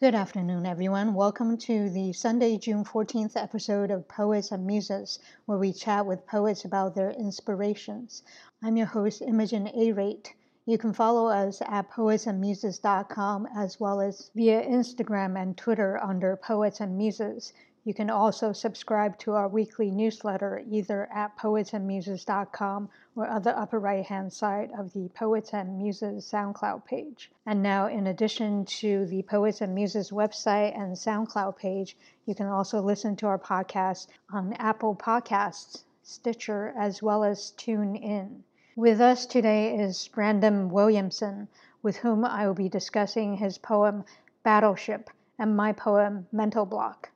Good 0.00 0.14
afternoon, 0.14 0.64
everyone. 0.64 1.12
Welcome 1.12 1.58
to 1.58 1.90
the 1.90 2.12
Sunday, 2.12 2.56
June 2.56 2.84
14th 2.84 3.36
episode 3.36 3.90
of 3.90 4.06
Poets 4.06 4.52
and 4.52 4.64
Muses, 4.64 5.18
where 5.46 5.58
we 5.58 5.72
chat 5.72 6.06
with 6.06 6.24
poets 6.24 6.64
about 6.64 6.94
their 6.94 7.10
inspirations. 7.10 8.22
I'm 8.62 8.76
your 8.76 8.86
host, 8.86 9.22
Imogen 9.22 9.68
A. 9.74 9.90
Rate. 9.90 10.32
You 10.66 10.78
can 10.78 10.92
follow 10.92 11.26
us 11.26 11.60
at 11.62 11.90
poetsandmuses.com 11.90 13.48
as 13.56 13.80
well 13.80 14.00
as 14.00 14.30
via 14.36 14.64
Instagram 14.64 15.36
and 15.36 15.56
Twitter 15.56 15.98
under 16.00 16.36
Poets 16.36 16.78
and 16.78 16.96
Muses. 16.96 17.52
You 17.88 17.94
can 17.94 18.10
also 18.10 18.52
subscribe 18.52 19.18
to 19.20 19.32
our 19.32 19.48
weekly 19.48 19.90
newsletter 19.90 20.62
either 20.68 21.10
at 21.10 21.38
poetsandmuses.com 21.38 22.90
or 23.16 23.26
other 23.26 23.56
upper 23.56 23.78
right 23.78 24.04
hand 24.04 24.30
side 24.30 24.72
of 24.78 24.92
the 24.92 25.08
Poets 25.14 25.54
and 25.54 25.78
Muses 25.78 26.30
SoundCloud 26.30 26.84
page. 26.84 27.30
And 27.46 27.62
now, 27.62 27.86
in 27.86 28.06
addition 28.06 28.66
to 28.66 29.06
the 29.06 29.22
Poets 29.22 29.62
and 29.62 29.74
Muses 29.74 30.10
website 30.10 30.78
and 30.78 30.94
SoundCloud 30.96 31.56
page, 31.56 31.96
you 32.26 32.34
can 32.34 32.46
also 32.46 32.82
listen 32.82 33.16
to 33.16 33.26
our 33.26 33.38
podcast 33.38 34.08
on 34.30 34.52
Apple 34.58 34.94
Podcasts, 34.94 35.84
Stitcher, 36.02 36.74
as 36.76 37.02
well 37.02 37.24
as 37.24 37.54
TuneIn. 37.56 38.42
With 38.76 39.00
us 39.00 39.24
today 39.24 39.78
is 39.78 40.08
Brandon 40.08 40.68
Williamson, 40.68 41.48
with 41.82 41.96
whom 41.96 42.26
I 42.26 42.46
will 42.46 42.52
be 42.52 42.68
discussing 42.68 43.38
his 43.38 43.56
poem 43.56 44.04
Battleship 44.42 45.08
and 45.38 45.56
my 45.56 45.72
poem 45.72 46.26
Mental 46.30 46.66
Block. 46.66 47.08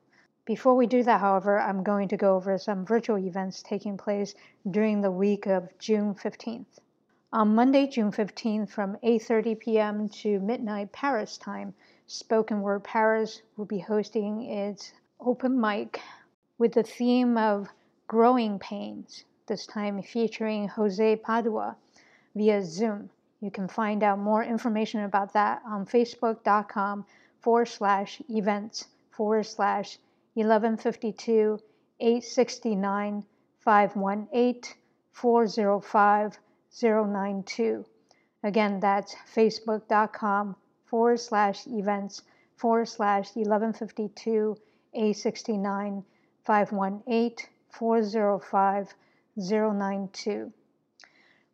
Before 0.45 0.75
we 0.75 0.87
do 0.87 1.03
that, 1.03 1.21
however, 1.21 1.57
I'm 1.57 1.83
going 1.83 2.09
to 2.09 2.17
go 2.17 2.35
over 2.35 2.57
some 2.57 2.85
virtual 2.85 3.17
events 3.17 3.63
taking 3.63 3.95
place 3.95 4.35
during 4.69 4.99
the 4.99 5.09
week 5.09 5.45
of 5.45 5.69
June 5.79 6.15
15th. 6.15 6.79
On 7.31 7.55
Monday, 7.55 7.87
June 7.87 8.11
15th 8.11 8.67
from 8.69 8.97
8:30 8.97 9.57
p.m. 9.57 10.09
to 10.09 10.41
midnight 10.41 10.91
Paris 10.91 11.37
time, 11.37 11.73
Spoken 12.07 12.61
Word 12.61 12.83
Paris 12.83 13.41
will 13.55 13.63
be 13.63 13.79
hosting 13.79 14.43
its 14.43 14.91
open 15.21 15.61
mic 15.61 16.01
with 16.57 16.73
the 16.73 16.83
theme 16.83 17.37
of 17.37 17.69
growing 18.07 18.59
pains, 18.59 19.23
this 19.47 19.65
time 19.65 20.01
featuring 20.01 20.67
Jose 20.67 21.15
Padua 21.15 21.77
via 22.35 22.61
Zoom. 22.61 23.09
You 23.39 23.49
can 23.49 23.69
find 23.69 24.03
out 24.03 24.19
more 24.19 24.43
information 24.43 25.05
about 25.05 25.31
that 25.31 25.61
on 25.65 25.85
facebook.com 25.85 27.05
forward 27.39 27.69
slash 27.69 28.21
events 28.29 28.89
forward 29.09 29.45
slash 29.45 29.97
1152 30.35 31.59
869 31.99 33.25
518 33.59 34.75
405 35.11 36.39
092. 36.81 37.85
Again, 38.43 38.79
that's 38.79 39.15
facebook.com 39.35 40.55
forward 40.85 41.19
slash 41.19 41.67
events 41.67 42.23
forward 42.55 42.87
slash 42.87 43.35
1152 43.35 44.57
869 44.93 46.03
518 46.43 47.47
405 47.69 48.93
092. 49.37 50.53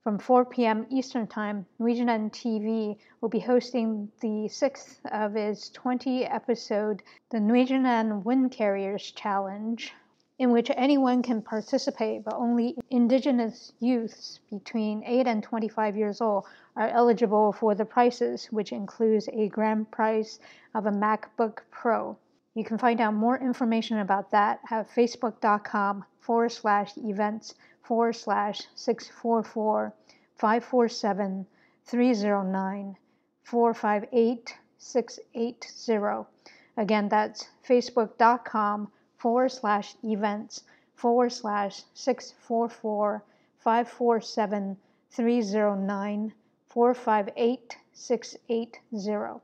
From 0.01 0.17
4 0.17 0.45
p.m. 0.45 0.85
Eastern 0.89 1.27
Time, 1.27 1.65
Nwejinan 1.77 2.31
TV 2.31 2.97
will 3.19 3.27
be 3.27 3.41
hosting 3.41 4.09
the 4.21 4.47
sixth 4.47 5.01
of 5.11 5.35
its 5.35 5.69
20 5.71 6.25
episode 6.25 7.03
The 7.31 7.39
Nwejinan 7.39 8.23
Wind 8.23 8.53
Carriers 8.53 9.11
Challenge, 9.11 9.93
in 10.37 10.51
which 10.51 10.71
anyone 10.73 11.21
can 11.21 11.41
participate, 11.41 12.23
but 12.23 12.35
only 12.35 12.77
Indigenous 12.89 13.73
youths 13.81 14.39
between 14.49 15.03
8 15.03 15.27
and 15.27 15.43
25 15.43 15.97
years 15.97 16.21
old 16.21 16.45
are 16.77 16.87
eligible 16.87 17.51
for 17.51 17.75
the 17.75 17.83
prizes, 17.83 18.45
which 18.53 18.71
includes 18.71 19.27
a 19.33 19.49
grand 19.49 19.91
prize 19.91 20.39
of 20.73 20.85
a 20.85 20.91
MacBook 20.91 21.59
Pro. 21.71 22.17
You 22.55 22.63
can 22.63 22.77
find 22.77 23.01
out 23.01 23.15
more 23.15 23.37
information 23.37 23.99
about 23.99 24.31
that 24.31 24.61
at 24.71 24.89
facebook.com 24.89 26.05
forward 26.21 26.53
slash 26.53 26.95
events 26.95 27.55
forward 27.89 28.15
slash 28.15 28.61
644 28.75 29.91
547 30.35 31.47
309 31.85 32.95
458 33.41 34.55
680. 34.77 36.27
Again, 36.77 37.09
that's 37.09 37.49
facebook.com 37.67 38.91
forward 39.17 39.49
slash 39.49 39.95
events 40.03 40.61
forward 40.93 41.31
slash 41.31 41.81
644 41.95 43.23
547 43.57 44.77
309 45.09 46.33
458 46.67 47.77
680. 47.93 49.41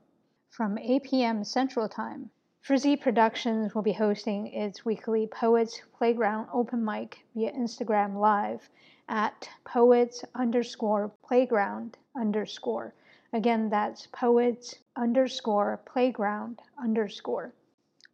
From 0.52 0.78
8 0.78 1.04
p.m. 1.04 1.44
Central 1.44 1.90
Time, 1.90 2.30
Frizzy 2.66 2.96
Productions 2.96 3.76
will 3.76 3.84
be 3.84 3.94
hosting 3.94 4.48
its 4.48 4.84
weekly 4.84 5.28
Poets 5.28 5.84
Playground 6.00 6.48
open 6.52 6.84
mic 6.84 7.20
via 7.36 7.52
Instagram 7.54 8.16
Live 8.20 8.68
at 9.08 9.48
poets 9.64 10.26
underscore 10.34 11.12
playground 11.24 11.96
underscore. 12.20 12.96
Again, 13.34 13.70
that's 13.70 14.08
poets 14.08 14.74
underscore 14.96 15.80
playground 15.86 16.60
underscore. 16.80 17.54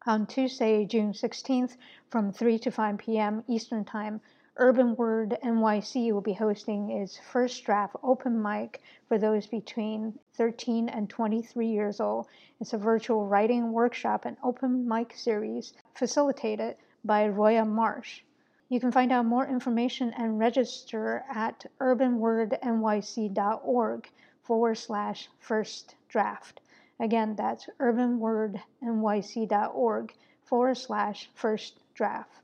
On 0.06 0.26
Tuesday, 0.28 0.84
June 0.84 1.14
16th 1.14 1.78
from 2.10 2.34
3 2.34 2.60
to 2.60 2.72
5 2.72 2.98
p.m. 2.98 3.46
Eastern 3.48 3.86
Time, 3.86 4.20
Urban 4.58 4.98
Word 4.98 5.38
NYC 5.42 6.12
will 6.12 6.20
be 6.20 6.34
hosting 6.34 6.92
its 6.92 7.18
first 7.18 7.64
draft 7.64 7.96
open 8.04 8.42
mic 8.42 8.82
for 9.08 9.18
those 9.18 9.48
between 9.48 10.20
13 10.34 10.90
and 10.90 11.10
23 11.10 11.68
years 11.68 12.02
old. 12.02 12.28
It's 12.60 12.74
a 12.74 12.78
virtual 12.78 13.28
writing 13.28 13.72
workshop 13.72 14.26
and 14.26 14.36
open 14.44 14.86
mic 14.86 15.14
series 15.16 15.72
facilitated 15.94 16.76
by 17.06 17.30
Roya 17.30 17.64
Marsh. 17.64 18.24
You 18.68 18.82
can 18.82 18.92
find 18.92 19.14
out 19.14 19.26
more 19.26 19.48
information 19.48 20.12
and 20.18 20.38
register 20.38 21.24
at 21.30 21.66
urbanwordnyc.org 21.80 24.10
forward 24.44 24.78
slash 24.78 25.30
first 25.40 25.96
draft. 26.10 26.60
Again, 27.00 27.38
that's 27.38 27.70
urbanwordnyc.org 27.80 30.14
forward 30.44 30.78
slash 30.78 31.30
first 31.34 31.80
draft 31.94 32.41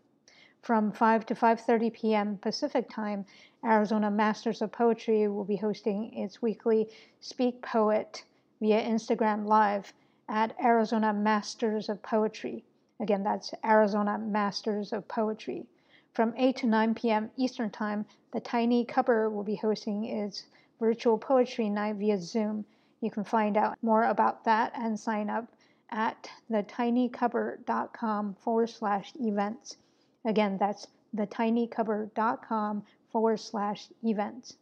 from 0.68 0.92
5 0.92 1.26
to 1.28 1.34
5:30 1.34 1.94
p.m. 1.94 2.38
Pacific 2.40 2.90
Time, 2.90 3.24
Arizona 3.64 4.12
Masters 4.12 4.62
of 4.62 4.70
Poetry 4.70 5.26
will 5.30 5.46
be 5.46 5.56
hosting 5.56 6.14
its 6.14 6.42
weekly 6.42 6.90
Speak 7.22 7.62
Poet 7.62 8.26
via 8.60 8.84
Instagram 8.84 9.46
Live 9.46 9.94
at 10.28 10.54
Arizona 10.62 11.14
Masters 11.14 11.88
of 11.88 12.04
Poetry. 12.04 12.66
Again, 13.00 13.24
that's 13.24 13.54
Arizona 13.64 14.18
Masters 14.18 14.92
of 14.92 15.08
Poetry. 15.08 15.66
From 16.12 16.34
8 16.36 16.58
to 16.58 16.68
9 16.68 16.96
p.m. 16.96 17.32
Eastern 17.38 17.70
Time, 17.70 18.06
the 18.34 18.42
Tiny 18.42 18.84
Cupboard 18.84 19.30
will 19.30 19.44
be 19.44 19.56
hosting 19.56 20.04
its 20.04 20.48
virtual 20.82 21.18
poetry 21.18 21.70
night 21.70 21.96
via 21.96 22.20
Zoom. 22.20 22.66
You 23.00 23.10
can 23.10 23.24
find 23.24 23.56
out 23.56 23.78
more 23.82 24.04
about 24.04 24.44
that 24.44 24.74
and 24.76 25.00
sign 25.00 25.30
up 25.30 25.46
at 25.92 26.30
thetinycupboard.com 26.52 28.34
forward 28.42 28.70
slash 28.70 29.14
events. 29.18 29.78
Again, 30.28 30.58
that's 30.58 30.88
thetinycupboard.com 31.16 32.84
forward 33.10 33.40
slash 33.40 33.88
events. 34.04 34.58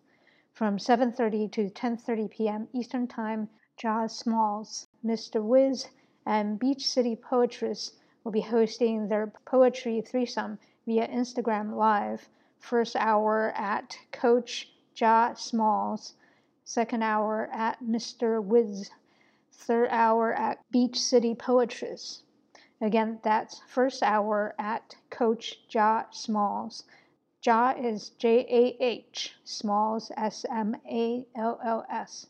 From 0.53 0.77
7.30 0.77 1.51
to 1.53 1.69
10.30 1.71 2.29
p.m. 2.29 2.67
Eastern 2.71 3.07
Time, 3.07 3.49
Josh 3.75 4.11
Smalls, 4.11 4.85
Mr. 5.03 5.41
Witz, 5.43 5.89
and 6.23 6.59
Beach 6.59 6.87
City 6.87 7.15
Poetress 7.15 7.93
will 8.23 8.31
be 8.31 8.41
hosting 8.41 9.07
their 9.07 9.33
poetry 9.45 10.01
threesome 10.01 10.59
via 10.85 11.07
Instagram 11.07 11.75
Live. 11.75 12.29
First 12.59 12.95
hour 12.95 13.51
at 13.55 13.97
Coach 14.11 14.71
Jah 14.93 15.33
Smalls, 15.35 16.13
second 16.63 17.01
hour 17.01 17.49
at 17.51 17.83
Mr. 17.83 18.39
Witz, 18.39 18.91
third 19.51 19.89
hour 19.89 20.31
at 20.31 20.59
Beach 20.69 21.01
City 21.01 21.33
Poetress. 21.33 22.21
Again, 22.85 23.20
that's 23.23 23.61
first 23.66 24.03
hour 24.03 24.53
at 24.59 24.96
Coach 25.09 25.67
Jah 25.67 26.05
Smalls. 26.11 26.84
Jah 27.41 27.73
is 27.76 28.11
J 28.11 28.46
A 28.47 28.78
H, 28.79 29.34
Smalls 29.43 30.11
S 30.16 30.46
M 30.52 30.76
A 30.85 31.26
L 31.35 31.59
L 31.66 31.84
S. 31.90 32.28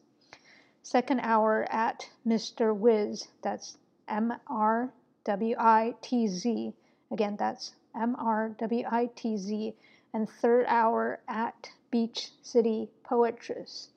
Second 0.81 1.19
hour 1.19 1.67
at 1.69 2.09
Mr. 2.25 2.73
Witz, 2.73 3.27
that's 3.41 3.77
M 4.07 4.31
R 4.47 4.93
W 5.25 5.55
I 5.59 5.93
T 6.01 6.25
Z. 6.25 6.71
Again, 7.11 7.35
that's 7.35 7.73
M 7.93 8.15
R 8.17 8.55
W 8.57 8.85
I 8.89 9.07
T 9.07 9.35
Z. 9.35 9.75
And 10.13 10.29
third 10.29 10.67
hour 10.69 11.19
at 11.27 11.69
Beach 11.91 12.31
City 12.41 12.89
Poetress. 13.03 13.89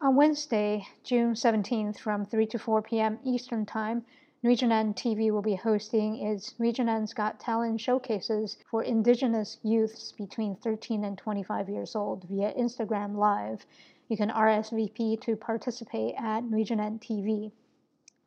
On 0.00 0.14
Wednesday, 0.14 0.86
June 1.02 1.34
17th 1.34 1.98
from 1.98 2.24
3 2.24 2.46
to 2.46 2.60
4 2.60 2.82
p.m. 2.82 3.18
Eastern 3.24 3.66
Time, 3.66 4.04
Nwejinan 4.44 4.94
TV 4.94 5.30
will 5.30 5.40
be 5.40 5.54
hosting 5.54 6.16
its 6.16 6.52
Nwejinan's 6.58 7.14
Got 7.14 7.40
Talent 7.40 7.80
showcases 7.80 8.58
for 8.70 8.82
Indigenous 8.82 9.58
youths 9.62 10.12
between 10.12 10.56
13 10.56 11.04
and 11.04 11.16
25 11.16 11.70
years 11.70 11.96
old 11.96 12.24
via 12.24 12.52
Instagram 12.52 13.16
Live. 13.16 13.64
You 14.08 14.16
can 14.18 14.28
RSVP 14.28 15.22
to 15.22 15.36
participate 15.36 16.16
at 16.18 16.44
Nwejinan 16.44 17.00
TV. 17.00 17.50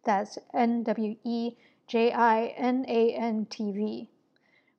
That's 0.04 0.40
N 0.52 0.82
W 0.82 1.16
E 1.24 1.56
J 1.86 2.12
I 2.12 2.48
N 2.58 2.86
A 2.88 3.14
N 3.14 3.46
T 3.46 3.72
V. 3.72 4.10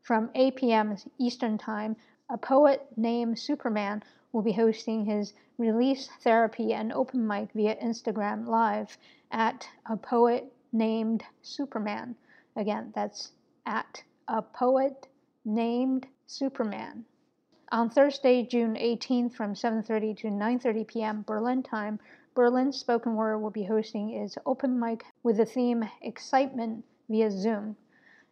From 0.03 0.31
8 0.35 0.57
p.m. 0.57 0.97
Eastern 1.17 1.59
Time, 1.59 1.95
a 2.29 2.39
poet 2.39 2.85
named 2.97 3.39
Superman 3.39 4.03
will 4.33 4.43
be 4.43 4.53
hosting 4.53 5.05
his 5.05 5.33
release 5.59 6.09
therapy 6.23 6.73
and 6.73 6.93
open 6.93 7.25
mic 7.25 7.53
via 7.53 7.77
Instagram 7.77 8.49
Live 8.49 8.99
at 9.31 9.69
a 9.87 9.97
poet 9.97 10.53
named 10.73 11.25
Superman. 11.43 12.15
Again, 12.57 12.93
that's 12.95 13.33
at 13.67 14.03
a 14.29 14.43
poet 14.43 15.09
named 15.45 16.07
Superman. 16.27 17.05
On 17.73 17.89
Thursday, 17.89 18.45
June 18.45 18.75
18th 18.75 19.33
from 19.33 19.55
7:30 19.55 20.17
to 20.19 20.27
9:30 20.29 20.87
p.m. 20.87 21.23
Berlin 21.23 21.63
time, 21.63 21.99
Berlin 22.35 22.73
Spoken 22.73 23.17
Word 23.17 23.39
will 23.39 23.51
be 23.51 23.65
hosting 23.65 24.11
its 24.11 24.39
open 24.47 24.79
mic 24.79 25.05
with 25.23 25.37
the 25.37 25.45
theme 25.45 25.89
Excitement 26.03 26.85
via 27.09 27.31
Zoom. 27.31 27.77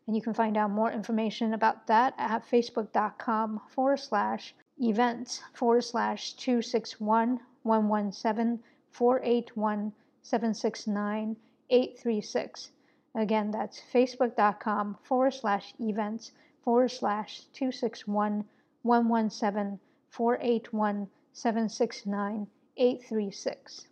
And 0.07 0.17
you 0.17 0.23
can 0.23 0.35
find 0.35 0.57
out 0.57 0.71
more 0.71 0.91
information 0.91 1.55
about 1.55 1.87
that 1.89 2.15
at 2.19 2.49
facebook.com 2.49 3.61
forward 3.69 3.99
slash 3.99 4.55
events 4.79 5.43
forward 5.53 5.83
slash 5.83 6.35
261 6.35 7.41
117 7.63 8.63
481 8.91 9.93
769 10.23 11.37
836. 11.71 12.71
Again, 13.15 13.51
that's 13.51 13.83
facebook.com 13.93 14.99
forward 15.03 15.35
slash 15.35 15.75
events 15.81 16.33
forward 16.63 16.91
slash 16.91 17.41
261 17.53 18.45
117 18.83 19.79
481 20.11 21.09
769 21.33 22.47
836. 22.77 23.87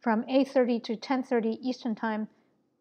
From 0.00 0.22
8.30 0.24 0.82
to 0.84 0.96
10.30 0.96 1.58
Eastern 1.62 1.94
Time, 1.94 2.28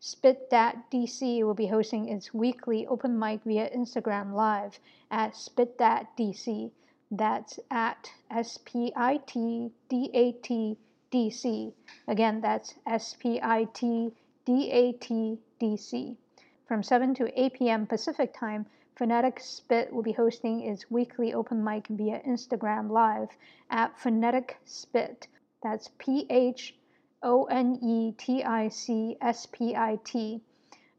SpitDat 0.01 0.83
DC 0.91 1.41
will 1.43 1.53
be 1.53 1.67
hosting 1.67 2.09
its 2.09 2.33
weekly 2.33 2.85
open 2.87 3.17
mic 3.17 3.41
via 3.43 3.69
Instagram 3.69 4.33
Live 4.33 4.77
at 5.09 5.31
SpitDat 5.31 6.07
DC. 6.19 6.71
That's 7.09 7.59
at 7.71 8.11
S 8.29 8.59
P 8.65 8.91
I 8.95 9.17
T 9.25 9.71
D 9.87 10.09
A 10.13 10.33
T 10.33 10.77
D 11.13 11.29
C. 11.29 11.75
Again, 12.07 12.41
that's 12.41 12.73
S 12.87 13.13
P 13.13 13.39
I 13.39 13.65
T 13.65 14.11
D 14.45 14.71
A 14.71 14.93
T 14.93 15.37
D 15.59 15.77
C. 15.77 16.17
From 16.65 16.81
7 16.81 17.13
to 17.13 17.39
8 17.39 17.53
p.m. 17.53 17.85
Pacific 17.85 18.33
Time, 18.33 18.65
Phonetic 18.95 19.39
Spit 19.39 19.93
will 19.93 20.01
be 20.01 20.13
hosting 20.13 20.61
its 20.61 20.89
weekly 20.89 21.31
open 21.31 21.63
mic 21.63 21.85
via 21.85 22.19
Instagram 22.27 22.89
Live 22.89 23.29
at 23.69 23.99
Phonetic 23.99 24.57
Spit. 24.65 25.27
That's 25.61 25.91
P 25.99 26.25
H 26.31 26.75
O 27.21 27.43
N 27.43 27.77
E 27.83 28.13
T 28.13 28.43
I 28.43 28.69
C 28.69 29.15
S 29.21 29.45
P 29.45 29.75
I 29.75 29.99
T. 30.03 30.41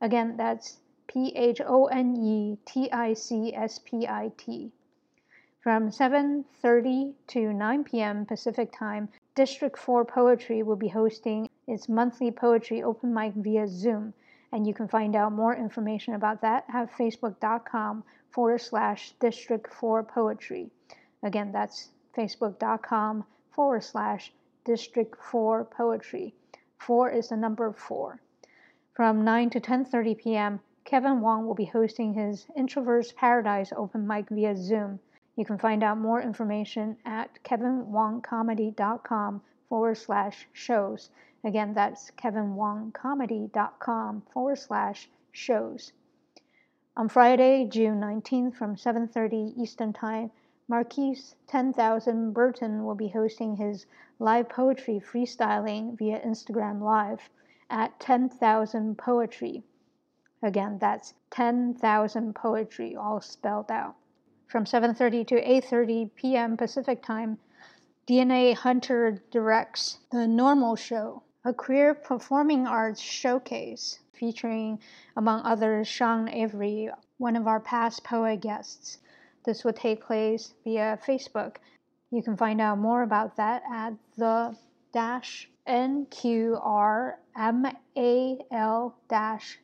Again, 0.01 0.37
that's 0.37 0.79
P 1.09 1.35
H 1.35 1.61
O 1.61 1.87
N 1.87 2.17
E 2.17 2.57
T 2.65 2.89
I 2.93 3.15
C 3.15 3.53
S 3.53 3.81
P 3.81 4.07
I 4.07 4.31
T. 4.37 4.71
From 5.65 5.89
7:30 5.89 7.15
to 7.29 7.55
9 7.55 7.85
p.m. 7.85 8.27
Pacific 8.27 8.71
Time, 8.71 9.09
District 9.35 9.79
4 9.79 10.05
Poetry 10.05 10.63
will 10.63 10.77
be 10.77 10.89
hosting 10.89 11.49
its 11.67 11.89
monthly 11.89 12.31
poetry 12.31 12.83
open 12.83 13.15
mic 13.15 13.33
via 13.33 13.67
Zoom, 13.67 14.13
and 14.53 14.67
you 14.67 14.75
can 14.75 14.89
find 14.89 15.17
out 15.17 15.33
more 15.33 15.57
information 15.57 16.13
about 16.13 16.43
that 16.43 16.67
at 16.69 16.93
facebook.com 16.93 18.05
forward 18.29 18.61
slash 18.61 19.13
District 19.13 19.73
4 19.73 20.03
Poetry. 20.03 20.71
Again, 21.23 21.51
that's 21.51 21.93
facebook.com 22.15 23.25
forward 23.49 23.85
slash 23.85 24.35
District 24.67 25.17
4 25.17 25.65
Poetry. 25.65 26.35
4 26.77 27.09
is 27.09 27.31
the 27.31 27.39
number 27.39 27.73
4. 27.73 28.21
From 28.93 29.25
9 29.25 29.49
to 29.49 29.61
10:30 29.61 30.19
p.m., 30.19 30.61
Kevin 30.85 31.23
Wong 31.23 31.47
will 31.47 31.55
be 31.55 31.65
hosting 31.65 32.13
his 32.13 32.49
Introverts 32.55 33.17
Paradise 33.17 33.73
open 33.75 34.07
mic 34.07 34.29
via 34.29 34.55
Zoom. 34.55 35.01
You 35.37 35.45
can 35.45 35.59
find 35.59 35.83
out 35.83 35.99
more 35.99 36.23
information 36.23 36.97
at 37.05 37.43
kevinwongcomedy.com 37.43 39.43
forward 39.69 39.97
slash 39.97 40.47
shows. 40.53 41.11
Again, 41.43 41.75
that's 41.75 42.13
kevinwongcomedy.com 42.13 44.23
forward 44.33 44.59
slash 44.59 45.11
shows. 45.33 45.93
On 46.97 47.09
Friday, 47.09 47.65
June 47.65 48.01
19th 48.01 48.55
from 48.55 48.77
7.30 48.77 49.59
Eastern 49.59 49.93
Time, 49.93 50.31
Marquise 50.69 51.35
10,000 51.49 52.33
Burton 52.33 52.85
will 52.85 52.95
be 52.95 53.09
hosting 53.09 53.57
his 53.57 53.87
live 54.21 54.49
poetry 54.49 55.01
freestyling 55.01 55.99
via 55.99 56.21
Instagram 56.21 56.81
Live 56.81 57.29
at 57.69 57.99
10,000 57.99 58.97
Poetry. 58.97 59.65
Again, 60.43 60.79
that's 60.79 61.15
10,000 61.31 62.37
Poetry, 62.37 62.95
all 62.95 63.21
spelled 63.21 63.73
out 63.73 63.97
from 64.55 64.65
7:30 64.65 65.27
to 65.27 65.35
8:30 65.35 66.15
p.m. 66.15 66.57
Pacific 66.57 67.03
Time. 67.03 67.39
DNA 68.07 68.55
Hunter 68.55 69.21
directs 69.33 69.99
The 70.13 70.29
Normal 70.29 70.77
Show, 70.77 71.25
a 71.45 71.53
queer 71.53 71.93
performing 71.93 72.65
arts 72.65 73.01
showcase 73.01 73.99
featuring, 74.13 74.79
among 75.17 75.41
others, 75.41 75.89
Sean 75.89 76.29
Avery, 76.29 76.89
one 77.19 77.35
of 77.35 77.49
our 77.49 77.59
past 77.59 78.05
poet 78.05 78.43
guests. 78.43 78.99
This 79.45 79.65
will 79.65 79.73
take 79.73 80.05
place 80.05 80.55
via 80.63 81.01
Facebook. 81.05 81.57
You 82.13 82.23
can 82.23 82.37
find 82.37 82.61
out 82.61 82.79
more 82.79 83.03
about 83.03 83.35
that 83.35 83.65
at 83.69 83.95
the 84.17 84.57
dash 84.93 85.51
nqrmal 85.67 87.17
dash 89.09 89.59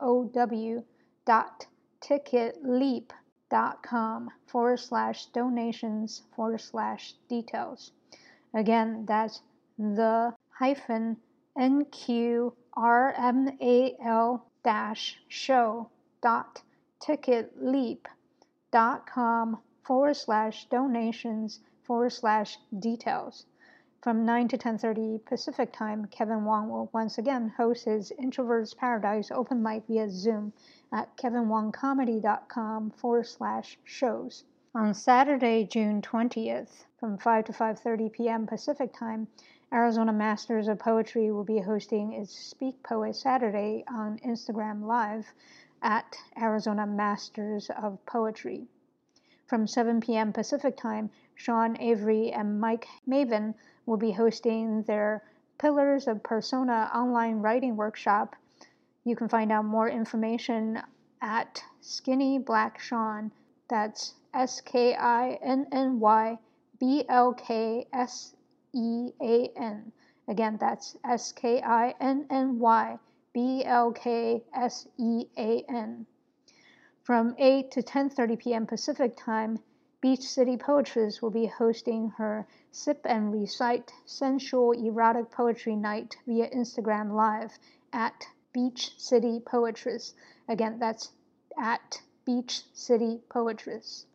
show 0.00 0.84
dot 1.24 1.66
ticketleap.com 2.02 4.30
forward 4.46 4.80
slash 4.80 5.26
donations 5.26 6.22
forward 6.34 6.60
slash 6.60 7.14
details. 7.28 7.92
Again, 8.54 9.04
that's 9.06 9.42
the 9.78 10.34
hyphen 10.50 11.18
nqrmal 11.56 12.52
dash 14.64 15.18
show 15.28 15.88
dot 16.22 16.62
ticketleap.com 17.00 19.58
forward 19.82 20.16
slash 20.16 20.68
donations 20.68 21.60
forward 21.84 22.12
slash 22.12 22.58
details. 22.78 23.46
From 24.02 24.24
9 24.24 24.48
to 24.48 24.58
10.30 24.58 25.24
Pacific 25.24 25.72
Time, 25.72 26.06
Kevin 26.06 26.44
Wong 26.44 26.68
will 26.68 26.90
once 26.92 27.18
again 27.18 27.50
host 27.50 27.84
his 27.84 28.12
Introverts 28.20 28.76
Paradise 28.76 29.30
open 29.30 29.62
mic 29.62 29.86
via 29.86 30.10
Zoom 30.10 30.52
at 30.90 31.16
kevinwongcomedy.com 31.16 32.90
forward 32.90 33.28
slash 33.28 33.78
shows. 33.84 34.42
On 34.74 34.92
Saturday, 34.92 35.64
June 35.64 36.02
20th, 36.02 36.84
from 36.98 37.16
5 37.16 37.44
to 37.44 37.52
5.30 37.52 38.12
p.m. 38.12 38.44
Pacific 38.44 38.92
Time, 38.92 39.28
Arizona 39.72 40.12
Masters 40.12 40.66
of 40.66 40.80
Poetry 40.80 41.30
will 41.30 41.44
be 41.44 41.60
hosting 41.60 42.12
its 42.12 42.36
Speak 42.36 42.82
Poet 42.82 43.14
Saturday 43.14 43.84
on 43.86 44.18
Instagram 44.18 44.84
Live 44.84 45.32
at 45.80 46.16
Arizona 46.36 46.88
Masters 46.88 47.70
of 47.70 48.04
Poetry. 48.04 48.66
From 49.52 49.66
7 49.66 50.00
p.m. 50.00 50.32
Pacific 50.32 50.78
Time, 50.78 51.10
Sean 51.34 51.76
Avery 51.78 52.32
and 52.32 52.58
Mike 52.58 52.88
Maven 53.06 53.52
will 53.84 53.98
be 53.98 54.12
hosting 54.12 54.82
their 54.84 55.22
Pillars 55.58 56.08
of 56.08 56.22
Persona 56.22 56.90
online 56.94 57.42
writing 57.42 57.76
workshop. 57.76 58.34
You 59.04 59.14
can 59.14 59.28
find 59.28 59.52
out 59.52 59.66
more 59.66 59.90
information 59.90 60.80
at 61.20 61.62
Skinny 61.82 62.38
Black 62.38 62.78
Sean. 62.78 63.30
That's 63.68 64.14
S 64.32 64.62
K 64.62 64.94
I 64.94 65.32
N 65.42 65.66
N 65.70 66.00
Y 66.00 66.38
B 66.80 67.04
L 67.10 67.34
K 67.34 67.86
S 67.92 68.34
E 68.72 69.10
A 69.20 69.48
N. 69.54 69.92
Again, 70.28 70.56
that's 70.58 70.96
S 71.04 71.30
K 71.30 71.60
I 71.60 71.94
N 72.00 72.26
N 72.30 72.58
Y 72.58 72.98
B 73.34 73.66
L 73.66 73.92
K 73.92 74.44
S 74.54 74.88
E 74.96 75.26
A 75.36 75.62
N. 75.68 76.06
From 77.02 77.34
8 77.36 77.72
to 77.72 77.82
10:30 77.82 78.38
p.m. 78.38 78.64
Pacific 78.64 79.16
Time, 79.16 79.58
Beach 80.00 80.20
City 80.20 80.56
Poetress 80.56 81.20
will 81.20 81.32
be 81.32 81.46
hosting 81.46 82.10
her 82.10 82.46
Sip 82.70 83.04
and 83.04 83.32
Recite 83.32 83.92
Sensual 84.06 84.70
Erotic 84.70 85.28
Poetry 85.32 85.74
Night 85.74 86.16
via 86.26 86.48
Instagram 86.50 87.12
Live 87.12 87.58
at 87.92 88.28
Beach 88.52 88.92
City 88.98 89.40
Poetress. 89.44 90.14
Again, 90.48 90.78
that's 90.78 91.10
at 91.58 92.02
Beach 92.24 92.62
City 92.72 93.20
Poetress. 93.28 94.06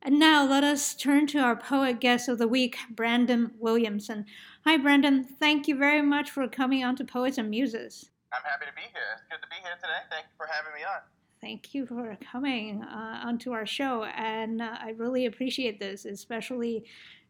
And 0.00 0.20
now 0.20 0.46
let 0.46 0.62
us 0.62 0.94
turn 0.94 1.26
to 1.28 1.40
our 1.40 1.56
poet 1.56 1.98
guest 1.98 2.28
of 2.28 2.38
the 2.38 2.48
week, 2.48 2.78
Brandon 2.90 3.50
Williamson. 3.58 4.24
Hi, 4.64 4.76
Brandon. 4.76 5.24
Thank 5.24 5.66
you 5.66 5.74
very 5.76 6.00
much 6.00 6.30
for 6.30 6.46
coming 6.46 6.84
on 6.84 6.94
to 6.94 7.04
Poets 7.04 7.38
and 7.38 7.50
Muses. 7.50 8.08
I'm 8.32 8.42
happy 8.44 8.66
to 8.66 8.72
be 8.72 8.82
here. 8.82 9.14
It's 9.14 9.26
good 9.28 9.42
to 9.42 9.48
be 9.48 9.56
here 9.62 9.74
today. 9.74 10.06
Thank 10.08 10.26
you 10.26 10.36
for 10.36 10.46
having 10.46 10.72
me 10.72 10.84
on. 10.84 11.02
Thank 11.40 11.72
you 11.74 11.86
for 11.86 12.18
coming 12.20 12.82
uh, 12.82 13.22
onto 13.24 13.52
our 13.52 13.64
show, 13.64 14.04
and 14.04 14.60
uh, 14.60 14.76
I 14.78 14.90
really 14.98 15.24
appreciate 15.24 15.80
this, 15.80 16.04
especially 16.04 16.84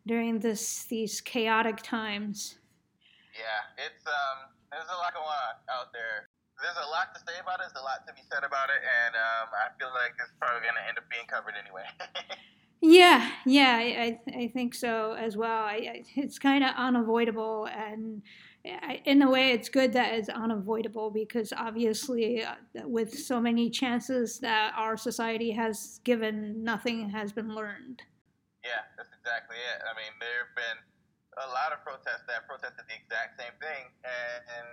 during 0.04 0.40
this 0.40 0.84
these 0.86 1.20
chaotic 1.20 1.76
times. 1.84 2.58
Yeah, 3.38 3.84
it's 3.86 4.04
um, 4.06 4.50
there's 4.72 4.90
a 4.90 4.98
lot 4.98 5.14
going 5.14 5.26
on 5.26 5.54
out 5.70 5.92
there. 5.92 6.26
There's 6.60 6.76
a 6.84 6.90
lot 6.90 7.14
to 7.14 7.20
say 7.20 7.38
about 7.40 7.60
it. 7.60 7.70
There's 7.70 7.80
a 7.80 7.84
lot 7.84 8.04
to 8.08 8.12
be 8.12 8.22
said 8.32 8.42
about 8.42 8.68
it, 8.70 8.82
and 8.82 9.14
um, 9.14 9.48
I 9.54 9.70
feel 9.78 9.94
like 9.94 10.12
it's 10.18 10.32
probably 10.40 10.62
going 10.62 10.74
to 10.74 10.88
end 10.88 10.98
up 10.98 11.06
being 11.08 11.26
covered 11.30 11.54
anyway. 11.54 11.86
yeah, 12.82 13.30
yeah, 13.46 13.76
I, 13.78 14.18
I 14.34 14.48
think 14.48 14.74
so 14.74 15.14
as 15.14 15.36
well. 15.36 15.62
I, 15.62 16.02
it's 16.16 16.40
kind 16.40 16.64
of 16.64 16.74
unavoidable, 16.76 17.68
and 17.70 18.22
in 18.64 19.22
a 19.22 19.30
way, 19.30 19.52
it's 19.52 19.68
good 19.68 19.92
that 19.94 20.14
it's 20.14 20.28
unavoidable 20.28 21.10
because 21.10 21.52
obviously, 21.56 22.44
uh, 22.44 22.54
with 22.84 23.16
so 23.16 23.40
many 23.40 23.70
chances 23.70 24.38
that 24.40 24.74
our 24.76 24.96
society 24.96 25.50
has 25.52 26.00
given, 26.04 26.62
nothing 26.62 27.08
has 27.10 27.32
been 27.32 27.54
learned. 27.54 28.02
Yeah, 28.64 28.84
that's 28.96 29.08
exactly 29.16 29.56
it. 29.56 29.80
I 29.80 29.96
mean, 29.96 30.12
there 30.20 30.44
have 30.44 30.54
been 30.54 30.78
a 31.40 31.48
lot 31.56 31.72
of 31.72 31.80
protests 31.80 32.28
that 32.28 32.44
protested 32.44 32.84
the 32.84 32.96
exact 32.96 33.40
same 33.40 33.56
thing, 33.64 33.88
and, 34.04 34.40
and 34.44 34.68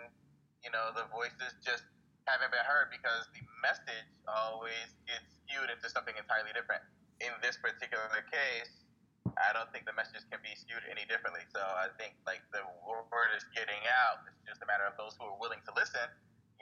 you 0.64 0.72
know, 0.76 0.92
the 0.92 1.08
voices 1.08 1.56
just 1.64 1.88
haven't 2.28 2.52
been 2.52 2.68
heard 2.68 2.92
because 2.92 3.24
the 3.32 3.40
message 3.64 4.12
always 4.28 5.00
gets 5.08 5.40
skewed 5.48 5.72
into 5.72 5.88
something 5.88 6.16
entirely 6.20 6.52
different. 6.52 6.84
In 7.24 7.32
this 7.40 7.56
particular 7.56 8.12
case, 8.28 8.87
I 9.36 9.52
don't 9.52 9.68
think 9.76 9.84
the 9.84 9.96
messages 9.98 10.24
can 10.32 10.40
be 10.40 10.56
skewed 10.56 10.86
any 10.88 11.04
differently. 11.12 11.44
So 11.52 11.60
I 11.60 11.92
think 12.00 12.16
like 12.24 12.40
the 12.56 12.64
word 12.88 13.32
is 13.36 13.44
getting 13.52 13.82
out. 14.08 14.24
It's 14.32 14.44
just 14.48 14.64
a 14.64 14.68
matter 14.68 14.88
of 14.88 14.96
those 14.96 15.20
who 15.20 15.28
are 15.28 15.40
willing 15.40 15.60
to 15.68 15.72
listen, 15.76 16.08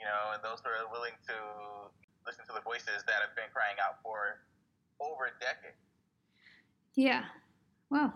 you 0.00 0.06
know, 0.06 0.34
and 0.34 0.42
those 0.42 0.58
who 0.64 0.70
are 0.74 0.86
willing 0.90 1.14
to 1.30 1.36
listen 2.26 2.42
to 2.50 2.54
the 2.54 2.64
voices 2.66 3.06
that 3.06 3.22
have 3.22 3.34
been 3.38 3.50
crying 3.54 3.78
out 3.78 4.02
for 4.02 4.42
over 4.98 5.30
a 5.30 5.34
decade. 5.38 5.78
Yeah. 6.94 7.24
Well, 7.90 8.12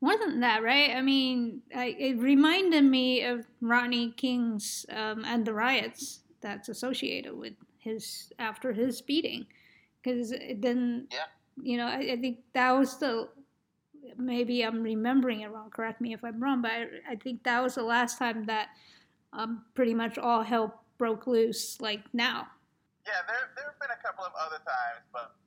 more 0.00 0.16
than 0.16 0.40
that, 0.40 0.62
right? 0.62 0.90
I 0.90 1.02
mean, 1.02 1.62
I, 1.74 1.96
it 1.98 2.18
reminded 2.18 2.84
me 2.84 3.24
of 3.24 3.46
Rodney 3.60 4.12
King's 4.16 4.86
um, 4.94 5.24
and 5.24 5.44
the 5.44 5.52
riots 5.52 6.20
that's 6.40 6.68
associated 6.68 7.36
with 7.36 7.54
his 7.78 8.32
after 8.38 8.72
his 8.72 9.00
beating, 9.00 9.46
because 10.02 10.32
then, 10.56 11.08
yeah. 11.10 11.18
you 11.60 11.76
know, 11.76 11.86
I, 11.86 12.12
I, 12.12 12.16
think 12.16 12.38
that 12.52 12.70
was 12.72 12.98
the 12.98 13.28
maybe 14.18 14.62
I'm 14.62 14.82
remembering 14.82 15.40
it 15.40 15.50
wrong. 15.50 15.70
Correct 15.70 16.00
me 16.00 16.12
if 16.12 16.24
I'm 16.24 16.42
wrong, 16.42 16.62
but 16.62 16.70
I, 16.70 16.86
I 17.12 17.16
think 17.16 17.44
that 17.44 17.62
was 17.62 17.76
the 17.76 17.82
last 17.82 18.18
time 18.18 18.44
that 18.46 18.68
um, 19.32 19.64
pretty 19.74 19.94
much 19.94 20.18
all 20.18 20.42
hell 20.42 20.82
broke 20.98 21.26
loose, 21.26 21.80
like 21.80 22.02
now. 22.12 22.48
Yeah, 23.06 23.24
there 23.26 23.48
there 23.56 23.64
have 23.70 23.80
been 23.80 23.94
a 23.94 24.02
couple 24.04 24.24
of 24.24 24.32
other 24.36 24.60
times, 24.66 25.06
but 25.12 25.38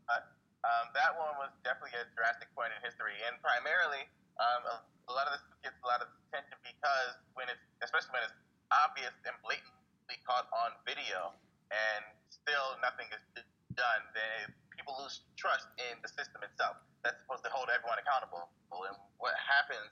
um, 0.61 0.93
that 0.93 1.17
one 1.17 1.33
was 1.41 1.49
definitely 1.65 1.97
a 1.97 2.05
drastic 2.13 2.53
point 2.53 2.69
in 2.69 2.79
history, 2.85 3.17
and 3.25 3.33
primarily 3.41 4.05
um, 4.37 4.61
a, 4.69 4.75
a, 5.09 5.13
lot 5.13 5.25
of 5.25 5.33
this 5.33 5.45
gets 5.65 5.77
a 5.81 5.87
lot 5.89 6.05
of 6.05 6.09
attention 6.29 6.57
because 6.61 7.17
when 7.33 7.49
it's, 7.49 7.61
especially 7.81 8.13
when 8.13 8.23
it's 8.29 8.37
obvious 8.69 9.13
and 9.25 9.33
blatantly 9.41 10.21
caught 10.21 10.45
on 10.53 10.77
video, 10.85 11.33
and 11.73 12.05
still 12.29 12.77
nothing 12.85 13.09
is 13.09 13.43
done, 13.73 14.01
then 14.13 14.53
people 14.69 14.93
lose 15.01 15.25
trust 15.33 15.65
in 15.81 15.97
the 16.05 16.09
system 16.13 16.45
itself. 16.45 16.77
That's 17.01 17.17
supposed 17.25 17.43
to 17.45 17.51
hold 17.53 17.69
everyone 17.73 17.97
accountable. 17.97 18.49
And 18.71 18.97
what 19.17 19.33
happens? 19.37 19.89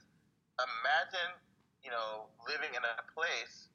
Imagine, 0.58 1.30
you 1.82 1.90
know, 1.90 2.30
living 2.46 2.72
in 2.74 2.82
a 2.82 2.96
place 3.12 3.70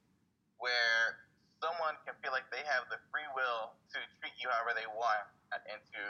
where 0.59 1.19
someone 1.59 1.99
can 2.07 2.15
feel 2.23 2.31
like 2.31 2.47
they 2.51 2.63
have 2.63 2.87
the 2.87 2.99
free 3.11 3.27
will 3.35 3.75
to 3.91 3.97
treat 4.19 4.35
you 4.39 4.47
however 4.51 4.75
they 4.75 4.87
want 4.87 5.27
and 5.71 5.79
to 5.95 6.03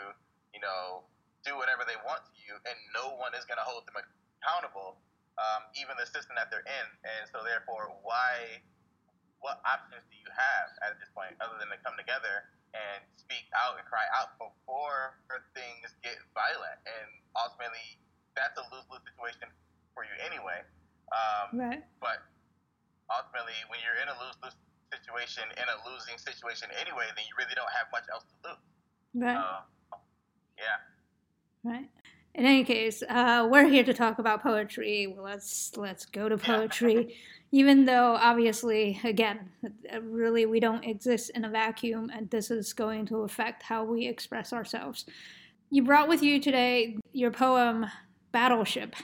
you 0.55 0.63
know, 0.63 1.03
do 1.44 1.51
whatever 1.60 1.84
they 1.84 2.00
want 2.08 2.24
to 2.24 2.34
you, 2.39 2.55
and 2.63 2.77
no 2.96 3.20
one 3.20 3.36
is 3.36 3.44
going 3.44 3.60
to 3.60 3.67
hold 3.67 3.84
them 3.91 4.00
accountable, 4.00 4.96
um, 5.36 5.67
even 5.75 6.00
the 6.00 6.08
system 6.08 6.32
that 6.39 6.48
they're 6.48 6.63
in. 6.63 6.88
And 7.03 7.27
so, 7.27 7.44
therefore, 7.44 7.91
why? 8.08 8.63
What 9.44 9.62
options 9.62 10.01
do 10.10 10.17
you 10.17 10.32
have 10.34 10.67
at 10.82 10.98
this 10.98 11.12
point 11.13 11.38
other 11.38 11.53
than 11.62 11.70
to 11.70 11.77
come 11.86 11.94
together 12.01 12.50
and 12.75 13.00
speak 13.15 13.48
out 13.55 13.79
and 13.79 13.86
cry 13.88 14.03
out 14.20 14.36
before 14.36 15.15
things 15.55 15.96
get 16.03 16.20
violent? 16.36 16.79
And 16.84 17.08
ultimately, 17.39 18.00
that's 18.36 18.60
a 18.60 18.65
lose 18.70 18.84
lose 18.91 19.03
situation 19.08 19.48
for 19.96 20.03
you 20.03 20.15
anyway. 20.20 20.60
Um, 21.15 21.55
right. 21.55 21.82
But 22.03 22.20
ultimately, 23.08 23.55
when 23.72 23.79
you're 23.79 24.00
in 24.03 24.12
a 24.12 24.17
lose 24.20 24.36
lose 24.44 24.55
situation, 24.91 25.48
in 25.55 25.67
a 25.72 25.77
losing 25.88 26.20
situation 26.20 26.67
anyway, 26.75 27.08
then 27.15 27.24
you 27.25 27.36
really 27.39 27.55
don't 27.55 27.72
have 27.72 27.88
much 27.96 28.05
else 28.12 28.27
to 28.27 28.36
lose. 28.44 28.63
Right. 29.15 29.39
Uh, 29.39 29.63
yeah. 30.60 30.77
Right. 31.63 31.89
In 32.36 32.46
any 32.46 32.65
case, 32.65 33.01
uh, 33.08 33.48
we're 33.50 33.70
here 33.70 33.86
to 33.86 33.94
talk 33.94 34.20
about 34.20 34.44
poetry. 34.44 35.15
Let's 35.18 35.72
let's 35.77 36.06
go 36.06 36.27
to 36.27 36.38
poetry. 36.38 37.15
Even 37.54 37.86
though 37.86 38.18
obviously, 38.20 39.00
again, 39.06 39.51
really 40.01 40.46
we 40.46 40.60
don't 40.60 40.84
exist 40.84 41.32
in 41.34 41.46
a 41.46 41.50
vacuum, 41.50 42.12
and 42.13 42.30
this 42.30 42.51
is 42.51 42.74
going 42.74 43.06
to 43.06 43.22
affect 43.22 43.63
how 43.63 43.86
we 43.86 44.06
express 44.08 44.51
ourselves. 44.51 45.06
You 45.70 45.84
brought 45.84 46.10
with 46.10 46.22
you 46.22 46.42
today 46.42 46.98
your 47.13 47.32
poem 47.32 47.86
"Battleship." 48.34 48.98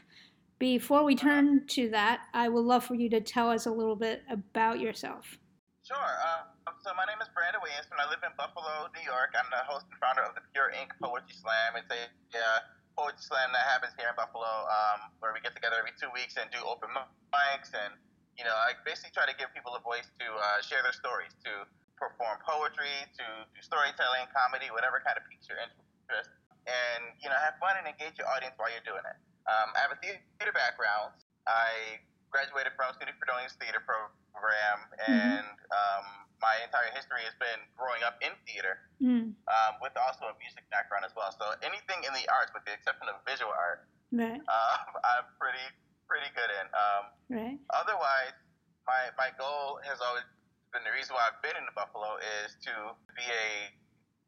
Before 0.59 1.05
we 1.05 1.15
turn 1.15 1.65
to 1.67 1.89
that, 1.91 2.23
I 2.33 2.49
would 2.49 2.65
love 2.65 2.83
for 2.83 2.95
you 2.95 3.09
to 3.11 3.21
tell 3.21 3.49
us 3.49 3.65
a 3.65 3.71
little 3.71 3.95
bit 3.95 4.23
about 4.29 4.81
yourself. 4.81 5.39
Sure. 5.87 5.97
Uh, 5.97 6.71
so 6.83 6.91
my 6.97 7.05
name 7.07 7.17
is 7.21 7.29
Brandon 7.33 7.61
Williamson. 7.63 7.95
I 7.97 8.09
live 8.09 8.19
in 8.27 8.35
Buffalo, 8.37 8.91
New 8.93 9.05
York. 9.07 9.31
I'm 9.39 9.47
the 9.49 9.63
host 9.71 9.85
and 9.89 9.97
founder 10.03 10.21
of 10.21 10.35
the 10.35 10.41
Pure 10.51 10.75
Ink 10.81 10.91
Poetry 11.01 11.33
Slam. 11.39 11.79
It's 11.79 11.89
a 11.89 12.37
uh, 12.37 12.59
poetry 13.01 13.25
slam 13.25 13.49
that 13.49 13.65
happens 13.65 13.97
here 13.97 14.05
in 14.05 14.13
Buffalo, 14.13 14.69
um, 14.69 15.09
where 15.17 15.33
we 15.33 15.41
get 15.41 15.57
together 15.57 15.81
every 15.81 15.97
two 15.97 16.13
weeks 16.13 16.37
and 16.37 16.45
do 16.53 16.61
open 16.61 16.93
mics, 17.33 17.73
and 17.73 17.97
you 18.37 18.45
know, 18.45 18.53
I 18.53 18.77
basically 18.85 19.09
try 19.17 19.25
to 19.25 19.33
give 19.33 19.49
people 19.57 19.73
a 19.73 19.81
voice 19.81 20.05
to 20.21 20.27
uh, 20.29 20.61
share 20.61 20.85
their 20.85 20.93
stories, 20.93 21.33
to 21.49 21.65
perform 21.97 22.37
poetry, 22.45 22.93
to 23.17 23.25
do 23.49 23.59
storytelling, 23.65 24.29
comedy, 24.29 24.69
whatever 24.69 25.01
kind 25.01 25.17
of 25.17 25.25
piques 25.25 25.49
your 25.49 25.57
interest, 25.57 26.29
and 26.69 27.17
you 27.17 27.29
know, 27.33 27.37
have 27.41 27.57
fun 27.57 27.73
and 27.81 27.89
engage 27.89 28.21
your 28.21 28.29
audience 28.29 28.53
while 28.61 28.69
you're 28.69 28.85
doing 28.85 29.01
it. 29.01 29.17
Um, 29.49 29.73
I 29.73 29.81
have 29.81 29.93
a 29.93 29.99
theater 29.99 30.53
background. 30.53 31.17
I 31.49 31.97
graduated 32.29 32.77
from 32.77 32.93
SUNY 33.01 33.17
Fredonia's 33.17 33.57
theater 33.57 33.81
program, 33.81 34.77
mm-hmm. 34.93 35.09
and 35.09 35.45
mm-hmm. 35.49 35.73
um, 35.73 36.05
my 36.41 36.57
entire 36.65 36.89
history 36.97 37.21
has 37.21 37.37
been 37.37 37.61
growing 37.77 38.01
up 38.01 38.17
in 38.25 38.33
theater, 38.49 38.81
mm. 38.97 39.29
um, 39.29 39.73
with 39.79 39.93
also 39.93 40.33
a 40.33 40.35
music 40.41 40.65
background 40.73 41.05
as 41.05 41.13
well. 41.13 41.29
So 41.29 41.53
anything 41.61 42.01
in 42.01 42.11
the 42.17 42.25
arts, 42.33 42.49
with 42.51 42.65
the 42.65 42.73
exception 42.73 43.05
of 43.07 43.21
visual 43.23 43.53
art, 43.53 43.85
right. 44.09 44.41
um, 44.41 44.81
I'm 45.13 45.29
pretty 45.37 45.63
pretty 46.09 46.27
good 46.33 46.49
in. 46.49 46.65
Um, 46.73 47.03
right. 47.29 47.57
Otherwise, 47.71 48.35
my 48.89 49.13
my 49.15 49.29
goal 49.37 49.79
has 49.85 50.01
always 50.01 50.25
been 50.73 50.81
the 50.83 50.91
reason 50.91 51.13
why 51.13 51.29
I've 51.29 51.39
been 51.45 51.55
in 51.55 51.63
Buffalo 51.77 52.17
is 52.43 52.57
to 52.65 52.97
be 53.13 53.23
a 53.23 53.69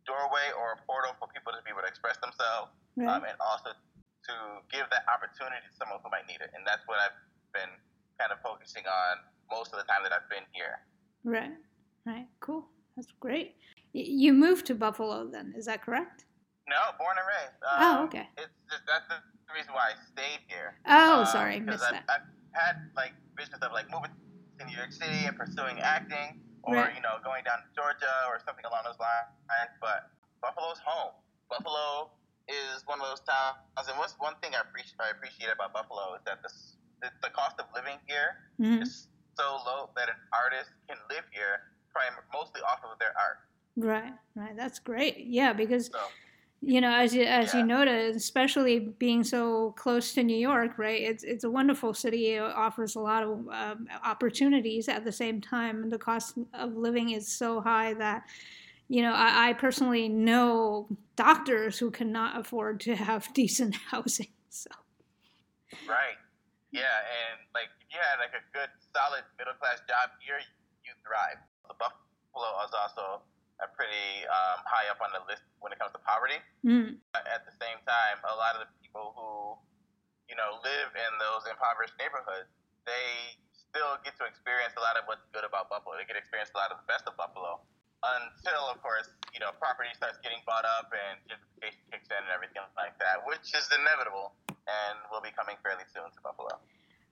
doorway 0.06 0.54
or 0.54 0.78
a 0.78 0.80
portal 0.86 1.18
for 1.18 1.28
people 1.34 1.52
to 1.56 1.60
be 1.66 1.74
able 1.74 1.82
to 1.82 1.90
express 1.90 2.22
themselves, 2.22 2.72
right. 2.96 3.10
um, 3.10 3.26
and 3.26 3.36
also 3.42 3.74
to 3.74 4.36
give 4.72 4.86
that 4.94 5.04
opportunity 5.10 5.60
to 5.66 5.72
someone 5.76 6.00
who 6.06 6.14
might 6.14 6.30
need 6.30 6.40
it. 6.40 6.54
And 6.54 6.64
that's 6.64 6.86
what 6.86 7.02
I've 7.02 7.18
been 7.52 7.72
kind 8.22 8.32
of 8.32 8.40
focusing 8.46 8.86
on 8.86 9.14
most 9.52 9.76
of 9.76 9.82
the 9.82 9.88
time 9.90 10.06
that 10.06 10.14
I've 10.16 10.30
been 10.32 10.46
here. 10.56 10.80
Right. 11.24 11.56
Right, 12.06 12.28
cool. 12.40 12.68
That's 12.96 13.08
great. 13.20 13.56
you 13.94 14.34
moved 14.34 14.66
to 14.68 14.76
Buffalo 14.76 15.28
then, 15.30 15.54
is 15.58 15.66
that 15.66 15.82
correct? 15.82 16.26
No, 16.70 16.80
born 16.98 17.16
and 17.20 17.28
raised. 17.28 17.60
Oh, 17.64 17.76
um, 17.76 17.84
oh, 17.84 18.04
okay. 18.08 18.28
It's 18.38 18.56
just, 18.72 18.84
that's 18.88 19.08
the 19.10 19.20
reason 19.52 19.74
why 19.74 19.92
I 19.92 19.96
stayed 20.12 20.44
here. 20.48 20.80
Oh, 20.88 21.22
um, 21.22 21.26
sorry, 21.26 21.60
missed 21.60 21.84
I've, 21.84 22.00
that. 22.00 22.08
I've 22.08 22.28
had 22.56 22.76
like 22.96 23.12
visions 23.36 23.60
of 23.60 23.72
like 23.76 23.92
moving 23.92 24.12
to 24.60 24.64
New 24.66 24.76
York 24.76 24.92
City 24.92 25.28
and 25.28 25.36
pursuing 25.36 25.80
acting, 25.84 26.40
or 26.64 26.76
right. 26.80 26.96
you 26.96 27.04
know, 27.04 27.20
going 27.24 27.44
down 27.44 27.60
to 27.66 27.70
Georgia 27.76 28.14
or 28.32 28.40
something 28.46 28.64
along 28.64 28.88
those 28.88 29.00
lines. 29.00 29.76
But 29.82 30.08
Buffalo's 30.40 30.80
home. 30.84 31.12
Buffalo 31.52 32.16
is 32.48 32.84
one 32.88 33.04
of 33.04 33.08
those 33.08 33.24
towns, 33.28 33.60
and 33.88 33.98
what's 34.00 34.16
one 34.20 34.36
thing 34.40 34.56
I 34.56 34.64
appreciate, 34.64 35.00
I 35.00 35.12
appreciate 35.12 35.52
about 35.52 35.76
Buffalo 35.76 36.16
is 36.16 36.24
that 36.24 36.40
the 36.44 36.52
the, 37.04 37.12
the 37.28 37.32
cost 37.36 37.60
of 37.60 37.68
living 37.76 38.00
here 38.08 38.48
mm-hmm. 38.56 38.82
is 38.88 39.12
so 39.36 39.60
low 39.68 39.92
that 40.00 40.08
an 40.08 40.16
artist 40.32 40.72
can 40.88 40.96
live 41.12 41.28
here 41.36 41.73
prim- 41.94 42.14
mostly 42.34 42.62
off 42.62 42.80
of 42.84 42.98
their 43.00 43.14
art. 43.18 43.40
Right, 43.76 44.14
right. 44.36 44.56
That's 44.56 44.80
great. 44.80 45.26
Yeah, 45.26 45.54
because 45.54 45.88
so, 45.88 46.00
you 46.62 46.80
know, 46.80 46.94
as 46.94 47.14
you, 47.14 47.24
as 47.24 47.54
yeah. 47.54 47.60
you 47.60 47.66
noted, 47.66 48.16
especially 48.16 48.80
being 48.80 49.24
so 49.24 49.72
close 49.78 50.14
to 50.14 50.24
New 50.24 50.38
York, 50.38 50.78
right? 50.78 51.02
It's 51.02 51.24
it's 51.24 51.44
a 51.44 51.50
wonderful 51.50 51.94
city. 51.94 52.36
It 52.36 52.42
offers 52.42 52.96
a 52.96 53.00
lot 53.00 53.24
of 53.24 53.30
um, 53.50 53.88
opportunities. 54.04 54.88
At 54.88 55.06
the 55.06 55.12
same 55.12 55.42
time, 55.42 55.90
the 55.90 55.98
cost 55.98 56.38
of 56.54 56.76
living 56.76 57.12
is 57.12 57.28
so 57.28 57.62
high 57.62 57.94
that 57.96 58.24
you 58.90 59.02
know, 59.02 59.14
I, 59.14 59.50
I, 59.50 59.54
personally 59.54 60.10
know 60.10 60.88
doctors 61.16 61.80
who 61.80 61.90
cannot 61.90 62.40
afford 62.40 62.80
to 62.82 62.96
have 62.96 63.34
decent 63.34 63.76
housing. 63.76 64.28
So, 64.50 64.70
right, 65.88 66.20
yeah, 66.72 66.82
and 66.82 67.42
like 67.56 67.70
if 67.82 67.88
you 67.90 68.00
had 68.00 68.20
like 68.20 68.36
a 68.38 68.44
good, 68.54 68.70
solid 68.96 69.24
middle 69.40 69.54
class 69.60 69.80
job 69.88 70.12
here, 70.20 70.38
you 70.86 70.92
thrive 71.02 71.42
the 72.64 72.72
is 72.72 72.76
also 72.76 73.24
a 73.60 73.68
pretty 73.76 74.24
um, 74.28 74.64
high 74.64 74.88
up 74.88 75.00
on 75.04 75.12
the 75.12 75.24
list 75.28 75.44
when 75.60 75.72
it 75.72 75.80
comes 75.80 75.92
to 75.96 76.02
poverty. 76.04 76.40
Mm. 76.64 77.00
At 77.16 77.44
the 77.44 77.56
same 77.60 77.80
time, 77.84 78.18
a 78.24 78.36
lot 78.36 78.56
of 78.56 78.66
the 78.68 78.72
people 78.80 79.12
who, 79.16 79.60
you 80.32 80.36
know, 80.40 80.60
live 80.64 80.92
in 80.96 81.12
those 81.20 81.44
impoverished 81.48 81.96
neighborhoods, 82.00 82.48
they 82.88 83.40
still 83.52 84.00
get 84.04 84.16
to 84.20 84.26
experience 84.28 84.76
a 84.80 84.84
lot 84.84 84.96
of 84.96 85.04
what's 85.06 85.24
good 85.36 85.44
about 85.44 85.68
Buffalo. 85.68 86.00
They 86.00 86.08
get 86.08 86.16
to 86.16 86.24
experience 86.24 86.52
a 86.56 86.60
lot 86.60 86.72
of 86.72 86.80
the 86.80 86.88
best 86.88 87.06
of 87.06 87.20
Buffalo 87.20 87.64
until, 88.04 88.68
of 88.68 88.84
course, 88.84 89.08
you 89.32 89.40
know, 89.40 89.56
property 89.60 89.92
starts 89.96 90.20
getting 90.20 90.44
bought 90.44 90.68
up 90.68 90.92
and 90.92 91.20
gentrification 91.28 91.84
kicks 91.92 92.10
in 92.12 92.20
and 92.20 92.32
everything 92.36 92.64
like 92.76 92.96
that, 93.00 93.24
which 93.24 93.54
is 93.56 93.68
inevitable 93.72 94.36
and 94.50 94.96
will 95.12 95.24
be 95.24 95.32
coming 95.32 95.56
fairly 95.64 95.88
soon 95.92 96.08
to 96.12 96.20
Buffalo. 96.20 96.60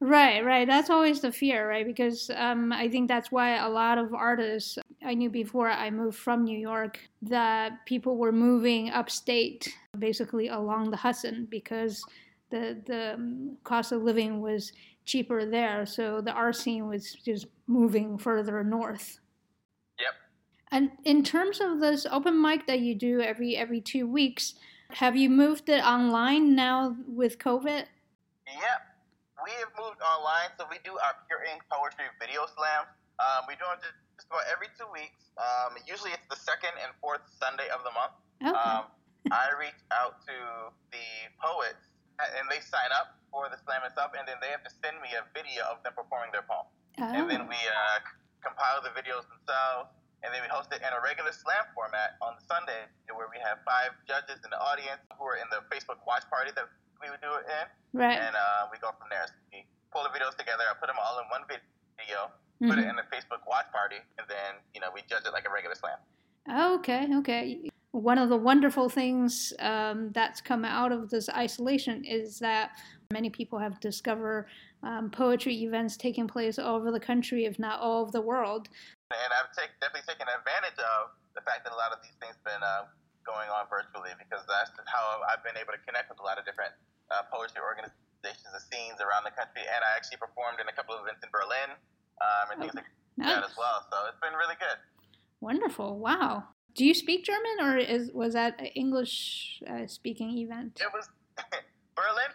Right, 0.01 0.43
right. 0.43 0.67
That's 0.67 0.89
always 0.89 1.21
the 1.21 1.31
fear, 1.31 1.69
right? 1.69 1.85
Because 1.85 2.29
um, 2.35 2.73
I 2.73 2.89
think 2.89 3.07
that's 3.07 3.31
why 3.31 3.55
a 3.55 3.69
lot 3.69 3.97
of 3.97 4.13
artists 4.13 4.77
I 5.11 5.13
knew 5.13 5.29
before 5.29 5.69
I 5.69 5.89
moved 5.89 6.17
from 6.17 6.45
New 6.45 6.57
York 6.57 6.97
that 7.23 7.85
people 7.85 8.15
were 8.15 8.31
moving 8.31 8.91
upstate, 8.91 9.67
basically 9.99 10.47
along 10.47 10.89
the 10.89 10.95
Hudson, 10.95 11.47
because 11.51 12.05
the 12.49 12.81
the 12.87 13.15
um, 13.15 13.57
cost 13.65 13.91
of 13.91 14.03
living 14.03 14.39
was 14.39 14.71
cheaper 15.03 15.45
there. 15.45 15.85
So 15.85 16.21
the 16.21 16.31
art 16.31 16.55
scene 16.55 16.87
was 16.87 17.11
just 17.11 17.47
moving 17.67 18.17
further 18.17 18.63
north. 18.63 19.19
Yep. 19.99 20.13
And 20.71 20.91
in 21.03 21.25
terms 21.25 21.59
of 21.59 21.81
this 21.81 22.05
open 22.09 22.41
mic 22.41 22.65
that 22.67 22.79
you 22.79 22.95
do 22.95 23.19
every 23.19 23.57
every 23.57 23.81
two 23.81 24.07
weeks, 24.07 24.55
have 24.91 25.17
you 25.17 25.29
moved 25.29 25.67
it 25.67 25.83
online 25.83 26.55
now 26.55 26.95
with 27.05 27.37
COVID? 27.37 27.83
Yep. 28.47 28.79
We 29.43 29.51
have 29.59 29.71
moved 29.77 29.99
online, 29.99 30.51
so 30.57 30.67
we 30.69 30.77
do 30.85 30.91
our 30.91 31.15
Pure 31.27 31.43
Ink 31.51 31.63
Poetry 31.69 32.05
Video 32.17 32.45
Slam. 32.55 32.85
Um, 33.19 33.43
we 33.49 33.55
do 33.55 33.67
it 33.73 33.83
just 34.21 34.29
about 34.29 34.45
every 34.53 34.69
two 34.77 34.85
weeks. 34.93 35.33
Um, 35.41 35.73
usually 35.89 36.13
it's 36.13 36.29
the 36.29 36.37
second 36.37 36.77
and 36.77 36.93
fourth 37.01 37.25
Sunday 37.41 37.65
of 37.73 37.81
the 37.81 37.89
month. 37.97 38.13
Okay. 38.37 38.53
Um, 38.53 38.85
I 39.33 39.49
reach 39.57 39.81
out 39.89 40.21
to 40.29 40.37
the 40.93 41.07
poets, 41.41 41.89
and 42.21 42.45
they 42.45 42.61
sign 42.61 42.93
up 42.93 43.17
for 43.33 43.49
the 43.49 43.57
slam 43.65 43.81
itself, 43.81 44.13
and 44.13 44.29
then 44.29 44.37
they 44.37 44.53
have 44.53 44.61
to 44.61 44.73
send 44.85 45.01
me 45.01 45.17
a 45.17 45.25
video 45.33 45.65
of 45.73 45.81
them 45.81 45.97
performing 45.97 46.29
their 46.29 46.45
poem. 46.45 46.69
oh. 47.01 47.17
And 47.17 47.25
then 47.25 47.49
we 47.49 47.57
uh, 47.57 47.97
compile 48.45 48.85
the 48.85 48.93
videos 48.93 49.25
themselves, 49.25 49.89
and 50.21 50.29
then 50.29 50.45
we 50.45 50.49
host 50.53 50.69
it 50.69 50.85
in 50.85 50.91
a 50.93 51.01
regular 51.01 51.33
slam 51.33 51.65
format 51.73 52.21
on 52.21 52.37
Sunday, 52.45 52.85
where 53.09 53.29
we 53.33 53.41
have 53.41 53.57
five 53.65 53.97
judges 54.05 54.37
in 54.45 54.53
the 54.53 54.61
audience 54.61 55.01
who 55.17 55.25
are 55.25 55.41
in 55.41 55.49
the 55.49 55.65
Facebook 55.73 55.97
watch 56.05 56.25
party 56.29 56.53
that 56.53 56.69
we 57.01 57.09
would 57.09 57.21
do 57.25 57.33
it 57.41 57.49
in, 57.49 57.65
right. 57.97 58.21
and 58.21 58.37
uh, 58.37 58.69
we 58.69 58.77
go 58.77 58.93
from 59.01 59.09
there. 59.09 59.25
So 59.25 59.37
we 59.49 59.65
pull 59.89 60.05
the 60.05 60.13
videos 60.13 60.37
together, 60.37 60.61
I 60.69 60.77
put 60.77 60.93
them 60.93 61.01
all 61.01 61.17
in 61.17 61.25
one 61.33 61.45
video, 61.49 62.29
put 62.69 62.77
it 62.77 62.85
Mhm. 62.85 62.89
in 62.91 62.99
a 62.99 63.03
Facebook 63.03 63.45
watch 63.47 63.71
party, 63.71 63.97
and 64.17 64.27
then 64.27 64.55
you 64.73 64.81
know 64.81 64.91
we 64.91 65.01
judge 65.03 65.25
it 65.25 65.33
like 65.33 65.47
a 65.47 65.49
regular 65.51 65.75
slam. 65.75 65.97
Okay, 66.49 67.07
okay. 67.17 67.69
One 67.91 68.17
of 68.17 68.29
the 68.29 68.37
wonderful 68.37 68.87
things 68.87 69.51
um, 69.59 70.11
that's 70.13 70.39
come 70.39 70.63
out 70.63 70.91
of 70.91 71.09
this 71.09 71.27
isolation 71.29 72.05
is 72.05 72.39
that 72.39 72.71
many 73.11 73.29
people 73.29 73.59
have 73.59 73.79
discovered 73.81 74.47
um, 74.81 75.11
poetry 75.11 75.53
events 75.63 75.97
taking 75.97 76.27
place 76.27 76.57
all 76.57 76.77
over 76.77 76.89
the 76.91 76.99
country, 76.99 77.45
if 77.45 77.59
not 77.59 77.79
all 77.81 78.01
over 78.01 78.11
the 78.11 78.21
world. 78.21 78.69
And 79.11 79.31
I've 79.35 79.51
take, 79.51 79.69
definitely 79.81 80.07
taken 80.07 80.25
advantage 80.31 80.79
of 80.79 81.11
the 81.35 81.41
fact 81.41 81.65
that 81.65 81.73
a 81.73 81.75
lot 81.75 81.91
of 81.91 81.99
these 82.01 82.15
things 82.23 82.33
have 82.39 82.47
been 82.47 82.63
uh, 82.63 82.87
going 83.27 83.49
on 83.49 83.67
virtually 83.69 84.11
because 84.17 84.41
that's 84.47 84.71
how 84.87 85.21
I've 85.29 85.43
been 85.43 85.57
able 85.59 85.73
to 85.73 85.81
connect 85.85 86.09
with 86.09 86.19
a 86.19 86.23
lot 86.23 86.39
of 86.39 86.45
different 86.47 86.71
uh, 87.11 87.27
poetry 87.29 87.59
organizations 87.61 88.49
and 88.55 88.63
scenes 88.71 88.97
around 89.03 89.27
the 89.27 89.35
country. 89.35 89.61
And 89.67 89.83
I 89.83 89.93
actually 89.99 90.17
performed 90.17 90.63
in 90.63 90.67
a 90.71 90.73
couple 90.73 90.95
of 90.95 91.03
events 91.03 91.21
in 91.21 91.29
Berlin 91.29 91.75
um, 92.19 92.51
and 92.51 92.57
things 92.61 92.75
like 92.75 92.85
that 93.17 93.41
Nice. 93.41 93.45
as 93.51 93.55
well. 93.57 93.85
So 93.91 93.95
it's 94.09 94.19
been 94.19 94.33
really 94.37 94.55
good. 94.59 94.77
Wonderful. 95.39 95.97
Wow. 95.99 96.45
Do 96.75 96.85
you 96.85 96.93
speak 96.93 97.25
German 97.25 97.57
or 97.61 97.77
is 97.77 98.11
was 98.13 98.33
that 98.33 98.59
an 98.59 98.71
English 98.77 99.59
uh, 99.67 99.87
speaking 99.87 100.37
event? 100.39 100.79
It 100.79 100.91
was 100.93 101.09
Berlin. 101.95 102.31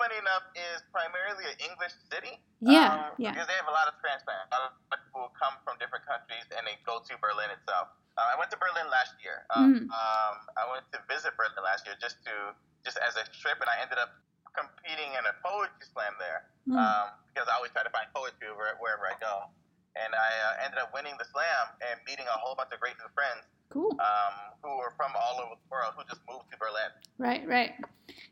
Funny 0.00 0.16
enough, 0.16 0.48
is 0.56 0.80
primarily 0.96 1.44
an 1.44 1.60
English 1.60 1.92
city. 2.08 2.40
Yeah, 2.64 3.12
um, 3.12 3.20
yeah. 3.20 3.36
Because 3.36 3.44
they 3.52 3.58
have 3.60 3.68
a 3.68 3.76
lot 3.76 3.84
of 3.84 4.00
transplants. 4.00 4.48
A 4.48 4.56
lot 4.56 4.72
of 4.72 4.96
people 4.96 5.28
come 5.36 5.60
from 5.60 5.76
different 5.76 6.08
countries 6.08 6.48
and 6.56 6.64
they 6.64 6.80
go 6.88 7.04
to 7.04 7.12
Berlin 7.20 7.52
itself. 7.52 7.92
Uh, 8.16 8.32
I 8.32 8.34
went 8.40 8.48
to 8.48 8.56
Berlin 8.56 8.88
last 8.88 9.12
year. 9.20 9.44
Mm. 9.52 9.60
Um, 9.60 9.92
um, 9.92 10.34
I 10.56 10.64
went 10.72 10.88
to 10.96 11.04
visit 11.04 11.36
Berlin 11.36 11.52
last 11.60 11.84
year 11.84 12.00
just 12.00 12.16
to 12.24 12.56
just 12.80 12.96
as 12.96 13.20
a 13.20 13.28
trip, 13.44 13.60
and 13.60 13.68
I 13.68 13.76
ended 13.84 14.00
up 14.00 14.08
competing 14.56 15.12
in 15.20 15.24
a 15.28 15.34
poetry 15.44 15.84
slam 15.92 16.16
there 16.16 16.48
Mm. 16.68 16.76
um, 16.80 17.06
because 17.40 17.50
I 17.50 17.56
always 17.56 17.72
try 17.72 17.82
to 17.82 17.88
find 17.88 18.04
poetry 18.14 18.52
wherever, 18.52 19.08
I 19.08 19.16
go. 19.16 19.48
And 19.96 20.12
I 20.14 20.60
uh, 20.60 20.64
ended 20.64 20.78
up 20.78 20.92
winning 20.92 21.14
the 21.18 21.24
slam 21.24 21.72
and 21.80 21.98
meeting 22.06 22.26
a 22.28 22.38
whole 22.38 22.54
bunch 22.54 22.68
of 22.72 22.80
great 22.80 22.94
new 23.00 23.08
friends 23.14 23.48
Cool. 23.70 23.96
um, 23.98 24.34
who 24.62 24.76
were 24.76 24.92
from 24.96 25.12
all 25.16 25.40
over 25.40 25.54
the 25.56 25.68
world 25.70 25.94
who 25.96 26.04
just 26.04 26.20
moved 26.28 26.44
to 26.52 26.58
Berlin. 26.58 26.92
Right, 27.18 27.48
right. 27.48 27.72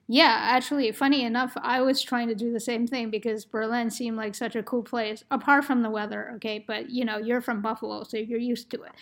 Yeah, 0.09 0.37
actually, 0.41 0.93
funny 0.93 1.25
enough, 1.25 1.55
I 1.57 1.81
was 1.81 2.03
trying 2.03 2.29
to 2.29 2.35
do 2.35 2.53
the 2.53 2.61
same 2.61 2.87
thing 2.87 3.11
because 3.11 3.45
Berlin 3.45 3.91
seemed 3.91 4.17
like 4.17 4.35
such 4.35 4.57
a 4.57 4.63
cool 4.63 4.83
place, 4.83 5.25
apart 5.31 5.65
from 5.65 5.83
the 5.83 5.91
weather, 5.91 6.33
okay? 6.37 6.63
But 6.67 6.91
you 6.91 7.05
know, 7.05 7.17
you're 7.19 7.41
from 7.41 7.63
Buffalo, 7.63 8.05
so 8.05 8.19
you're 8.19 8.39
used 8.39 8.71
to 8.73 8.83
it. 8.83 8.93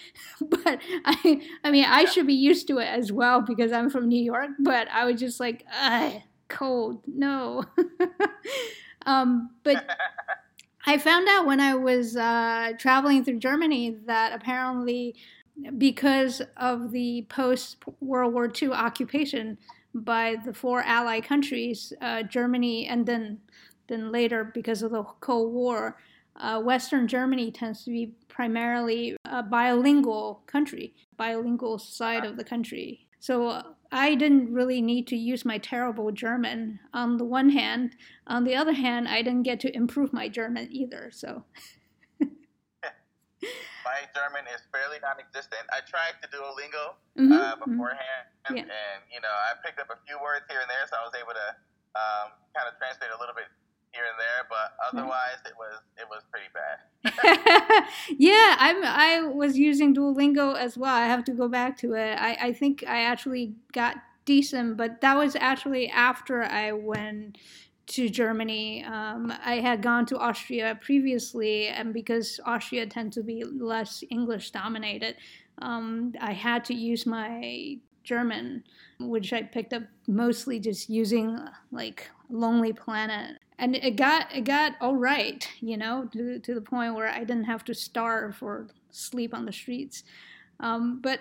But 0.40 0.80
I, 1.04 1.42
I 1.64 1.70
mean, 1.70 1.84
I 1.84 2.04
should 2.04 2.26
be 2.26 2.34
used 2.34 2.68
to 2.68 2.78
it 2.78 2.86
as 2.86 3.10
well 3.10 3.40
because 3.40 3.72
I'm 3.72 3.90
from 3.90 4.08
New 4.08 4.22
York. 4.22 4.50
But 4.60 4.88
I 4.88 5.04
was 5.04 5.20
just 5.20 5.40
like, 5.40 5.64
ugh, 5.74 6.22
cold, 6.48 7.02
no. 7.06 7.64
um, 9.06 9.50
but 9.62 9.88
I 10.86 10.98
found 10.98 11.28
out 11.28 11.46
when 11.46 11.60
I 11.60 11.74
was 11.74 12.16
uh, 12.16 12.72
traveling 12.78 13.24
through 13.24 13.38
Germany 13.38 13.96
that 14.06 14.32
apparently, 14.32 15.16
because 15.78 16.42
of 16.56 16.92
the 16.92 17.26
post 17.28 17.78
World 18.00 18.34
War 18.34 18.52
II 18.62 18.72
occupation 18.72 19.58
by 19.94 20.36
the 20.44 20.52
four 20.52 20.82
Allied 20.82 21.24
countries, 21.24 21.92
uh, 22.00 22.22
Germany, 22.22 22.86
and 22.86 23.06
then 23.06 23.40
then 23.88 24.10
later 24.10 24.44
because 24.44 24.82
of 24.82 24.90
the 24.90 25.04
Cold 25.20 25.52
War, 25.52 25.96
uh, 26.36 26.60
Western 26.60 27.06
Germany 27.08 27.50
tends 27.50 27.84
to 27.84 27.90
be 27.90 28.12
primarily 28.28 29.16
a 29.24 29.42
bilingual 29.42 30.42
country, 30.46 30.92
bilingual 31.16 31.78
side 31.78 32.24
of 32.24 32.36
the 32.36 32.44
country. 32.44 33.06
So 33.20 33.48
uh, 33.48 33.62
I 33.92 34.14
didn't 34.14 34.52
really 34.52 34.80
need 34.82 35.06
to 35.08 35.16
use 35.16 35.44
my 35.44 35.58
terrible 35.58 36.10
German 36.12 36.80
on 36.92 37.16
the 37.18 37.24
one 37.24 37.50
hand. 37.50 37.94
On 38.26 38.44
the 38.44 38.54
other 38.56 38.72
hand, 38.72 39.08
I 39.08 39.22
didn't 39.22 39.44
get 39.44 39.60
to 39.60 39.74
improve 39.76 40.12
my 40.12 40.28
German 40.28 40.68
either. 40.70 41.10
So 41.12 41.44
My 43.86 44.02
German 44.16 44.42
is 44.50 44.62
fairly 44.72 44.98
non-existent. 44.98 45.62
I 45.70 45.80
tried 45.86 46.18
to 46.22 46.26
Duolingo 46.32 46.96
Mhm, 47.16 47.30
uh, 47.32 47.56
mhm. 47.56 47.64
beforehand, 47.70 48.26
Yeah. 48.50 48.62
and 48.66 49.00
you 49.12 49.20
know 49.20 49.30
I 49.30 49.54
picked 49.64 49.78
up 49.78 49.90
a 49.90 49.98
few 50.06 50.18
words 50.20 50.44
here 50.50 50.60
and 50.60 50.68
there, 50.68 50.84
so 50.90 50.96
I 50.98 51.04
was 51.06 51.14
able 51.14 51.34
to 51.34 51.48
um, 51.94 52.32
kind 52.56 52.66
of 52.68 52.76
translate 52.78 53.10
a 53.14 53.18
little 53.20 53.34
bit 53.34 53.46
here 53.96 54.04
and 54.10 54.18
there. 54.20 54.44
But 54.48 54.76
otherwise, 54.88 55.40
it 55.44 55.54
was 55.58 55.80
it 55.98 56.06
was 56.08 56.22
pretty 56.30 56.50
bad. 56.52 57.86
yeah, 58.18 58.56
I'm. 58.58 58.84
I 58.84 59.26
was 59.26 59.58
using 59.58 59.94
Duolingo 59.94 60.56
as 60.56 60.76
well. 60.76 60.94
I 60.94 61.06
have 61.06 61.24
to 61.24 61.32
go 61.32 61.48
back 61.48 61.78
to 61.78 61.94
it. 61.94 62.16
I, 62.20 62.36
I 62.40 62.52
think 62.52 62.84
I 62.86 63.02
actually 63.02 63.54
got 63.72 63.96
decent, 64.24 64.76
but 64.76 65.00
that 65.00 65.16
was 65.16 65.36
actually 65.36 65.88
after 65.88 66.42
I 66.42 66.72
went 66.72 67.38
to 67.86 68.08
Germany. 68.08 68.84
Um, 68.84 69.32
I 69.44 69.56
had 69.60 69.80
gone 69.80 70.06
to 70.06 70.18
Austria 70.18 70.78
previously, 70.82 71.68
and 71.68 71.94
because 71.94 72.40
Austria 72.44 72.86
tends 72.86 73.14
to 73.16 73.22
be 73.22 73.44
less 73.44 74.02
English 74.10 74.50
dominated, 74.50 75.16
um, 75.62 76.12
I 76.20 76.32
had 76.32 76.64
to 76.66 76.74
use 76.74 77.06
my 77.06 77.78
German, 78.02 78.64
which 79.00 79.32
I 79.32 79.42
picked 79.42 79.72
up 79.72 79.82
mostly 80.06 80.60
just 80.60 80.88
using 80.88 81.38
like 81.70 82.10
Lonely 82.30 82.72
Planet. 82.72 83.38
And 83.58 83.74
it 83.74 83.96
got 83.96 84.34
it 84.34 84.44
got 84.44 84.72
all 84.80 84.96
right, 84.96 85.48
you 85.60 85.76
know, 85.76 86.08
to, 86.12 86.38
to 86.38 86.54
the 86.54 86.60
point 86.60 86.94
where 86.94 87.08
I 87.08 87.20
didn't 87.20 87.44
have 87.44 87.64
to 87.64 87.74
starve 87.74 88.42
or 88.42 88.68
sleep 88.90 89.34
on 89.34 89.46
the 89.46 89.52
streets. 89.52 90.04
Um, 90.60 91.00
but 91.02 91.20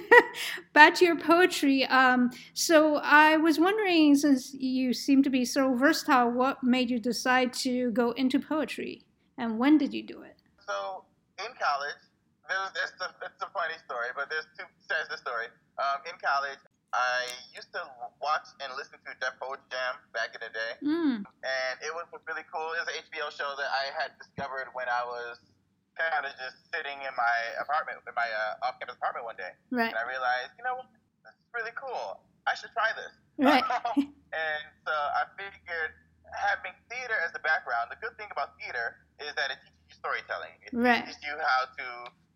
back 0.72 0.94
to 0.96 1.04
your 1.04 1.18
poetry. 1.18 1.84
Um, 1.86 2.30
so 2.54 2.96
I 2.96 3.36
was 3.36 3.58
wondering, 3.58 4.14
since 4.14 4.54
you 4.54 4.94
seem 4.94 5.22
to 5.22 5.30
be 5.30 5.44
so 5.44 5.74
versatile, 5.74 6.30
what 6.30 6.62
made 6.64 6.90
you 6.90 6.98
decide 6.98 7.52
to 7.54 7.90
go 7.90 8.12
into 8.12 8.38
poetry, 8.38 9.02
and 9.36 9.58
when 9.58 9.76
did 9.76 9.92
you 9.92 10.02
do 10.02 10.22
it? 10.22 10.36
So 10.66 11.04
in 11.38 11.52
college, 11.60 12.00
there's 12.48 12.70
it's 12.70 13.00
a, 13.00 13.12
it's 13.24 13.42
a 13.42 13.50
funny 13.52 13.76
story, 13.84 14.08
but 14.14 14.30
there's 14.30 14.46
two 14.56 14.64
sides 14.88 15.08
to 15.08 15.16
the 15.16 15.18
story. 15.18 15.46
Um, 15.78 16.00
in 16.06 16.16
college, 16.22 16.58
I 16.94 17.26
used 17.54 17.72
to 17.74 17.82
watch 18.22 18.46
and 18.62 18.72
listen 18.78 18.96
to 19.04 19.10
Def 19.20 19.36
Poetry 19.42 19.66
Jam 19.70 19.94
back 20.14 20.32
in 20.36 20.40
the 20.40 20.52
day, 20.52 20.72
Mm, 20.84 21.24
and 21.26 21.74
it 21.82 21.92
was 21.92 22.06
really 22.28 22.46
cool. 22.48 22.72
It 22.78 22.86
was 22.86 22.88
an 22.94 22.96
HBO 23.10 23.28
show 23.34 23.50
that 23.58 23.70
I 23.70 23.90
had 23.98 24.14
discovered 24.16 24.70
when 24.72 24.86
I 24.88 25.02
was 25.04 25.36
kind 25.98 26.24
of 26.24 26.32
just 26.40 26.56
sitting 26.72 26.96
in 27.02 27.12
my 27.16 27.36
apartment, 27.60 28.00
in 28.04 28.14
my 28.16 28.28
uh, 28.28 28.66
off-campus 28.68 28.96
apartment 29.00 29.24
one 29.28 29.36
day, 29.40 29.52
right, 29.72 29.88
and 29.92 29.96
I 29.98 30.04
realized, 30.08 30.52
you 30.60 30.64
know 30.64 30.76
what, 30.80 30.88
this 31.24 31.32
is 31.36 31.48
really 31.56 31.72
cool. 31.76 32.20
I 32.46 32.54
should 32.54 32.72
try 32.76 32.92
this. 32.96 33.12
right, 33.40 33.64
and 34.32 34.64
so 34.84 34.92
I 34.92 35.24
figured 35.36 35.92
having 36.36 36.72
theater 36.92 37.16
as 37.24 37.32
the 37.32 37.40
background, 37.40 37.88
the 37.92 38.00
good 38.00 38.12
thing 38.20 38.28
about 38.32 38.56
theater 38.60 39.00
is 39.20 39.32
that 39.40 39.48
it 39.52 39.58
teaches 39.64 39.84
you 39.88 39.94
storytelling. 39.96 40.52
It 40.64 40.72
Right. 40.76 41.00
teaches 41.04 41.16
you 41.24 41.32
how 41.32 41.64
to 41.70 41.86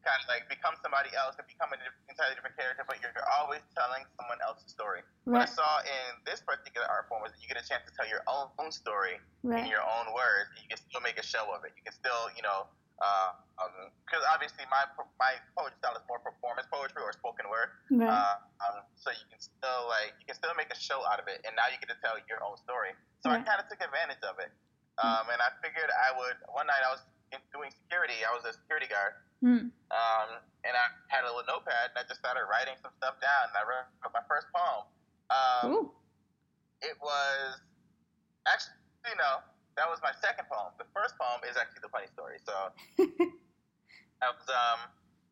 kind 0.00 0.16
of 0.24 0.28
like 0.32 0.48
become 0.48 0.72
somebody 0.80 1.12
else 1.12 1.36
and 1.36 1.44
become 1.44 1.68
an 1.76 1.80
entirely 2.08 2.32
different 2.32 2.56
character, 2.56 2.80
but 2.88 2.96
you're 3.04 3.12
always 3.36 3.60
telling 3.76 4.00
someone 4.16 4.40
else's 4.40 4.72
story. 4.72 5.04
Right. 5.30 5.46
What 5.46 5.46
I 5.46 5.54
saw 5.54 5.72
in 5.86 6.18
this 6.26 6.42
particular 6.42 6.90
art 6.90 7.06
form 7.06 7.22
was 7.22 7.30
that 7.30 7.38
you 7.38 7.46
get 7.46 7.54
a 7.54 7.62
chance 7.62 7.86
to 7.86 7.94
tell 7.94 8.10
your 8.10 8.26
own, 8.26 8.50
story 8.74 9.18
right. 9.46 9.62
in 9.62 9.70
your 9.70 9.82
own 9.82 10.10
words. 10.10 10.50
And 10.54 10.62
you 10.62 10.68
can 10.70 10.78
still 10.78 11.02
make 11.02 11.18
a 11.18 11.26
show 11.26 11.46
of 11.54 11.62
it. 11.62 11.74
You 11.78 11.82
can 11.86 11.94
still, 11.94 12.30
you 12.34 12.42
know, 12.42 12.66
because 12.98 14.22
uh, 14.22 14.30
um, 14.30 14.34
obviously 14.34 14.66
my 14.68 14.84
my 15.18 15.38
poetry 15.56 15.78
style 15.78 15.96
is 15.96 16.04
more 16.10 16.18
performance 16.20 16.66
poetry 16.66 17.00
or 17.02 17.14
spoken 17.14 17.46
word. 17.46 17.70
Right. 17.94 18.10
Uh, 18.10 18.42
um, 18.62 18.82
so 18.98 19.14
you 19.14 19.26
can 19.30 19.38
still 19.38 19.86
like 19.86 20.18
you 20.18 20.26
can 20.26 20.34
still 20.34 20.52
make 20.58 20.70
a 20.74 20.78
show 20.78 21.06
out 21.06 21.22
of 21.22 21.30
it, 21.30 21.46
and 21.46 21.54
now 21.54 21.70
you 21.70 21.78
get 21.78 21.88
to 21.94 21.98
tell 22.02 22.18
your 22.26 22.42
own 22.42 22.58
story. 22.60 22.92
So 23.22 23.30
right. 23.30 23.40
I 23.40 23.46
kind 23.46 23.58
of 23.62 23.70
took 23.70 23.80
advantage 23.80 24.20
of 24.26 24.36
it, 24.42 24.52
um, 25.00 25.30
and 25.30 25.38
I 25.38 25.54
figured 25.62 25.88
I 25.88 26.10
would. 26.14 26.36
One 26.52 26.66
night 26.68 26.82
I 26.82 26.90
was 26.92 27.02
doing 27.54 27.72
security. 27.72 28.20
I 28.26 28.34
was 28.36 28.44
a 28.44 28.52
security 28.52 28.90
guard, 28.90 29.16
Mm. 29.40 29.72
Um, 29.72 30.28
and 30.68 30.74
I 30.76 30.86
had 31.08 31.24
a 31.24 31.32
little 31.32 31.48
notepad 31.48 31.96
and 31.96 31.96
I 31.96 32.04
just 32.04 32.20
started 32.20 32.44
writing 32.44 32.76
some 32.84 32.92
stuff 33.00 33.16
down. 33.24 33.48
And 33.52 33.56
I 33.56 33.64
wrote 33.64 33.88
my 34.12 34.24
first 34.28 34.52
poem. 34.52 34.84
Um, 35.32 35.88
it 36.84 36.96
was 37.00 37.56
actually, 38.44 38.76
you 39.08 39.16
know, 39.16 39.40
that 39.80 39.88
was 39.88 39.96
my 40.04 40.12
second 40.20 40.44
poem. 40.52 40.76
The 40.76 40.88
first 40.92 41.16
poem 41.16 41.40
is 41.48 41.56
actually 41.56 41.80
the 41.80 41.92
funny 41.92 42.10
story. 42.12 42.36
So 42.44 42.52
I 44.20 44.28
was 44.28 44.48
um, 44.52 44.80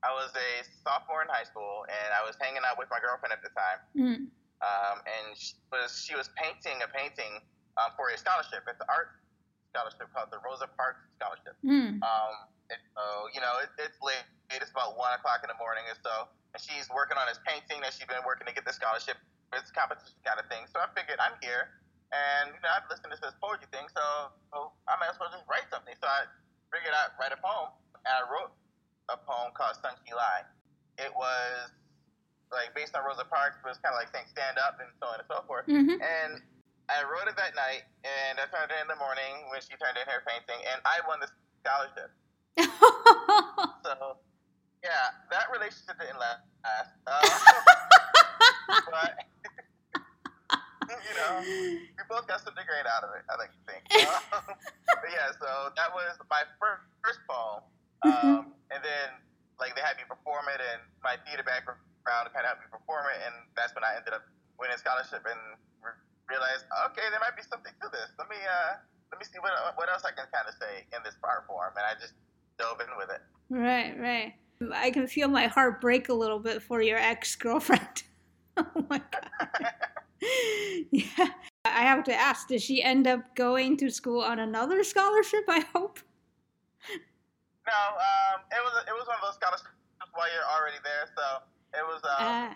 I 0.00 0.10
was 0.16 0.32
a 0.32 0.64
sophomore 0.80 1.20
in 1.20 1.28
high 1.28 1.44
school 1.44 1.84
and 1.84 2.08
I 2.16 2.24
was 2.24 2.32
hanging 2.40 2.64
out 2.64 2.80
with 2.80 2.88
my 2.88 3.04
girlfriend 3.04 3.36
at 3.36 3.44
the 3.44 3.52
time. 3.52 3.80
Mm. 3.92 4.18
Um, 4.64 4.96
and 5.04 5.36
she 5.36 5.52
was 5.68 6.00
she 6.00 6.16
was 6.16 6.32
painting 6.40 6.80
a 6.80 6.88
painting 6.88 7.44
um, 7.76 7.92
for 8.00 8.08
a 8.08 8.16
scholarship. 8.16 8.64
It's 8.64 8.80
an 8.80 8.88
art 8.88 9.20
scholarship 9.68 10.08
called 10.16 10.32
the 10.32 10.40
Rosa 10.40 10.64
Parks 10.72 11.04
Scholarship. 11.20 11.60
Mm. 11.60 12.00
Um, 12.00 12.34
and 12.68 12.80
so, 12.92 13.02
you 13.32 13.40
know, 13.40 13.64
it, 13.64 13.72
it's 13.80 13.96
late. 14.04 14.24
It's 14.52 14.72
about 14.72 14.96
one 14.96 15.12
o'clock 15.16 15.44
in 15.44 15.48
the 15.48 15.60
morning 15.60 15.84
or 15.88 15.96
so, 16.00 16.28
and 16.56 16.60
she's 16.60 16.88
working 16.92 17.20
on 17.20 17.28
that 17.88 17.96
she's 17.96 18.04
been 18.04 18.20
working 18.28 18.44
to 18.44 18.52
get 18.52 18.68
the 18.68 18.76
scholarship. 18.76 19.16
It's 19.56 19.72
a 19.72 19.76
competition 19.76 20.20
kind 20.20 20.36
of 20.36 20.44
thing. 20.52 20.68
So 20.68 20.76
I 20.76 20.92
figured 20.92 21.16
I'm 21.16 21.40
here, 21.40 21.72
and 22.12 22.52
you 22.52 22.60
know, 22.60 22.68
I've 22.68 22.84
listened 22.92 23.08
to 23.08 23.20
this 23.24 23.32
poetry 23.40 23.64
thing, 23.72 23.88
so, 23.88 24.28
so 24.52 24.76
I 24.84 25.00
might 25.00 25.08
as 25.08 25.16
well 25.16 25.32
just 25.32 25.48
write 25.48 25.64
something. 25.72 25.96
So 25.96 26.04
I 26.04 26.28
figured 26.68 26.92
I'd 26.92 27.16
write 27.16 27.32
a 27.32 27.40
poem, 27.40 27.72
and 28.04 28.12
I 28.12 28.28
wrote 28.28 28.52
a 29.08 29.16
poem 29.16 29.56
called 29.56 29.80
Sun 29.80 29.96
Ki 30.04 30.12
Lai. 30.12 30.44
It 31.00 31.08
was 31.16 31.72
like 32.52 32.76
based 32.76 32.92
on 32.92 33.08
Rosa 33.08 33.24
Parks, 33.24 33.56
but 33.64 33.72
it's 33.72 33.80
kind 33.80 33.96
of 33.96 34.04
like 34.04 34.12
saying 34.12 34.28
stand 34.28 34.60
up 34.60 34.76
and 34.84 34.92
so 35.00 35.08
on 35.08 35.16
and 35.24 35.28
so 35.32 35.40
forth. 35.48 35.64
Mm-hmm. 35.64 35.96
And 35.96 36.44
I 36.92 37.08
wrote 37.08 37.24
it 37.24 37.40
that 37.40 37.56
night, 37.56 37.88
and 38.04 38.36
I 38.36 38.44
turned 38.52 38.68
it 38.68 38.80
in 38.84 38.88
the 38.92 39.00
morning 39.00 39.48
when 39.48 39.64
she 39.64 39.72
turned 39.80 39.96
in 39.96 40.04
her 40.04 40.20
painting, 40.28 40.60
and 40.60 40.76
I 40.84 41.00
won 41.08 41.24
the 41.24 41.28
scholarship. 41.64 42.12
so, 43.84 44.20
yeah, 44.84 45.16
that 45.32 45.48
relationship 45.48 45.96
didn't 45.96 46.20
last. 46.20 46.44
Uh, 47.06 47.22
but, 48.92 49.12
you 51.06 51.14
know, 51.16 51.32
we 51.42 52.02
both 52.08 52.26
got 52.26 52.40
something 52.44 52.64
great 52.64 52.86
out 52.86 53.04
of 53.04 53.10
it, 53.16 53.24
I 53.28 53.34
like 53.36 53.52
think. 53.68 53.84
Um, 54.32 54.54
but 55.02 55.10
yeah, 55.10 55.32
so 55.36 55.72
that 55.76 55.90
was 55.92 56.16
my 56.28 56.44
first, 56.60 56.84
first 57.04 57.20
poem. 57.28 57.62
Um, 58.06 58.54
and 58.70 58.80
then, 58.84 59.08
like, 59.58 59.74
they 59.74 59.82
had 59.82 59.98
me 59.98 60.06
perform 60.06 60.46
it, 60.52 60.60
and 60.62 60.80
my 61.02 61.18
theater 61.26 61.42
background 61.42 61.80
kind 62.06 62.46
of 62.46 62.56
helped 62.56 62.62
me 62.64 62.70
perform 62.70 63.04
it, 63.12 63.20
and 63.26 63.34
that's 63.58 63.74
when 63.74 63.82
I 63.82 63.98
ended 63.98 64.14
up 64.14 64.24
winning 64.56 64.78
scholarship 64.78 65.26
and 65.26 65.40
realized, 66.28 66.68
okay, 66.92 67.08
there 67.10 67.20
might 67.20 67.34
be 67.34 67.44
something 67.48 67.72
to 67.80 67.88
this. 67.90 68.12
Let 68.20 68.28
me, 68.28 68.38
uh, 68.38 68.78
let 69.10 69.16
me 69.18 69.24
see 69.24 69.40
what, 69.40 69.52
what 69.80 69.88
else 69.88 70.04
I 70.04 70.12
can 70.12 70.28
kind 70.28 70.44
of 70.44 70.54
say 70.60 70.84
in 70.92 71.00
this 71.02 71.16
art 71.24 71.48
form. 71.48 71.72
And 71.74 71.84
I 71.84 71.96
just 71.96 72.14
dove 72.60 72.80
in 72.84 72.92
with 73.00 73.08
it. 73.08 73.22
Right, 73.48 73.96
right. 73.96 74.36
I 74.74 74.90
can 74.90 75.06
feel 75.06 75.28
my 75.28 75.46
heart 75.46 75.80
break 75.80 76.08
a 76.08 76.14
little 76.14 76.38
bit 76.38 76.62
for 76.62 76.82
your 76.82 76.98
ex 76.98 77.36
girlfriend. 77.36 78.02
oh 78.56 78.86
my 78.88 78.98
god. 78.98 79.72
yeah. 80.90 81.28
I 81.64 81.82
have 81.82 82.04
to 82.04 82.14
ask, 82.14 82.48
did 82.48 82.62
she 82.62 82.82
end 82.82 83.06
up 83.06 83.34
going 83.34 83.76
to 83.78 83.90
school 83.90 84.20
on 84.20 84.38
another 84.38 84.82
scholarship, 84.82 85.44
I 85.48 85.64
hope? 85.74 86.00
No, 87.68 87.74
um, 87.74 88.40
it 88.50 88.62
was 88.64 88.72
it 88.88 88.92
was 88.92 89.06
one 89.06 89.16
of 89.16 89.22
those 89.22 89.34
scholarships 89.34 89.68
while 90.14 90.26
you're 90.32 90.48
already 90.56 90.80
there, 90.82 91.04
so 91.14 91.44
it 91.76 91.84
was 91.84 92.00
um, 92.02 92.26
uh, 92.26 92.54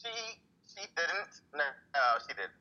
she 0.00 0.40
she 0.64 0.88
didn't 0.96 1.44
no, 1.52 1.64
no 1.92 2.00
she 2.26 2.32
didn't. 2.32 2.56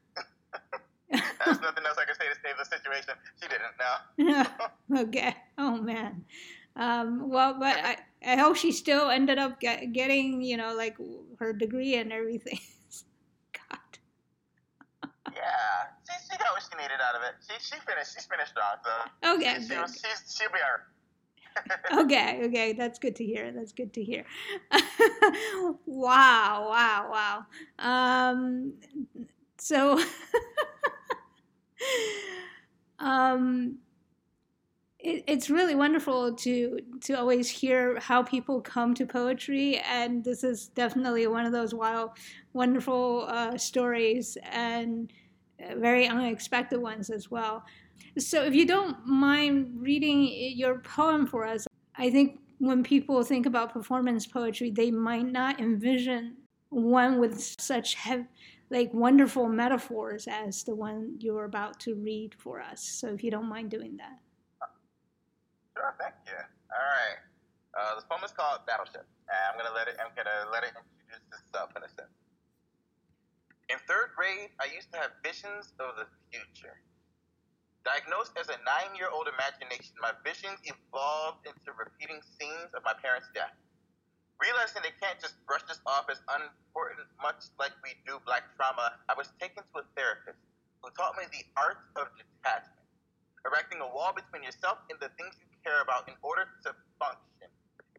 There's 1.45 1.61
nothing 1.61 1.85
else 1.85 1.97
I 1.97 2.05
can 2.05 2.15
say 2.15 2.27
to 2.27 2.35
save 2.43 2.57
the 2.59 2.65
situation. 2.65 3.13
She 3.41 3.47
didn't. 3.47 3.73
No. 4.19 5.01
okay. 5.03 5.35
Oh 5.57 5.77
man. 5.77 6.25
Um, 6.75 7.29
well, 7.29 7.55
but 7.57 7.77
I, 7.77 7.97
I 8.25 8.35
hope 8.37 8.55
she 8.55 8.71
still 8.71 9.09
ended 9.09 9.37
up 9.37 9.59
get, 9.59 9.91
getting, 9.93 10.41
you 10.41 10.57
know, 10.57 10.73
like 10.75 10.97
her 11.39 11.53
degree 11.53 11.95
and 11.95 12.11
everything. 12.11 12.59
God. 13.53 13.79
Yeah, 15.33 15.41
she, 16.09 16.31
she 16.31 16.37
got 16.37 16.53
what 16.53 16.63
she 16.63 16.77
needed 16.77 16.99
out 17.01 17.15
of 17.15 17.21
it. 17.23 17.35
She 17.47 17.55
she 17.59 17.79
finished. 17.81 18.13
She's 18.13 18.25
finished 18.25 18.51
strong. 18.51 18.77
So 18.83 19.35
okay, 19.35 19.55
she, 19.59 19.67
she 19.73 19.77
was, 19.77 19.91
she's, 19.93 20.37
she'll 20.37 20.49
be 20.49 20.59
her. 20.59 20.83
okay, 22.03 22.41
okay, 22.45 22.73
that's 22.73 22.99
good 22.99 23.15
to 23.17 23.25
hear. 23.25 23.51
That's 23.51 23.71
good 23.71 23.93
to 23.93 24.03
hear. 24.03 24.25
wow, 25.85 26.67
wow, 26.69 27.09
wow. 27.11 27.45
Um, 27.79 28.73
so, 29.57 29.99
um, 32.99 33.77
it, 35.03 35.23
it's 35.27 35.49
really 35.49 35.75
wonderful 35.75 36.33
to 36.33 36.79
to 37.01 37.13
always 37.13 37.49
hear 37.49 37.99
how 37.99 38.23
people 38.23 38.61
come 38.61 38.93
to 38.95 39.05
poetry, 39.05 39.79
and 39.79 40.23
this 40.23 40.43
is 40.43 40.69
definitely 40.69 41.27
one 41.27 41.45
of 41.45 41.51
those 41.51 41.73
wild, 41.73 42.11
wonderful 42.53 43.25
uh, 43.27 43.57
stories 43.57 44.37
and 44.43 45.11
uh, 45.61 45.75
very 45.75 46.07
unexpected 46.07 46.79
ones 46.79 47.09
as 47.09 47.29
well. 47.29 47.63
So, 48.17 48.43
if 48.43 48.55
you 48.55 48.65
don't 48.65 49.05
mind 49.05 49.71
reading 49.75 50.23
your 50.55 50.79
poem 50.79 51.27
for 51.27 51.45
us, 51.45 51.67
I 51.97 52.09
think 52.09 52.39
when 52.59 52.81
people 52.81 53.23
think 53.23 53.45
about 53.45 53.73
performance 53.73 54.25
poetry, 54.25 54.71
they 54.71 54.89
might 54.89 55.29
not 55.29 55.59
envision 55.59 56.37
one 56.69 57.19
with 57.19 57.39
such 57.59 57.95
heavy, 57.95 58.25
like 58.69 58.93
wonderful 58.93 59.49
metaphors 59.49 60.27
as 60.29 60.63
the 60.63 60.73
one 60.73 61.17
you're 61.19 61.43
about 61.43 61.79
to 61.81 61.95
read 61.95 62.35
for 62.37 62.61
us. 62.61 62.81
So, 62.81 63.09
if 63.09 63.21
you 63.21 63.31
don't 63.31 63.49
mind 63.49 63.69
doing 63.69 63.97
that. 63.97 64.19
Sure, 65.83 65.91
thank 65.99 66.15
you. 66.23 66.39
All 66.71 66.79
right. 66.95 67.19
Uh, 67.75 67.99
this 67.99 68.07
poem 68.07 68.23
is 68.23 68.31
called 68.31 68.63
Battleship. 68.63 69.03
And 69.27 69.41
I'm 69.51 69.59
gonna 69.59 69.75
let 69.75 69.91
it. 69.91 69.99
I'm 69.99 70.15
gonna 70.15 70.47
let 70.47 70.63
it 70.63 70.71
introduce 70.79 71.19
itself 71.27 71.75
in 71.75 71.83
a 71.83 71.91
sense. 71.91 72.15
In 73.67 73.75
third 73.83 74.15
grade, 74.15 74.55
I 74.63 74.71
used 74.71 74.95
to 74.95 74.97
have 75.03 75.11
visions 75.19 75.75
of 75.83 75.99
the 75.99 76.07
future. 76.31 76.79
Diagnosed 77.83 78.31
as 78.39 78.47
a 78.47 78.55
nine-year-old 78.63 79.27
imagination, 79.27 79.99
my 79.99 80.15
visions 80.23 80.55
evolved 80.63 81.43
into 81.43 81.75
repeating 81.75 82.23
scenes 82.39 82.71
of 82.71 82.79
my 82.87 82.95
parents' 83.03 83.27
death. 83.35 83.51
Realizing 84.39 84.87
they 84.87 84.95
can't 85.03 85.19
just 85.19 85.35
brush 85.43 85.67
this 85.67 85.83
off 85.83 86.07
as 86.07 86.23
unimportant, 86.31 87.11
much 87.19 87.51
like 87.59 87.75
we 87.83 87.99
do 88.07 88.23
black 88.23 88.55
trauma, 88.55 88.95
I 89.11 89.19
was 89.19 89.35
taken 89.35 89.67
to 89.67 89.83
a 89.83 89.85
therapist 89.99 90.39
who 90.79 90.95
taught 90.95 91.19
me 91.19 91.27
the 91.27 91.43
art 91.59 91.83
of 91.99 92.07
detachment, 92.15 92.87
erecting 93.43 93.83
a 93.83 93.89
wall 93.91 94.15
between 94.15 94.47
yourself 94.47 94.79
and 94.87 94.95
the 95.03 95.11
things 95.19 95.35
you 95.43 95.52
care 95.63 95.81
about 95.81 96.05
in 96.11 96.15
order 96.21 96.45
to 96.67 96.75
function, 96.99 97.49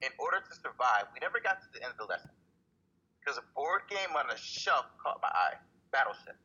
in 0.05 0.13
order 0.21 0.45
to 0.45 0.53
survive. 0.61 1.09
We 1.17 1.25
never 1.25 1.41
got 1.41 1.65
to 1.65 1.69
the 1.73 1.81
end 1.83 1.97
of 1.97 1.99
the 1.99 2.09
lesson 2.09 2.31
because 3.19 3.41
a 3.41 3.47
board 3.57 3.89
game 3.89 4.13
on 4.13 4.29
a 4.29 4.37
shelf 4.37 4.85
caught 5.01 5.19
my 5.25 5.33
eye 5.33 5.57
Battleship, 5.91 6.37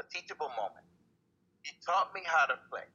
a 0.00 0.04
teachable 0.10 0.50
moment. 0.58 0.82
He 1.62 1.76
taught 1.84 2.10
me 2.16 2.22
how 2.24 2.48
to 2.48 2.56
play. 2.72 2.88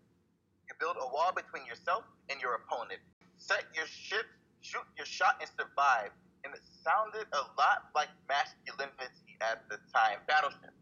You 0.68 0.74
build 0.80 0.98
a 0.98 1.08
wall 1.08 1.32
between 1.32 1.70
yourself 1.70 2.04
and 2.34 2.42
your 2.42 2.58
opponent. 2.60 3.00
Set 3.38 3.64
your 3.78 3.86
ship, 3.86 4.26
shoot 4.62 4.84
your 4.98 5.06
shot, 5.06 5.38
and 5.40 5.48
survive. 5.54 6.10
And 6.44 6.52
it 6.52 6.66
sounded 6.84 7.30
a 7.32 7.46
lot 7.56 7.94
like 7.96 8.10
masculinity 8.28 9.38
at 9.40 9.64
the 9.70 9.78
time. 9.94 10.20
Battleship, 10.28 10.74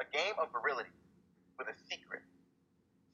a 0.00 0.06
game 0.10 0.34
of 0.40 0.48
virility 0.50 0.96
with 1.58 1.68
a 1.68 1.76
secret. 1.86 2.24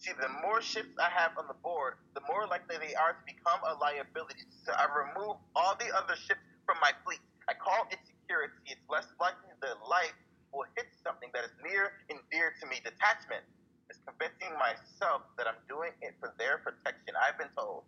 See, 0.00 0.16
the 0.16 0.32
more 0.40 0.64
ships 0.64 0.96
I 0.96 1.12
have 1.12 1.36
on 1.36 1.44
the 1.44 1.60
board, 1.60 2.00
the 2.16 2.24
more 2.24 2.48
likely 2.48 2.80
they 2.80 2.96
are 2.96 3.12
to 3.12 3.24
become 3.28 3.60
a 3.68 3.76
liability. 3.76 4.48
So 4.64 4.72
I 4.72 4.88
remove 4.88 5.36
all 5.52 5.76
the 5.76 5.92
other 5.92 6.16
ships 6.16 6.40
from 6.64 6.80
my 6.80 6.96
fleet. 7.04 7.20
I 7.44 7.52
call 7.52 7.84
it 7.92 8.00
security. 8.08 8.56
It's 8.64 8.80
less 8.88 9.04
likely 9.20 9.52
that 9.60 9.76
life 9.84 10.16
will 10.56 10.64
hit 10.72 10.88
something 11.04 11.28
that 11.36 11.44
is 11.44 11.52
near 11.60 12.00
and 12.08 12.16
dear 12.32 12.56
to 12.56 12.64
me. 12.72 12.80
Detachment 12.80 13.44
is 13.92 14.00
convincing 14.08 14.56
myself 14.56 15.28
that 15.36 15.44
I'm 15.44 15.60
doing 15.68 15.92
it 16.00 16.16
for 16.16 16.32
their 16.40 16.64
protection. 16.64 17.12
I've 17.20 17.36
been 17.36 17.52
told 17.52 17.84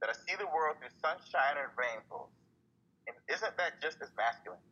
that 0.00 0.08
I 0.08 0.16
see 0.24 0.32
the 0.40 0.48
world 0.48 0.80
through 0.80 0.96
sunshine 1.04 1.60
and 1.60 1.68
rainbows. 1.76 2.32
And 3.04 3.12
isn't 3.28 3.52
that 3.60 3.84
just 3.84 4.00
as 4.00 4.08
masculine? 4.16 4.64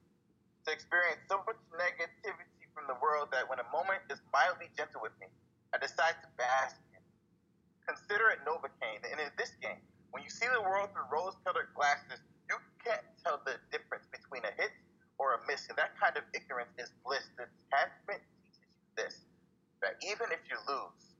To 0.64 0.72
experience 0.72 1.20
so 1.28 1.44
much 1.44 1.60
negativity 1.76 2.64
from 2.72 2.88
the 2.88 2.96
world 2.96 3.28
that 3.36 3.44
when 3.44 3.60
a 3.60 3.68
moment 3.68 4.08
is 4.08 4.24
mildly 4.32 4.72
gentle 4.72 5.04
with 5.04 5.12
me, 5.20 5.28
Consider 7.86 8.34
it 8.34 8.42
Novocaine. 8.42 9.02
And 9.06 9.20
in 9.20 9.30
this 9.38 9.54
game, 9.62 9.78
when 10.10 10.22
you 10.22 10.30
see 10.30 10.46
the 10.50 10.62
world 10.62 10.90
through 10.90 11.06
rose 11.12 11.38
colored 11.46 11.70
glasses, 11.74 12.18
you 12.50 12.56
can't 12.82 13.02
tell 13.22 13.40
the 13.46 13.58
difference 13.70 14.06
between 14.10 14.42
a 14.42 14.52
hit 14.58 14.74
or 15.18 15.38
a 15.38 15.40
miss. 15.46 15.66
And 15.70 15.78
that 15.78 15.94
kind 15.98 16.16
of 16.18 16.24
ignorance 16.34 16.74
is 16.78 16.90
bliss. 17.06 17.26
The 17.38 17.46
attachment 17.46 18.22
teaches 18.42 18.58
you 18.58 18.70
this 18.98 19.26
that 19.82 20.00
even 20.02 20.32
if 20.34 20.42
you 20.50 20.56
lose, 20.66 21.14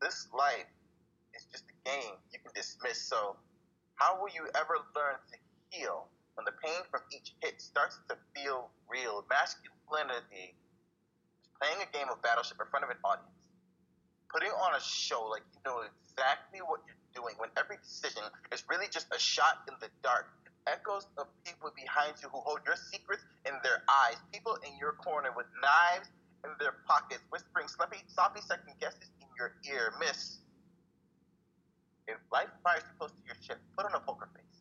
this 0.00 0.26
life 0.34 0.70
is 1.34 1.44
just 1.50 1.64
a 1.70 1.76
game 1.86 2.16
you 2.32 2.38
can 2.42 2.50
dismiss. 2.54 2.98
So, 2.98 3.36
how 3.96 4.18
will 4.18 4.30
you 4.30 4.46
ever 4.54 4.82
learn 4.94 5.18
to 5.18 5.36
heal 5.70 6.08
when 6.34 6.46
the 6.46 6.54
pain 6.62 6.82
from 6.90 7.02
each 7.14 7.34
hit 7.42 7.60
starts 7.60 7.98
to 8.08 8.16
feel 8.34 8.70
real? 8.88 9.26
Masculinity 9.28 10.54
is 11.42 11.48
playing 11.58 11.82
a 11.82 11.90
game 11.90 12.08
of 12.10 12.22
Battleship 12.22 12.58
in 12.58 12.66
front 12.70 12.86
of 12.86 12.90
an 12.90 12.98
audience, 13.04 13.37
putting 14.32 14.52
on 14.52 14.74
a 14.76 14.82
show 14.82 15.24
like 15.28 15.42
you 15.52 15.60
know 15.64 15.82
exactly 15.84 16.60
what 16.60 16.80
you're 16.86 17.00
doing 17.16 17.34
when 17.38 17.48
every 17.56 17.76
decision 17.82 18.22
is 18.52 18.64
really 18.68 18.86
just 18.90 19.08
a 19.14 19.18
shot 19.18 19.64
in 19.68 19.74
the 19.80 19.88
dark. 20.02 20.28
Echoes 20.68 21.08
of 21.16 21.26
people 21.44 21.72
behind 21.72 22.12
you 22.20 22.28
who 22.28 22.38
hold 22.44 22.60
your 22.66 22.76
secrets 22.76 23.24
in 23.48 23.56
their 23.64 23.80
eyes, 23.88 24.20
people 24.32 24.58
in 24.68 24.76
your 24.76 24.92
corner 25.00 25.32
with 25.32 25.48
knives 25.64 26.12
in 26.44 26.50
their 26.60 26.76
pockets, 26.86 27.24
whispering 27.32 27.66
sloppy, 27.68 28.04
sloppy 28.06 28.40
second 28.44 28.76
guesses 28.78 29.08
in 29.20 29.28
your 29.38 29.56
ear. 29.64 29.96
Miss, 29.98 30.44
if 32.06 32.16
life 32.32 32.52
fires 32.62 32.84
you 32.84 32.94
close 32.98 33.12
to 33.16 33.24
your 33.24 33.36
ship, 33.40 33.58
put 33.76 33.86
on 33.86 33.94
a 33.96 34.00
poker 34.00 34.28
face. 34.36 34.60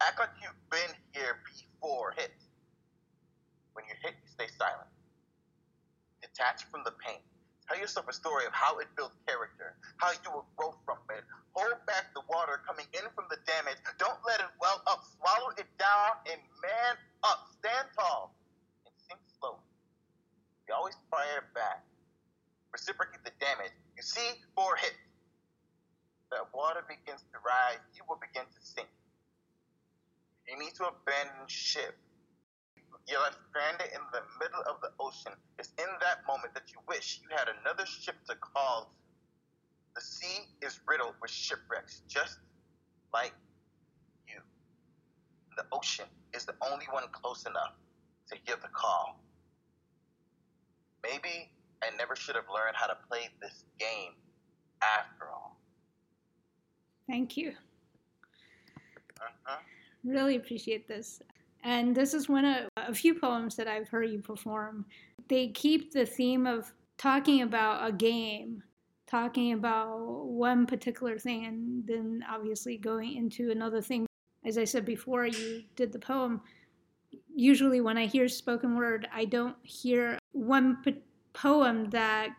Act 0.00 0.20
like 0.20 0.30
you've 0.42 0.62
been 0.70 0.94
here 1.12 1.40
before. 1.48 2.14
Hit. 2.16 2.30
When 3.72 3.84
you 3.88 3.94
hit, 4.02 4.14
you 4.20 4.28
stay 4.30 4.46
silent. 4.58 4.88
Detach 6.22 6.64
from 6.70 6.82
the 6.84 6.92
pain. 7.04 7.20
Tell 7.68 7.76
yourself 7.76 8.08
a 8.08 8.16
story 8.16 8.48
of 8.48 8.52
how 8.56 8.80
it 8.80 8.88
built 8.96 9.12
character, 9.28 9.76
how 10.00 10.08
you 10.24 10.32
will 10.32 10.48
grow 10.56 10.72
from 10.88 10.96
it. 11.12 11.20
Hold 11.52 11.76
back 11.84 12.16
the 12.16 12.24
water 12.24 12.64
coming 12.64 12.88
in 12.96 13.04
from 13.12 13.28
the 13.28 13.36
damage. 13.44 13.76
Don't 14.00 14.16
let 14.24 14.40
it 14.40 14.48
well 14.56 14.80
up. 14.88 15.04
Swallow 15.20 15.52
it 15.52 15.68
down 15.76 16.16
and 16.32 16.40
man 16.64 16.96
up. 17.28 17.44
Stand 17.60 17.92
tall 17.92 18.32
and 18.88 18.94
sink 19.04 19.20
slowly. 19.36 19.60
You 20.64 20.72
always 20.80 20.96
fire 21.12 21.44
back. 21.52 21.84
Reciprocate 22.72 23.20
the 23.24 23.36
damage. 23.36 23.76
You 23.96 24.02
see 24.02 24.40
four 24.56 24.76
hits. 24.80 24.96
That 26.32 26.48
water 26.56 26.84
begins 26.88 27.20
to 27.32 27.38
rise. 27.44 27.84
You 27.92 28.00
will 28.08 28.20
begin 28.20 28.48
to 28.48 28.60
sink. 28.64 28.88
You 30.48 30.56
need 30.56 30.72
to 30.80 30.88
abandon 30.88 31.44
ship. 31.48 31.96
You're 33.08 33.20
left 33.22 33.38
stranded 33.48 33.88
in 33.94 34.00
the 34.12 34.20
middle 34.38 34.60
of 34.68 34.82
the 34.82 34.90
ocean. 35.00 35.32
It's 35.58 35.72
in 35.78 35.88
that 36.00 36.26
moment 36.26 36.52
that 36.52 36.70
you 36.70 36.78
wish 36.86 37.20
you 37.22 37.34
had 37.34 37.48
another 37.62 37.86
ship 37.86 38.16
to 38.28 38.34
call. 38.36 38.92
The 39.94 40.02
sea 40.02 40.44
is 40.60 40.80
riddled 40.86 41.14
with 41.22 41.30
shipwrecks, 41.30 42.02
just 42.06 42.38
like 43.14 43.32
you. 44.28 44.40
The 45.56 45.64
ocean 45.72 46.04
is 46.34 46.44
the 46.44 46.54
only 46.60 46.84
one 46.90 47.04
close 47.12 47.46
enough 47.46 47.72
to 48.30 48.36
hear 48.44 48.56
the 48.60 48.68
call. 48.68 49.24
Maybe 51.02 51.50
I 51.82 51.88
never 51.96 52.14
should 52.14 52.34
have 52.34 52.44
learned 52.54 52.76
how 52.76 52.88
to 52.88 52.96
play 53.08 53.30
this 53.40 53.64
game 53.78 54.12
after 54.82 55.30
all. 55.32 55.58
Thank 57.08 57.38
you. 57.38 57.54
Uh-huh. 59.18 59.56
Really 60.04 60.36
appreciate 60.36 60.86
this. 60.86 61.22
And 61.64 61.94
this 61.94 62.14
is 62.14 62.28
one 62.28 62.44
of 62.44 62.68
a 62.76 62.94
few 62.94 63.14
poems 63.14 63.56
that 63.56 63.68
I've 63.68 63.88
heard 63.88 64.10
you 64.10 64.20
perform. 64.20 64.86
They 65.28 65.48
keep 65.48 65.92
the 65.92 66.06
theme 66.06 66.46
of 66.46 66.72
talking 66.96 67.42
about 67.42 67.86
a 67.86 67.92
game, 67.92 68.62
talking 69.06 69.52
about 69.52 70.26
one 70.26 70.66
particular 70.66 71.18
thing, 71.18 71.46
and 71.46 71.86
then 71.86 72.24
obviously 72.28 72.76
going 72.76 73.16
into 73.16 73.50
another 73.50 73.80
thing. 73.80 74.06
As 74.44 74.56
I 74.56 74.64
said 74.64 74.84
before, 74.84 75.26
you 75.26 75.64
did 75.76 75.92
the 75.92 75.98
poem. 75.98 76.40
Usually, 77.34 77.80
when 77.80 77.98
I 77.98 78.06
hear 78.06 78.28
spoken 78.28 78.76
word, 78.76 79.08
I 79.12 79.24
don't 79.24 79.56
hear 79.62 80.18
one 80.32 80.78
po- 80.84 81.02
poem 81.32 81.90
that 81.90 82.30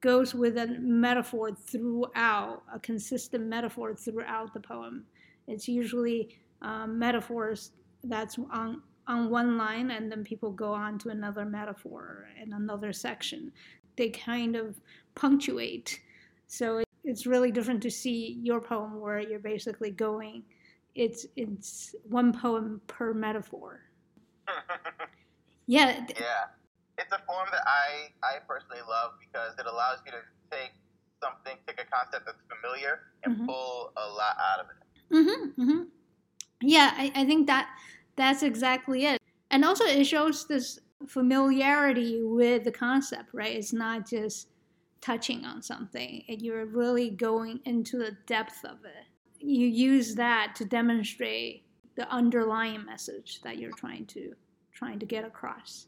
goes 0.00 0.34
with 0.34 0.58
a 0.58 0.66
metaphor 0.80 1.54
throughout, 1.54 2.62
a 2.72 2.78
consistent 2.78 3.46
metaphor 3.46 3.94
throughout 3.94 4.52
the 4.52 4.60
poem. 4.60 5.04
It's 5.48 5.66
usually 5.66 6.36
um, 6.60 6.98
metaphors 6.98 7.72
that's 8.08 8.38
on 8.50 8.82
on 9.06 9.28
one 9.30 9.58
line 9.58 9.90
and 9.90 10.10
then 10.10 10.24
people 10.24 10.50
go 10.50 10.72
on 10.72 10.98
to 10.98 11.10
another 11.10 11.44
metaphor 11.44 12.26
in 12.42 12.52
another 12.54 12.92
section 12.92 13.52
they 13.96 14.08
kind 14.08 14.56
of 14.56 14.80
punctuate 15.14 16.00
so 16.46 16.78
it, 16.78 16.88
it's 17.04 17.26
really 17.26 17.50
different 17.50 17.82
to 17.82 17.90
see 17.90 18.38
your 18.42 18.60
poem 18.60 19.00
where 19.00 19.20
you're 19.20 19.38
basically 19.38 19.90
going 19.90 20.42
it's 20.94 21.26
it's 21.36 21.94
one 22.08 22.32
poem 22.32 22.80
per 22.86 23.12
metaphor 23.12 23.80
yeah 25.66 26.04
yeah. 26.18 26.46
It's 26.96 27.10
a 27.12 27.18
form 27.26 27.48
that 27.50 27.62
I, 27.66 28.10
I 28.22 28.38
personally 28.46 28.80
love 28.88 29.12
because 29.18 29.58
it 29.58 29.66
allows 29.66 29.98
you 30.06 30.12
to 30.12 30.22
take 30.48 30.70
something, 31.20 31.56
take 31.66 31.80
a 31.80 31.84
concept 31.90 32.24
that's 32.26 32.38
familiar 32.46 33.00
and 33.24 33.36
Mhm. 33.36 33.46
pull 33.46 33.92
a 33.96 34.06
lot 34.10 34.36
out 34.38 34.60
of 34.60 34.66
it. 34.70 34.76
Mm-hmm, 35.10 35.60
mm-hmm. 35.62 35.82
Yeah, 36.66 36.92
I, 36.96 37.12
I 37.14 37.24
think 37.24 37.46
that 37.46 37.68
that's 38.16 38.42
exactly 38.42 39.06
it. 39.06 39.20
And 39.50 39.64
also, 39.64 39.84
it 39.84 40.04
shows 40.04 40.46
this 40.46 40.80
familiarity 41.06 42.22
with 42.22 42.64
the 42.64 42.72
concept, 42.72 43.30
right? 43.32 43.54
It's 43.54 43.72
not 43.72 44.08
just 44.08 44.48
touching 45.00 45.44
on 45.44 45.62
something, 45.62 46.24
and 46.28 46.40
you're 46.40 46.66
really 46.66 47.10
going 47.10 47.60
into 47.64 47.98
the 47.98 48.16
depth 48.26 48.64
of 48.64 48.84
it. 48.84 49.06
You 49.38 49.66
use 49.66 50.14
that 50.14 50.54
to 50.56 50.64
demonstrate 50.64 51.64
the 51.96 52.08
underlying 52.10 52.84
message 52.84 53.40
that 53.42 53.58
you're 53.58 53.72
trying 53.72 54.06
to 54.06 54.34
trying 54.72 54.98
to 54.98 55.06
get 55.06 55.24
across. 55.24 55.86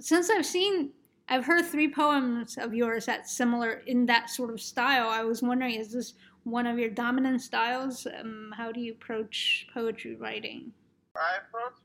Since 0.00 0.30
I've 0.30 0.46
seen 0.46 0.92
I've 1.28 1.46
heard 1.46 1.64
three 1.64 1.90
poems 1.90 2.58
of 2.58 2.74
yours 2.74 3.06
that 3.06 3.28
similar 3.28 3.82
in 3.86 4.06
that 4.06 4.28
sort 4.28 4.50
of 4.50 4.60
style. 4.60 5.08
I 5.08 5.22
was 5.22 5.42
wondering, 5.42 5.74
is 5.74 5.92
this 5.92 6.14
one 6.44 6.66
of 6.66 6.78
your 6.78 6.90
dominant 6.90 7.40
styles? 7.40 8.06
Um, 8.06 8.52
how 8.56 8.70
do 8.70 8.80
you 8.80 8.92
approach 8.92 9.66
poetry 9.72 10.14
writing? 10.14 10.72
I 11.16 11.40
approach 11.44 11.80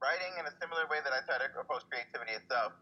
writing 0.00 0.32
in 0.40 0.44
a 0.48 0.54
similar 0.60 0.84
way 0.88 1.00
that 1.04 1.12
I 1.12 1.20
try 1.24 1.40
to 1.40 1.48
approach 1.60 1.84
creativity 1.88 2.36
itself, 2.36 2.72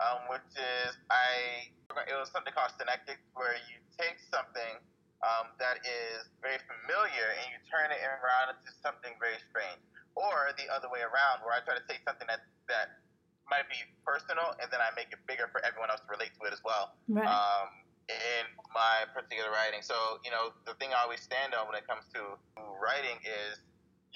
um, 0.00 0.28
which 0.32 0.48
is 0.56 0.96
I 1.08 1.68
it 2.06 2.16
was 2.16 2.30
something 2.32 2.52
called 2.52 2.72
synectic, 2.76 3.20
where 3.32 3.56
you 3.68 3.80
take 3.96 4.20
something 4.28 4.80
um, 5.24 5.50
that 5.58 5.82
is 5.82 6.28
very 6.44 6.60
familiar 6.64 7.34
and 7.40 7.46
you 7.50 7.58
turn 7.66 7.90
it 7.90 8.00
around 8.00 8.54
into 8.54 8.70
something 8.80 9.16
very 9.18 9.40
strange, 9.50 9.80
or 10.14 10.52
the 10.56 10.68
other 10.70 10.88
way 10.92 11.02
around, 11.02 11.42
where 11.42 11.56
I 11.56 11.60
try 11.64 11.74
to 11.74 11.86
take 11.88 12.04
something 12.06 12.28
that 12.30 12.46
that 12.70 13.02
might 13.48 13.64
be 13.72 13.80
personal 14.04 14.52
and 14.60 14.68
then 14.68 14.76
I 14.76 14.92
make 14.92 15.08
it 15.08 15.24
bigger 15.24 15.48
for 15.48 15.64
everyone 15.64 15.88
else 15.88 16.04
to 16.04 16.10
relate 16.12 16.36
to 16.36 16.44
it 16.46 16.52
as 16.52 16.60
well. 16.60 16.92
Right. 17.08 17.24
um, 17.24 17.87
in 18.08 18.44
my 18.72 19.04
particular 19.12 19.52
writing. 19.52 19.84
So, 19.84 19.94
you 20.24 20.32
know, 20.32 20.56
the 20.64 20.72
thing 20.80 20.96
I 20.96 21.04
always 21.04 21.20
stand 21.20 21.52
on 21.52 21.68
when 21.68 21.76
it 21.76 21.84
comes 21.84 22.08
to 22.16 22.40
writing 22.56 23.20
is 23.20 23.60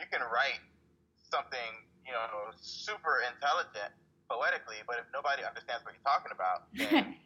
you 0.00 0.08
can 0.08 0.24
write 0.32 0.60
something, 1.20 1.70
you 2.08 2.12
know, 2.12 2.52
super 2.56 3.20
intelligent 3.28 3.92
poetically, 4.28 4.80
but 4.88 4.96
if 4.96 5.06
nobody 5.12 5.44
understands 5.44 5.84
what 5.84 5.92
you're 5.92 6.08
talking 6.08 6.32
about, 6.32 6.68
then 6.80 7.20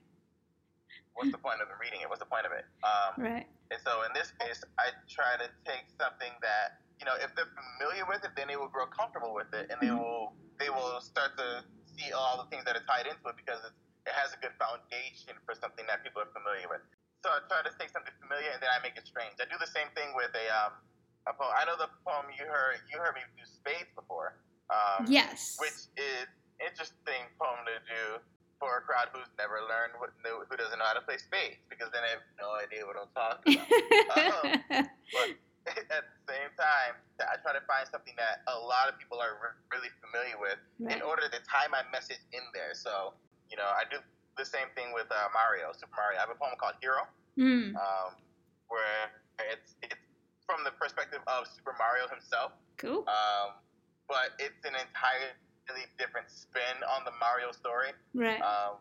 what's 1.14 1.30
the 1.30 1.38
point 1.38 1.62
of 1.62 1.70
reading 1.78 2.02
it? 2.02 2.10
What's 2.10 2.22
the 2.22 2.30
point 2.30 2.46
of 2.46 2.52
it? 2.52 2.66
Um, 2.82 3.22
right. 3.22 3.46
and 3.70 3.78
so 3.82 4.02
in 4.02 4.10
this 4.10 4.34
case, 4.42 4.62
I 4.78 4.90
try 5.06 5.38
to 5.38 5.46
take 5.62 5.86
something 5.94 6.34
that 6.42 6.82
you 6.96 7.04
know, 7.04 7.12
if 7.20 7.28
they're 7.36 7.52
familiar 7.52 8.08
with 8.08 8.24
it, 8.24 8.32
then 8.40 8.48
they 8.48 8.56
will 8.56 8.72
grow 8.72 8.88
comfortable 8.88 9.36
with 9.36 9.52
it, 9.52 9.68
and 9.68 9.76
they 9.84 9.92
Mhm. 9.92 10.00
will 10.00 10.32
they 10.58 10.70
will 10.70 10.96
start 11.04 11.36
to 11.36 11.62
see 11.84 12.10
all 12.12 12.40
the 12.42 12.48
things 12.48 12.64
that 12.64 12.74
are 12.74 12.84
tied 12.88 13.04
into 13.06 13.20
it 13.28 13.36
because 13.36 13.60
it's, 13.68 13.76
it 14.06 14.14
has 14.14 14.30
a 14.32 14.38
good 14.38 14.54
foundation 14.56 15.34
for 15.42 15.52
something 15.58 15.84
that 15.90 16.06
people 16.06 16.22
are 16.22 16.32
familiar 16.32 16.70
with. 16.70 16.82
So 17.26 17.34
I 17.34 17.42
try 17.50 17.66
to 17.66 17.74
take 17.74 17.90
something 17.90 18.14
familiar 18.22 18.54
and 18.54 18.62
then 18.62 18.70
I 18.70 18.78
make 18.80 18.94
it 18.94 19.06
strange. 19.06 19.34
I 19.42 19.50
do 19.50 19.58
the 19.58 19.68
same 19.68 19.90
thing 19.98 20.14
with 20.14 20.30
a 20.32 20.46
um 20.50 20.78
a 21.26 21.34
poem. 21.34 21.50
I 21.58 21.66
know 21.66 21.74
the 21.74 21.90
poem 22.06 22.30
you 22.30 22.46
heard 22.46 22.78
you 22.86 23.02
heard 23.02 23.18
me 23.18 23.26
do 23.34 23.44
spades 23.44 23.90
before. 23.98 24.38
Um, 24.66 25.06
yes. 25.06 25.54
which 25.62 25.94
is 25.94 26.26
interesting 26.58 27.22
poem 27.38 27.62
to 27.70 27.78
do 27.86 28.18
for 28.58 28.80
a 28.80 28.82
crowd 28.82 29.14
who's 29.14 29.30
never 29.38 29.62
learned 29.62 29.94
what, 30.02 30.10
who 30.26 30.56
doesn't 30.58 30.74
know 30.80 30.88
how 30.90 30.96
to 30.96 31.04
play 31.04 31.20
spades 31.22 31.62
because 31.70 31.92
then 31.94 32.02
they 32.02 32.12
have 32.18 32.26
no 32.40 32.56
idea 32.58 32.82
what 32.82 32.98
I'm 32.98 33.12
talking 33.14 33.62
about. 33.62 34.42
but 35.14 35.28
at 35.92 36.04
the 36.08 36.22
same 36.26 36.50
time, 36.56 36.94
I 37.20 37.36
try 37.42 37.52
to 37.52 37.64
find 37.66 37.84
something 37.90 38.14
that 38.16 38.46
a 38.46 38.56
lot 38.56 38.88
of 38.88 38.98
people 38.98 39.18
are 39.18 39.38
re- 39.38 39.58
really 39.70 39.92
familiar 39.98 40.38
with 40.38 40.60
in 40.82 41.02
order 41.02 41.26
to 41.26 41.38
tie 41.42 41.66
my 41.68 41.82
message 41.90 42.22
in 42.32 42.42
there. 42.54 42.72
So, 42.72 43.18
you 43.50 43.56
know, 43.56 43.66
I 43.68 43.84
do 43.90 43.98
the 44.36 44.44
same 44.44 44.68
thing 44.76 44.92
with 44.92 45.06
uh, 45.10 45.28
Mario, 45.32 45.72
Super 45.72 45.94
Mario. 45.96 46.18
I 46.18 46.22
have 46.26 46.30
a 46.30 46.38
poem 46.38 46.54
called 46.60 46.74
Hero, 46.80 47.06
Mm. 47.38 47.76
um, 47.76 48.10
where 48.68 49.12
it's 49.52 49.76
it's 49.82 49.94
from 50.46 50.64
the 50.64 50.70
perspective 50.78 51.20
of 51.26 51.46
Super 51.46 51.74
Mario 51.78 52.08
himself, 52.08 52.52
Cool. 52.78 53.04
um, 53.08 53.58
but 54.08 54.32
it's 54.38 54.62
an 54.64 54.72
entirely 54.78 55.84
different 55.98 56.30
spin 56.30 56.76
on 56.96 57.04
the 57.04 57.12
Mario 57.20 57.50
story 57.52 57.90
Right. 58.14 58.40
um, 58.40 58.78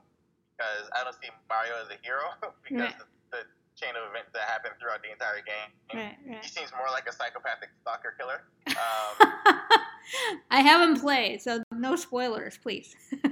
because 0.56 0.88
I 0.96 1.04
don't 1.04 1.16
see 1.20 1.28
Mario 1.50 1.74
as 1.84 1.90
a 1.92 1.98
hero 2.06 2.32
because 2.64 2.94
Right. 2.96 3.02
of 3.02 3.08
the 3.32 3.44
chain 3.76 3.92
of 4.00 4.08
events 4.10 4.32
that 4.32 4.48
happen 4.48 4.72
throughout 4.80 5.02
the 5.04 5.12
entire 5.12 5.42
game. 5.44 5.70
right. 5.92 6.16
He 6.42 6.48
seems 6.48 6.72
more 6.72 6.88
like 6.92 7.08
a 7.10 7.14
psychopathic 7.14 7.70
stalker 7.82 8.16
killer. 8.18 8.44
Um, 8.76 9.62
I 10.52 10.62
haven't 10.62 11.00
played, 11.02 11.42
so 11.42 11.64
no 11.72 11.96
spoilers, 11.96 12.58
please. 12.60 12.94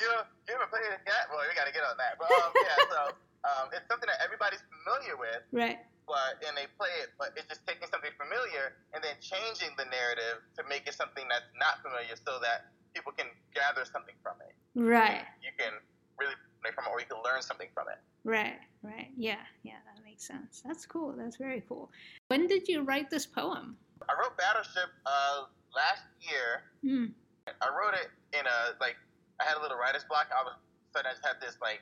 you, 0.00 0.10
you 0.48 0.52
haven't 0.56 0.72
played 0.72 0.88
it 0.88 1.04
yet? 1.04 1.28
Well, 1.28 1.44
we 1.44 1.52
got 1.54 1.68
to 1.68 1.74
get 1.76 1.84
on 1.84 1.96
that. 2.00 2.16
But 2.16 2.32
um, 2.32 2.50
yeah, 2.56 2.78
so 2.88 3.00
um, 3.48 3.64
it's 3.70 3.86
something 3.86 4.08
that 4.08 4.20
everybody's 4.24 4.64
familiar 4.68 5.14
with. 5.20 5.44
Right. 5.52 5.78
But 6.08 6.42
and 6.42 6.58
they 6.58 6.66
play 6.74 6.90
it, 7.04 7.14
but 7.20 7.36
it's 7.38 7.46
just 7.46 7.62
taking 7.68 7.86
something 7.86 8.10
familiar 8.18 8.74
and 8.90 8.98
then 8.98 9.14
changing 9.22 9.78
the 9.78 9.86
narrative 9.86 10.42
to 10.58 10.66
make 10.66 10.90
it 10.90 10.98
something 10.98 11.22
that's 11.30 11.46
not 11.54 11.78
familiar, 11.86 12.18
so 12.18 12.42
that 12.42 12.74
people 12.90 13.14
can 13.14 13.30
gather 13.54 13.86
something 13.86 14.18
from 14.18 14.34
it. 14.42 14.50
Right. 14.74 15.22
You 15.38 15.54
can 15.54 15.78
really 16.18 16.34
learn 16.66 16.74
from 16.74 16.88
it, 16.88 16.90
or 16.90 16.98
you 16.98 17.06
can 17.06 17.22
learn 17.22 17.46
something 17.46 17.70
from 17.70 17.86
it. 17.94 18.02
Right. 18.26 18.58
Right. 18.82 19.14
Yeah. 19.14 19.44
Yeah. 19.62 19.78
That 19.86 20.02
makes 20.02 20.26
sense. 20.26 20.66
That's 20.66 20.82
cool. 20.82 21.14
That's 21.14 21.36
very 21.36 21.62
cool. 21.68 21.94
When 22.26 22.50
did 22.50 22.66
you 22.66 22.82
write 22.82 23.06
this 23.06 23.26
poem? 23.26 23.78
I 24.08 24.12
wrote 24.18 24.36
Battleship 24.36 24.90
uh, 25.06 25.46
last 25.74 26.02
year. 26.20 26.66
Hmm. 26.82 27.14
I 27.46 27.68
wrote 27.70 27.94
it 27.94 28.10
in 28.34 28.46
a 28.46 28.74
like 28.80 28.96
I 29.40 29.44
had 29.48 29.56
a 29.56 29.62
little 29.64 29.80
writer's 29.80 30.04
block. 30.04 30.28
I 30.30 30.44
was 30.44 30.54
suddenly 30.92 31.10
I 31.10 31.14
just 31.16 31.24
had 31.26 31.40
this 31.40 31.56
like 31.64 31.80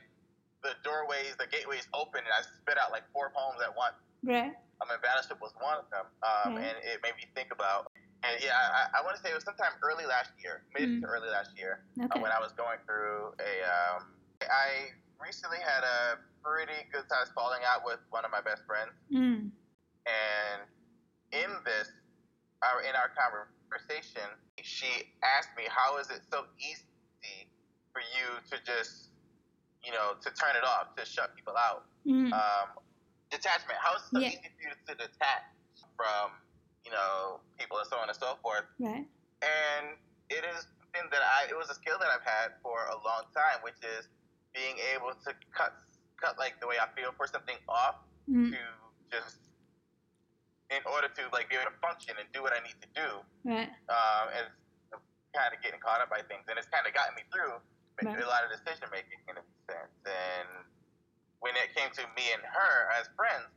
the 0.63 0.75
doorways, 0.83 1.35
the 1.37 1.47
gateways 1.47 1.87
open, 1.93 2.23
and 2.23 2.31
I 2.31 2.41
spit 2.43 2.79
out 2.79 2.91
like 2.91 3.03
four 3.11 3.31
poems 3.35 3.59
at 3.63 3.71
once. 3.75 3.95
Right. 4.23 4.55
I 4.79 4.83
mean, 4.87 4.99
Battleship 5.03 5.39
was 5.43 5.51
one 5.59 5.75
of 5.75 5.87
them, 5.91 6.07
um, 6.23 6.55
Right. 6.55 6.71
and 6.71 6.75
it 6.87 7.03
made 7.03 7.15
me 7.19 7.27
think 7.35 7.51
about. 7.51 7.91
And 8.23 8.35
yeah, 8.43 8.55
I, 8.55 8.99
I 8.99 9.03
want 9.03 9.15
to 9.15 9.21
say 9.23 9.31
it 9.31 9.35
was 9.35 9.43
sometime 9.47 9.71
early 9.83 10.03
last 10.07 10.31
year, 10.39 10.63
mid 10.75 10.87
Mm. 10.87 11.01
to 11.03 11.07
early 11.07 11.27
last 11.31 11.55
year, 11.55 11.83
uh, 11.99 12.19
when 12.19 12.31
I 12.31 12.39
was 12.39 12.51
going 12.55 12.79
through 12.87 13.35
a. 13.39 13.51
Um, 13.67 14.15
I 14.43 14.95
recently 15.19 15.59
had 15.59 15.83
a 15.83 16.19
pretty 16.43 16.87
good 16.91 17.07
size 17.11 17.27
falling 17.35 17.59
out 17.67 17.83
with 17.83 17.99
one 18.11 18.23
of 18.23 18.31
my 18.31 18.39
best 18.43 18.63
friends, 18.67 18.91
Mm. 19.11 19.51
and 20.07 20.59
in 21.31 21.51
this, 21.63 21.91
our 22.63 22.81
in 22.83 22.95
our 22.95 23.11
conversation, 23.15 24.27
she 24.63 25.11
asked 25.23 25.55
me, 25.55 25.63
"How 25.71 25.97
is 25.97 26.09
it 26.09 26.23
so 26.31 26.47
easy 26.59 27.48
for 27.99 28.07
you 28.15 28.39
to 28.47 28.55
just, 28.63 29.11
you 29.83 29.91
know, 29.91 30.15
to 30.23 30.29
turn 30.31 30.55
it 30.55 30.63
off, 30.63 30.95
to 30.95 31.03
shut 31.03 31.35
people 31.35 31.55
out?" 31.59 31.83
Mm. 32.07 32.31
um, 32.31 32.67
detachment. 33.29 33.75
How 33.83 33.95
is 33.99 34.03
it 34.07 34.09
so 34.15 34.19
Yeah. 34.23 34.29
easy 34.31 34.49
for 34.55 34.61
you 34.63 34.73
to 34.87 34.93
detach 34.95 35.43
from, 35.99 36.31
you 36.85 36.91
know, 36.91 37.41
people 37.59 37.77
and 37.77 37.87
so 37.87 37.97
on 37.99 38.07
and 38.07 38.17
so 38.17 38.39
forth? 38.41 38.63
right. 38.79 39.05
And 39.43 39.97
it 40.29 40.43
is 40.55 40.65
something 40.79 41.07
that 41.11 41.21
I, 41.21 41.47
it 41.51 41.57
was 41.57 41.69
a 41.69 41.75
skill 41.75 41.99
that 41.99 42.07
I've 42.09 42.23
had 42.23 42.55
for 42.63 42.87
a 42.87 42.95
long 43.03 43.27
time, 43.35 43.59
which 43.61 43.77
is 43.83 44.07
being 44.55 44.79
able 44.95 45.11
to 45.13 45.31
cut, 45.51 45.75
cut 46.17 46.39
like 46.39 46.59
the 46.59 46.67
way 46.67 46.75
I 46.79 46.87
feel 46.95 47.11
for 47.19 47.27
something 47.27 47.57
off 47.67 47.95
Mm. 48.29 48.51
to 48.53 48.59
just, 49.11 49.37
in 50.69 50.81
order 50.85 51.09
to 51.09 51.23
like 51.33 51.49
be 51.49 51.55
able 51.57 51.65
to 51.71 51.77
function 51.81 52.13
and 52.19 52.31
do 52.31 52.43
what 52.45 52.53
I 52.53 52.59
need 52.61 52.77
to 52.81 52.89
do. 52.93 53.09
Right. 53.43 53.69
Um, 53.89 54.25
and 54.37 54.45
kind 55.33 55.53
of 55.53 55.61
getting 55.61 55.79
caught 55.79 56.01
up 56.01 56.09
by 56.09 56.21
things, 56.29 56.45
and 56.49 56.57
it's 56.57 56.69
kind 56.69 56.85
of 56.85 56.93
gotten 56.93 57.13
me 57.15 57.21
through 57.33 57.53
Right. 58.07 58.21
a 58.21 58.27
lot 58.29 58.47
of 58.47 58.51
decision 58.53 58.87
making 58.93 59.19
in 59.27 59.35
a 59.35 59.43
sense. 59.67 59.95
And 60.07 60.47
when 61.43 61.55
it 61.59 61.71
came 61.75 61.91
to 61.99 62.03
me 62.15 62.25
and 62.35 62.43
her 62.43 62.75
as 62.99 63.07
friends, 63.15 63.47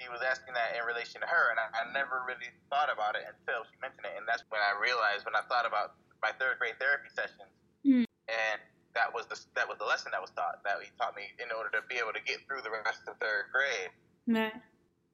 she 0.00 0.08
was 0.08 0.20
asking 0.24 0.54
that 0.56 0.74
in 0.74 0.82
relation 0.88 1.20
to 1.22 1.28
her, 1.28 1.44
and 1.52 1.60
I, 1.60 1.68
I 1.72 1.82
never 1.92 2.24
really 2.26 2.48
thought 2.72 2.88
about 2.92 3.14
it 3.14 3.22
until 3.28 3.62
she 3.68 3.76
mentioned 3.84 4.08
it. 4.08 4.16
And 4.16 4.24
that's 4.26 4.42
when 4.48 4.58
I 4.60 4.74
realized 4.80 5.24
when 5.28 5.36
I 5.36 5.44
thought 5.46 5.68
about 5.68 5.94
my 6.24 6.32
third 6.40 6.58
grade 6.58 6.76
therapy 6.80 7.10
sessions, 7.12 7.52
Mm. 7.82 8.06
and 8.30 8.58
that 8.94 9.10
was 9.12 9.26
the 9.26 9.34
that 9.58 9.66
was 9.66 9.76
the 9.82 9.84
lesson 9.88 10.12
that 10.14 10.20
was 10.22 10.30
taught 10.38 10.62
that 10.62 10.78
he 10.84 10.86
taught 11.00 11.16
me 11.18 11.26
in 11.42 11.50
order 11.50 11.66
to 11.74 11.82
be 11.90 11.96
able 11.98 12.12
to 12.14 12.22
get 12.22 12.38
through 12.46 12.62
the 12.62 12.70
rest 12.70 13.02
of 13.10 13.18
third 13.18 13.50
grade 13.50 13.90
Right. 14.28 14.54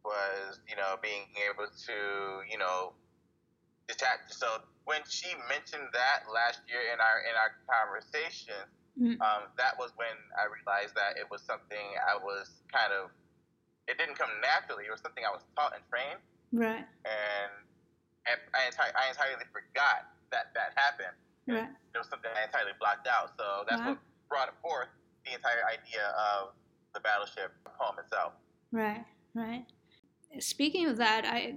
was 0.05 0.61
you 0.69 0.77
know 0.77 0.97
being 1.01 1.25
able 1.49 1.65
to 1.65 1.97
you 2.51 2.59
know 2.59 2.93
detach. 3.89 4.29
So 4.31 4.47
when 4.85 5.01
she 5.09 5.29
mentioned 5.49 5.89
that 5.97 6.29
last 6.33 6.61
year 6.69 6.93
in 6.93 7.01
our 7.01 7.19
in 7.25 7.35
our 7.35 7.51
conversation, 7.67 8.63
Mm. 8.99 9.15
um, 9.23 9.47
that 9.57 9.79
was 9.79 9.93
when 9.95 10.11
I 10.35 10.51
realized 10.51 10.91
that 10.99 11.15
it 11.23 11.31
was 11.31 11.41
something 11.47 11.87
I 12.03 12.19
was 12.19 12.51
kind 12.75 12.91
of. 12.93 13.11
It 13.87 13.97
didn't 13.97 14.19
come 14.19 14.29
naturally. 14.43 14.85
It 14.87 14.91
was 14.91 15.01
something 15.01 15.23
I 15.25 15.31
was 15.31 15.47
taught 15.55 15.73
and 15.73 15.87
trained, 15.89 16.19
Right. 16.53 16.83
and 17.07 17.51
I, 18.27 18.35
I, 18.59 18.61
enti- 18.69 18.95
I 18.99 19.09
entirely 19.09 19.47
forgot 19.55 20.11
that 20.35 20.53
that 20.59 20.75
happened. 20.75 21.15
Right. 21.47 21.71
It 21.95 21.99
was 21.99 22.09
something 22.11 22.29
I 22.37 22.43
entirely 22.45 22.73
blocked 22.81 23.07
out. 23.07 23.33
So 23.39 23.65
that's 23.71 23.81
Wow. 23.81 23.95
what 23.95 23.99
brought 24.29 24.61
forth 24.61 24.89
the 25.25 25.33
entire 25.33 25.63
idea 25.71 26.05
of 26.35 26.53
the 26.93 26.99
battleship 27.01 27.55
poem 27.79 27.97
itself. 28.03 28.35
Right, 28.73 29.07
right. 29.33 29.65
Speaking 30.41 30.89
of 30.89 30.97
that, 30.99 31.25
I, 31.25 31.57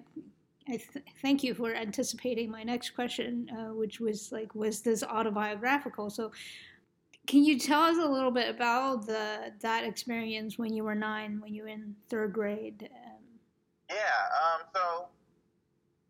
I 0.67 0.78
th- 0.78 1.06
thank 1.21 1.43
you 1.43 1.54
for 1.54 1.74
anticipating 1.74 2.52
my 2.52 2.63
next 2.63 2.91
question, 2.91 3.50
uh, 3.50 3.74
which 3.74 4.00
was 4.00 4.32
like, 4.32 4.54
was 4.54 4.82
this 4.82 5.04
autobiographical? 5.04 6.10
So, 6.10 6.32
can 7.28 7.43
you 7.43 7.60
tell 7.60 7.82
us 7.82 7.97
a 7.97 8.06
little 8.10 8.32
bit 8.32 8.50
about 8.50 9.06
the 9.06 9.54
that 9.62 9.84
experience 9.84 10.58
when 10.58 10.74
you 10.74 10.84
were 10.84 10.95
nine, 10.95 11.39
when 11.39 11.54
you 11.54 11.63
were 11.63 11.69
in 11.69 11.95
third 12.10 12.34
grade? 12.34 12.89
Um, 12.91 13.21
Yeah. 13.89 14.21
Um. 14.38 14.62
So 14.74 15.08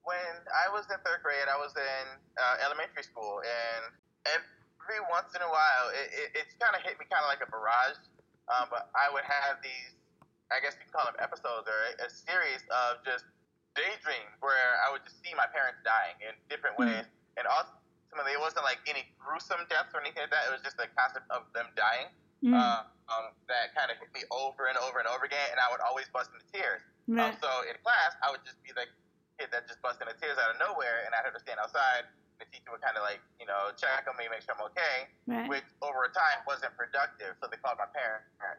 when 0.03 0.33
I 0.49 0.71
was 0.71 0.85
in 0.89 0.97
third 1.05 1.21
grade, 1.23 1.47
I 1.51 1.57
was 1.57 1.75
in 1.75 2.05
uh, 2.39 2.65
elementary 2.65 3.03
school, 3.03 3.41
and 3.43 3.93
every 4.25 5.03
once 5.11 5.35
in 5.35 5.41
a 5.41 5.51
while, 5.51 5.85
it, 5.93 6.09
it, 6.11 6.27
it's 6.43 6.55
kind 6.59 6.75
of 6.75 6.81
hit 6.81 6.97
me 6.99 7.05
kind 7.11 7.23
of 7.23 7.29
like 7.29 7.43
a 7.43 7.49
barrage. 7.49 7.99
Um, 8.49 8.67
but 8.67 8.91
I 8.97 9.07
would 9.13 9.23
have 9.23 9.63
these, 9.63 9.95
I 10.51 10.59
guess 10.59 10.75
you 10.75 10.83
can 10.83 10.91
call 10.91 11.07
them 11.07 11.15
episodes 11.23 11.69
or 11.69 11.79
a, 11.95 12.07
a 12.07 12.09
series 12.09 12.63
of 12.67 12.99
just 13.05 13.23
daydreams 13.75 14.35
where 14.41 14.79
I 14.85 14.91
would 14.91 15.03
just 15.03 15.21
see 15.23 15.33
my 15.35 15.47
parents 15.47 15.79
dying 15.83 16.15
in 16.21 16.33
different 16.49 16.75
Mhm. 16.77 16.85
ways, 16.85 17.05
and 17.37 17.47
ultimately 17.47 18.33
it 18.33 18.39
wasn't 18.41 18.65
like 18.65 18.79
any 18.87 19.13
gruesome 19.19 19.65
deaths 19.67 19.93
or 19.93 20.01
anything 20.01 20.23
like 20.27 20.31
that. 20.31 20.47
It 20.47 20.51
was 20.51 20.61
just 20.61 20.77
the 20.77 20.87
concept 20.97 21.29
of 21.31 21.51
them 21.53 21.71
dying 21.75 22.09
mm, 22.43 22.53
uh, 22.53 22.83
um, 23.07 23.31
that 23.47 23.73
kind 23.75 23.91
of 23.91 23.97
hit 23.97 24.11
me 24.13 24.23
over 24.31 24.67
and 24.67 24.77
over 24.79 24.99
and 24.99 25.07
over 25.07 25.25
again, 25.25 25.49
and 25.51 25.59
I 25.59 25.71
would 25.71 25.81
always 25.81 26.07
bust 26.09 26.31
into 26.33 26.45
tears. 26.51 26.81
Um, 27.11 27.35
so 27.41 27.49
in 27.67 27.75
class, 27.83 28.15
I 28.23 28.31
would 28.31 28.43
just 28.45 28.61
be 28.63 28.71
the 28.71 28.87
kid 29.37 29.51
that 29.51 29.67
just 29.67 29.81
bust 29.81 29.99
into 30.01 30.13
tears 30.15 30.37
out 30.37 30.51
of 30.51 30.57
nowhere, 30.59 31.03
and 31.05 31.13
I'd 31.15 31.25
have 31.25 31.33
to 31.33 31.39
stand 31.39 31.59
outside. 31.59 32.07
The 32.39 32.45
teacher 32.49 32.71
would 32.71 32.81
kind 32.81 32.97
of 32.97 33.03
like, 33.03 33.21
you 33.39 33.45
know, 33.45 33.71
check 33.77 34.07
on 34.07 34.17
me, 34.17 34.27
make 34.31 34.41
sure 34.41 34.55
I'm 34.57 34.63
okay, 34.73 35.09
right, 35.27 35.47
which 35.47 35.65
over 35.81 36.07
time 36.09 36.41
wasn't 36.47 36.75
productive. 36.75 37.35
So 37.41 37.47
they 37.47 37.57
called 37.57 37.77
my 37.77 37.85
parents. 37.93 38.27
right, 38.39 38.57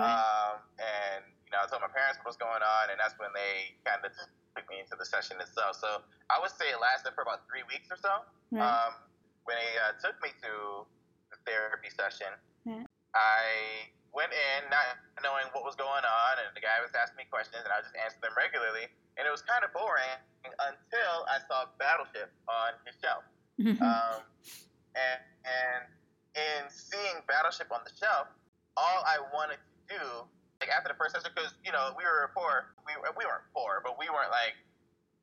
Um, 0.00 0.62
and, 0.78 1.24
you 1.44 1.50
know, 1.50 1.58
I 1.60 1.66
told 1.66 1.82
my 1.82 1.88
parents 1.92 2.16
what 2.24 2.26
was 2.32 2.36
going 2.40 2.62
on, 2.62 2.90
and 2.90 3.00
that's 3.00 3.18
when 3.18 3.32
they 3.34 3.76
kind 3.84 4.00
of 4.04 4.12
just 4.14 4.30
took 4.56 4.68
me 4.70 4.80
into 4.80 4.96
the 4.96 5.04
session 5.04 5.36
itself. 5.40 5.76
So 5.76 6.00
I 6.30 6.38
would 6.40 6.52
say 6.52 6.70
it 6.72 6.80
lasted 6.80 7.12
for 7.14 7.22
about 7.22 7.44
three 7.48 7.64
weeks 7.68 7.88
or 7.90 7.98
so. 8.00 8.24
right, 8.52 8.64
Um, 8.64 8.94
when 9.44 9.56
they 9.56 9.72
uh, 9.80 9.96
took 10.00 10.16
me 10.22 10.30
to 10.44 10.84
the 11.32 11.38
therapy 11.48 11.88
session, 11.90 12.32
Yeah. 12.64 12.84
I 13.16 13.88
went 14.12 14.32
in 14.32 14.68
not 14.68 15.00
knowing 15.24 15.48
what 15.52 15.64
was 15.64 15.76
going 15.76 16.04
on, 16.04 16.32
and 16.44 16.52
the 16.56 16.60
guy 16.64 16.80
was 16.80 16.92
asking 16.96 17.16
me 17.20 17.26
questions, 17.32 17.60
and 17.64 17.72
I 17.72 17.80
just 17.80 17.96
answer 17.96 18.20
them 18.20 18.32
regularly. 18.36 18.88
And 19.16 19.26
it 19.26 19.32
was 19.32 19.42
kind 19.42 19.64
of 19.64 19.72
boring 19.72 20.16
until 20.44 21.14
I 21.28 21.40
saw 21.48 21.66
Battleship 21.78 22.30
on 22.48 22.72
his 22.86 22.94
shelf. 23.00 23.24
Um, 23.58 24.22
and, 24.94 25.20
and 25.44 25.82
in 26.38 26.70
seeing 26.70 27.18
Battleship 27.26 27.70
on 27.74 27.80
the 27.84 27.90
shelf, 27.98 28.28
all 28.76 29.02
I 29.02 29.18
wanted 29.34 29.58
to 29.58 29.98
do, 29.98 30.04
like 30.60 30.70
after 30.74 30.90
the 30.90 30.98
first 30.98 31.14
session, 31.14 31.30
because 31.34 31.54
you 31.62 31.70
know 31.70 31.94
we 31.94 32.02
were 32.02 32.30
poor, 32.34 32.74
we 32.82 32.92
we 33.14 33.24
weren't 33.24 33.46
poor, 33.54 33.80
but 33.82 33.94
we 33.98 34.10
weren't 34.10 34.30
like 34.34 34.58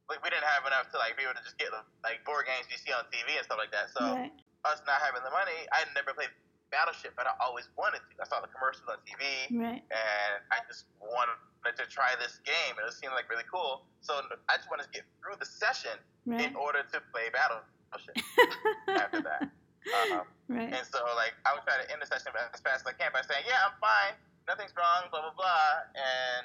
like 0.08 0.22
we 0.24 0.30
didn't 0.32 0.48
have 0.48 0.64
enough 0.64 0.88
to 0.94 0.98
like 0.98 1.18
be 1.20 1.28
able 1.28 1.36
to 1.36 1.44
just 1.44 1.60
get 1.60 1.74
like 2.04 2.24
board 2.24 2.48
games 2.48 2.70
you 2.72 2.80
see 2.80 2.94
on 2.96 3.04
TV 3.12 3.36
and 3.36 3.44
stuff 3.44 3.60
like 3.60 3.74
that. 3.76 3.92
So 3.92 4.02
right, 4.04 4.32
us 4.64 4.80
not 4.88 5.04
having 5.04 5.22
the 5.28 5.34
money, 5.34 5.68
I 5.76 5.84
never 5.92 6.16
played 6.16 6.32
Battleship, 6.72 7.14
but 7.20 7.28
I 7.28 7.36
always 7.44 7.68
wanted 7.76 8.00
to. 8.00 8.12
I 8.22 8.26
saw 8.26 8.40
the 8.40 8.52
commercials 8.52 8.88
on 8.88 9.00
TV, 9.04 9.52
right, 9.60 9.84
and 9.92 10.34
I 10.56 10.64
just 10.72 10.88
wanted 11.04 11.36
to 11.76 11.86
try 11.92 12.16
this 12.16 12.40
game, 12.48 12.78
and 12.80 12.88
it 12.88 12.96
seemed 12.96 13.14
like 13.14 13.28
really 13.28 13.48
cool. 13.52 13.84
So 14.00 14.24
I 14.48 14.56
just 14.56 14.72
wanted 14.72 14.88
to 14.88 14.94
get 14.94 15.04
through 15.20 15.36
the 15.42 15.50
session 15.50 15.98
right, 16.26 16.48
in 16.48 16.56
order 16.56 16.86
to 16.86 16.98
play 17.12 17.28
Battleship 17.34 18.16
after 18.88 19.20
that. 19.22 19.52
Um, 19.86 20.26
right, 20.50 20.74
and 20.74 20.86
so, 20.90 21.06
like, 21.14 21.38
I 21.46 21.54
would 21.54 21.62
try 21.62 21.78
to 21.78 21.86
end 21.94 22.02
the 22.02 22.10
session 22.10 22.34
as 22.34 22.62
fast 22.62 22.82
as 22.82 22.90
I 22.90 22.94
can 22.98 23.14
by 23.14 23.22
saying, 23.22 23.46
"Yeah, 23.46 23.70
I'm 23.70 23.78
fine. 23.78 24.18
Nothing's 24.48 24.74
wrong." 24.78 25.10
Blah 25.12 25.22
blah 25.30 25.36
blah, 25.38 25.70
and 25.98 26.44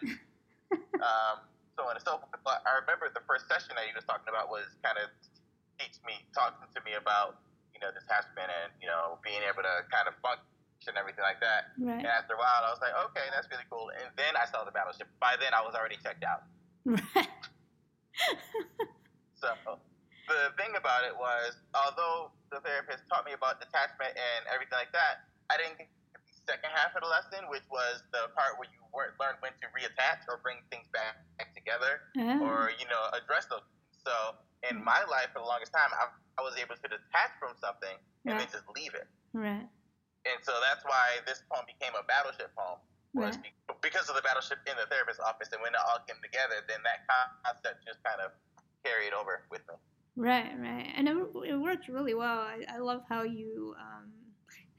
um, 1.04 1.36
so 1.76 1.84
on 1.88 1.96
and 1.96 2.04
so 2.04 2.18
forth. 2.18 2.32
But 2.44 2.64
I 2.66 2.80
remember 2.82 3.08
the 3.12 3.24
first 3.28 3.46
session 3.48 3.76
that 3.76 3.84
he 3.86 3.94
was 3.96 4.04
talking 4.04 4.28
about 4.28 4.48
was 4.52 4.66
kind 4.82 4.96
of 4.98 5.08
teach 5.80 5.96
me, 6.04 6.20
talking 6.36 6.68
to 6.72 6.80
me 6.84 6.94
about 6.98 7.40
you 7.72 7.80
know 7.80 7.88
detachment 7.92 8.48
and 8.50 8.72
you 8.82 8.88
know 8.88 9.16
being 9.24 9.40
able 9.46 9.62
to 9.64 9.74
kind 9.88 10.08
of 10.08 10.14
function 10.20 10.44
and 10.88 10.96
everything 10.96 11.20
like 11.20 11.36
that. 11.44 11.76
right, 11.76 12.00
And 12.00 12.08
after 12.08 12.32
a 12.32 12.40
while, 12.40 12.64
I 12.64 12.72
was 12.72 12.80
like, 12.80 12.96
"Okay, 13.12 13.28
that's 13.36 13.48
really 13.52 13.68
cool." 13.68 13.92
And 14.00 14.08
then 14.16 14.32
I 14.36 14.48
saw 14.48 14.64
the 14.64 14.72
battleship. 14.72 15.08
By 15.20 15.36
then, 15.36 15.52
I 15.52 15.60
was 15.60 15.76
already 15.76 16.00
checked 16.00 16.24
out. 16.24 16.48
right, 16.88 17.28
So 19.40 19.48
the 20.28 20.52
thing 20.60 20.76
about 20.76 21.04
it 21.08 21.16
was, 21.16 21.56
although 21.72 22.28
the 22.52 22.60
therapist 22.60 23.04
taught 23.08 23.24
me 23.24 23.32
about 23.32 23.56
detachment 23.60 24.12
and 24.12 24.44
everything 24.52 24.76
like 24.76 24.92
that, 24.92 25.24
I 25.48 25.56
didn't 25.56 25.88
second 26.50 26.74
half 26.74 26.90
of 26.98 27.06
the 27.06 27.10
lesson, 27.10 27.46
which 27.46 27.62
was 27.70 28.02
the 28.10 28.26
part 28.34 28.58
where 28.58 28.66
you 28.74 28.82
wor- 28.90 29.14
learn 29.22 29.38
when 29.38 29.54
to 29.62 29.66
reattach 29.70 30.26
or 30.26 30.42
bring 30.42 30.58
things 30.74 30.90
back, 30.90 31.22
back 31.38 31.54
together, 31.54 32.10
Ah, 32.18 32.42
or 32.42 32.74
you 32.74 32.86
know 32.90 33.02
address 33.14 33.46
those. 33.46 33.62
So 34.02 34.10
in 34.66 34.82
my 34.82 35.06
life 35.06 35.30
for 35.30 35.38
the 35.38 35.46
longest 35.46 35.70
time, 35.70 35.94
I, 35.94 36.10
I 36.38 36.42
was 36.42 36.58
able 36.58 36.74
to 36.74 36.88
detach 36.90 37.32
from 37.38 37.54
something 37.62 37.94
and 38.26 38.34
Right. 38.34 38.42
then 38.42 38.50
just 38.50 38.66
leave 38.74 38.92
it. 38.98 39.06
Right. 39.32 39.68
And 40.28 40.38
so 40.42 40.52
that's 40.60 40.82
why 40.84 41.22
this 41.24 41.40
poem 41.48 41.64
became 41.70 41.94
a 41.96 42.02
battleship 42.04 42.50
poem. 42.58 42.82
Was 43.14 43.38
Right. 43.38 43.78
because 43.82 44.06
of 44.10 44.14
the 44.14 44.22
battleship 44.22 44.58
in 44.66 44.74
the 44.76 44.86
therapist's 44.90 45.22
office, 45.22 45.48
and 45.54 45.62
when 45.62 45.72
it 45.74 45.80
all 45.86 45.98
came 46.06 46.18
together, 46.22 46.62
then 46.68 46.78
that 46.84 47.06
concept 47.44 47.82
just 47.86 47.98
kind 48.04 48.20
of 48.20 48.30
carried 48.84 49.12
over 49.14 49.46
with 49.50 49.62
me. 49.66 49.74
Right, 50.16 50.52
right, 50.58 50.92
and 50.94 51.08
it, 51.08 51.16
it 51.46 51.56
worked 51.56 51.88
really 51.88 52.14
well. 52.14 52.38
I, 52.38 52.62
I 52.68 52.78
love 52.78 53.02
how 53.08 53.22
you 53.22 53.74
um, 53.80 54.12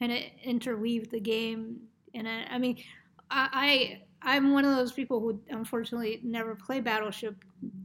kind 0.02 0.12
of 0.12 0.20
interweave 0.44 1.12
the 1.12 1.20
game 1.20 1.78
And 2.16 2.28
it. 2.28 2.48
I 2.50 2.58
mean, 2.58 2.78
I, 3.30 3.50
I 3.54 4.02
I'm 4.24 4.52
one 4.52 4.66
of 4.66 4.76
those 4.76 4.92
people 4.92 5.20
who 5.20 5.40
unfortunately 5.50 6.20
never 6.24 6.56
play 6.56 6.80
Battleship, 6.80 7.36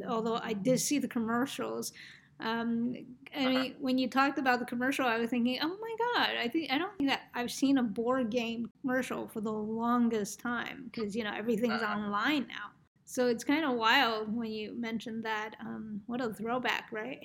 although 0.09 0.37
I 0.43 0.55
did 0.55 0.81
see 0.81 0.99
the 0.99 1.09
commercials. 1.09 1.93
Um, 2.41 2.95
I 3.35 3.47
mean, 3.47 3.75
when 3.81 3.97
you 3.97 4.09
talked 4.09 4.39
about 4.39 4.59
the 4.59 4.67
commercial, 4.67 5.07
I 5.07 5.19
was 5.19 5.31
thinking, 5.31 5.59
oh 5.62 5.69
my 5.69 5.97
god, 6.14 6.37
I 6.39 6.49
think 6.49 6.71
I 6.71 6.79
don't 6.79 6.97
think 6.99 7.09
that 7.11 7.23
I've 7.35 7.51
seen 7.51 7.79
a 7.79 7.83
board 7.83 8.31
game 8.31 8.71
commercial 8.83 9.29
for 9.29 9.41
the 9.41 9.53
longest 9.53 10.41
time 10.41 10.91
because 10.91 11.14
you 11.14 11.25
know 11.25 11.33
everything's 11.35 11.83
online 11.83 12.47
now. 12.49 12.71
So 13.05 13.29
it's 13.29 13.45
kind 13.45 13.64
of 13.64 13.77
wild 13.77 14.35
when 14.35 14.51
you 14.51 14.75
mentioned 14.75 15.25
that. 15.25 15.55
Um, 15.61 16.03
what 16.07 16.21
a 16.21 16.33
throwback, 16.33 16.89
right? 16.91 17.21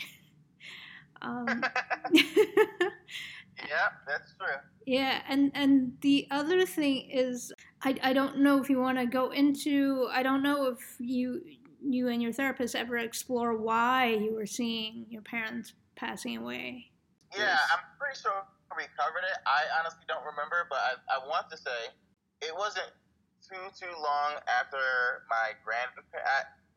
um, 1.21 1.63
Yeah, 3.67 3.89
that's 4.07 4.33
true. 4.37 4.55
yeah, 4.85 5.21
and 5.27 5.51
and 5.53 5.93
the 6.01 6.27
other 6.31 6.65
thing 6.65 7.09
is, 7.11 7.51
I 7.83 7.95
I 8.03 8.13
don't 8.13 8.39
know 8.39 8.61
if 8.61 8.69
you 8.69 8.79
want 8.79 8.97
to 8.97 9.05
go 9.05 9.31
into. 9.31 10.07
I 10.11 10.23
don't 10.23 10.43
know 10.43 10.65
if 10.67 10.79
you 10.99 11.41
you 11.83 12.07
and 12.09 12.21
your 12.21 12.31
therapist 12.33 12.75
ever 12.75 12.97
explore 12.97 13.57
why 13.57 14.07
you 14.13 14.33
were 14.35 14.45
seeing 14.45 15.05
your 15.09 15.21
parents 15.23 15.73
passing 15.95 16.37
away. 16.37 16.91
Yeah, 17.37 17.57
I'm 17.73 17.79
pretty 17.97 18.19
sure 18.21 18.43
we 18.77 18.83
covered 18.97 19.25
it. 19.25 19.37
I 19.47 19.65
honestly 19.79 20.03
don't 20.07 20.25
remember, 20.25 20.67
but 20.69 20.79
I, 20.79 20.93
I 21.15 21.27
want 21.27 21.49
to 21.51 21.57
say 21.57 21.89
it 22.41 22.53
wasn't 22.55 22.91
too 23.41 23.61
too 23.77 23.91
long 23.97 24.37
after 24.59 24.77
my 25.29 25.53
grandparents. 25.63 26.11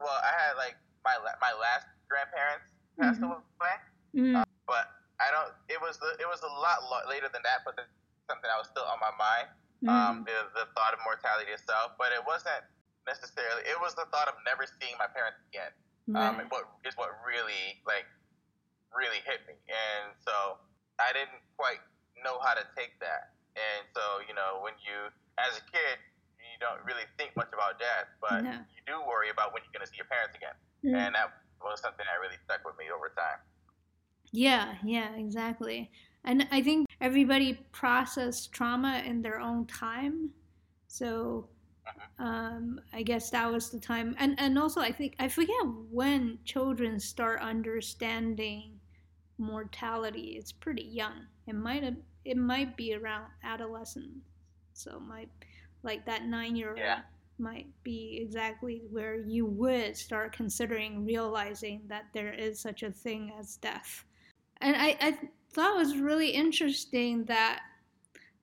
Well, 0.01 0.19
I 0.23 0.33
had 0.45 0.57
like 0.57 0.77
my 1.05 1.17
my 1.41 1.53
last 1.59 1.87
grandparents 2.09 2.73
passed 3.01 3.21
Mhm. 3.21 3.31
away, 3.33 3.77
Mm, 4.15 4.45
but 4.67 4.87
I 5.23 5.31
don't. 5.31 5.51
It 5.71 5.79
was 5.81 5.99
the, 6.03 6.15
it 6.19 6.27
was 6.27 6.43
a 6.43 6.51
lot 6.59 6.83
lo- 6.91 7.07
later 7.09 7.31
than 7.31 7.43
that, 7.47 7.63
but 7.63 7.79
it's 7.79 7.91
something 8.27 8.49
that 8.51 8.59
was 8.59 8.67
still 8.71 8.87
on 8.89 8.99
my 8.99 9.15
mind. 9.15 9.47
mm, 9.85 9.89
Um, 9.91 10.15
the 10.27 10.39
the 10.59 10.67
thought 10.75 10.91
of 10.97 11.01
mortality 11.07 11.53
itself, 11.55 11.95
but 12.01 12.11
it 12.11 12.23
wasn't 12.27 12.65
necessarily. 13.07 13.63
It 13.69 13.79
was 13.79 13.95
the 13.95 14.07
thought 14.11 14.27
of 14.27 14.35
never 14.43 14.67
seeing 14.67 14.97
my 14.99 15.07
parents 15.07 15.39
again. 15.51 15.71
Um, 16.13 16.37
right. 16.37 16.45
and 16.45 16.49
what 16.53 16.69
is 16.85 16.97
what 17.01 17.15
really 17.25 17.79
like 17.87 18.05
really 18.93 19.23
hit 19.27 19.43
me, 19.49 19.55
and 19.71 20.13
so 20.23 20.59
I 21.01 21.11
didn't 21.17 21.41
quite 21.57 21.81
know 22.23 22.39
how 22.43 22.55
to 22.55 22.65
take 22.77 22.99
that. 23.01 23.35
And 23.55 23.87
so 23.95 24.21
you 24.27 24.35
know, 24.35 24.61
when 24.63 24.75
you 24.83 25.09
as 25.39 25.55
a 25.59 25.65
kid, 25.71 25.97
you 26.43 26.59
don't 26.63 26.83
really 26.87 27.07
think 27.19 27.35
much 27.39 27.51
about 27.55 27.79
death, 27.79 28.07
but 28.23 28.43
No. 28.45 28.51
you 28.75 28.81
do 28.87 28.99
worry 29.07 29.31
about 29.31 29.51
when 29.55 29.63
you're 29.67 29.75
going 29.75 29.83
to 29.87 29.91
see 29.91 29.99
your 29.99 30.11
parents 30.11 30.35
again, 30.37 30.55
Mm. 30.85 30.95
and 30.99 31.11
that 31.15 31.33
was 31.63 31.81
something 31.81 32.05
that 32.05 32.19
really 32.21 32.37
stuck 32.45 32.61
with 32.67 32.77
me 32.77 32.91
over 32.93 33.09
time. 33.17 33.41
Yeah, 34.37 34.75
yeah, 34.85 35.15
exactly. 35.17 35.91
And 36.25 36.49
I 36.51 36.63
think 36.63 36.89
everybody 37.01 37.55
process 37.73 38.47
trauma 38.49 39.03
in 39.07 39.23
their 39.23 39.39
own 39.41 39.67
time. 39.67 40.31
So 40.89 41.49
um, 42.19 42.81
I 42.93 43.03
guess 43.03 43.31
that 43.31 43.51
was 43.53 43.71
the 43.71 43.81
time. 43.81 44.15
And 44.19 44.35
and 44.41 44.59
also 44.59 44.81
I 44.81 44.93
think 44.93 45.17
I 45.21 45.29
forget 45.29 45.57
when 45.91 46.39
children 46.45 47.01
start 47.01 47.41
understanding 47.41 48.81
mortality. 49.39 50.37
It's 50.39 50.53
pretty 50.53 50.83
young. 50.85 51.27
It 51.47 51.55
might 51.55 51.85
have 51.85 51.97
it 52.25 52.37
might 52.39 52.77
be 52.77 52.95
around 52.95 53.27
adolescence. 53.45 54.25
So 54.75 55.01
might 55.01 55.31
like 55.83 56.07
that 56.07 56.27
9-year-old 56.27 56.79
Yeah. 56.79 57.03
might 57.39 57.67
be 57.85 58.19
exactly 58.23 58.83
where 58.91 59.17
you 59.17 59.47
would 59.47 59.97
start 59.97 60.33
considering 60.35 61.05
realizing 61.05 61.83
that 61.89 62.07
there 62.15 62.33
is 62.33 62.61
such 62.61 62.83
a 62.83 62.91
thing 62.93 63.33
as 63.39 63.57
death. 63.57 64.05
And 64.65 64.77
I, 64.77 64.97
I 65.01 65.19
thought 65.53 65.77
it 65.77 65.79
was 65.79 65.97
really 65.97 66.31
interesting 66.31 67.25
that 67.25 67.61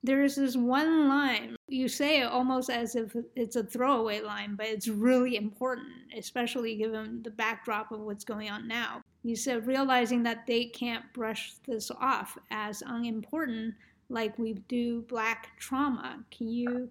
there 0.02 0.22
is 0.22 0.36
this 0.36 0.56
one 0.56 1.08
line. 1.08 1.56
You 1.68 1.88
say 1.88 2.20
it 2.20 2.24
almost 2.24 2.70
as 2.70 2.96
if 2.96 3.14
it's 3.36 3.56
a 3.56 3.62
throwaway 3.62 4.20
line, 4.20 4.56
but 4.56 4.66
it's 4.66 4.88
really 4.88 5.36
important, 5.36 5.88
especially 6.16 6.76
given 6.76 7.22
the 7.22 7.30
backdrop 7.30 7.92
of 7.92 8.00
what's 8.00 8.24
going 8.24 8.50
on 8.50 8.66
now. 8.66 9.02
You 9.22 9.36
said 9.36 9.66
realizing 9.66 10.22
that 10.24 10.46
they 10.46 10.64
can't 10.64 11.04
brush 11.12 11.52
this 11.66 11.90
off 12.00 12.36
as 12.50 12.82
unimportant 12.86 13.74
like 14.08 14.38
we 14.38 14.54
do 14.68 15.02
black 15.02 15.50
trauma. 15.58 16.24
Can 16.36 16.48
you 16.48 16.90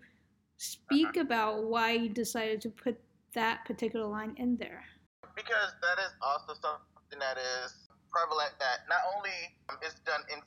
speak 0.58 1.18
about 1.18 1.64
why 1.64 1.94
you 1.94 2.10
decided 2.10 2.62
to 2.62 2.70
put 2.70 2.98
that 3.34 3.66
particular 3.66 4.06
line 4.06 4.34
in 4.38 4.56
there? 4.58 4.84
because 5.36 5.74
that 5.82 5.98
is 6.00 6.12
also 6.22 6.54
something 6.54 7.20
that 7.20 7.38
is 7.38 7.81
prevalent 8.12 8.54
that 8.60 8.86
not 8.92 9.02
only 9.16 9.56
is 9.88 9.96
done 10.06 10.22
in 10.32 10.40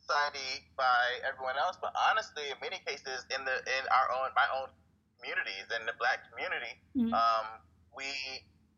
society 0.00 0.64
by 0.78 1.20
everyone 1.26 1.58
else, 1.58 1.76
but 1.82 1.92
honestly, 2.10 2.48
in 2.50 2.56
many 2.62 2.78
cases, 2.86 3.26
in 3.34 3.44
the 3.44 3.56
in 3.78 3.82
our 3.92 4.08
own 4.22 4.30
my 4.34 4.46
own 4.56 4.70
communities, 5.18 5.66
in 5.74 5.84
the 5.84 5.92
black 5.98 6.24
community, 6.30 6.78
Mhm. 6.96 7.12
um, 7.12 7.46
we 7.92 8.08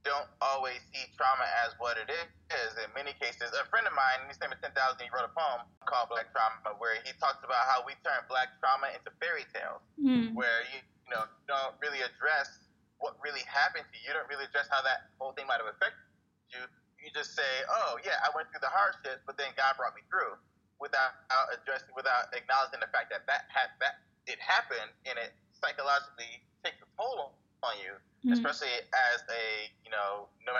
don't 0.02 0.28
always 0.40 0.80
see 0.92 1.04
trauma 1.16 1.44
as 1.64 1.76
what 1.78 1.98
it 2.00 2.08
is. 2.08 2.72
In 2.80 2.88
many 2.96 3.12
cases, 3.20 3.52
a 3.52 3.64
friend 3.68 3.86
of 3.86 3.92
mine, 3.92 4.26
his 4.28 4.40
name 4.40 4.50
is 4.50 4.58
Ten 4.64 4.72
Thousand, 4.72 5.04
he 5.04 5.10
wrote 5.12 5.28
a 5.28 5.34
poem 5.36 5.60
called 5.84 6.08
Black 6.08 6.32
Trauma, 6.32 6.72
where 6.80 6.96
he 7.04 7.12
talks 7.20 7.44
about 7.44 7.68
how 7.68 7.84
we 7.84 7.92
turn 8.02 8.24
black 8.28 8.58
trauma 8.60 8.88
into 8.96 9.10
fairy 9.20 9.44
tales 9.52 9.82
Mm, 10.00 10.32
where 10.34 10.62
you 10.72 10.80
you 11.06 11.10
know 11.12 11.26
don't 11.46 11.74
really 11.80 12.00
address 12.00 12.48
what 12.98 13.16
really 13.20 13.42
happened 13.42 13.84
to 13.92 13.98
you. 14.00 14.08
You 14.08 14.14
don't 14.14 14.28
really 14.28 14.44
address 14.46 14.68
how 14.70 14.80
that 14.82 15.10
whole 15.18 15.32
thing 15.32 15.46
might 15.46 15.60
have 15.60 15.68
affected 15.68 16.00
you. 16.48 16.64
You 17.02 17.10
just 17.14 17.34
say, 17.34 17.50
"Oh 17.68 17.98
yeah, 18.04 18.20
I 18.24 18.30
went 18.36 18.50
through 18.50 18.60
the 18.60 18.72
hardships, 18.72 19.22
but 19.26 19.36
then 19.38 19.50
God 19.56 19.76
brought 19.76 19.94
me 19.96 20.02
through," 20.08 20.36
without 20.78 21.12
addressing, 21.52 21.92
without 21.96 22.32
acknowledging 22.36 22.80
the 22.80 22.90
fact 22.92 23.10
that 23.10 23.26
that 23.26 23.48
had 23.48 23.72
that 23.80 24.00
it 24.26 24.38
happened 24.38 24.92
and 25.06 25.18
it 25.18 25.32
psychologically 25.52 26.40
takes 26.64 26.80
a 26.82 26.88
toll 26.96 27.34
on 27.62 27.74
you, 27.80 27.96
mm, 28.24 28.32
especially 28.32 28.72
as 28.92 29.18
a 29.28 29.44
you 29.84 29.90
know, 29.90 30.28
no, 30.46 30.56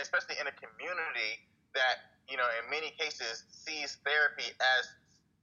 especially 0.00 0.36
in 0.40 0.46
a 0.48 0.54
community 0.56 1.40
that 1.74 2.16
you 2.28 2.36
know 2.36 2.48
in 2.60 2.68
many 2.70 2.90
cases 2.96 3.44
sees 3.52 3.96
therapy 4.04 4.52
as 4.60 4.82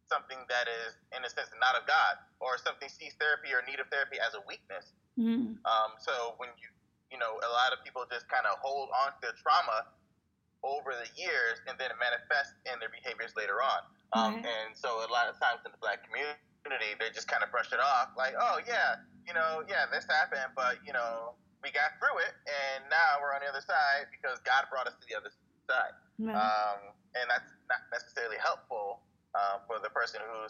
something 0.09 0.37
that 0.49 0.67
is 0.67 0.97
in 1.15 1.23
a 1.23 1.29
sense 1.29 1.49
not 1.61 1.75
of 1.79 1.87
God, 1.87 2.17
or 2.41 2.57
something 2.57 2.89
sees 2.89 3.13
therapy 3.15 3.53
or 3.53 3.63
need 3.69 3.79
of 3.79 3.87
therapy 3.89 4.19
as 4.19 4.33
a 4.35 4.41
weakness. 4.47 4.91
mm, 5.17 5.55
Um, 5.65 5.91
so 6.01 6.35
when 6.37 6.49
you 6.59 6.67
you 7.11 7.17
know 7.17 7.39
a 7.41 7.51
lot 7.51 7.71
of 7.73 7.79
people 7.83 8.03
just 8.11 8.27
kind 8.27 8.45
of 8.45 8.59
hold 8.59 8.89
on 8.91 9.11
to 9.13 9.17
their 9.21 9.37
trauma 9.39 9.87
over 10.61 10.93
the 10.93 11.09
years 11.17 11.57
and 11.65 11.73
then 11.81 11.89
it 11.89 11.97
manifests 11.97 12.53
in 12.69 12.77
their 12.77 12.93
behaviors 12.93 13.33
later 13.33 13.59
on. 13.61 13.81
Um. 14.13 14.33
And 14.43 14.75
so 14.77 15.01
a 15.01 15.09
lot 15.09 15.31
of 15.31 15.39
times 15.41 15.65
in 15.65 15.71
the 15.73 15.81
black 15.81 16.05
community, 16.05 16.93
they 17.01 17.09
just 17.09 17.25
kind 17.25 17.41
of 17.41 17.49
brush 17.49 17.73
it 17.73 17.81
off 17.81 18.13
like, 18.13 18.37
oh 18.37 18.61
yeah, 18.67 19.01
you 19.25 19.33
know, 19.33 19.65
yeah, 19.65 19.89
this 19.89 20.05
happened, 20.05 20.53
but 20.53 20.77
you 20.85 20.93
know, 20.93 21.33
we 21.63 21.69
got 21.73 21.97
through 21.97 22.17
it 22.25 22.33
and 22.45 22.85
now 22.89 23.21
we're 23.21 23.33
on 23.33 23.41
the 23.41 23.49
other 23.49 23.63
side 23.63 24.09
because 24.13 24.41
God 24.45 24.69
brought 24.69 24.85
us 24.85 24.97
to 24.97 25.05
the 25.09 25.17
other 25.17 25.33
side. 25.69 25.95
right. 26.19 26.37
Um, 26.37 26.93
and 27.15 27.27
that's 27.27 27.51
not 27.67 27.83
necessarily 27.91 28.39
helpful 28.39 29.03
um, 29.35 29.63
for 29.67 29.79
the 29.79 29.91
person 29.91 30.19
who 30.23 30.47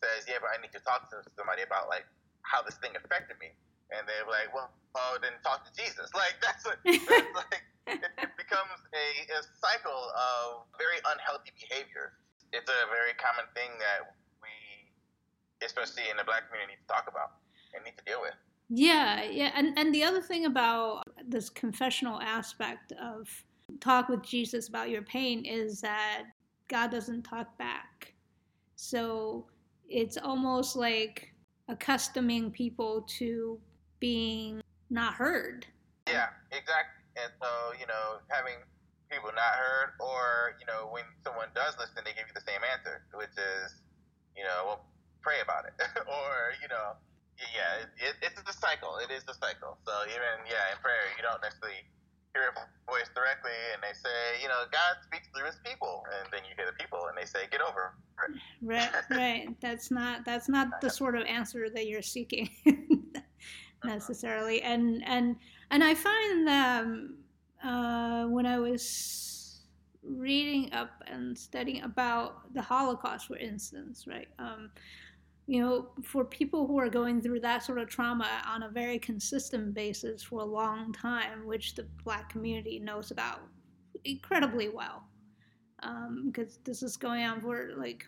says, 0.00 0.28
"Yeah, 0.28 0.40
but 0.40 0.52
I 0.52 0.60
need 0.60 0.72
to 0.72 0.82
talk 0.84 1.08
to 1.12 1.24
somebody 1.36 1.62
about 1.62 1.88
like 1.88 2.04
how 2.42 2.60
this 2.62 2.76
thing 2.80 2.92
affected 2.96 3.36
me." 3.40 3.52
And 3.92 4.04
they're 4.08 4.28
like, 4.28 4.52
"Well, 4.52 4.72
oh, 4.96 5.16
then 5.20 5.36
talk 5.44 5.64
to 5.68 5.72
Jesus." 5.72 6.12
Like 6.12 6.36
that's, 6.44 6.64
what, 6.64 6.80
that's 6.84 7.32
like 7.48 7.64
it, 7.86 8.00
it 8.00 8.30
becomes 8.36 8.78
a, 8.92 9.06
a 9.32 9.40
cycle 9.60 10.12
of 10.14 10.66
very 10.78 10.98
unhealthy 11.06 11.50
behavior. 11.56 12.12
It's 12.52 12.68
a 12.68 12.86
very 12.90 13.14
common 13.16 13.48
thing 13.54 13.70
that 13.78 14.14
we, 14.42 14.52
especially 15.64 16.10
in 16.10 16.16
the 16.16 16.24
black 16.24 16.48
community, 16.48 16.76
need 16.76 16.82
to 16.86 16.92
talk 16.92 17.06
about 17.08 17.40
and 17.74 17.84
need 17.84 17.96
to 17.98 18.04
deal 18.04 18.20
with. 18.20 18.34
Yeah, 18.68 19.24
yeah, 19.24 19.50
and 19.54 19.76
and 19.78 19.94
the 19.94 20.04
other 20.04 20.22
thing 20.22 20.46
about 20.46 21.02
this 21.26 21.50
confessional 21.50 22.20
aspect 22.20 22.92
of 22.92 23.28
talk 23.80 24.08
with 24.08 24.22
Jesus 24.22 24.68
about 24.68 24.90
your 24.90 25.02
pain 25.02 25.44
is 25.44 25.80
that 25.80 26.24
God 26.68 26.90
doesn't 26.90 27.22
talk 27.22 27.56
back. 27.58 28.14
So 28.76 29.46
it's 29.88 30.16
almost 30.16 30.76
like 30.76 31.34
accustoming 31.68 32.50
people 32.50 33.04
to 33.18 33.58
being 34.00 34.62
not 34.90 35.14
heard. 35.14 35.66
Yeah, 36.08 36.28
exactly. 36.50 37.01
And 37.16 37.30
so, 37.40 37.76
you 37.76 37.86
know, 37.86 38.20
having 38.28 38.56
people 39.12 39.28
not 39.36 39.54
heard, 39.60 39.92
or, 40.00 40.56
you 40.56 40.64
know, 40.64 40.88
when 40.88 41.04
someone 41.20 41.52
does 41.52 41.76
listen, 41.76 42.00
they 42.04 42.16
give 42.16 42.24
you 42.24 42.36
the 42.36 42.46
same 42.48 42.64
answer, 42.64 43.04
which 43.12 43.34
is, 43.36 43.84
you 44.32 44.44
know, 44.44 44.64
well, 44.64 44.80
pray 45.20 45.44
about 45.44 45.68
it. 45.68 45.76
or, 46.08 46.56
you 46.60 46.68
know, 46.72 46.96
yeah, 47.36 47.84
it, 47.84 48.16
it, 48.24 48.32
it's 48.32 48.40
a 48.48 48.56
cycle. 48.56 48.96
It 49.02 49.12
is 49.12 49.24
a 49.28 49.36
cycle. 49.36 49.76
So 49.84 49.92
even, 50.08 50.46
yeah, 50.48 50.72
in 50.72 50.78
prayer, 50.80 51.12
you 51.16 51.22
don't 51.22 51.40
necessarily 51.44 51.84
hear 52.32 52.48
a 52.48 52.90
voice 52.90 53.08
directly 53.14 53.52
and 53.72 53.82
they 53.82 53.92
say, 53.92 54.40
you 54.40 54.48
know, 54.48 54.64
God 54.72 54.96
speaks 55.04 55.28
through 55.34 55.46
his 55.46 55.58
people. 55.64 56.04
And 56.18 56.28
then 56.32 56.40
you 56.48 56.54
hear 56.56 56.66
the 56.66 56.76
people 56.80 57.06
and 57.08 57.16
they 57.16 57.26
say, 57.26 57.46
get 57.50 57.60
over 57.60 57.92
it. 57.92 58.38
Right, 58.62 58.90
right. 59.10 59.48
That's 59.60 59.90
not 59.90 60.24
that's 60.24 60.48
not 60.48 60.80
the 60.80 60.88
sort 60.88 61.16
of 61.16 61.24
answer 61.26 61.68
that 61.74 61.86
you're 61.88 62.02
seeking 62.02 62.48
uh-huh. 62.68 63.20
necessarily. 63.84 64.62
And 64.62 65.02
and 65.04 65.34
and 65.72 65.82
I 65.82 65.94
find 65.94 66.46
that 66.46 66.84
um, 66.84 67.14
uh, 67.64 68.26
when 68.26 68.44
I 68.44 68.58
was 68.58 69.62
reading 70.02 70.72
up 70.72 71.02
and 71.06 71.36
studying 71.36 71.82
about 71.82 72.52
the 72.52 72.60
Holocaust, 72.60 73.26
for 73.26 73.38
instance, 73.38 74.04
right? 74.06 74.28
Um, 74.38 74.70
you 75.46 75.60
know, 75.60 75.88
for 76.04 76.24
people 76.24 76.66
who 76.66 76.78
are 76.78 76.90
going 76.90 77.22
through 77.22 77.40
that 77.40 77.64
sort 77.64 77.78
of 77.78 77.88
trauma 77.88 78.28
on 78.46 78.64
a 78.64 78.68
very 78.68 78.98
consistent 78.98 79.74
basis 79.74 80.22
for 80.22 80.40
a 80.42 80.44
long 80.44 80.92
time, 80.92 81.46
which 81.46 81.74
the 81.74 81.86
black 82.04 82.28
community 82.28 82.78
knows 82.78 83.10
about 83.10 83.40
incredibly 84.04 84.68
well, 84.68 85.04
because 86.26 86.56
um, 86.56 86.62
this 86.64 86.82
is 86.82 86.98
going 86.98 87.24
on 87.24 87.40
for 87.40 87.70
like, 87.78 88.04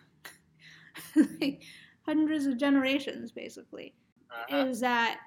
like 1.41 1.63
hundreds 2.05 2.45
of 2.45 2.57
generations, 2.57 3.31
basically, 3.31 3.95
uh-huh. 4.31 4.67
is 4.67 4.79
that 4.81 5.19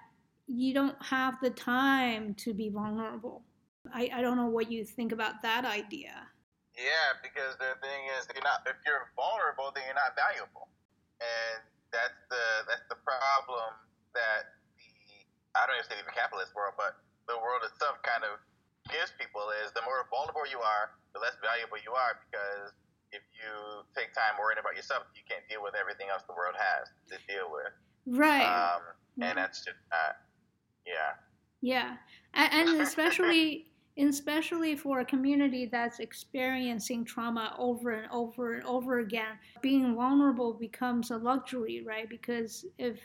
you 0.48 0.72
don't 0.72 0.96
have 1.04 1.36
the 1.44 1.50
time 1.50 2.34
to 2.40 2.56
be 2.56 2.72
vulnerable. 2.72 3.44
I, 3.92 4.10
I 4.12 4.20
don't 4.20 4.36
know 4.36 4.48
what 4.48 4.72
you 4.72 4.84
think 4.84 5.12
about 5.12 5.40
that 5.42 5.64
idea. 5.64 6.16
Yeah, 6.72 7.20
because 7.20 7.56
the 7.60 7.76
thing 7.84 8.00
is, 8.16 8.24
you're 8.32 8.44
not, 8.44 8.64
if 8.64 8.80
you're 8.88 9.12
vulnerable, 9.12 9.68
then 9.76 9.84
you're 9.84 9.98
not 9.98 10.16
valuable. 10.16 10.72
And 11.20 11.60
that's 11.92 12.16
the 12.28 12.44
that's 12.68 12.86
the 12.92 13.00
problem 13.00 13.72
that 14.14 14.56
the 14.76 14.88
I 15.58 15.66
don't 15.66 15.80
even 15.80 15.88
say 15.88 15.98
the 15.98 16.14
capitalist 16.14 16.54
world, 16.54 16.78
but 16.78 17.00
the 17.26 17.36
world 17.36 17.64
itself 17.66 17.98
kind 18.06 18.22
of 18.22 18.38
gives 18.88 19.12
people 19.18 19.50
is 19.64 19.74
the 19.74 19.82
more 19.82 20.06
vulnerable 20.08 20.46
you 20.46 20.62
are, 20.62 20.94
the 21.12 21.20
less 21.20 21.34
valuable 21.42 21.80
you 21.82 21.92
are 21.92 22.16
because 22.28 22.72
if 23.10 23.24
you 23.34 23.52
take 23.96 24.12
time 24.12 24.36
worrying 24.38 24.60
about 24.60 24.76
yourself, 24.76 25.08
you 25.16 25.24
can't 25.26 25.42
deal 25.48 25.64
with 25.64 25.74
everything 25.74 26.12
else 26.12 26.22
the 26.28 26.36
world 26.36 26.54
has 26.54 26.92
to 27.10 27.16
deal 27.26 27.48
with. 27.48 27.72
Right. 28.06 28.46
Um, 28.46 28.84
and 29.18 29.34
that's 29.34 29.64
just 29.64 29.80
uh, 29.90 30.14
yeah. 30.88 31.14
Yeah, 31.60 31.96
and, 32.34 32.80
especially 32.80 33.66
especially 33.98 34.76
for 34.76 35.00
a 35.00 35.04
community 35.04 35.66
that's 35.66 35.98
experiencing 35.98 37.04
trauma 37.04 37.54
over 37.58 37.90
and 37.90 38.10
over 38.12 38.54
and 38.54 38.64
over 38.64 39.00
again, 39.00 39.36
being 39.60 39.96
vulnerable 39.96 40.54
becomes 40.54 41.10
a 41.10 41.16
luxury, 41.16 41.82
right? 41.84 42.08
Because 42.08 42.64
if 42.78 43.00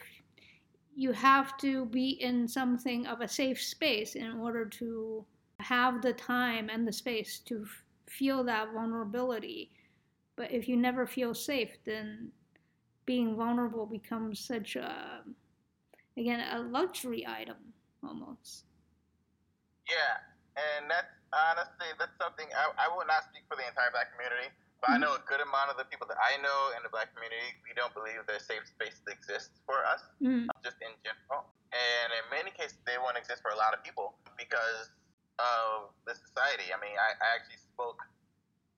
you 0.95 1.11
have 1.11 1.57
to 1.57 1.85
be 1.85 2.09
in 2.21 2.47
something 2.47 3.07
of 3.07 3.21
a 3.21 3.27
safe 3.27 3.59
space 3.59 4.13
in 4.15 4.33
order 4.33 4.65
to 4.65 5.25
have 5.59 6.01
the 6.01 6.13
time 6.13 6.69
and 6.69 6.87
the 6.87 6.93
space 6.93 7.39
to 7.39 7.65
feel 8.07 8.43
that 8.43 8.71
vulnerability. 8.73 9.71
But 10.35 10.51
if 10.51 10.67
you 10.67 10.77
never 10.77 11.07
feel 11.07 11.33
safe, 11.33 11.71
then 11.85 12.31
being 13.05 13.35
vulnerable 13.35 13.85
becomes 13.85 14.39
such 14.39 14.75
a, 14.75 15.23
again, 16.17 16.43
a 16.51 16.59
luxury 16.59 17.25
item 17.25 17.72
almost. 18.03 18.67
Yeah, 19.87 20.23
and 20.55 20.87
that's 20.87 21.11
honestly 21.33 21.89
that's 21.97 22.15
something 22.21 22.45
I, 22.53 22.87
I 22.87 22.87
will 22.93 23.07
not 23.07 23.25
speak 23.27 23.43
for 23.49 23.57
the 23.57 23.65
entire 23.65 23.91
black 23.91 24.13
community, 24.13 24.53
but 24.79 24.93
mm-hmm. 24.93 25.01
I 25.01 25.03
know 25.03 25.11
a 25.17 25.23
good 25.25 25.41
amount 25.41 25.73
of 25.73 25.79
the 25.79 25.87
people 25.87 26.05
that 26.07 26.19
I 26.19 26.39
know 26.39 26.75
in 26.77 26.85
the 26.85 26.91
black 26.91 27.11
community. 27.11 27.57
We 27.65 27.75
don't 27.75 27.91
believe 27.91 28.23
there's 28.29 28.45
safe 28.45 28.63
space 28.67 29.01
exists 29.09 29.59
for 29.65 29.81
us, 29.83 30.03
mm-hmm. 30.21 30.47
just 30.63 30.79
in 30.79 30.93
general. 31.03 31.49
And 31.73 32.13
in 32.13 32.23
many 32.29 32.53
cases, 32.53 32.77
they 32.85 33.01
won't 33.01 33.17
exist 33.17 33.41
for 33.41 33.49
a 33.49 33.57
lot 33.57 33.73
of 33.73 33.81
people 33.81 34.13
because 34.37 34.93
of 35.41 35.89
the 36.05 36.13
society. 36.13 36.69
I 36.69 36.77
mean, 36.77 36.93
I, 36.93 37.17
I 37.17 37.27
actually 37.33 37.57
spoke 37.57 37.97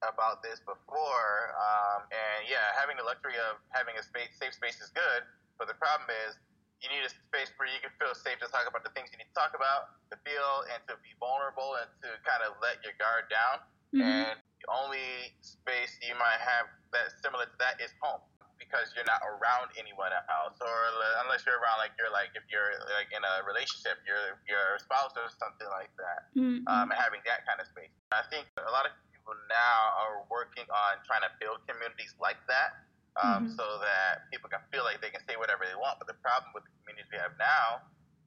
about 0.00 0.40
this 0.40 0.60
before, 0.64 1.56
um, 1.56 2.08
and 2.08 2.48
yeah, 2.48 2.72
having 2.76 2.96
the 2.96 3.04
luxury 3.04 3.36
of 3.52 3.60
having 3.72 3.96
a 4.00 4.04
space, 4.04 4.32
safe 4.36 4.56
space 4.56 4.80
is 4.80 4.92
good, 4.92 5.24
but 5.60 5.68
the 5.68 5.76
problem 5.76 6.08
is 6.28 6.36
you 6.84 6.88
need 6.92 7.04
a 7.04 7.12
space 7.12 7.50
where 7.56 7.68
you 7.68 7.80
can 7.80 7.92
feel 7.96 8.12
safe 8.12 8.36
to 8.44 8.48
talk 8.52 8.68
about 8.68 8.84
the 8.84 8.92
things 8.92 9.08
you 9.12 9.18
need 9.18 9.30
to 9.32 9.38
talk 9.38 9.56
about, 9.56 9.96
to 10.12 10.16
feel 10.22 10.66
and 10.72 10.80
to 10.86 10.94
be 11.00 11.12
vulnerable 11.16 11.80
and 11.80 11.88
to 12.04 12.08
kind 12.22 12.44
of 12.44 12.56
let 12.60 12.80
your 12.84 12.92
guard 13.00 13.28
down. 13.32 13.56
Mm-hmm. 13.96 14.04
And 14.04 14.36
the 14.60 14.68
only 14.68 15.32
space 15.40 15.96
you 16.04 16.12
might 16.20 16.40
have 16.42 16.68
that 16.92 17.16
similar 17.24 17.48
to 17.48 17.56
that 17.60 17.80
is 17.80 17.92
home 18.00 18.20
because 18.56 18.92
you're 18.96 19.06
not 19.06 19.20
around 19.24 19.68
anyone 19.76 20.10
else 20.32 20.56
or 20.64 20.76
unless 21.24 21.44
you're 21.44 21.60
around 21.60 21.76
like 21.76 21.92
you're 22.00 22.12
like 22.12 22.32
if 22.32 22.44
you're 22.48 22.72
like 22.96 23.08
in 23.12 23.20
a 23.20 23.34
relationship 23.44 24.00
your 24.08 24.40
your 24.48 24.80
spouse 24.80 25.12
or 25.12 25.28
something 25.36 25.68
like 25.68 25.92
that 26.00 26.32
mm-hmm. 26.32 26.64
um, 26.64 26.88
having 26.88 27.20
that 27.28 27.44
kind 27.44 27.60
of 27.60 27.68
space 27.68 27.92
i 28.16 28.24
think 28.32 28.48
a 28.56 28.72
lot 28.72 28.88
of 28.88 28.92
people 29.12 29.36
now 29.52 29.80
are 30.00 30.24
working 30.32 30.64
on 30.72 30.96
trying 31.04 31.20
to 31.20 31.30
build 31.36 31.60
communities 31.68 32.16
like 32.16 32.40
that 32.48 32.80
um, 33.22 33.48
mm-hmm. 33.48 33.56
so 33.56 33.64
that 33.80 34.28
people 34.28 34.48
can 34.52 34.60
feel 34.68 34.84
like 34.84 35.00
they 35.00 35.12
can 35.12 35.24
say 35.24 35.36
whatever 35.40 35.64
they 35.64 35.76
want. 35.76 35.96
But 36.00 36.08
the 36.08 36.18
problem 36.20 36.52
with 36.52 36.68
the 36.68 36.72
communities 36.82 37.08
we 37.08 37.18
have 37.20 37.32
now 37.40 37.84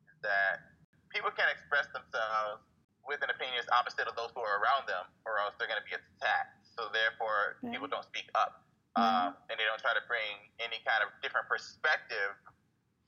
is 0.10 0.18
that 0.26 0.66
people 1.14 1.30
can't 1.34 1.50
express 1.50 1.90
themselves 1.94 2.66
with 3.06 3.22
an 3.26 3.30
opinion 3.34 3.58
that's 3.58 3.70
opposite 3.74 4.06
of 4.06 4.14
those 4.14 4.30
who 4.38 4.42
are 4.46 4.62
around 4.62 4.86
them, 4.86 5.10
or 5.26 5.42
else 5.42 5.58
they're 5.58 5.70
going 5.70 5.82
to 5.82 5.90
be 5.90 5.98
attacked. 5.98 6.62
So 6.78 6.90
therefore, 6.94 7.58
okay. 7.62 7.74
people 7.74 7.90
don't 7.90 8.06
speak 8.06 8.30
up, 8.38 8.66
mm-hmm. 8.94 9.02
um, 9.02 9.30
and 9.50 9.58
they 9.58 9.66
don't 9.66 9.82
try 9.82 9.98
to 9.98 10.06
bring 10.06 10.38
any 10.62 10.78
kind 10.86 11.02
of 11.02 11.10
different 11.26 11.50
perspective 11.50 12.38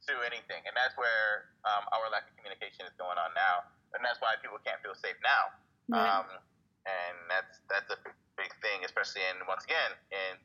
to 0.09 0.13
anything. 0.25 0.65
And 0.65 0.73
that's 0.73 0.97
where 0.97 1.53
um, 1.69 1.85
our 1.93 2.09
lack 2.09 2.25
of 2.25 2.33
communication 2.41 2.89
is 2.89 2.93
going 2.97 3.21
on 3.21 3.33
now, 3.37 3.61
and 3.93 4.01
that's 4.01 4.17
why 4.17 4.37
people 4.41 4.57
can't 4.65 4.81
feel 4.81 4.97
safe 4.97 5.17
now. 5.21 5.53
Um, 5.91 6.25
and 6.87 7.15
that's 7.27 7.59
that's 7.67 7.89
a 7.91 7.99
big 8.39 8.49
thing, 8.63 8.81
especially 8.87 9.21
in 9.29 9.43
once 9.45 9.67
again 9.67 9.91
in 10.09 10.39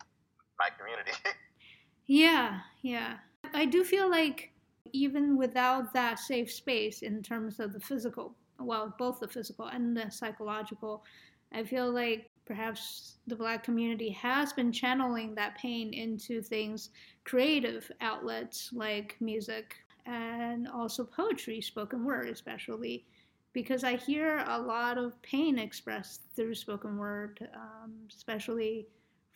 my 0.59 0.69
community. 0.79 1.13
yeah, 2.07 2.61
yeah. 2.83 3.17
I 3.55 3.65
do 3.65 3.85
feel 3.85 4.11
like 4.11 4.53
even 4.93 5.37
without 5.37 5.93
that 5.93 6.19
safe 6.19 6.53
space 6.53 7.03
in 7.03 7.23
terms 7.23 7.61
of 7.61 7.73
the 7.73 7.81
physical, 7.81 8.35
well, 8.59 8.95
both 8.99 9.21
the 9.21 9.29
physical 9.29 9.67
and 9.67 9.97
the 9.97 10.11
psychological, 10.11 11.05
I 11.53 11.65
feel 11.65 11.91
like 11.91 12.31
perhaps 12.47 13.17
the 13.27 13.37
black 13.37 13.65
community 13.65 14.11
has 14.11 14.53
been 14.53 14.73
channeling 14.73 15.35
that 15.35 15.59
pain 15.59 15.93
into 15.93 16.41
things, 16.41 16.91
creative 17.25 17.91
outlets 18.01 18.71
like 18.73 19.17
music 19.21 19.75
and 20.07 20.69
also 20.69 21.05
poetry, 21.05 21.61
spoken 21.61 22.05
word, 22.05 22.29
especially. 22.29 23.05
Because 23.53 23.85
I 23.85 23.97
hear 23.97 24.45
a 24.47 24.59
lot 24.59 24.99
of 24.99 25.21
pain 25.23 25.59
expressed 25.59 26.21
through 26.37 26.55
spoken 26.55 26.99
word, 26.99 27.49
um, 27.55 27.95
especially 28.15 28.87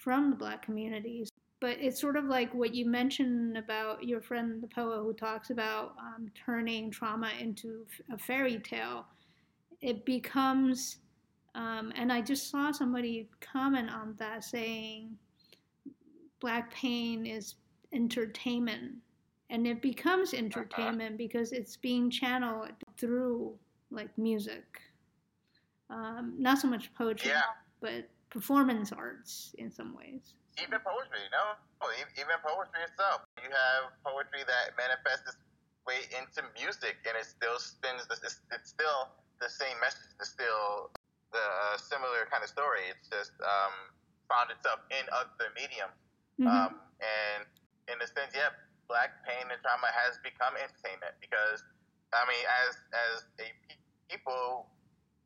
from 0.01 0.31
the 0.31 0.37
black 0.37 0.63
communities. 0.63 1.31
But 1.61 1.77
it's 1.79 2.01
sort 2.01 2.17
of 2.17 2.25
like 2.25 2.53
what 2.55 2.75
you 2.75 2.87
mentioned 2.87 3.59
about 3.59 4.03
your 4.05 4.23
friend, 4.23 4.63
the 4.63 4.69
poet, 4.69 5.03
who 5.03 5.13
talks 5.13 5.51
about 5.51 5.95
um, 6.01 6.31
turning 6.35 6.91
trauma 6.91 7.31
into 7.39 7.85
a 8.11 8.17
fairy 8.17 8.59
tale. 8.59 9.05
It 9.83 10.07
becomes, 10.07 10.99
um, 11.55 11.93
and 11.97 12.11
I 12.11 12.23
just 12.23 12.51
saw 12.51 12.73
somebody 12.73 13.29
comment 13.41 13.91
on 13.91 14.15
that 14.19 14.43
saying, 14.43 15.11
black 16.41 16.73
pain 16.73 17.27
is 17.27 17.57
entertainment. 17.93 18.95
And 19.51 19.67
it 19.67 19.83
becomes 19.83 20.33
entertainment 20.33 21.19
because 21.19 21.53
it's 21.53 21.77
being 21.77 22.09
channeled 22.09 22.71
through 22.97 23.55
like 23.91 24.17
music. 24.17 24.81
Um, 25.91 26.35
not 26.39 26.59
so 26.59 26.69
much 26.69 26.95
poetry, 26.95 27.33
yeah. 27.33 27.43
but 27.81 28.09
performance 28.31 28.95
arts 28.95 29.55
in 29.59 29.71
some 29.71 29.95
ways. 29.95 30.35
Even 30.59 30.79
poetry, 30.83 31.23
no, 31.35 31.59
even 32.15 32.39
poetry 32.43 32.83
itself. 32.87 33.27
You 33.39 33.51
have 33.51 33.95
poetry 34.07 34.47
that 34.47 34.75
manifests 34.79 35.27
its 35.35 35.39
way 35.87 36.07
into 36.15 36.47
music, 36.55 36.99
and 37.07 37.15
it 37.19 37.27
still 37.27 37.59
spins. 37.59 38.07
It's, 38.11 38.43
it's 38.51 38.71
still 38.71 39.11
the 39.43 39.51
same 39.51 39.75
message. 39.83 40.15
It's 40.19 40.31
still 40.31 40.91
the 41.33 41.43
uh, 41.43 41.77
similar 41.79 42.27
kind 42.31 42.43
of 42.43 42.51
story. 42.51 42.87
It's 42.91 43.09
just 43.09 43.35
um, 43.43 43.75
found 44.31 44.51
itself 44.55 44.83
in 44.91 45.07
other 45.11 45.51
mediums, 45.55 45.97
mm-hmm. 46.39 46.51
um, 46.51 46.79
and 47.03 47.47
in 47.91 47.97
a 47.99 48.07
sense, 48.07 48.35
yeah, 48.35 48.55
black 48.87 49.23
pain 49.27 49.47
and 49.49 49.59
trauma 49.63 49.91
has 49.91 50.19
become 50.23 50.55
entertainment 50.59 51.15
because, 51.23 51.63
I 52.15 52.27
mean, 52.27 52.45
as 52.67 52.73
as 52.95 53.17
a 53.43 53.49
people, 54.11 54.71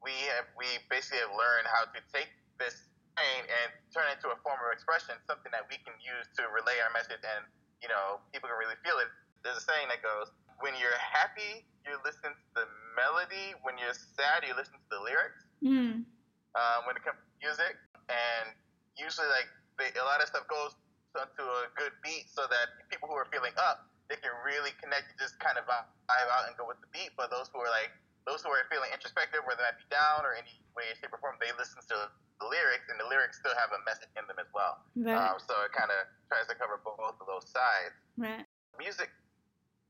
we 0.05 0.15
have 0.37 0.47
we 0.55 0.69
basically 0.93 1.25
have 1.25 1.33
learned 1.33 1.67
how 1.69 1.89
to 1.91 2.01
take 2.13 2.31
this 2.61 2.94
and 3.19 3.69
turn 3.95 4.07
it 4.11 4.19
into 4.19 4.35
a 4.35 4.39
form 4.43 4.59
of 4.59 4.71
expression, 4.75 5.15
something 5.29 5.51
that 5.55 5.67
we 5.71 5.79
can 5.83 5.95
use 6.03 6.27
to 6.35 6.51
relay 6.51 6.79
our 6.83 6.91
message 6.91 7.23
and, 7.23 7.47
you 7.79 7.87
know, 7.87 8.19
people 8.35 8.51
can 8.51 8.59
really 8.59 8.79
feel 8.83 8.99
it. 8.99 9.11
There's 9.47 9.61
a 9.61 9.65
saying 9.65 9.87
that 9.93 10.03
goes, 10.03 10.35
when 10.63 10.75
you're 10.79 10.99
happy, 10.99 11.67
you 11.85 11.95
listen 12.03 12.33
to 12.33 12.47
the 12.57 12.67
melody. 12.97 13.53
When 13.61 13.77
you're 13.77 13.95
sad, 13.95 14.47
you 14.47 14.57
listen 14.57 14.79
to 14.79 14.91
the 14.91 15.03
lyrics. 15.03 15.45
Mm. 15.61 16.09
Um, 16.55 16.81
when 16.87 16.95
it 16.95 17.03
comes 17.03 17.19
to 17.19 17.29
music, 17.43 17.75
and 18.07 18.55
usually 18.95 19.27
like 19.27 19.51
they, 19.77 19.91
a 19.99 20.07
lot 20.07 20.23
of 20.23 20.31
stuff 20.31 20.47
goes 20.47 20.79
onto 21.19 21.43
a 21.43 21.67
good 21.75 21.91
beat 22.03 22.31
so 22.31 22.47
that 22.47 22.79
people 22.87 23.11
who 23.11 23.19
are 23.19 23.27
feeling 23.29 23.55
up, 23.59 23.91
they 24.07 24.15
can 24.19 24.31
really 24.47 24.71
connect 24.79 25.11
and 25.11 25.19
just 25.19 25.35
kind 25.43 25.59
of 25.59 25.67
vibe 25.67 26.31
out 26.31 26.47
and 26.47 26.55
go 26.55 26.65
with 26.65 26.79
the 26.79 26.91
beat. 26.95 27.11
But 27.19 27.35
those 27.35 27.51
who 27.51 27.59
are 27.59 27.73
like 27.75 27.91
those 28.25 28.41
who 28.41 28.55
are 28.55 28.65
feeling 28.71 28.89
introspective, 28.95 29.43
whether 29.45 29.61
that 29.67 29.77
be 29.77 29.87
down 29.91 30.25
or 30.25 30.33
any 30.33 30.63
way, 30.79 30.89
shape, 30.97 31.13
or 31.13 31.21
form, 31.21 31.37
they 31.43 31.53
listen 31.59 31.83
to 31.93 32.09
the 32.43 32.47
lyrics, 32.47 32.87
and 32.91 32.99
the 32.99 33.07
lyrics 33.07 33.39
still 33.39 33.55
have 33.55 33.71
a 33.71 33.81
message 33.87 34.11
in 34.19 34.27
them 34.27 34.39
as 34.43 34.51
well. 34.51 34.83
Right. 34.99 35.15
Um, 35.15 35.39
so 35.39 35.55
it 35.63 35.73
kind 35.73 35.91
of 35.91 36.07
tries 36.27 36.47
to 36.51 36.55
cover 36.59 36.83
both 36.83 37.19
of 37.19 37.27
those 37.27 37.47
sides. 37.47 37.95
right. 38.19 38.47
Music 38.75 39.07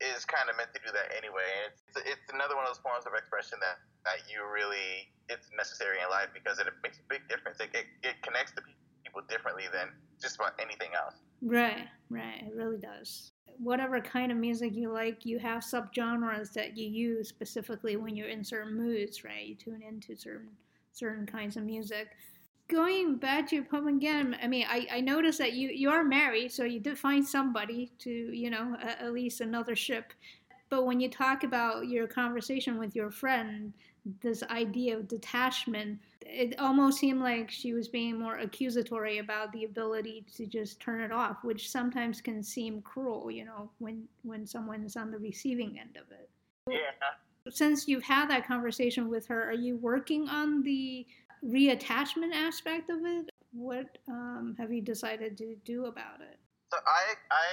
is 0.03 0.29
kind 0.29 0.51
of 0.51 0.57
meant 0.61 0.69
to 0.75 0.81
do 0.85 0.93
that 0.93 1.15
anyway. 1.17 1.47
And 1.65 1.73
it's 1.73 1.97
it's 2.05 2.29
another 2.33 2.57
one 2.59 2.69
of 2.69 2.75
those 2.75 2.83
forms 2.83 3.07
of 3.07 3.15
expression 3.17 3.57
that 3.65 3.81
that 4.05 4.27
you 4.29 4.45
really 4.45 5.09
it's 5.33 5.49
necessary 5.57 5.97
in 6.05 6.09
life 6.11 6.29
because 6.37 6.61
it 6.61 6.69
makes 6.83 7.01
a 7.01 7.07
big 7.09 7.25
difference. 7.29 7.61
It 7.61 7.73
it, 7.73 7.87
it 8.03 8.17
connects 8.21 8.53
to 8.59 8.63
people 9.05 9.23
differently 9.29 9.65
than 9.73 9.89
just 10.21 10.37
about 10.37 10.53
anything 10.61 10.93
else. 10.93 11.17
Right, 11.43 11.89
right. 12.11 12.45
It 12.45 12.55
really 12.55 12.79
does. 12.79 13.33
Whatever 13.59 14.01
kind 14.01 14.33
of 14.33 14.39
music 14.39 14.75
you 14.75 14.91
like, 14.91 15.25
you 15.25 15.39
have 15.39 15.63
subgenres 15.63 16.53
that 16.55 16.77
you 16.77 16.89
use 16.89 17.29
specifically 17.29 17.97
when 17.97 18.17
you're 18.17 18.29
in 18.29 18.43
certain 18.43 18.77
moods, 18.77 19.23
right? 19.23 19.47
You 19.47 19.55
tune 19.55 19.83
into 19.83 20.17
certain 20.17 20.51
certain 20.93 21.27
kinds 21.27 21.57
of 21.57 21.65
music. 21.65 22.09
Going 22.69 23.17
back 23.17 23.49
to 23.49 23.57
your 23.57 23.65
poem 23.65 23.89
again, 23.89 24.37
I 24.43 24.47
mean, 24.47 24.67
I, 24.69 24.87
I 24.91 25.01
noticed 25.01 25.39
that 25.39 25.53
you, 25.53 25.69
you 25.69 25.91
are 25.91 26.03
married, 26.03 26.51
so 26.51 26.65
you 26.65 26.81
did 26.81 26.99
find 26.99 27.27
somebody 27.27 27.93
to, 27.99 28.11
you 28.11 28.49
know, 28.49 28.77
at, 28.83 29.03
at 29.03 29.13
least 29.13 29.41
another 29.41 29.77
ship. 29.77 30.13
But 30.71 30.87
when 30.87 30.99
you 30.99 31.11
talk 31.11 31.45
about 31.45 31.89
your 31.89 32.07
conversation 32.07 32.79
with 32.79 32.97
your 32.97 33.11
friend, 33.11 33.73
this 34.21 34.43
idea 34.45 34.97
of 34.97 35.09
detachment, 35.09 35.99
it 36.23 36.59
almost 36.59 36.99
seemed 36.99 37.21
like 37.21 37.51
she 37.51 37.75
was 37.75 37.89
being 37.89 38.19
more 38.19 38.39
accusatory 38.39 39.19
about 39.19 39.53
the 39.53 39.65
ability 39.65 40.25
to 40.37 40.47
just 40.47 40.81
turn 40.81 41.01
it 41.01 41.13
off, 41.13 41.45
which 41.45 41.71
sometimes 41.71 42.21
can 42.21 42.43
seem 42.43 42.83
cruel, 42.83 43.31
you 43.31 43.45
know, 43.45 43.71
when 43.79 44.05
when 44.23 44.47
someone 44.47 44.85
is 44.85 44.97
on 44.97 45.11
the 45.11 45.19
receiving 45.19 45.79
end 45.79 45.97
of 45.97 46.11
it. 46.11 46.29
Yeah. 46.69 47.51
Since 47.51 47.87
you've 47.87 48.03
had 48.03 48.29
that 48.31 48.47
conversation 48.47 49.09
with 49.11 49.27
her, 49.27 49.45
are 49.45 49.53
you 49.53 49.77
working 49.77 50.29
on 50.29 50.63
the 50.63 51.07
reattachment 51.45 52.33
aspect 52.35 52.91
of 52.91 53.05
it? 53.05 53.31
What 53.53 53.99
um, 54.09 54.57
have 54.59 54.73
you 54.73 54.83
decided 54.83 55.37
to 55.39 55.55
do 55.65 55.87
about 55.87 56.21
it? 56.21 56.39
So 56.73 56.79
I 56.83 57.15
I 57.31 57.47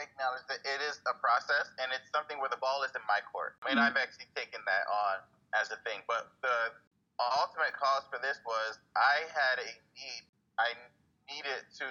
acknowledge 0.00 0.46
that 0.48 0.64
it 0.64 0.80
is 0.88 0.96
a 1.04 1.12
process 1.20 1.68
and 1.76 1.92
it's 1.92 2.08
something 2.16 2.40
where 2.40 2.48
the 2.48 2.56
ball 2.56 2.80
is 2.82 2.92
in 2.96 3.04
my 3.04 3.20
court. 3.28 3.60
I 3.60 3.68
mean, 3.68 3.76
Mhm. 3.76 3.92
I've 3.92 3.98
actually 4.00 4.32
taken 4.34 4.64
that 4.64 4.84
on 4.88 5.20
as 5.52 5.68
a 5.70 5.76
thing, 5.84 6.00
but 6.08 6.32
the 6.40 6.72
ultimate 7.20 7.74
cause 7.76 8.08
for 8.08 8.16
this 8.24 8.40
was 8.46 8.78
I 8.96 9.28
had 9.28 9.58
a 9.60 9.68
need. 9.92 10.24
I 10.56 10.72
needed 11.28 11.68
to 11.84 11.88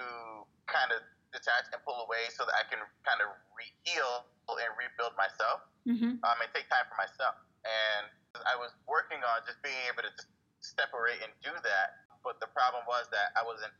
kind 0.66 0.90
of 0.90 1.02
detach 1.32 1.70
and 1.72 1.78
pull 1.86 2.02
away 2.02 2.26
so 2.34 2.44
that 2.44 2.54
I 2.58 2.64
can 2.66 2.82
kind 3.06 3.20
of 3.22 3.28
re- 3.54 3.74
heal 3.86 4.26
and 4.50 4.74
rebuild 4.76 5.14
myself 5.16 5.62
Mm-hmm. 5.86 6.18
um, 6.22 6.36
and 6.42 6.50
take 6.52 6.68
time 6.68 6.84
for 6.90 6.96
myself. 6.98 7.34
And 7.64 8.10
I 8.46 8.54
was 8.56 8.74
working 8.86 9.22
on 9.24 9.40
just 9.46 9.62
being 9.62 9.78
able 9.88 10.02
to 10.02 10.10
just 10.10 10.26
separate 10.60 11.20
and 11.24 11.32
do 11.42 11.52
that. 11.52 11.88
But 12.22 12.38
the 12.40 12.48
problem 12.52 12.84
was 12.84 13.08
that 13.10 13.32
I 13.36 13.42
wasn't 13.42 13.72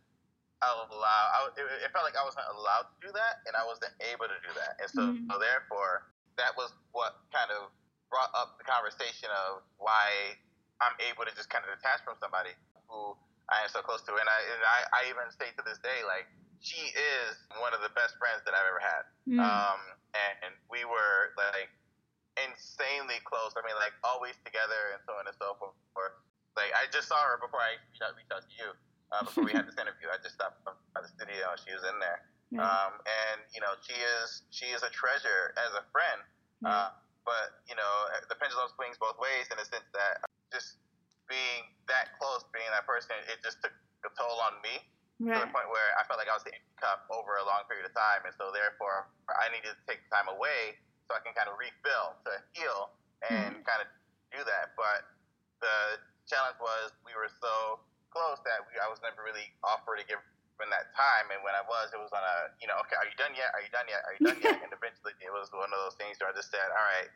allowed. 0.61 1.29
I, 1.37 1.39
it, 1.57 1.65
it 1.85 1.91
felt 1.93 2.05
like 2.05 2.17
I 2.17 2.25
wasn't 2.25 2.49
allowed 2.53 2.89
to 2.93 2.97
do 3.01 3.11
that, 3.13 3.45
and 3.49 3.57
I 3.57 3.65
wasn't 3.65 3.93
able 4.13 4.29
to 4.29 4.39
do 4.45 4.53
that. 4.57 4.81
And 4.81 4.89
so, 4.89 5.03
Mhm. 5.13 5.29
so 5.29 5.37
therefore, 5.41 6.09
that 6.37 6.57
was 6.57 6.73
what 6.93 7.21
kind 7.33 7.53
of 7.53 7.69
brought 8.09 8.33
up 8.35 8.57
the 8.59 8.65
conversation 8.65 9.29
of 9.49 9.63
why 9.77 10.37
I'm 10.81 10.97
able 11.13 11.25
to 11.29 11.33
just 11.37 11.49
kind 11.53 11.65
of 11.65 11.71
detach 11.77 12.01
from 12.05 12.17
somebody 12.21 12.57
who 12.89 13.17
I 13.53 13.63
am 13.63 13.69
so 13.69 13.85
close 13.85 14.01
to. 14.09 14.13
And 14.17 14.29
I, 14.29 14.39
and 14.41 14.63
I, 14.65 14.79
I 14.93 15.01
even 15.13 15.29
say 15.37 15.53
to 15.57 15.63
this 15.63 15.79
day, 15.85 16.01
like, 16.09 16.27
she 16.61 16.93
is 16.93 17.37
one 17.61 17.73
of 17.73 17.81
the 17.81 17.93
best 17.97 18.17
friends 18.21 18.45
that 18.45 18.53
I've 18.53 18.69
ever 18.69 18.81
had. 18.81 19.03
Mm. 19.29 19.41
Um, 19.41 19.81
and, 20.13 20.35
and 20.45 20.53
we 20.69 20.85
were 20.85 21.33
like 21.37 21.73
insanely 22.37 23.17
close. 23.25 23.57
I 23.57 23.65
mean, 23.65 23.77
like 23.81 23.97
always 24.05 24.37
together 24.45 24.93
and 24.93 25.01
so 25.09 25.17
on 25.17 25.25
and 25.25 25.37
so 25.41 25.57
forth. 25.57 26.13
Like 26.57 26.75
I 26.75 26.90
just 27.01 27.09
saw 27.09 27.17
her 27.25 27.41
before 27.41 27.65
I 27.65 27.81
reached 27.89 28.05
out, 28.05 28.13
reached 28.13 28.29
out 28.29 28.45
to 28.45 28.53
you. 28.61 28.69
Uh, 29.11 29.25
before 29.25 29.43
we 29.49 29.57
had 29.57 29.65
this 29.65 29.75
interview, 29.81 30.07
I 30.13 30.21
just 30.21 30.37
stopped 30.37 30.61
by 30.69 31.01
the 31.01 31.09
studio 31.09 31.49
and 31.51 31.59
she 31.65 31.73
was 31.73 31.83
in 31.89 31.97
there. 31.97 32.21
Right. 32.53 32.61
Um, 32.61 33.01
and 33.09 33.41
you 33.57 33.65
know, 33.65 33.73
she 33.81 33.97
is 33.97 34.45
she 34.53 34.69
is 34.77 34.85
a 34.85 34.93
treasure 34.93 35.57
as 35.57 35.73
a 35.81 35.83
friend. 35.89 36.21
Uh, 36.61 36.93
but 37.25 37.65
you 37.65 37.75
know, 37.75 37.93
the 38.29 38.37
pendulum 38.37 38.69
swings 38.77 39.01
both 39.01 39.17
ways 39.17 39.49
in 39.49 39.57
the 39.57 39.65
sense 39.65 39.89
that 39.97 40.21
just 40.53 40.77
being 41.25 41.65
that 41.89 42.13
close, 42.21 42.45
being 42.53 42.69
that 42.71 42.85
person, 42.85 43.17
it 43.33 43.41
just 43.41 43.65
took 43.65 43.73
a 44.05 44.11
toll 44.13 44.37
on 44.45 44.61
me 44.61 44.77
to 45.25 45.31
right. 45.33 45.41
the 45.41 45.51
point 45.53 45.69
where 45.73 45.91
I 45.97 46.05
felt 46.05 46.21
like 46.21 46.29
I 46.29 46.37
was 46.37 46.45
hitting 46.45 46.61
cup 46.77 47.09
over 47.09 47.41
a 47.41 47.45
long 47.49 47.65
period 47.71 47.89
of 47.89 47.95
time, 47.97 48.29
and 48.29 48.35
so 48.37 48.53
therefore 48.53 49.09
I 49.41 49.49
needed 49.57 49.73
to 49.73 49.83
take 49.89 50.05
time 50.13 50.29
away 50.29 50.77
so 51.09 51.17
I 51.17 51.21
can 51.25 51.33
kind 51.33 51.49
of 51.49 51.57
refill 51.57 52.19
to 52.29 52.33
heal 52.55 52.93
and 53.31 53.57
Mhm. 53.63 53.65
kind 53.69 53.81
of 53.85 53.89
do 54.35 54.41
that. 54.45 54.75
But 54.77 55.07
the 55.65 56.01
challenge 56.27 56.59
was 56.59 56.93
we 57.07 57.15
were 57.15 57.31
so 57.41 57.79
close 58.11 58.41
that 58.49 58.65
we, 58.67 58.75
I 58.81 58.89
was 58.91 58.99
never 59.07 59.23
really 59.23 59.47
offered 59.63 60.03
to 60.03 60.07
give 60.09 60.19
in 60.61 60.69
that 60.69 60.93
time, 60.93 61.25
and 61.33 61.41
when 61.41 61.57
I 61.57 61.65
was, 61.65 61.89
it 61.93 62.01
was 62.01 62.13
on 62.13 62.21
a 62.21 62.53
you 62.61 62.69
know, 62.69 62.77
okay, 62.85 62.93
are 62.97 63.09
you 63.09 63.17
done 63.17 63.33
yet? 63.33 63.49
Are 63.57 63.63
you 63.65 63.73
done 63.73 63.89
yet? 63.89 64.01
Are 64.05 64.13
you 64.17 64.21
done 64.29 64.41
yet? 64.45 64.61
and 64.65 64.69
eventually 64.73 65.17
it 65.25 65.33
was 65.33 65.49
one 65.57 65.73
of 65.73 65.79
those 65.85 65.97
things 65.97 66.21
where 66.21 66.29
I 66.29 66.37
just 66.37 66.53
said, 66.53 66.69
all 66.69 66.85
right, 66.97 67.09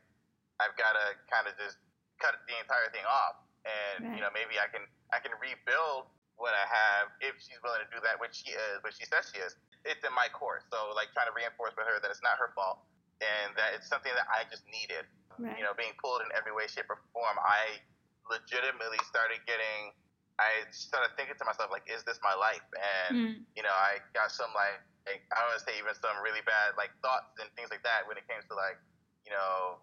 I've 0.65 0.73
got 0.81 0.93
to 0.97 1.13
kind 1.29 1.45
of 1.49 1.53
just 1.61 1.77
cut 2.25 2.37
the 2.49 2.57
entire 2.61 2.89
thing 2.93 3.05
off, 3.05 3.37
and 3.65 4.09
Right. 4.09 4.17
you 4.17 4.21
know 4.25 4.33
maybe 4.37 4.57
I 4.61 4.69
can 4.73 4.85
I 5.13 5.21
can 5.25 5.33
rebuild 5.41 6.09
what 6.41 6.51
I 6.57 6.65
have 6.67 7.13
if 7.21 7.37
she's 7.39 7.61
willing 7.63 7.85
to 7.85 7.91
do 7.95 8.01
that, 8.03 8.17
which 8.19 8.35
she 8.35 8.44
is, 8.55 8.81
which 8.87 8.97
she 8.97 9.07
says 9.07 9.29
she 9.29 9.43
is. 9.43 9.59
It's 9.85 10.01
in 10.01 10.15
my 10.17 10.33
course, 10.33 10.65
so 10.73 10.95
like 10.97 11.13
trying 11.13 11.29
to 11.29 11.37
reinforce 11.37 11.77
with 11.77 11.85
her 11.85 12.01
that 12.01 12.09
it's 12.09 12.25
not 12.25 12.41
her 12.41 12.55
fault 12.57 12.81
and 13.21 13.53
that 13.55 13.77
it's 13.77 13.85
something 13.87 14.13
that 14.17 14.25
I 14.33 14.49
just 14.49 14.65
needed. 14.71 15.05
Right. 15.37 15.59
You 15.59 15.67
know, 15.67 15.75
being 15.77 15.93
pulled 16.01 16.23
in 16.23 16.31
every 16.33 16.55
way, 16.55 16.71
shape, 16.71 16.89
or 16.89 17.03
form, 17.13 17.37
I 17.43 17.83
legitimately 18.31 19.03
started 19.05 19.43
getting. 19.45 19.93
I 20.39 20.67
started 20.75 21.15
thinking 21.15 21.39
to 21.39 21.45
myself 21.47 21.71
like, 21.71 21.87
is 21.87 22.03
this 22.03 22.19
my 22.23 22.35
life? 22.35 22.65
And 22.75 23.13
Mm. 23.15 23.35
you 23.55 23.63
know, 23.63 23.71
I 23.75 24.03
got 24.15 24.35
some 24.35 24.51
like, 24.55 24.83
like 25.07 25.23
I 25.31 25.39
want 25.47 25.59
to 25.59 25.63
say 25.63 25.79
even 25.79 25.95
some 25.95 26.17
really 26.23 26.43
bad 26.43 26.75
like 26.75 26.91
thoughts 27.05 27.39
and 27.39 27.47
things 27.55 27.71
like 27.71 27.83
that 27.87 28.07
when 28.09 28.19
it 28.19 28.27
came 28.27 28.43
to 28.43 28.55
like, 28.55 28.79
you 29.23 29.31
know, 29.31 29.79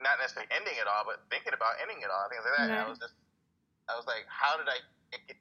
not 0.00 0.18
necessarily 0.18 0.50
ending 0.50 0.74
it 0.76 0.88
all, 0.90 1.04
but 1.06 1.22
thinking 1.30 1.54
about 1.54 1.78
ending 1.78 2.02
it 2.02 2.10
all, 2.10 2.26
things 2.32 2.42
like 2.42 2.56
that. 2.58 2.68
And 2.74 2.78
I 2.78 2.88
was 2.88 2.98
just, 2.98 3.14
I 3.86 3.94
was 3.94 4.06
like, 4.06 4.26
how 4.26 4.56
did 4.58 4.66
I 4.66 4.80
get 5.12 5.38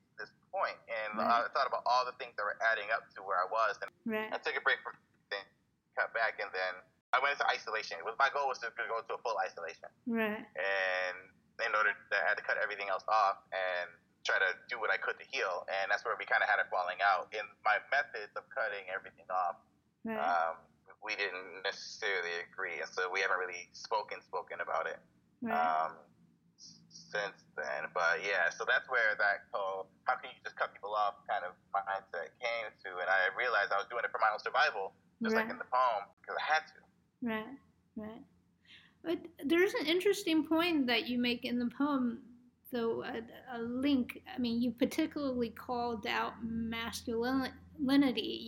point? 0.52 0.78
And 0.88 1.18
Right. 1.18 1.48
I 1.48 1.48
thought 1.56 1.68
about 1.68 1.84
all 1.88 2.04
the 2.06 2.14
things 2.20 2.36
that 2.36 2.44
were 2.44 2.60
adding 2.72 2.92
up 2.92 3.08
to 3.16 3.24
where 3.24 3.40
I 3.40 3.48
was, 3.48 3.80
and 3.82 3.90
Right. 4.06 4.32
I 4.32 4.38
took 4.38 4.56
a 4.56 4.62
break 4.62 4.80
from 4.84 4.96
then 5.32 5.44
cut 5.96 6.14
back, 6.14 6.40
and 6.40 6.52
then 6.52 6.74
I 7.16 7.20
went 7.20 7.34
into 7.40 7.48
isolation. 7.48 8.00
It 8.00 8.06
was 8.06 8.16
my 8.20 8.30
goal 8.30 8.48
was 8.48 8.60
to 8.60 8.72
go 8.76 9.02
to 9.02 9.14
a 9.16 9.22
full 9.24 9.38
isolation, 9.40 9.90
Right. 10.08 10.46
and 10.56 11.18
in 11.66 11.72
order 11.76 11.92
to, 11.94 12.14
I 12.16 12.28
had 12.28 12.38
to 12.38 12.44
cut 12.44 12.58
everything 12.58 12.90
else 12.90 13.04
off 13.08 13.44
and 13.52 13.90
try 14.24 14.38
to 14.40 14.54
do 14.70 14.80
what 14.80 14.92
I 14.92 14.98
could 14.98 15.18
to 15.20 15.26
heal, 15.26 15.66
and 15.68 15.92
that's 15.92 16.06
where 16.06 16.16
we 16.20 16.26
kind 16.26 16.44
of 16.44 16.50
had 16.50 16.60
a 16.60 16.66
falling 16.70 17.00
out 17.02 17.34
in 17.34 17.44
my 17.66 17.80
methods 17.92 18.32
of 18.36 18.48
cutting 18.50 18.86
everything 18.94 19.26
off 19.32 19.56
Right. 20.04 20.18
um, 20.18 20.58
we 21.04 21.16
didn't 21.16 21.64
necessarily 21.64 22.30
agree, 22.46 22.80
and 22.80 22.90
so 22.90 23.10
we 23.10 23.20
haven't 23.22 23.40
really 23.40 23.68
spoken 23.74 24.22
spoken 24.22 24.62
about 24.62 24.86
it 24.88 25.00
right. 25.42 25.54
um, 25.54 25.98
since 27.12 27.44
then. 27.60 27.92
But 27.94 28.24
yeah, 28.24 28.48
so 28.50 28.64
that's 28.64 28.88
where 28.88 29.14
that 29.20 29.52
whole 29.52 29.92
"how 30.08 30.16
can 30.16 30.32
you 30.32 30.40
just 30.44 30.56
cut 30.56 30.74
people 30.74 30.96
off" 30.96 31.20
kind 31.28 31.44
of 31.44 31.54
mindset 31.76 32.32
came 32.40 32.72
to, 32.88 32.90
and 33.04 33.10
I 33.12 33.30
realized 33.38 33.72
I 33.72 33.78
was 33.78 33.88
doing 33.92 34.04
it 34.08 34.12
for 34.12 34.20
my 34.24 34.32
own 34.32 34.40
survival, 34.40 34.96
just 35.22 35.36
like 35.36 35.52
in 35.52 35.60
the 35.60 35.68
poem, 35.68 36.08
because 36.24 36.40
I 36.40 36.46
had 36.48 36.64
to. 36.72 36.80
Right, 37.22 37.58
right. 37.96 38.24
But 39.04 39.20
there's 39.46 39.74
an 39.76 39.86
interesting 39.86 40.46
point 40.46 40.88
that 40.88 41.08
you 41.08 41.20
make 41.20 41.46
in 41.46 41.60
the 41.60 41.70
poem, 41.78 42.22
though, 42.72 43.04
a, 43.04 43.22
a 43.58 43.60
link. 43.60 44.22
I 44.34 44.40
mean, 44.40 44.62
you 44.62 44.72
particularly 44.72 45.50
called 45.50 46.08
out 46.08 46.34
masculinity, 46.44 47.52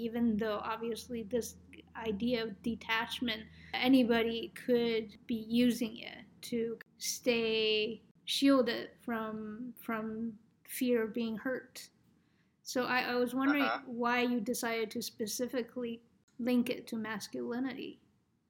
even 0.03 0.37
though 0.37 0.61
obviously 0.63 1.23
this 1.23 1.55
idea 1.95 2.43
of 2.43 2.61
detachment, 2.63 3.41
anybody 3.73 4.53
could 4.65 5.17
be 5.27 5.45
using 5.47 5.97
it 5.97 6.25
to 6.41 6.77
stay 6.97 8.01
shielded 8.25 8.89
from 9.03 9.73
from 9.79 10.33
fear 10.67 11.03
of 11.03 11.13
being 11.13 11.37
hurt. 11.37 11.89
So 12.63 12.85
I, 12.85 13.11
I 13.11 13.15
was 13.15 13.35
wondering 13.35 13.63
Uh-huh. 13.63 13.81
why 13.85 14.21
you 14.21 14.39
decided 14.39 14.89
to 14.91 15.01
specifically 15.01 16.01
link 16.39 16.69
it 16.69 16.87
to 16.87 16.95
masculinity. 16.95 17.99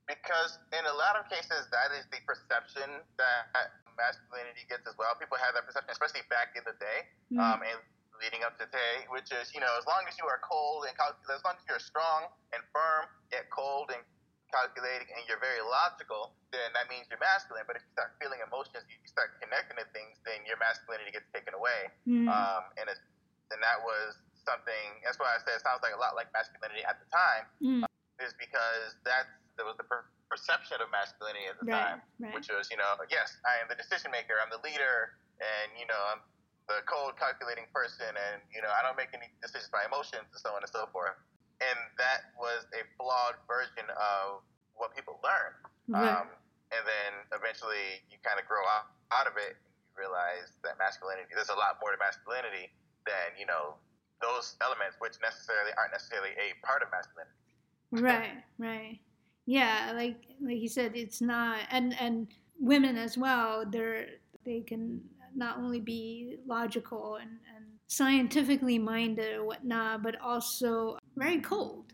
Because 0.07 0.59
in 0.71 0.85
a 0.85 0.93
lot 0.93 1.17
of 1.17 1.27
cases, 1.29 1.65
that 1.71 1.89
is 1.97 2.05
the 2.11 2.19
perception 2.27 3.01
that 3.17 3.49
masculinity 3.97 4.63
gets 4.69 4.85
as 4.87 4.93
well. 4.97 5.15
People 5.19 5.37
have 5.37 5.53
that 5.55 5.65
perception, 5.65 5.91
especially 5.91 6.21
back 6.29 6.53
in 6.55 6.63
the 6.65 6.75
day, 6.79 7.07
Mm. 7.31 7.39
um, 7.41 7.59
and 7.63 7.79
leading 8.21 8.43
up 8.43 8.57
to 8.59 8.65
today, 8.65 9.05
which 9.09 9.31
is, 9.33 9.53
you 9.53 9.59
know, 9.59 9.73
as 9.77 9.85
long 9.87 10.05
as 10.07 10.17
you 10.19 10.25
are 10.27 10.39
cold 10.45 10.85
and 10.87 10.95
calculated, 10.95 11.33
as 11.33 11.43
long 11.43 11.55
as 11.57 11.63
you're 11.67 11.79
strong 11.81 12.27
and 12.53 12.61
firm, 12.71 13.09
yet 13.31 13.49
cold 13.49 13.89
and 13.91 14.03
calculating, 14.53 15.09
and 15.17 15.25
you're 15.25 15.41
very 15.41 15.59
logical, 15.65 16.37
then 16.53 16.69
that 16.77 16.85
means 16.93 17.09
you're 17.09 17.17
masculine. 17.17 17.65
But 17.65 17.81
if 17.81 17.83
you 17.83 17.91
start 17.97 18.13
feeling 18.21 18.37
emotions, 18.45 18.85
you 18.85 19.01
start 19.09 19.33
connecting 19.41 19.81
to 19.81 19.85
things, 19.89 20.21
then 20.21 20.45
your 20.45 20.61
masculinity 20.61 21.09
gets 21.09 21.25
taken 21.33 21.57
away. 21.57 21.89
Mm. 22.05 22.29
Um, 22.29 22.69
and 22.77 22.85
it's, 22.85 23.01
and 23.49 23.57
that 23.65 23.81
was 23.81 24.21
something. 24.45 25.01
That's 25.01 25.17
why 25.17 25.33
I 25.33 25.41
said 25.41 25.57
it 25.57 25.65
sounds 25.65 25.81
like 25.81 25.97
a 25.97 26.01
lot 26.01 26.13
like 26.13 26.29
masculinity 26.31 26.85
at 26.85 27.01
the 27.01 27.09
time 27.09 27.49
Mm. 27.57 27.81
is 28.21 28.37
because 28.37 28.93
that's 29.01 29.33
that 29.57 29.65
was 29.65 29.77
the 29.81 29.85
per- 29.85 30.05
perception 30.29 30.81
of 30.81 30.89
masculinity 30.89 31.45
at 31.45 31.57
the 31.61 31.69
Right, 31.69 31.77
time, 31.77 31.99
right. 32.17 32.33
which 32.33 32.49
was, 32.49 32.69
you 32.73 32.77
know, 32.77 32.89
yes, 33.09 33.37
I 33.45 33.61
am 33.61 33.69
the 33.69 33.77
decision 33.77 34.09
maker, 34.09 34.33
I'm 34.41 34.49
the 34.49 34.61
leader, 34.65 35.13
and 35.37 35.69
you 35.77 35.85
know, 35.85 35.97
I'm 36.09 36.21
the 36.65 36.81
cold 36.89 37.13
calculating 37.21 37.69
person, 37.69 38.09
and 38.09 38.41
you 38.49 38.61
know, 38.65 38.71
I 38.73 38.81
don't 38.81 38.97
make 38.97 39.13
any 39.13 39.29
decisions 39.45 39.69
by 39.69 39.85
emotions, 39.85 40.25
and 40.33 40.39
so 40.41 40.49
on 40.57 40.65
and 40.65 40.71
so 40.73 40.89
forth. 40.89 41.13
And 41.61 41.79
that 42.01 42.33
was 42.39 42.65
a 42.73 42.81
flawed 42.97 43.37
version 43.45 43.85
of 43.93 44.41
what 44.75 44.95
people 44.95 45.19
learn. 45.21 45.53
Right. 45.87 46.23
Um, 46.23 46.27
and 46.73 46.83
then 46.83 47.11
eventually 47.37 48.01
you 48.09 48.17
kind 48.25 48.41
of 48.41 48.49
grow 48.49 48.65
out, 48.65 48.89
out 49.13 49.29
of 49.29 49.37
it. 49.37 49.53
And 49.53 49.69
you 49.85 49.93
realize 49.93 50.57
that 50.65 50.81
masculinity, 50.81 51.29
there's 51.35 51.53
a 51.53 51.59
lot 51.59 51.77
more 51.79 51.93
to 51.93 51.99
masculinity 52.01 52.73
than, 53.05 53.37
you 53.37 53.45
know, 53.45 53.77
those 54.19 54.57
elements, 54.63 54.97
which 54.99 55.19
necessarily 55.21 55.71
aren't 55.77 55.93
necessarily 55.93 56.33
a 56.39 56.55
part 56.65 56.81
of 56.81 56.89
masculinity. 56.89 57.37
right 58.01 58.41
right 58.57 58.99
yeah 59.45 59.91
like 59.95 60.25
like 60.41 60.57
you 60.57 60.69
said 60.69 60.93
it's 60.95 61.21
not 61.21 61.59
and 61.69 61.95
and 61.99 62.27
women 62.59 62.97
as 62.97 63.17
well 63.17 63.65
they're 63.69 64.07
they 64.45 64.61
can 64.61 65.01
not 65.35 65.57
only 65.57 65.79
be 65.79 66.37
logical 66.47 67.15
and, 67.15 67.31
and 67.55 67.65
scientifically 67.97 68.79
minded 68.79 69.35
or 69.37 69.43
whatnot 69.45 70.01
but 70.01 70.19
also 70.21 70.97
very 71.15 71.39
cold 71.39 71.93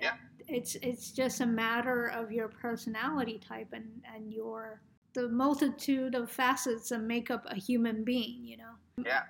Yeah. 0.00 0.14
it's 0.48 0.74
it's 0.76 1.10
just 1.12 1.40
a 1.40 1.46
matter 1.46 2.06
of 2.08 2.32
your 2.32 2.48
personality 2.48 3.38
type 3.38 3.68
and 3.72 3.88
and 4.14 4.32
your 4.32 4.80
the 5.14 5.28
multitude 5.28 6.14
of 6.14 6.30
facets 6.30 6.88
that 6.90 7.00
make 7.00 7.30
up 7.30 7.44
a 7.46 7.54
human 7.56 8.04
being 8.04 8.44
you 8.44 8.56
know 8.62 8.74
Yeah. 9.04 9.22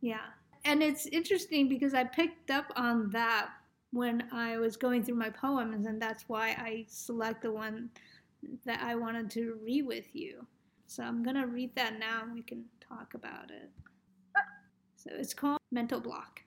yeah. 0.00 0.26
And 0.66 0.82
it's 0.82 1.04
interesting 1.06 1.68
because 1.68 1.92
I 1.92 2.04
picked 2.04 2.50
up 2.50 2.72
on 2.76 3.10
that 3.10 3.50
when 3.92 4.16
I 4.32 4.56
was 4.56 4.76
going 4.78 5.04
through 5.04 5.16
my 5.16 5.28
poems, 5.28 5.86
and 5.86 6.00
that's 6.00 6.24
why 6.26 6.46
I 6.68 6.86
select 6.88 7.42
the 7.42 7.52
one 7.52 7.90
that 8.64 8.80
I 8.82 8.94
wanted 8.94 9.30
to 9.32 9.58
read 9.62 9.84
with 9.86 10.08
you. 10.14 10.46
So 10.86 11.02
I'm 11.02 11.22
going 11.22 11.36
to 11.36 11.46
read 11.46 11.74
that 11.76 11.98
now 11.98 12.22
and 12.22 12.32
we 12.32 12.42
can 12.42 12.64
talk 12.80 13.12
about 13.12 13.50
it. 13.50 13.68
So 15.06 15.14
it's 15.16 15.34
called 15.34 15.58
Mental 15.70 16.00
Block. 16.00 16.40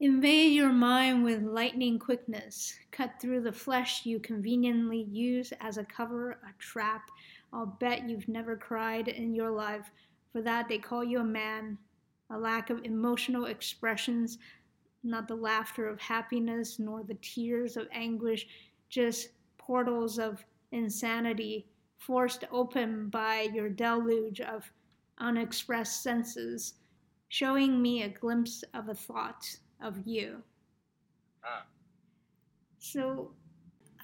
Invade 0.00 0.52
your 0.52 0.72
mind 0.72 1.24
with 1.24 1.42
lightning 1.42 1.98
quickness. 1.98 2.74
Cut 2.90 3.14
through 3.20 3.40
the 3.40 3.52
flesh 3.52 4.06
you 4.06 4.20
conveniently 4.20 5.02
use 5.10 5.52
as 5.60 5.78
a 5.78 5.84
cover, 5.84 6.32
a 6.32 6.52
trap. 6.58 7.10
I'll 7.52 7.66
bet 7.66 8.08
you've 8.08 8.28
never 8.28 8.56
cried 8.56 9.08
in 9.08 9.34
your 9.34 9.50
life. 9.50 9.90
For 10.32 10.42
that, 10.42 10.68
they 10.68 10.78
call 10.78 11.02
you 11.02 11.20
a 11.20 11.24
man. 11.24 11.78
A 12.30 12.38
lack 12.38 12.70
of 12.70 12.84
emotional 12.84 13.46
expressions, 13.46 14.38
not 15.02 15.28
the 15.28 15.34
laughter 15.34 15.88
of 15.88 16.00
happiness 16.00 16.78
nor 16.78 17.02
the 17.02 17.18
tears 17.22 17.76
of 17.76 17.88
anguish, 17.92 18.46
just 18.88 19.30
portals 19.58 20.18
of 20.18 20.44
insanity 20.72 21.66
forced 21.98 22.44
open 22.50 23.08
by 23.08 23.48
your 23.54 23.68
deluge 23.68 24.40
of 24.40 24.70
unexpressed 25.18 26.02
senses, 26.02 26.74
showing 27.34 27.82
me 27.82 28.04
a 28.04 28.08
glimpse 28.08 28.62
of 28.74 28.88
a 28.88 28.94
thought 28.94 29.44
of 29.82 30.06
you. 30.06 30.40
Ah. 31.44 31.64
So 32.78 33.32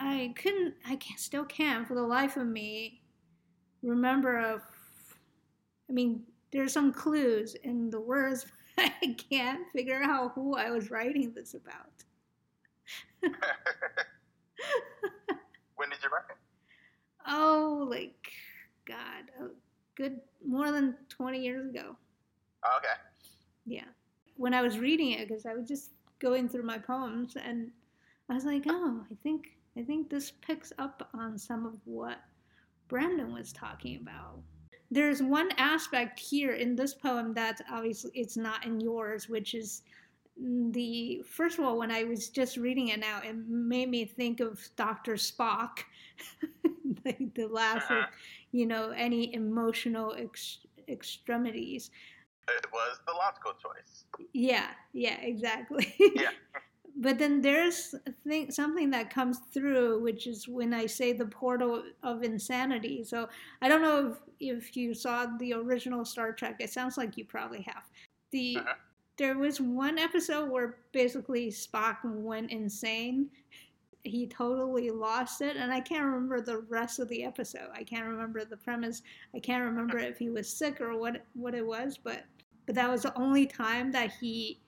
I 0.01 0.35
couldn't, 0.35 0.75
I 0.85 0.97
can't. 0.97 1.21
still 1.21 1.45
can't 1.45 1.87
for 1.87 1.95
the 1.95 2.03
life 2.03 2.37
of 2.37 2.49
me 2.49 3.03
remember 3.85 4.37
of, 4.37 4.63
I 5.89 5.93
mean, 5.93 6.25
there's 6.51 6.73
some 6.73 6.93
clues 6.93 7.55
in 7.63 7.89
the 7.89 8.01
words, 8.01 8.47
but 8.77 8.91
I 9.01 9.15
can't 9.31 9.61
figure 9.73 10.03
out 10.03 10.33
who 10.35 10.57
I 10.57 10.71
was 10.73 10.91
writing 10.91 11.33
this 11.33 11.55
about. 11.55 12.03
when 15.77 15.89
did 15.89 16.03
you 16.03 16.11
write 16.11 16.25
it? 16.31 16.37
Oh, 17.29 17.87
like, 17.89 18.33
God, 18.87 19.31
a 19.41 19.51
good, 19.95 20.19
more 20.45 20.73
than 20.73 20.97
20 21.11 21.39
years 21.39 21.71
ago. 21.71 21.95
Oh, 22.65 22.79
okay. 22.79 22.95
Yeah. 23.71 23.85
When 24.37 24.53
I 24.53 24.63
was 24.63 24.79
reading 24.79 25.13
it, 25.13 25.29
because 25.29 25.47
I 25.47 25.55
was 25.55 25.69
just 25.69 25.91
going 26.19 26.49
through 26.49 26.65
my 26.65 26.79
poems, 26.79 27.37
and 27.43 27.71
I 28.29 28.35
was 28.35 28.45
like, 28.45 28.65
oh, 28.69 29.05
I 29.11 29.15
think, 29.23 29.57
I 29.79 29.83
think 29.83 30.11
this 30.11 30.33
picks 30.43 30.73
up 30.79 31.09
on 31.15 31.39
some 31.39 31.67
of 31.67 31.75
what 31.85 32.19
Brandon 32.89 33.33
was 33.33 33.53
talking 33.53 33.97
about. 33.97 34.41
There's 34.91 35.23
one 35.23 35.51
aspect 35.57 36.19
here 36.19 36.55
in 36.55 36.75
this 36.75 36.95
poem 36.95 37.33
that 37.35 37.61
obviously 37.71 38.11
it's 38.15 38.37
not 38.37 38.67
in 38.67 38.81
yours, 38.81 39.29
which 39.29 39.55
is 39.55 39.83
the 40.37 41.23
first 41.29 41.59
of 41.59 41.65
all, 41.65 41.79
when 41.79 41.93
I 41.93 42.03
was 42.05 42.29
just 42.29 42.57
reading 42.57 42.89
it 42.89 42.99
now, 42.99 43.21
it 43.23 43.37
made 43.47 43.89
me 43.89 44.05
think 44.05 44.41
of 44.41 44.59
Dr. 44.75 45.15
Spock, 45.15 45.81
like 47.05 47.35
the 47.35 47.47
last 47.47 47.91
of, 47.91 47.99
uh-huh. 47.99 48.07
you 48.51 48.67
know, 48.67 48.91
any 48.91 49.33
emotional 49.35 50.17
ex- 50.19 50.67
extremities. 50.89 51.91
It 52.59 52.67
was 52.73 52.99
the 53.07 53.13
logical 53.13 53.53
choice. 53.53 54.05
Yeah, 54.33 54.69
yeah, 54.93 55.17
exactly. 55.21 55.95
Yeah. 55.99 56.31
but 56.97 57.19
then 57.19 57.41
there's 57.41 57.95
thing, 58.27 58.51
something 58.51 58.91
that 58.91 59.11
comes 59.11 59.39
through, 59.53 60.01
which 60.03 60.27
is 60.27 60.49
when 60.49 60.75
I 60.75 60.87
say 60.87 61.13
the 61.13 61.27
portal 61.27 61.83
of 62.03 62.23
insanity. 62.23 63.05
So 63.05 63.29
I 63.63 63.69
don't 63.69 63.83
know 63.83 64.17
if, 64.41 64.59
if 64.59 64.77
you 64.77 64.93
saw 64.95 65.27
the 65.39 65.55
original 65.55 66.05
Star 66.05 66.33
Trek. 66.33 66.57
It 66.61 66.71
sounds 66.71 66.97
like 66.99 67.17
you 67.17 67.25
probably 67.25 67.63
have. 67.63 67.85
The 68.33 68.59
Uh-huh. 68.59 68.75
there 69.19 69.37
was 69.39 69.61
one 69.61 69.99
episode 69.99 70.51
where 70.51 70.79
basically 70.93 71.49
Spock 71.51 71.99
went 72.05 72.51
insane. 72.51 73.29
He 74.03 74.27
totally 74.27 74.91
lost 74.91 75.43
it, 75.43 75.57
and 75.57 75.71
I 75.71 75.81
can't 75.81 76.05
remember 76.07 76.41
the 76.41 76.61
rest 76.71 76.99
of 77.01 77.09
the 77.09 77.23
episode. 77.23 77.69
I 77.75 77.85
can't 77.85 78.07
remember 78.07 78.45
the 78.47 78.57
premise. 78.57 79.03
I 79.35 79.41
can't 79.41 79.63
remember 79.63 79.99
if 79.99 80.19
he 80.19 80.31
was 80.31 80.49
sick 80.51 80.81
or 80.81 80.97
what 80.99 81.23
what 81.35 81.55
it 81.55 81.67
was, 81.67 81.99
but 81.99 82.25
but 82.71 82.77
that 82.77 82.89
was 82.89 83.03
the 83.03 83.19
only 83.19 83.47
time 83.47 83.91
that 83.91 84.13
he 84.21 84.61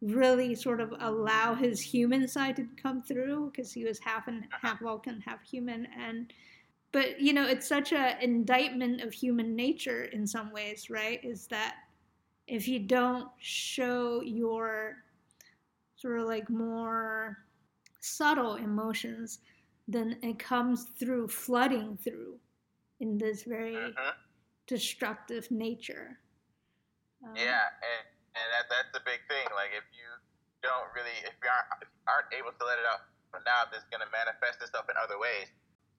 really 0.00 0.54
sort 0.54 0.80
of 0.80 0.94
allow 1.00 1.52
his 1.52 1.82
human 1.82 2.26
side 2.26 2.56
to 2.56 2.66
come 2.82 3.02
through 3.02 3.50
because 3.50 3.70
he 3.70 3.84
was 3.84 3.98
half 3.98 4.26
and 4.26 4.44
half 4.62 4.80
Vulcan, 4.80 5.20
half 5.20 5.42
human, 5.42 5.86
and 5.94 6.32
but 6.92 7.20
you 7.20 7.34
know 7.34 7.46
it's 7.46 7.68
such 7.68 7.92
a 7.92 8.16
indictment 8.24 9.02
of 9.02 9.12
human 9.12 9.54
nature 9.54 10.04
in 10.04 10.26
some 10.26 10.50
ways, 10.50 10.88
right? 10.88 11.22
Is 11.22 11.46
that 11.48 11.74
if 12.46 12.66
you 12.66 12.78
don't 12.78 13.28
show 13.38 14.22
your 14.22 15.04
sort 15.96 16.20
of 16.20 16.26
like 16.26 16.48
more 16.48 17.44
subtle 18.00 18.54
emotions, 18.54 19.40
then 19.88 20.16
it 20.22 20.38
comes 20.38 20.84
through 20.98 21.28
flooding 21.28 21.98
through 21.98 22.38
in 23.00 23.18
this 23.18 23.42
very 23.42 23.74
Mhm. 23.74 24.14
destructive 24.66 25.50
nature. 25.50 26.18
Um, 27.22 27.34
Yeah, 27.38 27.70
and 27.82 28.02
and 28.34 28.46
that 28.56 28.66
that's 28.72 28.90
the 28.96 29.02
big 29.04 29.20
thing. 29.28 29.46
Like 29.54 29.72
if 29.76 29.84
you 29.94 30.08
don't 30.64 30.88
really, 30.94 31.14
if 31.26 31.34
you 31.38 31.48
aren't, 31.48 31.68
if 31.84 31.88
you 31.90 32.02
aren't 32.08 32.30
able 32.34 32.52
to 32.54 32.64
let 32.64 32.78
it 32.78 32.86
out 32.88 33.06
now, 33.44 33.64
it's 33.72 33.88
going 33.88 34.04
to 34.04 34.10
manifest 34.12 34.60
itself 34.60 34.86
in 34.92 34.96
other 35.00 35.16
ways, 35.16 35.48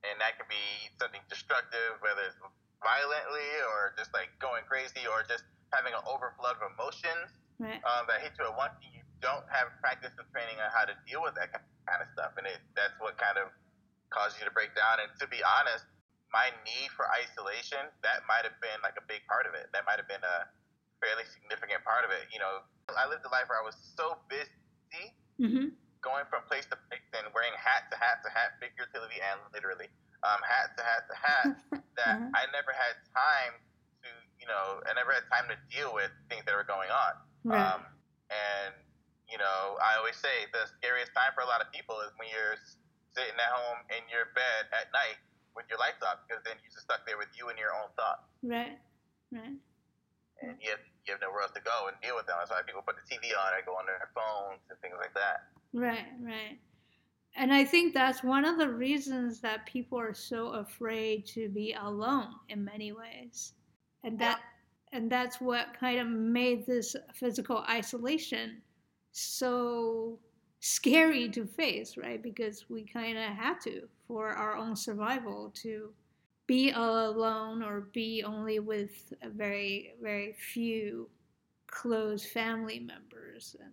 and 0.06 0.16
that 0.22 0.38
can 0.38 0.46
be 0.46 0.62
something 1.02 1.22
destructive, 1.28 1.98
whether 2.06 2.30
it's 2.30 2.38
violently 2.86 3.50
or 3.74 3.96
just 3.98 4.14
like 4.14 4.30
going 4.38 4.62
crazy 4.70 5.02
or 5.10 5.26
just 5.26 5.48
having 5.74 5.96
an 5.96 6.04
overflood 6.06 6.60
of 6.62 6.64
emotions 6.78 7.34
Right. 7.62 7.80
um, 7.86 8.06
that 8.10 8.20
hit 8.20 8.34
you 8.38 8.44
at 8.50 8.58
once. 8.58 8.76
You 8.82 9.02
don't 9.22 9.46
have 9.48 9.72
practice 9.80 10.12
and 10.20 10.26
training 10.36 10.58
on 10.60 10.68
how 10.74 10.84
to 10.84 10.94
deal 11.08 11.24
with 11.24 11.38
that 11.40 11.54
kind 11.54 12.02
of 12.02 12.10
stuff, 12.12 12.36
and 12.38 12.46
it 12.46 12.60
that's 12.76 12.94
what 13.02 13.16
kind 13.18 13.38
of 13.40 13.50
causes 14.14 14.38
you 14.42 14.46
to 14.46 14.54
break 14.54 14.74
down. 14.78 15.00
And 15.02 15.10
to 15.22 15.26
be 15.30 15.42
honest, 15.42 15.86
my 16.34 16.50
need 16.66 16.90
for 16.98 17.06
isolation 17.14 17.82
that 18.02 18.26
might 18.30 18.46
have 18.46 18.58
been 18.62 18.78
like 18.82 18.98
a 18.98 19.06
big 19.06 19.22
part 19.30 19.46
of 19.46 19.54
it. 19.54 19.70
That 19.74 19.86
might 19.86 19.98
have 20.02 20.10
been 20.10 20.22
a 20.26 20.50
fairly 21.04 21.28
significant 21.28 21.84
part 21.84 22.08
of 22.08 22.16
it. 22.16 22.32
You 22.32 22.40
know, 22.40 22.64
I 22.96 23.04
lived 23.12 23.28
a 23.28 23.32
life 23.36 23.52
where 23.52 23.60
I 23.60 23.66
was 23.68 23.76
so 23.76 24.16
busy 24.32 25.12
Mm-hmm. 25.42 25.74
going 26.06 26.24
from 26.30 26.46
place 26.48 26.64
to 26.70 26.78
place 26.88 27.04
and 27.18 27.28
wearing 27.34 27.52
hat 27.58 27.90
to 27.92 27.98
hat 28.00 28.22
to 28.24 28.30
hat, 28.32 28.56
figuratively 28.62 29.18
and 29.20 29.40
literally, 29.52 29.90
um, 30.24 30.40
hat 30.46 30.72
to 30.78 30.84
hat 30.86 31.04
to 31.10 31.16
hat, 31.18 31.48
that 32.00 32.16
Uh-huh. 32.22 32.38
I 32.38 32.48
never 32.56 32.72
had 32.72 32.96
time 33.12 33.60
to, 34.06 34.10
you 34.40 34.48
know, 34.48 34.80
I 34.88 34.94
never 34.96 35.12
had 35.12 35.26
time 35.34 35.50
to 35.52 35.58
deal 35.74 35.92
with 35.92 36.14
things 36.30 36.46
that 36.48 36.54
were 36.56 36.68
going 36.70 36.92
on. 36.94 37.14
Right. 37.44 37.60
Um, 37.60 37.82
and, 38.30 38.74
you 39.28 39.42
know, 39.42 39.76
I 39.82 39.98
always 40.00 40.16
say 40.22 40.48
the 40.54 40.70
scariest 40.80 41.12
time 41.18 41.34
for 41.34 41.42
a 41.44 41.50
lot 41.50 41.60
of 41.66 41.68
people 41.74 41.98
is 42.06 42.14
when 42.22 42.30
you're 42.30 42.56
sitting 43.18 43.36
at 43.36 43.52
home 43.52 43.82
in 43.92 44.06
your 44.14 44.32
bed 44.38 44.70
at 44.72 44.94
night 44.94 45.18
with 45.58 45.66
your 45.68 45.82
lights 45.82 46.02
off 46.06 46.22
because 46.30 46.46
then 46.46 46.56
you're 46.62 46.72
just 46.72 46.86
stuck 46.88 47.04
there 47.10 47.18
with 47.18 47.30
you 47.36 47.50
and 47.50 47.58
your 47.58 47.74
own 47.74 47.90
thoughts. 47.98 48.26
right. 48.46 48.78
Right. 49.34 49.58
And 50.44 50.58
you 50.62 50.72
have, 50.72 50.84
you 51.08 51.14
have 51.14 51.22
nowhere 51.22 51.42
else 51.42 51.52
to 51.56 51.62
go 51.62 51.88
and 51.88 51.96
deal 52.02 52.16
with 52.16 52.28
them. 52.28 52.36
That's 52.40 52.52
why 52.52 52.62
people 52.66 52.84
put 52.86 52.96
the 52.96 53.08
TV 53.08 53.32
on 53.32 53.54
or 53.54 53.64
go 53.66 53.74
on 53.74 53.86
their 53.86 54.10
phones 54.14 54.62
and 54.70 54.80
things 54.80 54.96
like 55.00 55.14
that. 55.14 55.48
Right, 55.74 56.12
right. 56.22 56.60
And 57.36 57.54
I 57.54 57.66
think 57.66 57.94
that's 57.94 58.24
one 58.24 58.46
of 58.46 58.58
the 58.58 58.70
reasons 58.70 59.40
that 59.42 59.66
people 59.66 60.00
are 60.00 60.14
so 60.14 60.50
afraid 60.50 61.26
to 61.28 61.50
be 61.50 61.74
alone 61.74 62.28
in 62.50 62.64
many 62.64 62.92
ways. 62.92 63.54
And 64.04 64.20
that 64.20 64.40
and 64.92 65.12
that's 65.12 65.42
what 65.42 65.74
kind 65.80 66.00
of 66.00 66.08
made 66.08 66.68
this 66.68 66.96
physical 67.16 67.66
isolation 67.68 68.62
so 69.12 70.20
scary 70.60 71.30
to 71.30 71.48
face, 71.48 71.98
right? 71.98 72.22
Because 72.22 72.70
we 72.70 72.84
kind 72.84 73.18
of 73.18 73.24
had 73.24 73.60
to 73.62 73.88
for 74.08 74.30
our 74.30 74.56
own 74.56 74.76
survival 74.76 75.52
to 75.64 75.90
be 76.48 76.72
alone 76.72 77.64
or 77.64 77.88
be 77.94 78.24
only 78.24 78.60
with 78.60 79.14
a 79.22 79.30
very, 79.30 79.96
very 80.02 80.34
few 80.34 81.10
close 81.68 82.26
family 82.26 82.80
members. 82.80 83.56
And 83.60 83.72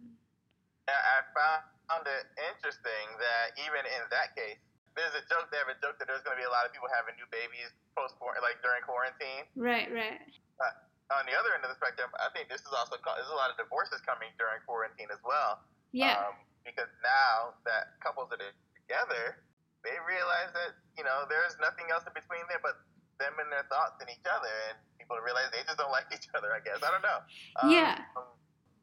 I 0.88 1.22
found 1.34 2.06
it 2.06 2.26
interesting 2.54 3.06
that 3.18 3.58
even 3.58 3.82
in 3.84 4.02
that 4.14 4.34
case, 4.38 4.58
there's 4.94 5.14
a 5.14 5.22
joke. 5.30 5.50
They 5.50 5.58
have 5.58 5.70
a 5.70 5.78
joke 5.78 5.98
that 6.02 6.06
there's 6.10 6.22
going 6.26 6.38
to 6.38 6.42
be 6.42 6.46
a 6.46 6.50
lot 6.50 6.66
of 6.66 6.74
people 6.74 6.90
having 6.90 7.14
new 7.18 7.26
babies 7.30 7.70
post 7.94 8.18
like 8.42 8.58
during 8.62 8.82
quarantine. 8.82 9.46
Right, 9.54 9.90
right. 9.90 10.18
But 10.58 10.90
on 11.14 11.26
the 11.26 11.34
other 11.34 11.54
end 11.54 11.66
of 11.66 11.70
the 11.70 11.78
spectrum, 11.78 12.10
I 12.18 12.30
think 12.34 12.50
this 12.50 12.62
is 12.62 12.70
also 12.74 12.98
there's 12.98 13.30
a 13.30 13.38
lot 13.38 13.50
of 13.50 13.58
divorces 13.58 14.02
coming 14.02 14.30
during 14.38 14.62
quarantine 14.66 15.10
as 15.10 15.22
well. 15.22 15.62
Yeah. 15.90 16.22
Um, 16.22 16.38
because 16.62 16.90
now 17.02 17.58
that 17.66 17.98
couples 18.02 18.30
are 18.30 18.38
together, 18.38 19.42
they 19.84 19.96
realize 20.04 20.52
that 20.52 20.76
you 20.96 21.04
know 21.04 21.24
there's 21.28 21.56
nothing 21.60 21.88
else 21.88 22.04
in 22.04 22.12
between 22.12 22.44
them 22.48 22.60
but 22.60 22.76
them 23.20 23.36
and 23.36 23.52
their 23.52 23.68
thoughts 23.68 24.00
and 24.00 24.08
each 24.08 24.24
other, 24.24 24.50
and 24.72 24.80
people 24.96 25.20
realize 25.20 25.52
they 25.52 25.60
just 25.68 25.76
don't 25.76 25.92
like 25.92 26.08
each 26.16 26.26
other. 26.32 26.50
I 26.56 26.64
guess 26.64 26.80
I 26.80 26.88
don't 26.88 27.04
know. 27.04 27.20
Um, 27.60 27.68
yeah. 27.68 28.00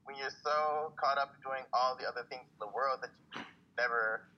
When 0.06 0.16
you're 0.16 0.32
so 0.32 0.96
caught 0.96 1.20
up 1.20 1.36
doing 1.44 1.68
all 1.76 2.00
the 2.00 2.08
other 2.08 2.24
things 2.32 2.48
in 2.48 2.60
the 2.64 2.72
world 2.72 3.04
that 3.04 3.12
you 3.36 3.44
never 3.76 4.32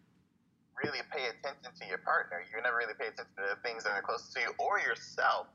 really 0.82 1.06
pay 1.14 1.30
attention 1.30 1.70
to 1.70 1.84
your 1.86 2.02
partner, 2.02 2.42
you 2.42 2.58
never 2.64 2.82
really 2.82 2.98
pay 2.98 3.14
attention 3.14 3.38
to 3.38 3.54
the 3.54 3.60
things 3.62 3.86
that 3.86 3.94
are 3.94 4.02
close 4.02 4.34
to 4.34 4.42
you 4.42 4.50
or 4.58 4.82
yourself, 4.82 5.46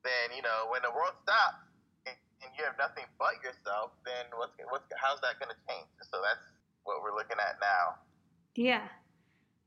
then 0.00 0.32
you 0.32 0.40
know 0.40 0.72
when 0.72 0.80
the 0.80 0.94
world 0.94 1.12
stops 1.20 1.68
and, 2.08 2.16
and 2.40 2.48
you 2.56 2.64
have 2.64 2.80
nothing 2.80 3.04
but 3.20 3.36
yourself, 3.44 3.92
then 4.08 4.24
what's 4.40 4.56
what's 4.72 4.88
how's 4.96 5.20
that 5.20 5.36
going 5.36 5.52
to 5.52 5.60
change? 5.68 5.90
So 6.00 6.24
that's 6.24 6.48
what 6.88 7.04
we're 7.04 7.12
looking 7.12 7.36
at 7.36 7.60
now. 7.60 8.00
Yeah. 8.56 8.88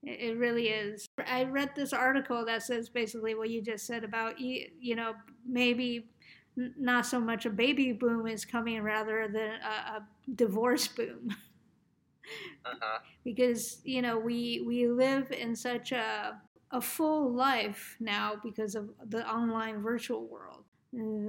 It 0.03 0.37
really 0.37 0.69
is. 0.69 1.07
I 1.27 1.43
read 1.43 1.71
this 1.75 1.93
article 1.93 2.43
that 2.45 2.63
says 2.63 2.89
basically 2.89 3.35
what 3.35 3.49
you 3.51 3.61
just 3.61 3.85
said 3.85 4.03
about 4.03 4.39
you, 4.39 4.95
know, 4.95 5.13
maybe 5.47 6.07
not 6.55 7.05
so 7.05 7.19
much 7.19 7.45
a 7.45 7.49
baby 7.49 7.93
boom 7.93 8.27
is 8.27 8.43
coming 8.43 8.81
rather 8.81 9.27
than 9.31 9.51
a, 9.61 9.97
a 9.97 10.07
divorce 10.35 10.87
boom. 10.87 11.35
uh-huh. 12.65 12.99
because 13.23 13.81
you 13.83 14.01
know 14.01 14.17
we 14.17 14.63
we 14.65 14.87
live 14.87 15.31
in 15.31 15.55
such 15.55 15.91
a 15.91 16.39
a 16.71 16.81
full 16.81 17.33
life 17.33 17.97
now 17.99 18.33
because 18.43 18.75
of 18.75 18.89
the 19.09 19.27
online 19.29 19.81
virtual 19.81 20.25
world 20.27 20.63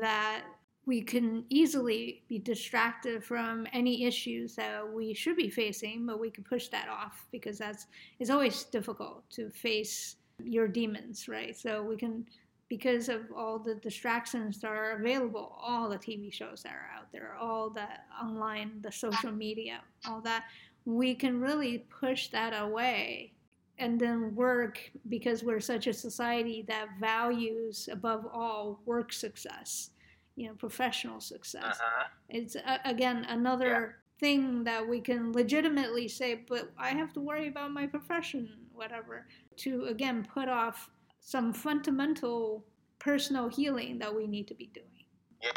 that 0.00 0.44
we 0.84 1.00
can 1.00 1.44
easily 1.48 2.22
be 2.28 2.38
distracted 2.38 3.22
from 3.22 3.66
any 3.72 4.04
issues 4.04 4.56
that 4.56 4.88
we 4.92 5.14
should 5.14 5.36
be 5.36 5.48
facing, 5.48 6.06
but 6.06 6.18
we 6.18 6.30
can 6.30 6.42
push 6.42 6.68
that 6.68 6.88
off 6.88 7.26
because 7.30 7.58
that's 7.58 7.86
it's 8.18 8.30
always 8.30 8.64
difficult 8.64 9.22
to 9.30 9.48
face 9.50 10.16
your 10.42 10.66
demons, 10.66 11.28
right? 11.28 11.56
So 11.56 11.82
we 11.82 11.96
can 11.96 12.26
because 12.68 13.10
of 13.10 13.20
all 13.36 13.58
the 13.58 13.74
distractions 13.76 14.58
that 14.60 14.68
are 14.68 14.92
available, 14.92 15.54
all 15.60 15.90
the 15.90 15.98
TV 15.98 16.32
shows 16.32 16.62
that 16.62 16.72
are 16.72 16.88
out 16.96 17.12
there, 17.12 17.36
all 17.38 17.68
the 17.68 17.86
online, 18.20 18.80
the 18.80 18.90
social 18.90 19.30
media, 19.30 19.82
all 20.06 20.22
that, 20.22 20.44
we 20.86 21.14
can 21.14 21.38
really 21.38 21.84
push 22.00 22.28
that 22.28 22.58
away 22.58 23.30
and 23.78 24.00
then 24.00 24.34
work 24.34 24.80
because 25.10 25.44
we're 25.44 25.60
such 25.60 25.86
a 25.86 25.92
society 25.92 26.64
that 26.66 26.88
values 26.98 27.90
above 27.92 28.24
all 28.32 28.80
work 28.86 29.12
success 29.12 29.90
you 30.36 30.48
know 30.48 30.54
professional 30.54 31.20
success 31.20 31.62
uh-huh. 31.64 32.04
it's 32.28 32.56
uh, 32.56 32.78
again 32.84 33.26
another 33.28 33.66
yeah. 33.66 34.20
thing 34.20 34.64
that 34.64 34.86
we 34.86 35.00
can 35.00 35.32
legitimately 35.32 36.08
say 36.08 36.42
but 36.48 36.72
i 36.78 36.90
have 36.90 37.12
to 37.12 37.20
worry 37.20 37.48
about 37.48 37.70
my 37.70 37.86
profession 37.86 38.48
whatever 38.72 39.26
to 39.56 39.84
again 39.84 40.26
put 40.32 40.48
off 40.48 40.90
some 41.20 41.52
fundamental 41.52 42.64
personal 42.98 43.48
healing 43.48 43.98
that 43.98 44.14
we 44.14 44.26
need 44.26 44.46
to 44.46 44.54
be 44.54 44.70
doing 44.74 45.04
yeah 45.42 45.50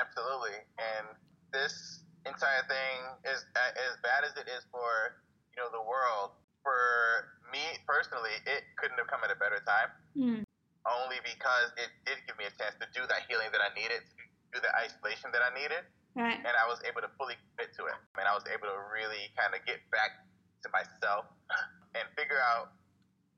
absolutely 0.00 0.56
and 0.78 1.06
this 1.52 2.04
entire 2.26 2.66
thing 2.66 2.98
is 3.30 3.46
as 3.54 3.94
bad 4.02 4.26
as 4.26 4.34
it 4.34 4.50
is 4.50 4.66
for 4.70 5.22
you 5.54 5.62
know 5.62 5.70
the 5.70 5.82
world. 5.82 6.34
For 6.62 7.30
me 7.54 7.62
personally, 7.86 8.34
it 8.44 8.66
couldn't 8.76 8.98
have 8.98 9.06
come 9.06 9.20
at 9.22 9.30
a 9.30 9.38
better 9.38 9.62
time. 9.62 9.90
Mm. 10.18 10.42
Only 10.86 11.18
because 11.26 11.74
it 11.74 11.90
did 12.06 12.22
give 12.30 12.38
me 12.38 12.46
a 12.46 12.54
chance 12.54 12.78
to 12.78 12.86
do 12.94 13.02
that 13.10 13.26
healing 13.26 13.50
that 13.50 13.58
I 13.58 13.74
needed, 13.74 14.06
to 14.06 14.46
do 14.54 14.58
the 14.62 14.70
isolation 14.78 15.34
that 15.34 15.42
I 15.42 15.50
needed, 15.50 15.82
right. 16.14 16.38
and 16.38 16.54
I 16.54 16.64
was 16.70 16.78
able 16.86 17.02
to 17.02 17.10
fully 17.18 17.34
commit 17.52 17.74
to 17.74 17.90
it. 17.90 17.98
And 18.14 18.24
I 18.24 18.32
was 18.32 18.46
able 18.46 18.70
to 18.70 18.78
really 18.94 19.34
kind 19.34 19.50
of 19.50 19.66
get 19.66 19.82
back 19.90 20.14
to 20.62 20.68
myself 20.70 21.26
and 21.98 22.06
figure 22.14 22.38
out 22.38 22.70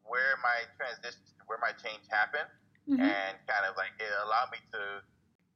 where 0.04 0.36
my 0.44 0.68
transition, 0.76 1.24
where 1.48 1.60
my 1.60 1.72
change 1.80 2.04
happened, 2.12 2.48
mm-hmm. 2.84 3.00
and 3.00 3.32
kind 3.48 3.64
of 3.64 3.80
like 3.80 3.96
it 3.96 4.12
allowed 4.28 4.52
me 4.52 4.60
to 4.76 5.00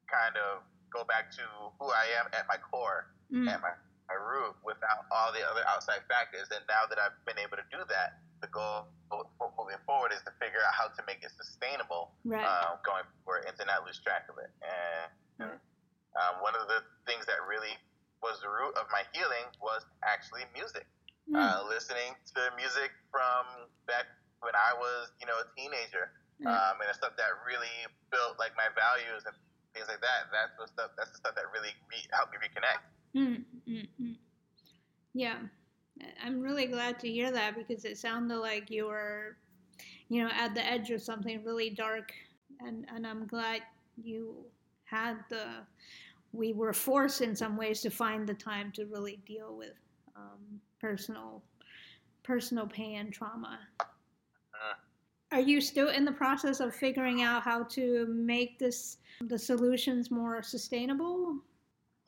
kind 0.09 0.37
of 0.41 0.65
go 0.89 1.05
back 1.05 1.29
to 1.33 1.45
who 1.81 1.89
I 1.89 2.09
am 2.21 2.33
at 2.33 2.49
my 2.49 2.57
core 2.61 3.13
mm. 3.33 3.49
at 3.49 3.65
my, 3.65 3.73
my 4.13 4.19
root 4.21 4.53
without 4.61 5.09
all 5.09 5.33
the 5.33 5.41
other 5.41 5.65
outside 5.65 6.05
factors. 6.07 6.53
And 6.53 6.61
now 6.69 6.85
that 6.93 7.01
I've 7.01 7.17
been 7.25 7.41
able 7.41 7.57
to 7.57 7.67
do 7.73 7.81
that, 7.89 8.21
the 8.43 8.51
goal 8.51 8.91
for 9.09 9.49
moving 9.55 9.79
forward 9.87 10.11
is 10.11 10.21
to 10.27 10.35
figure 10.43 10.59
out 10.67 10.75
how 10.75 10.91
to 10.91 11.01
make 11.07 11.23
it 11.23 11.31
sustainable 11.39 12.11
right. 12.27 12.43
uh, 12.43 12.77
going 12.83 13.07
forward 13.23 13.47
and 13.47 13.55
to 13.57 13.65
not 13.65 13.87
lose 13.87 14.03
track 14.03 14.27
of 14.27 14.37
it. 14.43 14.51
And 14.61 15.49
right. 15.49 15.61
um, 16.19 16.43
one 16.43 16.59
of 16.59 16.67
the 16.67 16.83
things 17.07 17.25
that 17.31 17.39
really 17.47 17.73
was 18.19 18.43
the 18.43 18.51
root 18.51 18.75
of 18.75 18.91
my 18.91 19.07
healing 19.15 19.47
was 19.63 19.87
actually 20.03 20.43
music. 20.53 20.85
Mm. 21.31 21.39
Uh, 21.39 21.63
listening 21.71 22.19
to 22.35 22.51
music 22.59 22.91
from 23.15 23.71
back 23.87 24.11
when 24.43 24.59
I 24.59 24.75
was, 24.75 25.15
you 25.23 25.27
know, 25.31 25.39
a 25.39 25.47
teenager, 25.55 26.11
mm. 26.43 26.51
um, 26.51 26.83
and 26.83 26.91
the 26.91 26.97
stuff 26.99 27.15
that 27.15 27.31
really 27.47 27.71
built 28.11 28.43
like 28.43 28.59
my 28.59 28.67
values 28.75 29.23
and 29.23 29.35
things 29.71 29.87
like 29.87 30.03
that. 30.03 30.35
That's 30.35 30.51
the 30.59 30.67
stuff. 30.67 30.91
That's 30.99 31.15
the 31.15 31.23
stuff 31.23 31.39
that 31.39 31.47
really 31.55 31.71
re- 31.87 32.11
helped 32.11 32.35
me 32.35 32.43
reconnect. 32.43 32.83
Mm-hmm. 33.15 34.19
Yeah, 35.15 35.39
I'm 36.25 36.41
really 36.41 36.67
glad 36.67 36.99
to 37.01 37.11
hear 37.11 37.31
that 37.33 37.57
because 37.57 37.85
it 37.85 37.99
sounded 37.99 38.39
like 38.39 38.71
you 38.71 38.87
were, 38.87 39.37
you 40.09 40.23
know, 40.23 40.31
at 40.35 40.55
the 40.55 40.65
edge 40.65 40.91
of 40.91 41.03
something 41.03 41.43
really 41.45 41.71
dark, 41.71 42.13
and 42.61 42.87
and 42.95 43.07
I'm 43.07 43.27
glad 43.27 43.63
you 44.03 44.45
had 44.85 45.17
the. 45.29 45.47
We 46.33 46.55
were 46.55 46.73
forced 46.73 47.21
in 47.21 47.37
some 47.37 47.57
ways 47.57 47.83
to 47.83 47.91
find 47.91 48.27
the 48.27 48.35
time 48.35 48.73
to 48.73 48.87
really 48.87 49.21
deal 49.27 49.55
with 49.55 49.75
um, 50.17 50.61
personal, 50.81 51.43
personal 52.23 52.67
pain 52.67 52.99
and 53.01 53.13
trauma. 53.13 53.59
Uh, 53.81 54.75
Are 55.31 55.41
you 55.41 55.61
still 55.61 55.89
in 55.89 56.07
the 56.07 56.13
process 56.13 56.61
of 56.61 56.75
figuring 56.75 57.21
out 57.21 57.43
how 57.43 57.65
to 57.65 58.07
make 58.07 58.59
this 58.59 58.97
the 59.21 59.39
solutions 59.39 60.11
more 60.11 60.43
sustainable? 60.43 61.37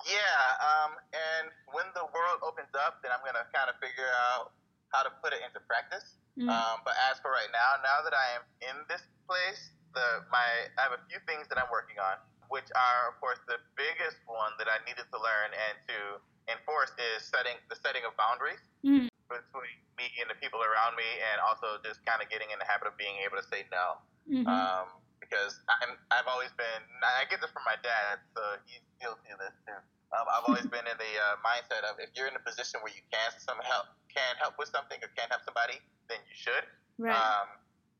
Yeah, 0.04 0.44
um, 0.60 0.92
and 1.16 1.48
when 1.72 1.88
the 1.96 2.04
world 2.12 2.44
opens 2.44 2.72
up, 2.76 3.00
then 3.00 3.08
I'm 3.12 3.24
gonna 3.24 3.48
kind 3.56 3.72
of 3.72 3.76
figure 3.80 4.08
out 4.32 4.52
how 4.92 5.02
to 5.02 5.10
put 5.24 5.32
it 5.32 5.40
into 5.40 5.58
practice. 5.64 6.20
Mm. 6.36 6.50
Um, 6.50 6.84
but 6.84 6.92
as 7.08 7.18
for 7.24 7.32
right 7.32 7.50
now, 7.50 7.80
now 7.80 8.04
that 8.04 8.12
I 8.12 8.26
am 8.36 8.44
in 8.60 8.76
this 8.86 9.02
place, 9.24 9.72
the 9.96 10.26
my 10.28 10.44
I 10.76 10.80
have 10.84 10.94
a 10.94 11.02
few 11.08 11.22
things 11.24 11.48
that 11.48 11.56
I'm 11.56 11.70
working 11.72 11.96
on, 11.96 12.20
which 12.52 12.68
are 12.76 13.08
of 13.08 13.16
course 13.22 13.40
the 13.48 13.56
biggest 13.78 14.20
one 14.28 14.52
that 14.60 14.68
I 14.68 14.82
needed 14.84 15.08
to 15.08 15.18
learn 15.18 15.50
and 15.56 15.74
to 15.88 15.98
enforce 16.52 16.92
is 17.00 17.24
setting 17.24 17.56
the 17.72 17.76
setting 17.80 18.04
of 18.04 18.12
boundaries 18.20 18.60
mm. 18.84 19.08
between 19.32 19.78
me 19.96 20.10
and 20.20 20.28
the 20.28 20.36
people 20.36 20.60
around 20.60 20.98
me, 20.98 21.06
and 21.32 21.40
also 21.40 21.80
just 21.80 22.04
kind 22.04 22.20
of 22.20 22.28
getting 22.28 22.50
in 22.52 22.58
the 22.60 22.68
habit 22.68 22.90
of 22.90 22.98
being 23.00 23.16
able 23.24 23.40
to 23.40 23.46
say 23.46 23.64
no. 23.72 24.02
Mm-hmm. 24.26 24.48
Um, 24.48 25.00
because 25.20 25.56
I'm, 25.80 25.96
I've 26.12 26.28
always 26.28 26.52
been, 26.60 26.82
I 27.00 27.24
get 27.32 27.40
this 27.40 27.48
from 27.48 27.64
my 27.64 27.80
dad, 27.80 28.20
so 28.36 28.60
he's 28.68 28.84
guilty 29.00 29.32
of 29.32 29.40
this 29.40 29.56
too. 29.64 29.80
Um, 30.12 30.26
I've 30.28 30.46
always 30.46 30.68
been 30.68 30.84
in 30.84 30.98
the 31.00 31.12
uh, 31.16 31.40
mindset 31.40 31.82
of 31.88 31.96
if 31.98 32.12
you're 32.14 32.28
in 32.28 32.36
a 32.36 32.44
position 32.44 32.78
where 32.84 32.92
you 32.92 33.02
can 33.08 33.32
some 33.40 33.58
help, 33.64 33.88
can 34.12 34.36
help 34.38 34.60
with 34.60 34.70
something, 34.70 35.00
or 35.02 35.10
can 35.16 35.26
help 35.32 35.42
somebody, 35.42 35.80
then 36.06 36.20
you 36.28 36.36
should. 36.36 36.64
Right. 36.98 37.14
Um, 37.14 37.48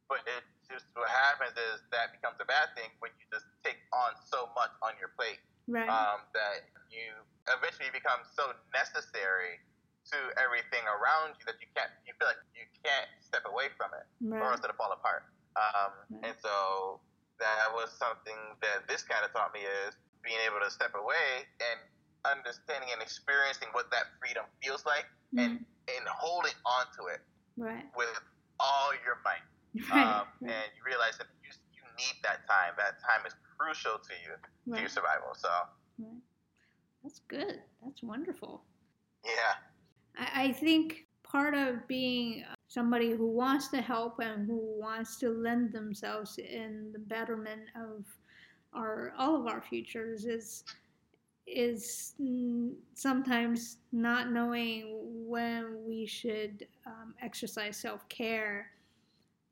but 0.06 0.22
it 0.28 0.44
just 0.68 0.88
what 0.94 1.10
happens 1.10 1.56
is 1.56 1.84
that 1.92 2.12
becomes 2.14 2.38
a 2.40 2.46
bad 2.48 2.72
thing 2.76 2.88
when 3.00 3.12
you 3.20 3.24
just 3.28 3.48
take 3.64 3.80
on 3.92 4.16
so 4.24 4.48
much 4.56 4.72
on 4.80 4.96
your 4.96 5.12
plate 5.16 5.40
right. 5.68 5.88
um, 5.88 6.24
that 6.32 6.68
you 6.88 7.12
eventually 7.52 7.92
become 7.92 8.24
so 8.32 8.56
necessary 8.72 9.60
to 10.08 10.18
everything 10.36 10.84
around 10.88 11.36
you 11.40 11.44
that 11.48 11.56
you 11.60 11.68
can't 11.72 11.92
you 12.04 12.12
feel 12.20 12.28
like 12.28 12.40
you 12.52 12.64
can't 12.84 13.08
step 13.24 13.44
away 13.48 13.72
from 13.76 13.92
it 13.96 14.04
right. 14.24 14.40
or 14.40 14.52
else 14.52 14.60
it'll 14.60 14.76
fall 14.76 14.92
apart. 14.92 15.24
Um, 15.56 15.92
right. 16.10 16.32
And 16.32 16.34
so 16.40 17.00
that 17.40 17.72
was 17.72 17.92
something 17.96 18.36
that 18.60 18.86
this 18.86 19.02
kind 19.04 19.24
of 19.24 19.32
taught 19.32 19.52
me 19.56 19.64
is 19.64 19.96
being 20.20 20.40
able 20.48 20.60
to 20.64 20.72
step 20.72 20.92
away 20.96 21.44
and 21.60 21.78
understanding 22.24 22.88
and 22.92 23.00
experiencing 23.02 23.68
what 23.72 23.90
that 23.90 24.12
freedom 24.20 24.44
feels 24.62 24.84
like 24.84 25.06
mm. 25.34 25.44
and 25.44 25.52
and 25.88 26.04
holding 26.08 26.56
on 26.64 26.86
to 26.96 27.12
it 27.12 27.20
right. 27.56 27.84
with 27.96 28.20
all 28.60 28.90
your 29.04 29.18
might. 29.24 29.44
Right. 29.90 30.06
Um, 30.06 30.28
and 30.40 30.70
you 30.78 30.86
realize 30.86 31.18
that 31.18 31.26
you, 31.42 31.50
you 31.74 31.82
need 31.98 32.14
that 32.22 32.46
time. 32.46 32.74
That 32.78 33.02
time 33.02 33.26
is 33.26 33.34
crucial 33.58 33.98
to 33.98 34.14
you, 34.22 34.72
to 34.72 34.80
your 34.80 34.88
survival. 34.88 35.34
So 35.34 35.48
That's 37.02 37.20
good. 37.26 37.60
That's 37.84 38.00
wonderful. 38.00 38.62
Yeah. 39.24 39.54
I, 40.16 40.44
I 40.44 40.52
think 40.52 41.06
part 41.24 41.54
of 41.54 41.88
being 41.88 42.44
somebody 42.68 43.10
who 43.10 43.26
wants 43.26 43.68
to 43.68 43.80
help 43.80 44.20
and 44.20 44.46
who 44.46 44.60
wants 44.80 45.18
to 45.18 45.30
lend 45.30 45.72
themselves 45.72 46.38
in 46.38 46.90
the 46.92 47.00
betterment 47.00 47.62
of 47.74 48.04
our 48.74 49.12
all 49.18 49.36
of 49.40 49.46
our 49.46 49.60
futures 49.60 50.24
is 50.24 50.64
is 51.46 52.14
sometimes 52.94 53.78
not 53.92 54.32
knowing 54.32 54.98
when 55.26 55.84
we 55.86 56.06
should 56.06 56.66
um, 56.86 57.14
exercise 57.22 57.76
self 57.76 58.08
care, 58.08 58.70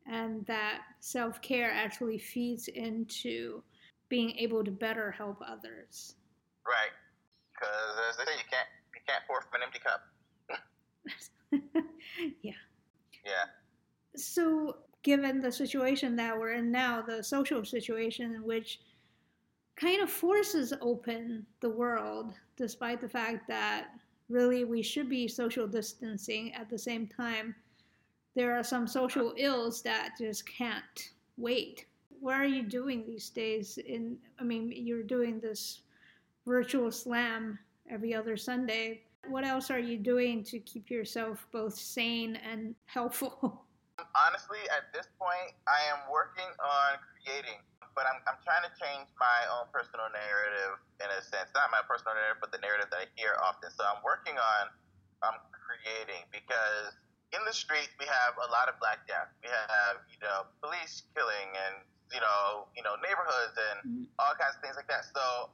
and 0.07 0.45
that 0.47 0.83
self 1.01 1.41
care 1.43 1.71
actually 1.71 2.19
feeds 2.19 2.69
into 2.69 3.63
being 4.09 4.31
able 4.39 4.65
to 4.65 4.71
better 4.71 5.11
help 5.11 5.39
others. 5.47 6.17
Right, 6.67 6.93
because 7.55 7.99
as 8.11 8.17
they 8.17 8.25
say, 8.25 8.39
you 8.39 8.45
can't 8.51 8.69
you 8.95 9.01
can't 9.07 9.25
pour 9.27 9.41
from 9.43 9.61
an 9.61 9.63
empty 9.65 9.81
cup. 9.81 10.03
yeah. 12.43 12.53
Yeah. 13.25 13.45
So, 14.17 14.77
given 15.03 15.41
the 15.41 15.53
situation 15.53 16.17
that 16.17 16.39
we're 16.39 16.53
in 16.53 16.71
now, 16.71 17.03
the 17.03 17.23
social 17.23 17.65
situation 17.65 18.35
in 18.35 18.45
which 18.45 18.81
kind 19.83 20.01
of 20.01 20.09
forces 20.09 20.73
open 20.81 21.45
the 21.61 21.69
world, 21.69 22.35
despite 22.57 23.01
the 23.01 23.09
fact 23.09 23.49
that 23.49 23.89
really 24.29 24.65
we 24.65 24.81
should 24.81 25.09
be 25.09 25.27
social 25.27 25.67
distancing 25.67 26.55
at 26.55 26.71
the 26.71 26.79
same 26.79 27.07
time, 27.07 27.55
there 28.37 28.57
are 28.57 28.63
some 28.63 28.87
social 28.87 29.35
ills 29.37 29.83
that 29.83 30.11
just 30.19 30.47
can't 30.47 31.11
wait. 31.37 31.87
What 32.21 32.37
are 32.37 32.47
you 32.47 32.63
doing 32.63 33.05
these 33.05 33.29
days? 33.29 33.79
In 33.79 34.17
I 34.39 34.45
mean, 34.45 34.73
you're 34.75 35.03
doing 35.03 35.41
this 35.41 35.83
virtual 36.47 36.93
slam 36.93 37.59
every 37.91 38.15
other 38.15 38.37
Sunday. 38.37 39.03
What 39.29 39.45
else 39.45 39.69
are 39.71 39.81
you 39.81 39.99
doing 39.99 40.45
to 40.45 40.61
keep 40.61 40.91
yourself 40.91 41.47
both 41.53 41.75
sane 41.75 42.37
and 42.37 42.77
helpful? 42.87 43.65
Honestly, 43.99 44.59
at 44.71 44.93
this 44.95 45.09
point, 45.19 45.55
I 45.67 45.81
am 45.93 46.11
working 46.11 46.51
on 46.61 46.99
creating, 47.25 47.59
but 47.95 48.09
I'm, 48.09 48.21
I'm 48.25 48.41
trying 48.43 48.65
to 48.65 48.73
change 48.79 49.09
my 49.21 49.41
own 49.53 49.69
personal 49.73 50.09
narrative 50.13 50.81
in 51.01 51.09
a 51.13 51.21
sense. 51.21 51.53
Not 51.53 51.69
my 51.69 51.85
personal 51.85 52.17
narrative, 52.17 52.41
but 52.41 52.51
the 52.51 52.63
narrative 52.63 52.89
that 52.91 53.05
I 53.05 53.09
hear 53.17 53.37
often. 53.41 53.69
So 53.73 53.85
I'm 53.85 54.01
working 54.01 54.37
on 54.37 54.63
um, 55.23 55.37
creating 55.51 56.25
because 56.33 56.97
in 57.33 57.41
the 57.49 57.55
streets 57.55 57.93
we 57.97 58.05
have 58.05 58.37
a 58.37 58.49
lot 58.53 58.69
of 58.69 58.77
black 58.81 59.05
death. 59.09 59.33
We 59.41 59.49
have, 59.49 60.05
you 60.13 60.21
know, 60.21 60.49
police 60.61 61.05
killing 61.17 61.49
and, 61.69 61.81
you 62.13 62.21
know, 62.21 62.69
you 62.77 62.85
know, 62.85 62.97
neighborhoods 63.01 63.57
and 63.57 63.79
mm-hmm. 63.85 64.21
all 64.21 64.37
kinds 64.37 64.57
of 64.57 64.61
things 64.61 64.77
like 64.77 64.89
that. 64.93 65.09
So 65.09 65.49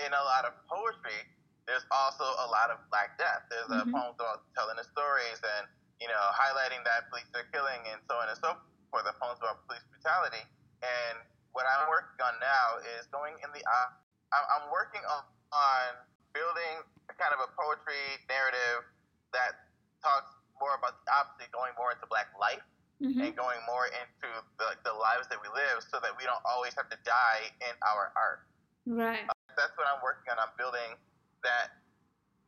in 0.00 0.10
a 0.12 0.24
lot 0.24 0.48
of 0.48 0.56
poetry, 0.64 1.28
there's 1.68 1.84
also 1.92 2.24
a 2.24 2.48
lot 2.48 2.72
of 2.72 2.80
black 2.88 3.20
death. 3.20 3.44
There's 3.52 3.68
mm-hmm. 3.68 3.92
a 3.92 3.94
poem 3.94 4.10
about 4.16 4.48
telling 4.56 4.80
the 4.80 4.86
stories 4.88 5.38
and 5.38 5.68
you 6.00 6.08
know 6.08 6.24
highlighting 6.32 6.80
that 6.88 7.12
police 7.12 7.28
are 7.36 7.44
killing 7.52 7.84
and 7.92 8.00
so 8.08 8.16
on 8.16 8.32
and 8.32 8.38
so 8.40 8.56
forth. 8.88 9.04
The 9.04 9.14
poems 9.20 9.38
about 9.44 9.62
police 9.68 9.84
brutality. 9.92 10.42
And 10.80 11.20
what 11.52 11.66
I'm 11.66 11.90
working 11.90 12.18
on 12.22 12.34
now 12.38 12.78
is 12.98 13.06
going 13.10 13.34
in 13.42 13.50
the. 13.50 13.62
Uh, 13.64 13.88
I'm 14.30 14.70
working 14.70 15.02
on, 15.10 15.26
on 15.50 15.90
building 16.30 16.86
kind 17.18 17.34
of 17.34 17.42
a 17.42 17.50
poetry 17.58 18.22
narrative 18.30 18.86
that 19.34 19.66
talks 19.98 20.30
more 20.62 20.78
about 20.78 21.02
the 21.02 21.10
obviously 21.10 21.50
going 21.50 21.74
more 21.74 21.90
into 21.90 22.06
black 22.06 22.30
life 22.38 22.62
mm-hmm. 23.02 23.18
and 23.18 23.34
going 23.34 23.58
more 23.66 23.90
into 23.90 24.30
the, 24.60 24.78
the 24.86 24.94
lives 24.94 25.26
that 25.32 25.40
we 25.42 25.50
live 25.50 25.82
so 25.90 25.98
that 25.98 26.14
we 26.14 26.22
don't 26.28 26.44
always 26.46 26.76
have 26.78 26.86
to 26.92 26.98
die 27.02 27.50
in 27.64 27.74
our 27.82 28.14
art. 28.14 28.46
Right. 28.86 29.26
Uh, 29.26 29.34
that's 29.58 29.74
what 29.74 29.90
I'm 29.90 29.98
working 30.04 30.30
on. 30.30 30.38
I'm 30.38 30.54
building 30.54 30.94
that 31.42 31.80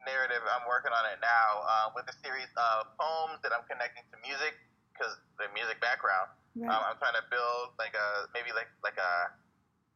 narrative. 0.05 0.45
I'm 0.47 0.69
working 0.69 0.93
on 0.95 1.05
it 1.11 1.19
now 1.19 1.67
uh, 1.67 1.87
with 1.97 2.07
a 2.07 2.17
series 2.23 2.51
of 2.55 2.93
poems 3.01 3.41
that 3.43 3.51
I'm 3.51 3.65
connecting 3.67 4.07
to 4.13 4.17
music 4.23 4.55
because 4.93 5.17
the 5.41 5.49
music 5.57 5.81
background. 5.81 6.31
Right. 6.53 6.69
Um, 6.69 6.83
I'm 6.85 6.99
trying 7.01 7.17
to 7.17 7.25
build 7.33 7.73
like 7.81 7.97
a 7.97 8.29
maybe 8.37 8.53
like 8.53 8.69
like 8.85 9.01
a 9.01 9.13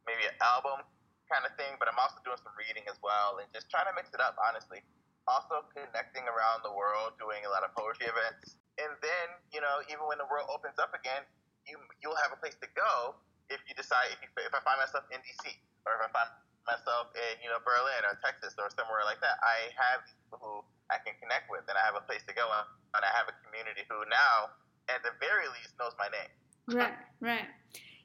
maybe 0.09 0.25
an 0.25 0.37
album 0.41 0.81
kind 1.29 1.45
of 1.45 1.53
thing, 1.59 1.77
but 1.77 1.85
I'm 1.85 1.99
also 2.01 2.17
doing 2.25 2.39
some 2.41 2.55
reading 2.57 2.87
as 2.89 2.97
well 3.03 3.37
and 3.37 3.45
just 3.53 3.69
trying 3.69 3.85
to 3.85 3.93
mix 3.93 4.09
it 4.15 4.21
up. 4.23 4.39
Honestly, 4.41 4.81
also 5.29 5.67
connecting 5.75 6.25
around 6.25 6.65
the 6.65 6.73
world, 6.73 7.13
doing 7.21 7.45
a 7.45 7.51
lot 7.51 7.61
of 7.61 7.75
poetry 7.77 8.09
events, 8.09 8.57
and 8.81 8.89
then 9.05 9.27
you 9.53 9.61
know 9.61 9.85
even 9.85 10.09
when 10.09 10.17
the 10.17 10.25
world 10.25 10.49
opens 10.49 10.81
up 10.81 10.97
again, 10.97 11.21
you 11.69 11.77
you'll 12.01 12.17
have 12.25 12.33
a 12.33 12.39
place 12.41 12.57
to 12.63 12.69
go 12.73 13.17
if 13.49 13.63
you 13.67 13.73
decide 13.75 14.11
if 14.11 14.19
you, 14.19 14.29
if 14.43 14.53
I 14.53 14.61
find 14.63 14.79
myself 14.79 15.07
in 15.11 15.19
DC 15.23 15.43
or 15.87 15.95
if 15.99 16.01
I 16.03 16.09
find 16.11 16.29
myself 16.67 17.11
in 17.15 17.39
you 17.39 17.47
know 17.47 17.59
Berlin 17.63 18.03
or 18.03 18.19
Texas 18.19 18.55
or 18.59 18.67
somewhere 18.75 19.03
like 19.07 19.23
that, 19.23 19.39
I 19.39 19.71
have 19.75 20.03
people 20.03 20.39
who 20.39 20.53
I 20.91 20.99
can 21.03 21.15
connect 21.19 21.51
with, 21.51 21.67
and 21.67 21.75
I 21.75 21.83
have 21.83 21.95
a 21.99 22.03
place 22.03 22.23
to 22.27 22.33
go, 22.35 22.47
and 22.47 23.01
I 23.03 23.11
have 23.15 23.27
a 23.27 23.35
community 23.43 23.83
who 23.87 24.03
now, 24.07 24.51
at 24.87 25.03
the 25.03 25.11
very 25.19 25.47
least, 25.51 25.75
knows 25.79 25.95
my 25.99 26.07
name. 26.11 26.31
Right, 26.67 26.93
right. 27.19 27.45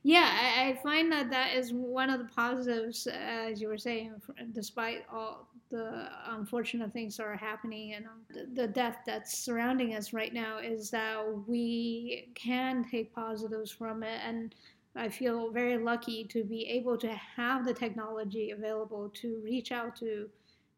Yeah, 0.04 0.28
I, 0.30 0.70
I 0.70 0.82
find 0.82 1.12
that 1.12 1.30
that 1.30 1.54
is 1.56 1.72
one 1.72 2.10
of 2.10 2.18
the 2.18 2.26
positives, 2.34 3.06
as 3.06 3.60
you 3.60 3.68
were 3.68 3.78
saying, 3.78 4.14
despite 4.52 5.04
all 5.12 5.48
the 5.70 6.08
unfortunate 6.28 6.92
things 6.92 7.16
that 7.16 7.24
are 7.24 7.36
happening 7.36 7.94
and 7.94 8.06
um, 8.06 8.22
the 8.54 8.66
death 8.66 8.98
that's 9.06 9.38
surrounding 9.38 9.94
us 9.94 10.12
right 10.12 10.34
now, 10.34 10.58
is 10.58 10.90
that 10.90 11.24
we 11.46 12.28
can 12.34 12.84
take 12.90 13.14
positives 13.14 13.70
from 13.70 14.02
it 14.02 14.20
and 14.26 14.54
I 14.94 15.08
feel 15.08 15.50
very 15.50 15.78
lucky 15.78 16.24
to 16.24 16.44
be 16.44 16.66
able 16.68 16.98
to 16.98 17.08
have 17.14 17.64
the 17.64 17.72
technology 17.72 18.50
available 18.50 19.10
to 19.14 19.40
reach 19.42 19.72
out 19.72 19.96
to 19.96 20.28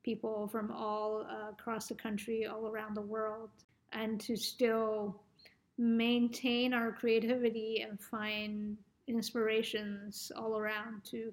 people 0.04 0.46
from 0.48 0.70
all 0.70 1.26
uh, 1.28 1.50
across 1.50 1.88
the 1.88 1.94
country, 1.96 2.46
all 2.46 2.68
around 2.68 2.94
the 2.94 3.00
world, 3.02 3.50
and 3.92 4.20
to 4.20 4.36
still 4.36 5.20
maintain 5.78 6.72
our 6.72 6.92
creativity 6.92 7.84
and 7.88 8.00
find 8.00 8.76
inspirations 9.08 10.30
all 10.36 10.58
around 10.58 11.04
to 11.10 11.32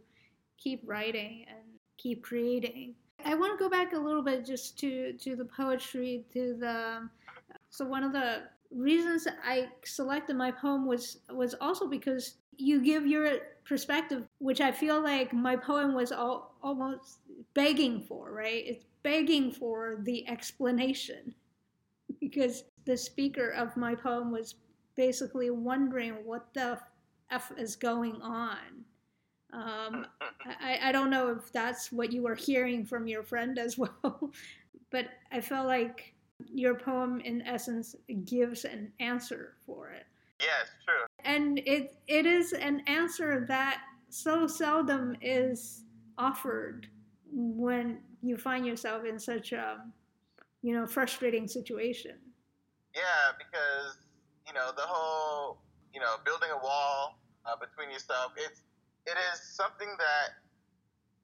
keep 0.57 0.81
writing 0.85 1.45
and 1.47 1.63
keep 1.97 2.23
creating. 2.23 2.95
I 3.23 3.35
want 3.35 3.57
to 3.57 3.63
go 3.63 3.69
back 3.69 3.93
a 3.93 3.99
little 3.99 4.23
bit 4.23 4.45
just 4.45 4.79
to 4.79 5.13
to 5.13 5.35
the 5.35 5.45
poetry, 5.45 6.25
to 6.33 6.55
the 6.59 7.09
so 7.69 7.85
one 7.85 8.03
of 8.03 8.13
the 8.13 8.43
reasons 8.71 9.27
I 9.45 9.69
selected 9.83 10.35
my 10.35 10.51
poem 10.51 10.87
was 10.87 11.19
was 11.29 11.53
also 11.61 11.87
because 11.87 12.35
you 12.57 12.81
give 12.81 13.05
your 13.05 13.37
perspective, 13.63 14.27
which 14.39 14.61
I 14.61 14.71
feel 14.71 15.01
like 15.01 15.33
my 15.33 15.55
poem 15.55 15.93
was 15.93 16.11
all, 16.11 16.55
almost 16.61 17.19
begging 17.53 18.01
for, 18.01 18.31
right? 18.31 18.63
It's 18.65 18.85
begging 19.03 19.51
for 19.51 19.97
the 20.03 20.27
explanation 20.27 21.33
because 22.19 22.65
the 22.85 22.97
speaker 22.97 23.49
of 23.51 23.77
my 23.77 23.95
poem 23.95 24.31
was 24.31 24.55
basically 24.95 25.49
wondering 25.49 26.13
what 26.25 26.53
the 26.53 26.79
f 27.29 27.51
is 27.57 27.75
going 27.75 28.21
on. 28.21 28.57
Um, 29.53 30.05
I, 30.61 30.79
I 30.83 30.91
don't 30.91 31.09
know 31.09 31.29
if 31.29 31.51
that's 31.51 31.91
what 31.91 32.11
you 32.11 32.23
were 32.23 32.35
hearing 32.35 32.85
from 32.85 33.07
your 33.07 33.23
friend 33.23 33.57
as 33.59 33.77
well, 33.77 34.31
but 34.89 35.07
I 35.31 35.41
felt 35.41 35.67
like 35.67 36.13
your 36.51 36.75
poem, 36.75 37.19
in 37.21 37.41
essence, 37.43 37.95
gives 38.25 38.65
an 38.65 38.91
answer 38.99 39.55
for 39.65 39.89
it. 39.89 40.05
Yes, 40.39 40.69
true. 40.85 41.05
And 41.23 41.59
it 41.59 41.95
it 42.07 42.25
is 42.25 42.53
an 42.53 42.81
answer 42.87 43.45
that 43.47 43.81
so 44.09 44.47
seldom 44.47 45.15
is 45.21 45.83
offered 46.17 46.87
when 47.31 47.99
you 48.21 48.37
find 48.37 48.65
yourself 48.65 49.05
in 49.05 49.19
such 49.19 49.51
a 49.51 49.83
you 50.61 50.73
know 50.73 50.87
frustrating 50.87 51.47
situation. 51.47 52.15
Yeah, 52.95 53.35
because 53.39 53.97
you 54.47 54.53
know 54.53 54.71
the 54.75 54.85
whole 54.85 55.61
you 55.93 55.99
know 55.99 56.19
building 56.25 56.49
a 56.51 56.59
wall 56.59 57.19
uh, 57.45 57.55
between 57.55 57.89
yourself. 57.91 58.33
It's 58.37 58.61
it 59.05 59.17
is 59.17 59.41
something 59.41 59.89
that, 59.97 60.27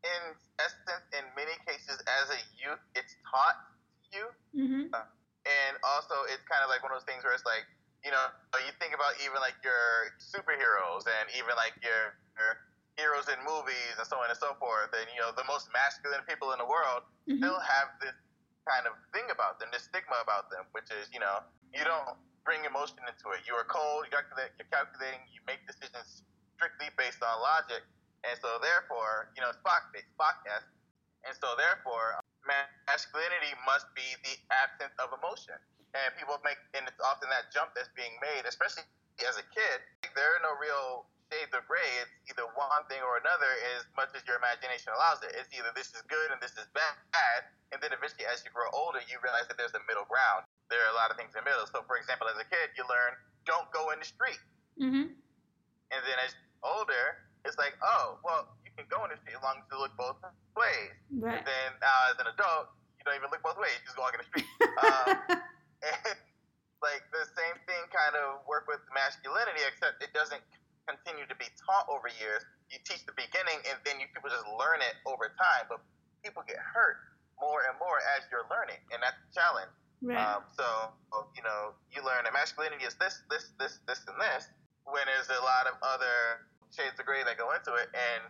in 0.01 0.21
essence, 0.57 1.05
in 1.13 1.25
many 1.37 1.53
cases, 1.65 2.01
as 2.09 2.33
a 2.33 2.39
youth, 2.57 2.81
it's 2.97 3.13
taught 3.21 3.57
to 3.61 4.07
you. 4.17 4.25
Mm-hmm. 4.57 4.83
Uh, 4.93 5.05
and 5.45 5.73
also, 5.85 6.25
it's 6.33 6.43
kind 6.49 6.65
of 6.65 6.69
like 6.73 6.81
one 6.81 6.89
of 6.89 6.97
those 6.97 7.07
things 7.07 7.21
where 7.21 7.37
it's 7.37 7.45
like, 7.45 7.69
you 8.01 8.09
know, 8.09 8.33
you 8.65 8.73
think 8.81 8.97
about 8.97 9.13
even 9.21 9.37
like 9.39 9.57
your 9.61 10.15
superheroes 10.17 11.05
and 11.05 11.29
even 11.37 11.53
like 11.53 11.77
your, 11.85 12.17
your 12.35 12.65
heroes 12.97 13.29
in 13.29 13.37
movies 13.45 13.93
and 14.01 14.05
so 14.09 14.17
on 14.17 14.27
and 14.33 14.39
so 14.39 14.57
forth, 14.57 14.89
and 14.97 15.05
you 15.13 15.21
know, 15.21 15.29
the 15.37 15.45
most 15.45 15.69
masculine 15.69 16.25
people 16.25 16.51
in 16.55 16.59
the 16.59 16.67
world 16.67 17.05
mm-hmm. 17.29 17.37
still 17.37 17.61
have 17.61 17.93
this 18.01 18.17
kind 18.65 18.89
of 18.89 18.97
thing 19.13 19.29
about 19.29 19.61
them, 19.61 19.69
this 19.69 19.85
stigma 19.85 20.17
about 20.19 20.49
them, 20.49 20.65
which 20.73 20.89
is, 20.89 21.07
you 21.13 21.21
know, 21.21 21.45
you 21.77 21.85
don't 21.85 22.17
bring 22.41 22.65
emotion 22.65 22.97
into 23.05 23.37
it. 23.37 23.45
You 23.45 23.53
are 23.53 23.67
cold, 23.69 24.09
you're 24.09 24.25
calculating, 24.73 25.21
you 25.29 25.45
make 25.45 25.61
decisions 25.69 26.25
strictly 26.57 26.89
based 26.97 27.21
on 27.21 27.37
logic, 27.37 27.85
and 28.25 28.33
so 28.41 28.57
therefore, 28.57 29.29
you 29.37 29.45
know, 29.45 29.53
Spock, 29.61 29.93
Spock 29.93 30.41
esque, 30.49 30.73
and 31.21 31.37
so 31.37 31.53
therefore, 31.53 32.17
masculinity 32.89 33.53
must 33.61 33.85
be 33.93 34.05
the 34.25 34.33
absence 34.49 34.95
of 34.97 35.13
emotion. 35.13 35.53
And 35.93 36.09
people 36.17 36.39
make, 36.41 36.57
and 36.73 36.87
it's 36.89 36.99
often 37.03 37.29
that 37.29 37.53
jump 37.53 37.77
that's 37.77 37.91
being 37.93 38.15
made, 38.23 38.49
especially 38.49 38.85
as 39.21 39.37
a 39.37 39.45
kid. 39.53 39.77
There 40.15 40.29
are 40.33 40.41
no 40.41 40.57
real 40.57 41.05
shades 41.29 41.51
of 41.51 41.67
gray. 41.67 41.89
It's 42.01 42.31
either 42.31 42.47
one 42.55 42.83
thing 42.87 43.03
or 43.03 43.19
another, 43.19 43.49
as 43.75 43.85
much 43.99 44.15
as 44.15 44.23
your 44.23 44.39
imagination 44.39 44.95
allows 44.95 45.19
it. 45.21 45.35
It's 45.35 45.51
either 45.51 45.69
this 45.75 45.91
is 45.93 46.01
good 46.07 46.31
and 46.31 46.39
this 46.39 46.55
is 46.55 46.65
bad, 46.71 47.41
and 47.75 47.83
then 47.83 47.91
eventually, 47.91 48.23
as 48.29 48.41
you 48.47 48.51
grow 48.55 48.71
older, 48.71 49.03
you 49.05 49.19
realize 49.19 49.51
that 49.51 49.59
there's 49.59 49.75
a 49.75 49.83
middle 49.83 50.07
ground. 50.07 50.46
There 50.69 50.83
are 50.83 50.91
a 50.91 50.97
lot 50.97 51.11
of 51.11 51.15
things 51.15 51.31
in 51.35 51.43
the 51.43 51.47
middle. 51.47 51.63
So, 51.71 51.83
for 51.87 51.95
example, 51.95 52.27
as 52.27 52.35
a 52.39 52.47
kid, 52.47 52.75
you 52.75 52.83
learn 52.87 53.15
don't 53.47 53.67
go 53.71 53.95
in 53.95 54.03
the 54.03 54.07
street. 54.07 54.41
Mm-hmm. 54.75 55.07
And 55.07 56.01
then 56.03 56.17
as 56.19 56.35
older, 56.61 57.23
it's 57.47 57.55
like, 57.55 57.79
oh, 57.79 58.19
well, 58.21 58.51
you 58.67 58.71
can 58.75 58.83
go 58.91 59.07
in 59.07 59.15
the 59.15 59.19
street 59.23 59.39
as 59.39 59.43
long 59.43 59.63
as 59.63 59.65
you 59.71 59.79
look 59.79 59.95
both 59.95 60.19
ways. 60.59 60.93
Right. 61.15 61.39
And 61.39 61.47
then 61.47 61.69
now, 61.79 62.11
as 62.11 62.19
an 62.19 62.27
adult, 62.27 62.75
you 62.99 63.07
don't 63.07 63.15
even 63.15 63.31
look 63.31 63.39
both 63.39 63.55
ways. 63.55 63.71
You 63.79 63.87
just 63.87 63.99
walk 63.99 64.11
in 64.11 64.19
the 64.19 64.27
street. 64.27 64.49
um, 64.83 65.39
and 65.87 66.19
like 66.83 67.07
the 67.15 67.23
same 67.33 67.57
thing 67.65 67.81
kind 67.89 68.19
of 68.19 68.43
work 68.45 68.67
with 68.67 68.83
masculinity, 68.91 69.63
except 69.63 70.03
it 70.03 70.11
doesn't 70.11 70.43
continue 70.85 71.23
to 71.25 71.37
be 71.39 71.47
taught 71.63 71.87
over 71.87 72.11
years. 72.19 72.43
You 72.67 72.83
teach 72.83 73.07
the 73.07 73.15
beginning, 73.15 73.63
and 73.71 73.79
then 73.87 74.03
you 74.03 74.11
people 74.11 74.27
just 74.27 74.47
learn 74.59 74.83
it 74.83 74.99
over 75.07 75.31
time. 75.39 75.71
But 75.71 75.79
people 76.19 76.43
get 76.43 76.59
hurt 76.59 76.99
more 77.39 77.63
and 77.63 77.79
more 77.79 78.03
as 78.17 78.27
you're 78.27 78.45
learning, 78.51 78.83
and 78.91 78.99
that's 78.99 79.15
a 79.15 79.29
challenge. 79.31 79.71
Right. 80.01 80.17
Um, 80.17 80.45
so 80.53 80.93
you 81.33 81.41
know, 81.41 81.73
you 81.89 82.05
learn 82.05 82.25
that 82.25 82.33
masculinity 82.33 82.85
is 82.85 82.93
this, 83.01 83.21
this, 83.29 83.53
this, 83.57 83.81
this, 83.89 84.05
and 84.05 84.17
this. 84.21 84.49
When 84.85 85.03
there's 85.09 85.27
a 85.27 85.41
lot 85.43 85.67
of 85.67 85.75
other 85.83 86.47
shades 86.71 86.95
of 86.95 87.05
gray 87.05 87.25
that 87.25 87.35
go 87.35 87.51
into 87.51 87.75
it, 87.75 87.89
and 87.91 88.21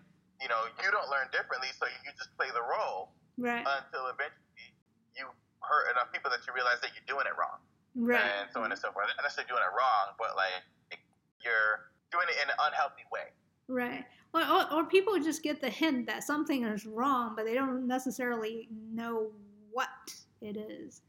you 0.41 0.47
know, 0.47 0.67
you 0.81 0.89
don't 0.89 1.09
learn 1.11 1.27
differently, 1.29 1.69
so 1.75 1.85
you 1.85 2.11
just 2.15 2.31
play 2.39 2.49
the 2.55 2.63
role 2.63 3.13
right. 3.37 3.61
until 3.61 4.09
eventually 4.09 4.73
you 5.13 5.27
hurt 5.61 5.91
enough 5.93 6.09
people 6.09 6.31
that 6.31 6.41
you 6.47 6.55
realize 6.55 6.79
that 6.81 6.95
you're 6.95 7.09
doing 7.09 7.27
it 7.29 7.35
wrong, 7.35 7.59
right. 7.93 8.23
and 8.23 8.49
so 8.49 8.63
on 8.63 8.71
and 8.71 8.79
so 8.79 8.89
forth. 8.95 9.11
Not 9.11 9.27
necessarily 9.27 9.51
doing 9.51 9.65
it 9.65 9.73
wrong, 9.75 10.15
but 10.17 10.33
like 10.39 10.65
you're 11.43 11.91
doing 12.09 12.25
it 12.31 12.37
in 12.41 12.47
an 12.49 12.57
unhealthy 12.63 13.05
way. 13.11 13.29
Right. 13.67 14.05
Or, 14.33 14.41
or, 14.41 14.61
or 14.73 14.83
people 14.85 15.19
just 15.19 15.43
get 15.43 15.61
the 15.61 15.69
hint 15.69 16.07
that 16.07 16.23
something 16.23 16.63
is 16.63 16.85
wrong, 16.85 17.33
but 17.35 17.45
they 17.45 17.53
don't 17.53 17.87
necessarily 17.87 18.69
know 18.71 19.31
what 19.71 19.89
it 20.41 20.57
is. 20.57 21.01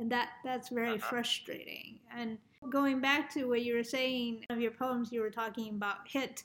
And 0.00 0.10
that, 0.10 0.30
that's 0.42 0.70
very 0.70 0.94
Uh-huh. 0.94 1.08
frustrating. 1.10 2.00
And 2.16 2.38
going 2.70 3.00
back 3.00 3.30
to 3.34 3.44
what 3.44 3.62
you 3.62 3.74
were 3.76 3.84
saying 3.84 4.46
of 4.50 4.60
your 4.60 4.70
poems, 4.72 5.12
you 5.12 5.20
were 5.20 5.30
talking 5.30 5.68
about 5.74 6.08
hit. 6.08 6.42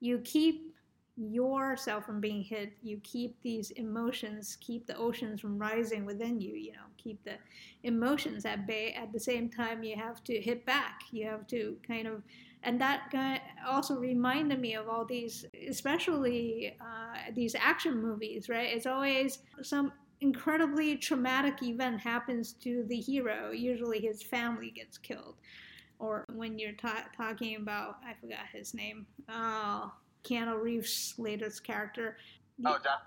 You 0.00 0.18
keep 0.20 0.74
yourself 1.16 2.04
from 2.06 2.20
being 2.20 2.42
hit. 2.42 2.72
You 2.82 3.00
keep 3.02 3.40
these 3.42 3.70
emotions, 3.72 4.56
keep 4.60 4.86
the 4.86 4.96
oceans 4.96 5.40
from 5.40 5.58
rising 5.58 6.04
within 6.04 6.40
you, 6.40 6.54
you 6.54 6.72
know, 6.72 6.86
keep 6.96 7.24
the 7.24 7.38
emotions 7.82 8.44
at 8.44 8.66
bay. 8.66 8.92
At 8.92 9.12
the 9.12 9.18
same 9.18 9.48
time, 9.48 9.82
you 9.82 9.96
have 9.96 10.22
to 10.24 10.40
hit 10.40 10.64
back. 10.64 11.00
You 11.10 11.26
have 11.26 11.46
to 11.48 11.76
kind 11.86 12.06
of 12.06 12.22
and 12.64 12.80
that 12.80 13.10
also 13.66 13.96
reminded 13.98 14.60
me 14.60 14.74
of 14.74 14.88
all 14.88 15.04
these 15.04 15.44
especially 15.68 16.76
uh, 16.80 17.30
these 17.32 17.54
action 17.54 18.02
movies 18.02 18.48
right 18.48 18.70
it's 18.74 18.84
always 18.84 19.38
some 19.62 19.92
incredibly 20.20 20.96
traumatic 20.96 21.62
event 21.62 22.00
happens 22.00 22.52
to 22.54 22.84
the 22.88 22.96
hero 22.96 23.50
usually 23.50 24.00
his 24.00 24.22
family 24.22 24.70
gets 24.70 24.98
killed 24.98 25.36
or 25.98 26.24
when 26.34 26.58
you're 26.58 26.72
ta- 26.72 27.08
talking 27.16 27.56
about 27.56 27.96
i 28.06 28.12
forgot 28.20 28.46
his 28.52 28.74
name 28.74 29.06
oh 29.28 29.92
keanu 30.24 30.60
reeves 30.60 31.14
latest 31.18 31.62
character 31.64 32.16
Oh, 32.64 32.78
John. 32.82 32.98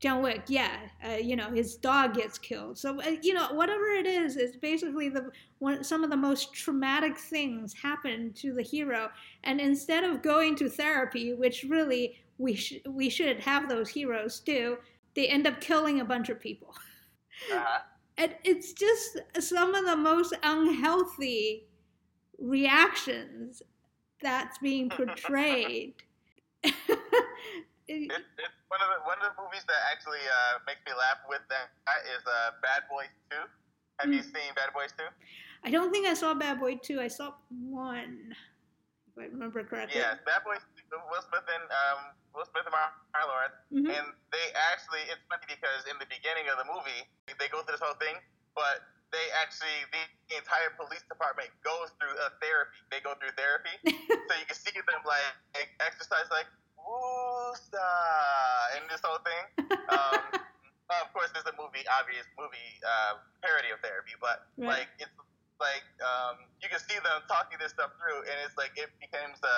John 0.00 0.22
Wick, 0.22 0.42
yeah, 0.48 0.76
uh, 1.06 1.16
you 1.16 1.34
know 1.36 1.50
his 1.50 1.76
dog 1.76 2.14
gets 2.14 2.38
killed. 2.38 2.76
So 2.76 3.00
uh, 3.00 3.16
you 3.22 3.32
know 3.32 3.52
whatever 3.52 3.86
it 3.90 4.06
is, 4.06 4.36
it's 4.36 4.56
basically 4.56 5.08
the 5.08 5.30
one 5.60 5.82
some 5.82 6.04
of 6.04 6.10
the 6.10 6.16
most 6.16 6.52
traumatic 6.52 7.16
things 7.16 7.72
happen 7.72 8.32
to 8.34 8.52
the 8.52 8.62
hero. 8.62 9.08
And 9.44 9.60
instead 9.60 10.04
of 10.04 10.20
going 10.20 10.56
to 10.56 10.68
therapy, 10.68 11.32
which 11.32 11.64
really 11.64 12.18
we 12.36 12.54
sh- 12.54 12.80
we 12.86 13.08
should 13.08 13.40
have 13.40 13.68
those 13.68 13.88
heroes 13.88 14.40
do, 14.40 14.76
they 15.14 15.28
end 15.28 15.46
up 15.46 15.60
killing 15.60 16.00
a 16.00 16.04
bunch 16.04 16.28
of 16.28 16.40
people. 16.40 16.74
Uh-huh. 17.52 17.78
And 18.16 18.34
it's 18.44 18.72
just 18.72 19.18
some 19.40 19.74
of 19.74 19.84
the 19.84 19.96
most 19.96 20.34
unhealthy 20.42 21.66
reactions 22.38 23.62
that's 24.22 24.58
being 24.58 24.88
portrayed. 24.90 25.94
It, 27.86 28.08
it's 28.08 28.56
one 28.72 28.80
of 28.80 28.88
the 28.88 29.04
one 29.04 29.20
of 29.20 29.28
the 29.28 29.36
movies 29.36 29.60
that 29.68 29.80
actually 29.92 30.24
uh, 30.24 30.56
makes 30.64 30.80
me 30.88 30.96
laugh 30.96 31.20
with 31.28 31.44
that 31.52 31.68
is 32.16 32.24
uh, 32.24 32.56
Bad 32.64 32.88
Boys 32.88 33.12
Two. 33.28 33.44
Have 34.00 34.08
you 34.08 34.24
seen 34.24 34.56
Bad 34.56 34.72
Boys 34.72 34.88
Two? 34.96 35.04
I 35.64 35.70
don't 35.70 35.90
think 35.90 36.06
I 36.06 36.14
saw 36.14 36.34
Bad 36.34 36.60
Boy 36.60 36.76
2. 36.76 37.00
I 37.00 37.08
saw 37.08 37.32
one, 37.48 38.36
if 39.08 39.16
I 39.16 39.26
remember 39.32 39.64
correctly. 39.64 40.00
Yes, 40.00 40.16
Bad 40.26 40.44
Boys. 40.44 40.60
Two, 40.76 41.00
Will 41.10 41.22
Smith 41.24 41.48
and 41.48 41.68
um, 41.72 42.00
Will 42.34 42.44
Smith 42.50 42.66
and 42.66 42.74
Mark 42.74 42.90
Lawrence, 43.14 43.54
Mhm. 43.70 43.86
and 43.94 44.06
they 44.34 44.46
actually 44.74 45.06
it's 45.06 45.22
funny 45.30 45.46
because 45.46 45.86
in 45.86 45.94
the 46.02 46.06
beginning 46.10 46.50
of 46.50 46.58
the 46.58 46.66
movie 46.66 47.06
they 47.38 47.46
go 47.48 47.62
through 47.62 47.78
this 47.78 47.82
whole 47.82 47.94
thing, 48.02 48.18
but 48.54 48.82
they 49.14 49.22
actually 49.38 49.86
the, 49.94 50.02
entire 50.34 50.70
police 50.74 51.02
department 51.06 51.46
goes 51.62 51.94
through 52.00 52.10
a 52.18 52.28
therapy. 52.42 52.74
They 52.90 52.98
go 53.00 53.14
through 53.14 53.30
therapy, 53.38 53.70
so 54.26 54.32
you 54.34 54.46
can 54.50 54.58
see 54.58 54.74
them 54.74 54.98
like, 55.06 55.30
like 55.54 55.70
exercise 55.78 56.26
like 56.30 56.50
Woosah 56.74 58.74
and 58.76 58.82
this 58.90 59.00
whole 59.04 59.22
thing. 59.22 59.44
Um, 59.88 60.42
of 61.02 61.06
course, 61.14 61.30
there's 61.32 61.46
a 61.46 61.54
movie, 61.54 61.86
obvious 61.86 62.26
movie 62.34 62.70
uh, 62.82 63.22
parody 63.46 63.70
of 63.70 63.78
therapy, 63.80 64.18
but 64.20 64.50
Right. 64.58 64.84
like 64.84 64.90
it's 64.98 65.14
like 65.62 65.86
um, 66.02 66.50
you 66.60 66.66
can 66.68 66.82
see 66.82 66.98
them 66.98 67.22
talking 67.30 67.56
this 67.62 67.70
stuff 67.72 67.94
through, 68.00 68.26
and 68.26 68.36
it's 68.42 68.56
like 68.58 68.74
it 68.74 68.90
becomes 68.98 69.38
a, 69.44 69.56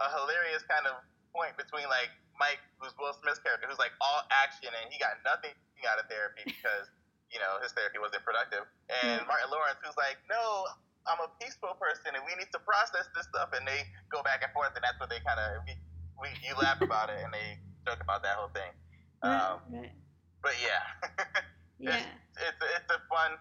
a 0.00 0.06
hilarious 0.18 0.64
kind 0.64 0.88
of 0.88 1.04
point 1.34 1.58
between 1.58 1.90
like 1.90 2.14
Mike, 2.38 2.62
who's 2.78 2.94
Will 2.96 3.12
Smith's 3.18 3.42
character, 3.42 3.66
who's 3.66 3.82
like 3.82 3.92
all 4.00 4.22
action 4.30 4.70
and 4.70 4.86
he 4.88 4.96
got 5.02 5.18
nothing 5.26 5.52
out 5.84 5.98
of 6.00 6.06
therapy 6.08 6.40
because 6.48 6.88
you 7.28 7.36
know 7.42 7.58
his 7.60 7.74
therapy 7.76 7.98
wasn't 8.00 8.22
productive, 8.24 8.64
and 9.04 9.20
Martin 9.28 9.50
Lawrence, 9.52 9.76
who's 9.82 9.98
like, 9.98 10.16
no. 10.30 10.64
I'm 11.04 11.20
a 11.20 11.28
peaceful 11.36 11.76
person, 11.76 12.16
and 12.16 12.24
we 12.24 12.32
need 12.40 12.48
to 12.56 12.60
process 12.64 13.04
this 13.12 13.28
stuff. 13.28 13.52
And 13.52 13.60
they 13.68 13.84
go 14.08 14.24
back 14.24 14.40
and 14.40 14.48
forth, 14.56 14.72
and 14.72 14.80
that's 14.80 14.96
what 14.96 15.12
they 15.12 15.20
kind 15.20 15.36
of 15.36 15.60
we, 15.68 15.76
we 16.16 16.32
you 16.40 16.56
laugh 16.56 16.80
about 16.80 17.12
it, 17.12 17.20
and 17.20 17.28
they 17.28 17.60
joke 17.84 18.00
about 18.00 18.24
that 18.24 18.40
whole 18.40 18.48
thing. 18.56 18.72
Um, 19.20 19.60
right. 19.68 19.92
but 20.40 20.56
yeah, 20.64 20.80
Yeah. 21.76 22.00
it's 22.40 22.56
it's 22.56 22.88
a 22.88 23.04
fun 23.12 23.36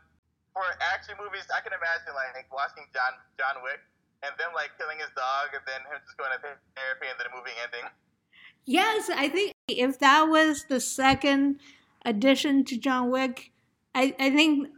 for 0.52 0.68
action 0.91 1.16
movies. 1.16 1.48
I 1.56 1.64
can 1.64 1.72
imagine 1.72 2.12
like 2.12 2.52
watching 2.52 2.84
John 2.91 3.16
John 3.39 3.64
Wick 3.64 3.80
and 4.24 4.34
then 4.38 4.47
like 4.55 4.71
killing 4.78 4.97
his 4.97 5.09
dog, 5.15 5.53
and 5.53 5.61
then 5.67 5.82
him 5.91 5.99
just 6.05 6.17
going 6.17 6.32
to 6.32 6.39
therapy, 6.39 7.07
and 7.09 7.19
then 7.19 7.28
the 7.30 7.38
movie 7.38 7.55
ending. 7.61 7.89
Yes, 8.65 9.09
I 9.09 9.30
think 9.30 9.53
if 9.67 9.99
that 9.99 10.24
was 10.24 10.65
the 10.69 10.80
second 10.80 11.59
addition 12.05 12.63
to 12.65 12.78
John 12.78 13.11
Wick, 13.11 13.51
I, 13.93 14.15
I 14.19 14.30
think 14.30 14.69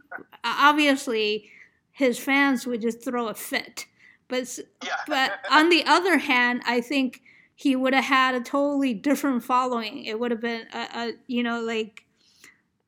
obviously 0.44 1.50
his 1.92 2.18
fans 2.18 2.66
would 2.66 2.82
just 2.82 3.02
throw 3.02 3.28
a 3.28 3.34
fit. 3.34 3.86
But 4.28 4.58
Yeah, 4.84 4.96
but 5.06 5.32
on 5.50 5.70
the 5.70 5.84
other 5.84 6.18
hand, 6.18 6.62
I 6.66 6.80
think 6.80 7.22
he 7.54 7.74
would 7.74 7.94
have 7.94 8.04
had 8.04 8.34
a 8.34 8.40
totally 8.40 8.92
different 8.92 9.42
following. 9.42 10.04
It 10.04 10.20
would 10.20 10.30
have 10.30 10.40
been 10.40 10.66
a, 10.74 10.88
a 10.94 11.12
you 11.26 11.42
know 11.42 11.60
like 11.60 12.04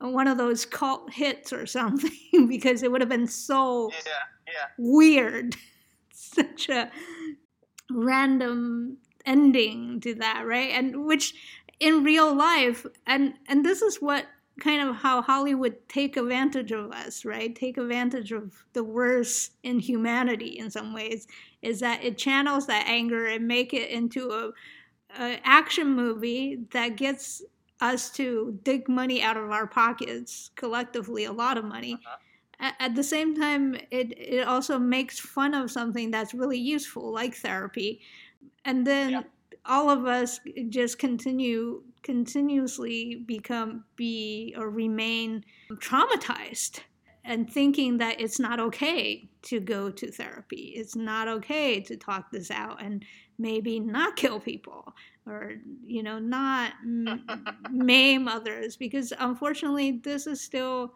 one 0.00 0.28
of 0.28 0.38
those 0.38 0.64
cult 0.64 1.12
hits 1.12 1.52
or 1.52 1.66
something 1.78 2.46
because 2.48 2.82
it 2.82 2.92
would 2.92 3.00
have 3.00 3.10
been 3.10 3.26
so 3.26 3.90
yeah, 3.90 4.12
yeah. 4.46 4.52
weird. 4.76 5.56
Such 6.38 6.68
a 6.68 6.90
random 7.90 8.98
ending 9.26 10.00
to 10.00 10.14
that, 10.14 10.46
right? 10.46 10.70
And 10.70 11.04
which 11.04 11.34
in 11.80 12.04
real 12.04 12.34
life, 12.34 12.86
and 13.06 13.34
and 13.48 13.64
this 13.64 13.82
is 13.82 13.96
what 13.96 14.26
kind 14.60 14.88
of 14.88 14.96
how 14.96 15.22
Hollywood 15.22 15.76
take 15.88 16.16
advantage 16.16 16.72
of 16.72 16.90
us, 16.92 17.24
right? 17.24 17.54
Take 17.54 17.78
advantage 17.78 18.32
of 18.32 18.64
the 18.72 18.82
worst 18.82 19.52
in 19.62 19.78
humanity 19.78 20.58
in 20.58 20.70
some 20.70 20.92
ways, 20.92 21.28
is 21.62 21.80
that 21.80 22.02
it 22.02 22.18
channels 22.18 22.66
that 22.66 22.84
anger 22.88 23.26
and 23.26 23.46
make 23.46 23.72
it 23.72 23.90
into 23.90 24.30
a, 24.30 24.50
a 25.22 25.40
action 25.44 25.94
movie 25.94 26.58
that 26.72 26.96
gets 26.96 27.42
us 27.80 28.10
to 28.10 28.58
dig 28.64 28.88
money 28.88 29.22
out 29.22 29.36
of 29.36 29.50
our 29.50 29.66
pockets 29.66 30.50
collectively, 30.56 31.24
a 31.24 31.32
lot 31.32 31.56
of 31.56 31.64
money 31.64 31.92
at, 31.92 32.18
at 32.60 32.94
the 32.94 33.04
same 33.04 33.34
time 33.36 33.74
it 33.90 34.16
it 34.18 34.46
also 34.46 34.78
makes 34.78 35.18
fun 35.18 35.54
of 35.54 35.70
something 35.70 36.10
that's 36.10 36.34
really 36.34 36.58
useful 36.58 37.12
like 37.12 37.34
therapy 37.34 38.00
and 38.64 38.86
then 38.86 39.10
Yeah. 39.10 39.22
all 39.64 39.90
of 39.90 40.06
us 40.06 40.40
just 40.68 40.98
continue 40.98 41.82
continuously 42.02 43.16
become 43.26 43.84
be 43.96 44.54
or 44.56 44.70
remain 44.70 45.44
traumatized 45.74 46.80
and 47.24 47.50
thinking 47.52 47.98
that 47.98 48.20
it's 48.20 48.38
not 48.40 48.58
okay 48.60 49.28
to 49.42 49.60
go 49.60 49.90
to 49.90 50.10
therapy 50.10 50.72
it's 50.76 50.96
not 50.96 51.28
okay 51.28 51.80
to 51.80 51.96
talk 51.96 52.30
this 52.32 52.50
out 52.50 52.82
and 52.82 53.04
maybe 53.38 53.78
not 53.80 54.16
kill 54.16 54.40
people 54.40 54.92
or 55.26 55.54
you 55.86 56.02
know 56.02 56.18
not 56.18 56.72
m- 56.82 57.24
maim 57.70 58.26
others 58.28 58.76
because 58.76 59.12
unfortunately 59.18 60.00
this 60.02 60.26
is 60.26 60.40
still 60.40 60.94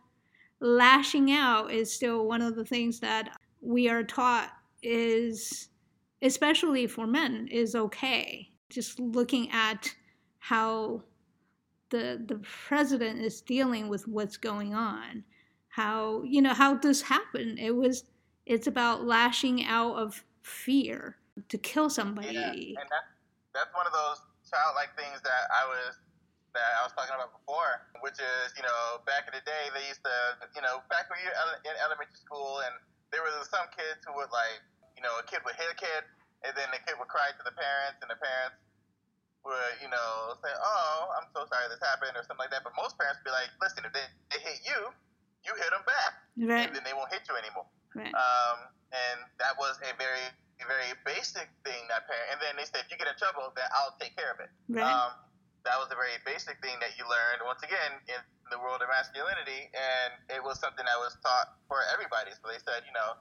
lashing 0.63 1.33
out 1.33 1.71
is 1.71 1.93
still 1.93 2.27
one 2.27 2.41
of 2.41 2.57
the 2.57 2.65
things 2.65 3.01
that 3.01 3.37
we 3.61 3.89
are 3.89 4.03
taught 4.03 4.51
is 4.83 5.69
especially 6.23 6.87
for 6.87 7.07
men 7.07 7.49
is 7.51 7.75
okay 7.75 8.49
just 8.71 8.99
looking 8.99 9.51
at 9.51 9.95
how 10.39 11.03
the 11.91 12.23
the 12.27 12.41
president 12.67 13.21
is 13.21 13.41
dealing 13.41 13.89
with 13.89 14.07
what's 14.09 14.37
going 14.37 14.75
on 14.75 15.25
how 15.73 16.23
you 16.25 16.43
know 16.43 16.53
how 16.53 16.75
this 16.75 17.01
happened. 17.01 17.59
It 17.59 17.75
was 17.75 18.05
it's 18.45 18.67
about 18.67 19.05
lashing 19.05 19.65
out 19.65 19.97
of 19.97 20.23
fear 20.43 21.17
to 21.49 21.57
kill 21.57 21.89
somebody. 21.89 22.35
Yeah, 22.35 22.81
and 22.81 22.91
that, 22.91 23.09
that's 23.55 23.75
one 23.75 23.87
of 23.87 23.93
those 23.93 24.21
childlike 24.51 24.95
things 24.97 25.23
that 25.23 25.49
I 25.51 25.67
was 25.67 25.97
that 26.53 26.71
I 26.79 26.81
was 26.85 26.93
talking 26.93 27.17
about 27.17 27.33
before, 27.33 27.81
which 28.05 28.21
is, 28.21 28.47
you 28.57 28.65
know, 28.65 29.01
back 29.09 29.25
in 29.29 29.33
the 29.33 29.45
day, 29.45 29.73
they 29.73 29.89
used 29.89 30.05
to, 30.05 30.17
you 30.53 30.61
know, 30.61 30.85
back 30.93 31.09
when 31.09 31.21
you're 31.25 31.37
in 31.65 31.75
elementary 31.81 32.21
school, 32.21 32.61
and 32.65 32.73
there 33.09 33.25
was 33.25 33.49
some 33.49 33.69
kids 33.73 34.01
who 34.05 34.13
would 34.21 34.33
like, 34.33 34.61
you 34.97 35.03
know, 35.05 35.13
a 35.21 35.25
kid 35.25 35.41
would 35.45 35.57
hit 35.57 35.69
a 35.69 35.77
kid, 35.77 36.03
and 36.45 36.53
then 36.57 36.69
the 36.73 36.81
kid 36.85 36.97
would 37.01 37.09
cry 37.09 37.33
to 37.33 37.43
the 37.45 37.55
parents, 37.57 38.01
and 38.05 38.09
the 38.13 38.21
parents 38.21 38.61
would, 39.43 39.75
you 39.83 39.91
know, 39.91 40.39
say, 40.45 40.53
"Oh, 40.53 41.17
I'm 41.19 41.27
so 41.35 41.49
sorry 41.51 41.67
this 41.73 41.83
happened," 41.83 42.15
or 42.15 42.23
something 42.23 42.43
like 42.47 42.55
that. 42.55 42.63
But 42.63 42.77
most 42.79 42.95
parents 43.01 43.21
would 43.23 43.33
be 43.33 43.35
like, 43.35 43.51
"Listen, 43.59 43.83
if 43.89 43.93
they, 43.97 44.07
they 44.31 44.41
hit 44.41 44.63
you, 44.63 44.93
you 45.43 45.53
hit 45.59 45.71
them 45.75 45.83
back, 45.83 46.13
right. 46.39 46.69
and 46.69 46.73
then 46.77 46.85
they 46.87 46.95
won't 46.95 47.11
hit 47.11 47.27
you 47.27 47.35
anymore." 47.35 47.67
Right. 47.97 48.15
Um, 48.15 48.71
and 48.93 49.19
that 49.43 49.59
was 49.59 49.81
a 49.83 49.93
very, 49.99 50.25
very 50.63 50.95
basic 51.05 51.49
thing 51.67 51.83
that 51.91 52.07
parent. 52.07 52.29
And 52.33 52.39
then 52.39 52.55
they 52.55 52.67
said, 52.69 52.87
"If 52.87 52.89
you 52.93 52.99
get 53.01 53.11
in 53.11 53.19
trouble, 53.19 53.51
then 53.57 53.67
I'll 53.75 53.97
take 53.99 54.15
care 54.15 54.31
of 54.31 54.39
it." 54.39 54.51
Right. 54.71 54.87
Um, 54.87 55.17
that 55.65 55.79
was 55.79 55.91
a 55.95 55.99
very 55.99 56.19
basic 56.27 56.59
thing 56.59 56.75
that 56.83 56.99
you 56.99 57.07
learned 57.07 57.47
once 57.47 57.63
again 57.63 57.99
in 58.11 58.19
the 58.51 58.59
world 58.59 58.83
of 58.83 58.91
masculinity, 58.91 59.71
and 59.73 60.11
it 60.29 60.43
was 60.43 60.59
something 60.59 60.85
that 60.85 60.99
was 60.99 61.15
taught 61.23 61.57
for 61.71 61.81
everybody. 61.95 62.35
So 62.35 62.51
they 62.51 62.59
said, 62.61 62.83
you 62.85 62.93
know, 62.93 63.17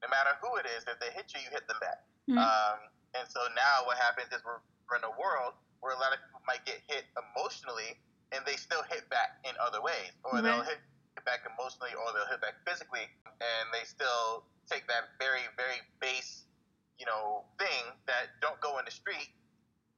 no 0.00 0.08
matter 0.08 0.34
who 0.40 0.56
it 0.56 0.66
is, 0.66 0.84
if 0.88 0.96
they 0.98 1.12
hit 1.12 1.30
you, 1.36 1.40
you 1.44 1.50
hit 1.52 1.68
them 1.68 1.78
back. 1.78 2.00
Mm. 2.26 2.40
Um, 2.40 2.78
and 3.14 3.24
so 3.28 3.40
now 3.54 3.86
what 3.86 3.96
happens 4.00 4.32
is 4.32 4.42
we're, 4.42 4.60
we're 4.88 4.98
in 4.98 5.06
a 5.06 5.14
world 5.14 5.54
where 5.84 5.94
a 5.94 6.00
lot 6.00 6.10
of 6.12 6.18
people 6.24 6.42
might 6.48 6.64
get 6.64 6.82
hit 6.88 7.06
emotionally, 7.14 8.00
and 8.34 8.42
they 8.48 8.58
still 8.58 8.82
hit 8.90 9.06
back 9.12 9.38
in 9.46 9.54
other 9.62 9.78
ways, 9.78 10.10
or 10.26 10.42
they'll 10.42 10.66
hit 10.66 10.82
back 11.22 11.46
emotionally, 11.46 11.94
or 11.94 12.10
they'll 12.16 12.28
hit 12.28 12.42
back 12.42 12.58
physically, 12.66 13.06
and 13.38 13.64
they 13.70 13.86
still 13.86 14.48
take 14.66 14.88
that 14.90 15.14
very, 15.22 15.46
very 15.54 15.78
base, 16.02 16.48
you 16.98 17.06
know, 17.06 17.46
thing 17.60 17.94
that 18.10 18.34
don't 18.42 18.58
go 18.58 18.82
in 18.82 18.84
the 18.84 18.90
street 18.90 19.30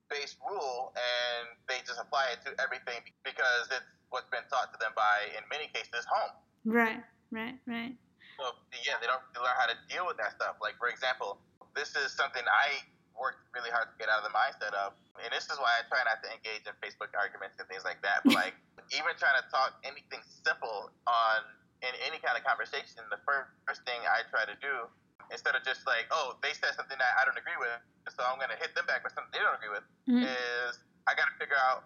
based 0.09 0.41
rule 0.45 0.93
and 0.97 1.55
they 1.69 1.81
just 1.85 2.01
apply 2.01 2.33
it 2.37 2.41
to 2.49 2.53
everything 2.61 3.01
because 3.23 3.69
it's 3.71 3.85
what's 4.09 4.29
been 4.33 4.45
taught 4.49 4.73
to 4.73 4.79
them 4.81 4.93
by, 4.97 5.29
in 5.37 5.45
many 5.53 5.69
cases, 5.73 6.09
home. 6.09 6.33
Right. 6.65 7.01
Right. 7.31 7.61
Right. 7.69 7.95
So 8.41 8.57
yeah, 8.87 8.97
they 9.03 9.09
don't 9.11 9.25
learn 9.37 9.57
how 9.59 9.69
to 9.69 9.77
deal 9.91 10.09
with 10.09 10.17
that 10.23 10.33
stuff. 10.33 10.57
Like 10.63 10.81
for 10.81 10.89
example, 10.89 11.43
this 11.77 11.93
is 11.99 12.15
something 12.15 12.43
I 12.47 12.81
worked 13.19 13.43
really 13.51 13.69
hard 13.75 13.91
to 13.91 13.97
get 13.99 14.07
out 14.07 14.23
of 14.23 14.27
the 14.31 14.35
mindset 14.35 14.73
of, 14.79 14.95
and 15.19 15.29
this 15.35 15.51
is 15.51 15.59
why 15.59 15.75
I 15.75 15.83
try 15.91 16.07
not 16.07 16.23
to 16.23 16.31
engage 16.31 16.65
in 16.65 16.75
Facebook 16.79 17.11
arguments 17.19 17.59
and 17.59 17.67
things 17.67 17.83
like 17.83 18.01
that. 18.07 18.23
But 18.23 18.39
like 18.39 18.55
even 18.97 19.13
trying 19.19 19.37
to 19.43 19.47
talk 19.51 19.77
anything 19.83 20.23
simple 20.25 20.95
on 21.05 21.39
in 21.83 21.93
any 22.07 22.19
kind 22.23 22.35
of 22.35 22.43
conversation, 22.43 23.03
the 23.11 23.21
first, 23.23 23.51
first 23.67 23.83
thing 23.87 23.99
I 24.07 24.27
try 24.31 24.47
to 24.47 24.57
do 24.59 24.87
instead 25.31 25.55
of 25.55 25.63
just 25.65 25.85
like, 25.87 26.07
oh, 26.11 26.37
they 26.43 26.53
said 26.57 26.73
something 26.75 26.97
that 26.99 27.13
I 27.21 27.25
don't 27.25 27.37
agree 27.37 27.57
with, 27.61 27.79
so 28.13 28.25
I'm 28.25 28.41
gonna 28.41 28.57
hit 28.57 28.75
them 28.75 28.87
back 28.89 29.05
with 29.05 29.13
something 29.13 29.33
they 29.33 29.45
don't 29.45 29.57
agree 29.57 29.73
with, 29.73 29.85
Mm. 30.09 30.25
is 30.25 30.81
I 31.07 31.15
gotta 31.15 31.33
figure 31.41 31.59
out 31.69 31.85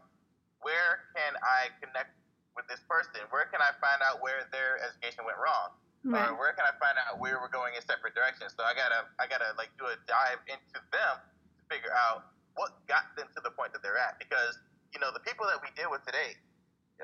where 0.62 1.10
can 1.14 1.35
I 1.43 1.70
connect 1.82 2.14
with 2.55 2.66
this 2.70 2.81
person? 2.86 3.19
Where 3.31 3.47
can 3.51 3.59
I 3.59 3.73
find 3.82 3.98
out 4.02 4.23
where 4.23 4.47
their 4.55 4.78
education 4.86 5.24
went 5.27 5.39
wrong? 5.39 5.74
Right. 6.05 6.31
Or 6.31 6.35
where 6.39 6.52
can 6.55 6.66
I 6.66 6.74
find 6.78 6.98
out 6.98 7.19
where 7.19 7.39
we're 7.39 7.51
going 7.51 7.74
in 7.74 7.82
separate 7.82 8.14
directions? 8.14 8.55
So 8.59 8.62
I 8.66 8.74
gotta 8.74 9.06
I 9.19 9.27
gotta 9.27 9.55
like 9.59 9.70
do 9.78 9.86
a 9.86 9.97
dive 10.06 10.43
into 10.47 10.78
them 10.90 11.14
to 11.23 11.62
figure 11.70 11.94
out 11.94 12.27
what 12.55 12.74
got 12.86 13.14
them 13.16 13.27
to 13.35 13.40
the 13.40 13.51
point 13.51 13.73
that 13.73 13.82
they're 13.82 13.98
at. 13.98 14.19
Because, 14.19 14.59
you 14.93 14.98
know, 15.01 15.10
the 15.14 15.23
people 15.23 15.47
that 15.47 15.62
we 15.62 15.70
deal 15.78 15.90
with 15.90 16.05
today, 16.05 16.35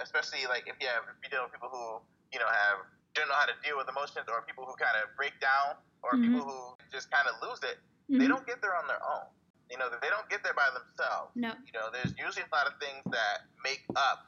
especially 0.02 0.44
like 0.47 0.66
if 0.66 0.74
you 0.82 0.86
have 0.90 1.06
if 1.06 1.19
you 1.23 1.31
deal 1.31 1.43
with 1.47 1.55
people 1.55 1.70
who, 1.70 2.02
you 2.35 2.39
know, 2.39 2.47
have 2.51 2.86
don't 3.15 3.27
know 3.31 3.39
how 3.39 3.47
to 3.47 3.55
deal 3.65 3.74
with 3.78 3.89
emotions 3.89 4.27
or 4.28 4.43
people 4.47 4.66
who 4.66 4.74
kind 4.78 4.94
of 5.02 5.10
break 5.16 5.35
down 5.40 5.74
or 6.03 6.12
Mhm. 6.15 6.23
people 6.23 6.45
who 6.45 6.77
just 6.91 7.11
kind 7.11 7.27
of 7.29 7.41
lose 7.43 7.62
it, 7.65 7.79
they 8.09 8.25
Mhm. 8.25 8.29
don't 8.29 8.47
get 8.47 8.61
there 8.62 8.75
on 8.77 8.87
their 8.87 9.03
own. 9.03 9.27
You 9.70 9.77
know, 9.79 9.91
they 9.91 10.09
don't 10.09 10.29
get 10.31 10.43
there 10.43 10.55
by 10.55 10.70
themselves. 10.70 11.33
No. 11.37 11.53
You 11.66 11.73
know, 11.75 11.91
there's 11.91 12.15
usually 12.19 12.45
a 12.47 12.55
lot 12.55 12.66
of 12.66 12.79
things 12.81 13.03
that 13.12 13.45
make 13.62 13.85
up 13.97 14.25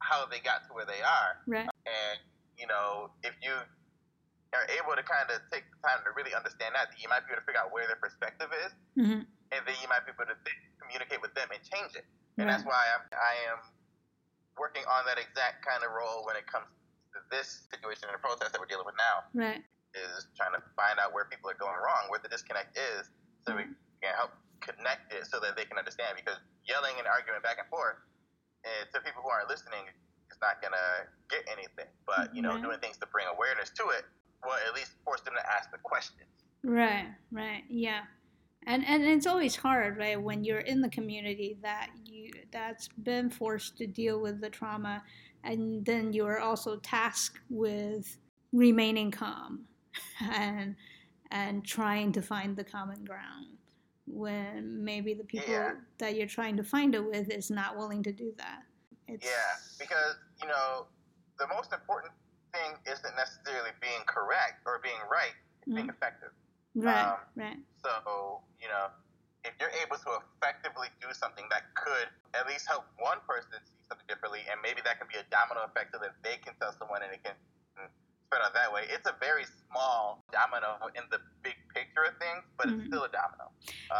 how 0.00 0.24
they 0.26 0.40
got 0.40 0.64
to 0.68 0.72
where 0.72 0.86
they 0.86 1.02
are. 1.02 1.42
Right. 1.46 1.68
And, 1.86 2.18
you 2.56 2.66
know, 2.66 3.12
if 3.22 3.34
you 3.42 3.52
are 4.52 4.66
able 4.80 4.96
to 4.96 5.02
kind 5.04 5.30
of 5.30 5.38
take 5.52 5.64
the 5.70 5.78
time 5.86 6.02
to 6.04 6.10
really 6.16 6.34
understand 6.34 6.74
that, 6.74 6.90
you 6.98 7.08
might 7.08 7.26
be 7.26 7.32
able 7.32 7.42
to 7.42 7.46
figure 7.46 7.60
out 7.60 7.70
where 7.72 7.86
their 7.86 7.96
perspective 8.00 8.50
is, 8.66 8.72
hmm 8.96 9.22
and 9.52 9.66
then 9.66 9.74
you 9.82 9.88
might 9.88 10.06
be 10.06 10.12
able 10.12 10.26
to 10.26 10.38
th- 10.46 10.62
communicate 10.80 11.20
with 11.20 11.34
them 11.34 11.48
and 11.52 11.60
change 11.62 11.94
it. 11.94 12.06
And 12.38 12.46
Right. 12.46 12.54
that's 12.54 12.64
why 12.64 12.80
I'm, 12.94 13.04
I 13.12 13.34
am 13.52 13.58
working 14.58 14.84
on 14.86 15.04
that 15.06 15.18
exact 15.18 15.64
kind 15.66 15.82
of 15.84 15.90
role 15.92 16.24
when 16.26 16.36
it 16.36 16.46
comes 16.46 16.66
to 17.14 17.20
this 17.30 17.66
situation 17.70 18.08
and 18.08 18.14
the 18.14 18.22
protest 18.22 18.52
that 18.52 18.60
we're 18.60 18.66
dealing 18.70 18.86
with 18.86 18.96
now, 18.98 19.24
Right. 19.34 19.62
Is 19.94 20.26
trying 20.36 20.54
to 20.54 20.62
find 20.76 20.98
out 20.98 21.12
where 21.12 21.26
people 21.26 21.50
are 21.50 21.58
going 21.58 21.76
wrong, 21.76 22.08
where 22.08 22.20
the 22.22 22.28
disconnect 22.28 22.78
is, 22.78 23.10
so 23.46 23.56
we 23.56 23.64
can 24.02 24.14
help 24.16 24.32
connect 24.60 25.12
it 25.12 25.26
so 25.26 25.40
that 25.40 25.56
they 25.56 25.64
can 25.64 25.78
understand. 25.78 26.16
Because 26.16 26.38
yelling 26.68 26.94
and 26.98 27.06
arguing 27.06 27.40
back 27.42 27.58
and 27.58 27.68
forth 27.68 27.96
eh, 28.64 28.84
to 28.92 29.00
people 29.00 29.22
who 29.22 29.30
aren't 29.30 29.48
listening 29.48 29.88
is 30.30 30.38
not 30.40 30.60
going 30.60 30.72
to 30.76 30.88
get 31.28 31.42
anything. 31.50 31.90
But, 32.06 32.34
you 32.34 32.42
know, 32.42 32.54
Right. 32.54 32.62
doing 32.62 32.78
things 32.80 32.96
to 32.98 33.06
bring 33.10 33.26
awareness 33.26 33.70
to 33.80 33.84
it 33.90 34.04
will 34.44 34.52
at 34.54 34.74
least 34.74 34.92
force 35.04 35.20
them 35.22 35.34
to 35.34 35.44
ask 35.52 35.70
the 35.70 35.78
questions. 35.78 36.28
Right, 36.62 37.08
right, 37.32 37.64
yeah, 37.68 38.02
and 38.66 38.84
and 38.86 39.02
it's 39.04 39.26
always 39.26 39.56
hard, 39.56 39.96
right, 39.96 40.20
when 40.20 40.44
you're 40.44 40.60
in 40.60 40.82
the 40.82 40.90
community 40.90 41.58
that 41.62 41.88
you 42.04 42.30
that's 42.52 42.88
been 43.02 43.30
forced 43.30 43.78
to 43.78 43.86
deal 43.86 44.20
with 44.20 44.40
the 44.40 44.50
trauma, 44.50 45.02
and 45.42 45.84
then 45.86 46.12
you 46.12 46.26
are 46.26 46.38
also 46.38 46.76
tasked 46.76 47.40
with 47.48 48.18
remaining 48.52 49.10
calm, 49.10 49.64
and 50.20 50.76
and 51.30 51.64
trying 51.64 52.12
to 52.12 52.22
find 52.22 52.56
the 52.56 52.64
common 52.64 53.04
ground 53.04 53.46
when 54.06 54.82
maybe 54.82 55.14
the 55.14 55.24
people 55.24 55.54
Yeah. 55.54 55.74
that 55.98 56.16
you're 56.16 56.26
trying 56.26 56.56
to 56.56 56.64
find 56.64 56.94
it 56.94 57.04
with 57.04 57.30
is 57.30 57.50
not 57.50 57.76
willing 57.76 58.02
to 58.02 58.12
do 58.12 58.32
that. 58.38 58.62
It's, 59.06 59.24
Yeah, 59.24 59.54
because, 59.78 60.16
you 60.42 60.48
know, 60.48 60.86
the 61.38 61.46
most 61.48 61.72
important 61.72 62.12
thing 62.52 62.74
isn't 62.90 63.14
necessarily 63.14 63.70
being 63.80 64.02
correct 64.06 64.62
or 64.66 64.80
being 64.82 64.98
right, 65.08 65.34
it's 65.62 65.72
being 65.72 65.86
Mhm. 65.86 65.94
effective. 65.94 66.32
right, 66.74 67.04
um, 67.04 67.18
right, 67.36 67.58
So, 67.84 68.42
you 68.60 68.68
know, 68.68 68.90
if 69.44 69.54
you're 69.60 69.70
able 69.70 69.96
to 69.98 70.22
effectively 70.36 70.88
do 71.00 71.12
something 71.14 71.48
that 71.50 71.72
could 71.74 72.08
at 72.34 72.46
least 72.46 72.66
help 72.66 72.86
one 72.98 73.20
person 73.26 73.52
see 73.64 73.82
something 73.88 74.06
differently, 74.06 74.42
and 74.50 74.60
maybe 74.62 74.80
that 74.82 74.98
can 74.98 75.08
be 75.08 75.16
a 75.16 75.24
domino 75.30 75.62
effect 75.64 75.92
so 75.92 75.98
that 75.98 76.14
they 76.22 76.36
can 76.38 76.54
tell 76.60 76.72
someone 76.72 77.02
and 77.02 77.12
it 77.12 77.22
can 77.22 77.34
that 78.30 78.72
way. 78.72 78.82
It's 78.88 79.06
a 79.06 79.14
very 79.20 79.44
small 79.68 80.24
domino 80.32 80.76
in 80.94 81.02
the 81.10 81.18
big 81.42 81.54
picture 81.74 82.04
of 82.04 82.16
things, 82.18 82.44
but 82.56 82.68
Mhm. 82.68 82.78
it's 82.78 82.86
still 82.88 83.04
a 83.04 83.08
domino. 83.08 83.50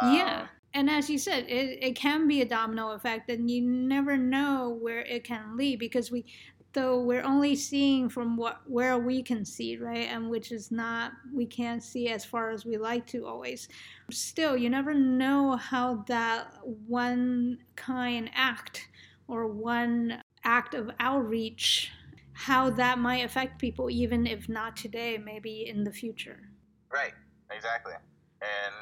yeah 0.01 0.41
Um, 0.41 0.49
and 0.73 0.89
as 0.89 1.09
you 1.09 1.17
said 1.17 1.45
it, 1.49 1.83
it 1.83 1.95
can 1.95 2.27
be 2.27 2.41
a 2.41 2.45
domino 2.45 2.91
effect 2.91 3.29
and 3.29 3.51
you 3.51 3.61
never 3.61 4.15
know 4.17 4.77
where 4.81 5.01
it 5.01 5.23
can 5.23 5.57
lead 5.57 5.79
because 5.79 6.11
we 6.11 6.25
though 6.73 7.01
we're 7.01 7.23
only 7.23 7.55
seeing 7.55 8.07
from 8.07 8.37
what 8.37 8.61
where 8.69 8.97
we 8.97 9.21
can 9.21 9.43
see 9.43 9.75
right 9.77 10.07
and 10.07 10.29
which 10.29 10.51
is 10.53 10.71
not 10.71 11.11
we 11.33 11.45
can't 11.45 11.83
see 11.83 12.07
as 12.07 12.23
far 12.23 12.49
as 12.49 12.65
we 12.65 12.77
like 12.77 13.05
to 13.05 13.25
always 13.27 13.67
still 14.09 14.55
you 14.55 14.69
never 14.69 14.93
know 14.93 15.57
how 15.57 15.95
that 16.07 16.53
one 16.87 17.57
kind 17.75 18.29
act 18.33 18.87
or 19.27 19.47
one 19.47 20.23
act 20.45 20.73
of 20.73 20.89
outreach 21.01 21.91
how 22.33 22.69
that 22.69 22.97
might 22.99 23.23
affect 23.25 23.59
people 23.59 23.89
even 23.89 24.25
if 24.25 24.47
not 24.49 24.75
today 24.75 25.17
maybe 25.17 25.67
in 25.67 25.83
the 25.83 25.91
future 25.91 26.51
Right, 26.91 27.15
exactly. 27.49 27.95
And 28.43 28.73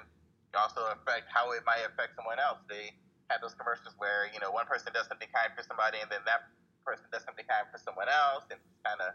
also 0.58 0.82
affect 0.98 1.30
how 1.30 1.54
it 1.54 1.62
might 1.64 1.86
affect 1.86 2.18
someone 2.18 2.42
else. 2.42 2.58
They 2.66 2.90
have 3.30 3.38
those 3.38 3.54
commercials 3.54 3.94
where, 4.02 4.26
you 4.34 4.42
know, 4.42 4.50
one 4.50 4.66
person 4.66 4.90
does 4.90 5.06
something 5.06 5.30
kind 5.30 5.54
for 5.54 5.62
somebody 5.62 6.02
and 6.02 6.10
then 6.10 6.26
that 6.26 6.50
person 6.82 7.06
does 7.14 7.22
something 7.22 7.46
kind 7.46 7.70
for 7.70 7.78
someone 7.78 8.10
else 8.10 8.50
and 8.50 8.58
kind 8.82 8.98
of 8.98 9.14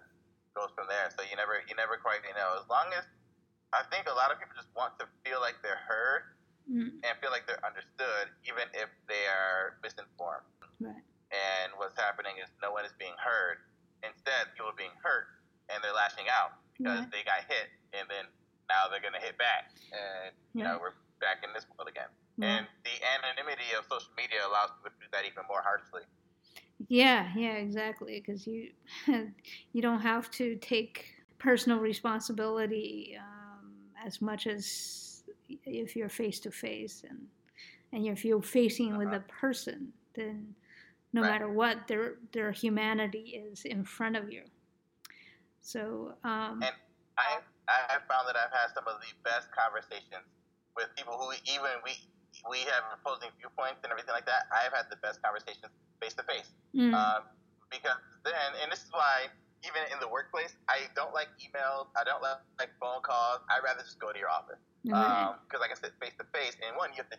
goes 0.54 0.70
from 0.78 0.86
there. 0.86 1.10
So 1.10 1.26
you 1.26 1.34
never 1.34 1.58
you 1.66 1.74
never 1.74 1.98
quite 1.98 2.22
know. 2.38 2.54
As 2.54 2.70
long 2.70 2.94
as 2.94 3.02
I 3.74 3.82
think 3.90 4.06
a 4.06 4.14
lot 4.14 4.30
of 4.30 4.38
people 4.38 4.54
just 4.54 4.70
want 4.78 4.94
to 5.02 5.10
feel 5.26 5.42
like 5.42 5.58
they're 5.60 5.82
heard 5.90 6.30
Mm, 6.64 6.96
and 7.04 7.12
feel 7.20 7.28
like 7.28 7.44
they're 7.44 7.60
understood 7.60 8.32
even 8.48 8.64
if 8.72 8.88
they 9.04 9.28
are 9.28 9.76
misinformed. 9.84 10.48
right 10.80 11.04
And 11.28 11.76
what's 11.76 11.92
happening 11.92 12.40
is 12.40 12.48
no 12.64 12.72
one 12.72 12.88
is 12.88 12.96
being 12.96 13.12
heard. 13.20 13.60
Instead, 14.06 14.52
people 14.52 14.68
are 14.68 14.76
being 14.76 14.94
hurt 15.02 15.26
and 15.72 15.82
they're 15.82 15.94
lashing 15.96 16.28
out 16.28 16.60
because 16.76 17.00
Right. 17.00 17.10
they 17.12 17.22
got 17.24 17.44
hit 17.48 17.68
and 17.92 18.08
then 18.08 18.24
now 18.68 18.88
they're 18.90 19.00
gonna 19.00 19.20
hit 19.20 19.36
back 19.38 19.70
and 19.92 20.34
you 20.54 20.64
know 20.64 20.78
we're 20.80 20.92
back 21.20 21.44
in 21.44 21.52
this 21.52 21.66
world 21.76 21.88
again 21.88 22.08
Right. 22.36 22.48
and 22.48 22.66
the 22.84 22.96
anonymity 23.16 23.68
of 23.78 23.84
social 23.84 24.12
media 24.16 24.40
allows 24.46 24.70
people 24.76 24.90
to 24.90 25.00
do 25.04 25.08
that 25.12 25.24
even 25.24 25.44
more 25.48 25.62
harshly 25.62 26.02
Yeah, 26.88 27.30
yeah, 27.36 27.54
exactly. 27.54 28.20
Because 28.20 28.46
you 28.46 28.72
you 29.72 29.80
don't 29.82 30.00
have 30.00 30.30
to 30.32 30.56
take 30.56 31.06
personal 31.38 31.78
responsibility 31.78 33.16
um, 33.20 33.72
as 34.04 34.20
much 34.20 34.46
as 34.46 35.22
if 35.64 35.94
you're 35.96 36.08
face 36.08 36.40
to 36.40 36.50
face, 36.50 37.04
and 37.08 37.20
and 37.92 38.06
if 38.06 38.24
you're 38.24 38.42
facing 38.42 38.96
with 38.98 39.12
a 39.12 39.20
person, 39.20 39.92
then 40.14 40.54
no 41.14 41.22
Right. 41.22 41.30
matter 41.32 41.48
what, 41.48 41.88
their 41.88 42.16
their 42.32 42.52
humanity 42.52 43.40
is 43.48 43.64
in 43.64 43.84
front 43.84 44.16
of 44.16 44.30
you. 44.30 44.44
So, 45.60 46.18
um, 46.24 46.62
and 46.62 46.74
I 47.16 47.40
I 47.68 47.92
have 47.92 48.02
found 48.10 48.28
that 48.28 48.36
I've 48.36 48.52
had 48.52 48.74
some 48.74 48.84
of 48.86 49.00
the 49.00 49.12
best 49.24 49.48
conversations 49.52 50.28
with 50.76 50.88
people 50.96 51.16
who 51.16 51.32
even 51.48 51.80
we 51.84 51.96
we 52.50 52.58
have 52.68 52.84
opposing 52.92 53.30
viewpoints 53.38 53.80
and 53.82 53.90
everything 53.92 54.12
like 54.12 54.26
that. 54.26 54.44
I've 54.52 54.72
had 54.74 54.90
the 54.90 54.96
best 55.00 55.22
conversations 55.22 55.72
face 56.00 56.14
to 56.14 56.24
face 56.24 56.50
because 57.70 57.98
then, 58.24 58.50
and 58.62 58.70
this 58.72 58.82
is 58.82 58.90
why 58.92 59.28
even 59.64 59.82
in 59.92 59.98
the 60.00 60.08
workplace, 60.08 60.56
I 60.68 60.88
don't 60.94 61.14
like 61.14 61.28
emails. 61.40 61.88
I 61.96 62.04
don't 62.04 62.20
like, 62.22 62.38
like 62.58 62.70
phone 62.80 63.00
calls. 63.02 63.40
I'd 63.48 63.64
rather 63.64 63.82
just 63.82 63.98
go 63.98 64.12
to 64.12 64.18
your 64.18 64.28
office 64.30 64.60
because, 64.84 65.32
um, 65.32 65.60
like 65.60 65.72
I 65.72 65.78
said, 65.80 65.92
face 66.00 66.12
to 66.20 66.26
face. 66.36 66.56
And 66.60 66.76
one, 66.76 66.90
you 66.92 67.00
have 67.00 67.10
to 67.10 67.18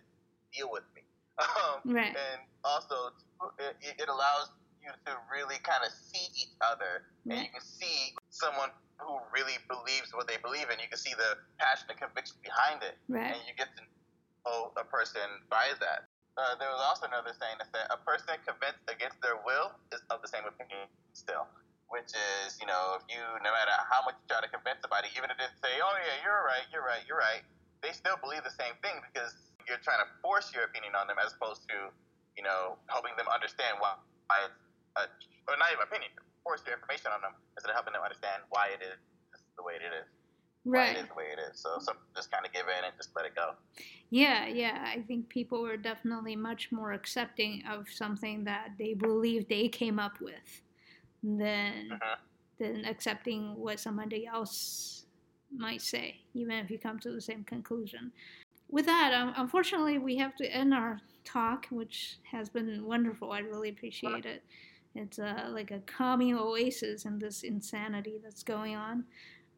deal 0.53 0.69
with 0.71 0.85
me, 0.95 1.04
um, 1.39 1.83
right. 1.85 2.15
and 2.15 2.39
also 2.63 3.11
it, 3.59 3.99
it 3.99 4.09
allows 4.09 4.51
you 4.79 4.91
to 5.05 5.11
really 5.33 5.57
kind 5.65 5.81
of 5.83 5.91
see 5.91 6.29
each 6.37 6.55
other, 6.61 7.09
right. 7.25 7.35
and 7.35 7.37
you 7.43 7.51
can 7.51 7.65
see 7.65 8.13
someone 8.29 8.69
who 9.01 9.19
really 9.35 9.59
believes 9.67 10.13
what 10.15 10.29
they 10.29 10.39
believe 10.39 10.71
in. 10.71 10.79
You 10.79 10.87
can 10.87 11.01
see 11.01 11.11
the 11.17 11.35
passion 11.59 11.91
and 11.91 11.99
conviction 11.99 12.39
behind 12.45 12.85
it, 12.85 12.95
right. 13.09 13.35
and 13.35 13.39
you 13.43 13.53
get 13.57 13.73
to 13.75 13.81
know 14.45 14.71
a 14.79 14.85
person 14.87 15.25
by 15.49 15.75
that. 15.81 16.07
Uh, 16.35 16.55
there 16.59 16.67
was 16.67 16.83
also 16.83 17.07
another 17.07 17.31
saying 17.35 17.59
that 17.59 17.67
said, 17.71 17.87
"A 17.91 17.99
person 18.03 18.35
convinced 18.43 18.85
against 18.87 19.19
their 19.19 19.39
will 19.43 19.75
is 19.91 20.03
of 20.11 20.21
the 20.21 20.29
same 20.29 20.45
opinion 20.47 20.87
still." 21.11 21.47
Which 21.85 22.17
is, 22.17 22.57
you 22.57 22.65
know, 22.65 22.97
if 22.97 23.05
you, 23.07 23.21
no 23.45 23.53
matter 23.53 23.71
how 23.87 24.01
much 24.03 24.17
you 24.17 24.25
try 24.25 24.41
to 24.41 24.49
convince 24.49 24.81
somebody, 24.81 25.07
even 25.15 25.29
if 25.29 25.37
they 25.37 25.47
say, 25.61 25.79
"Oh 25.79 25.95
yeah, 26.01 26.17
you're 26.23 26.43
right, 26.43 26.65
you're 26.73 26.83
right, 26.83 27.03
you're 27.07 27.21
right," 27.21 27.45
they 27.85 27.93
still 27.93 28.17
believe 28.19 28.43
the 28.43 28.53
same 28.57 28.73
thing 28.81 28.99
because 29.05 29.31
you're 29.67 29.81
trying 29.81 30.01
to 30.01 30.09
force 30.21 30.53
your 30.53 30.65
opinion 30.65 30.93
on 30.93 31.07
them 31.07 31.17
as 31.19 31.33
opposed 31.33 31.65
to, 31.69 31.89
you 32.37 32.43
know, 32.43 32.77
helping 32.87 33.13
them 33.17 33.27
understand 33.29 33.77
why 33.79 33.97
it's 34.45 34.53
a, 34.97 35.09
or 35.49 35.57
not 35.57 35.69
even 35.73 35.83
opinion, 35.83 36.11
force 36.43 36.61
your 36.65 36.77
information 36.77 37.11
on 37.11 37.21
them 37.21 37.33
instead 37.57 37.69
of 37.69 37.75
helping 37.75 37.93
them 37.93 38.05
understand 38.05 38.45
why 38.49 38.69
it 38.73 38.81
is 38.81 38.97
the 39.57 39.63
way 39.63 39.73
it 39.75 39.85
is. 39.85 40.07
Right. 40.65 40.93
Why 40.93 40.99
it 40.99 41.03
is 41.03 41.09
the 41.09 41.17
way 41.17 41.29
it 41.33 41.39
is. 41.39 41.59
So 41.59 41.77
some 41.79 41.97
just 42.15 42.31
kind 42.31 42.45
of 42.45 42.53
give 42.53 42.65
in 42.65 42.85
and 42.85 42.93
just 42.97 43.09
let 43.15 43.25
it 43.25 43.35
go. 43.35 43.53
Yeah, 44.09 44.47
yeah. 44.47 44.85
I 44.85 45.01
think 45.01 45.29
people 45.29 45.61
were 45.61 45.77
definitely 45.77 46.35
much 46.35 46.71
more 46.71 46.93
accepting 46.93 47.63
of 47.69 47.85
something 47.89 48.43
that 48.45 48.71
they 48.77 48.93
believe 48.93 49.47
they 49.47 49.67
came 49.67 49.99
up 49.99 50.19
with 50.21 50.61
than 51.23 51.89
mm-hmm. 51.91 52.19
than 52.59 52.85
accepting 52.85 53.55
what 53.55 53.79
somebody 53.79 54.25
else 54.25 55.05
might 55.55 55.81
say, 55.81 56.17
even 56.33 56.57
if 56.57 56.69
you 56.69 56.79
come 56.79 56.99
to 56.99 57.11
the 57.11 57.21
same 57.21 57.43
conclusion. 57.43 58.11
With 58.75 58.87
that, 58.87 59.13
um, 59.13 59.33
unfortunately, 59.37 59.99
we 59.99 60.17
have 60.17 60.35
to 60.35 60.53
end 60.53 60.73
our 60.73 60.99
talk, 61.23 61.65
which 61.69 62.17
has 62.29 62.49
been 62.49 62.83
wonderful. 62.83 63.31
I 63.31 63.39
really 63.39 63.69
appreciate 63.69 64.25
it. 64.25 64.43
It's 64.95 65.17
uh, 65.17 65.47
like 65.49 65.71
a 65.71 65.79
calming 65.85 66.37
oasis 66.37 67.05
in 67.05 67.17
this 67.17 67.43
insanity 67.43 68.19
that's 68.21 68.43
going 68.43 68.75
on. 68.75 69.05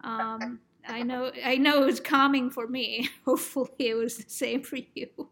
Um, 0.02 0.60
I 0.88 1.02
know, 1.02 1.31
I 1.44 1.57
know 1.57 1.81
it 1.81 1.88
was 1.88 1.99
calming 1.99 2.52
for 2.52 2.68
me. 2.68 3.10
Hopefully, 3.26 3.72
it 3.80 3.95
was 3.95 4.18
the 4.18 4.30
same 4.30 4.61
for 4.61 4.77
you. 4.94 5.07
Oh, 5.18 5.26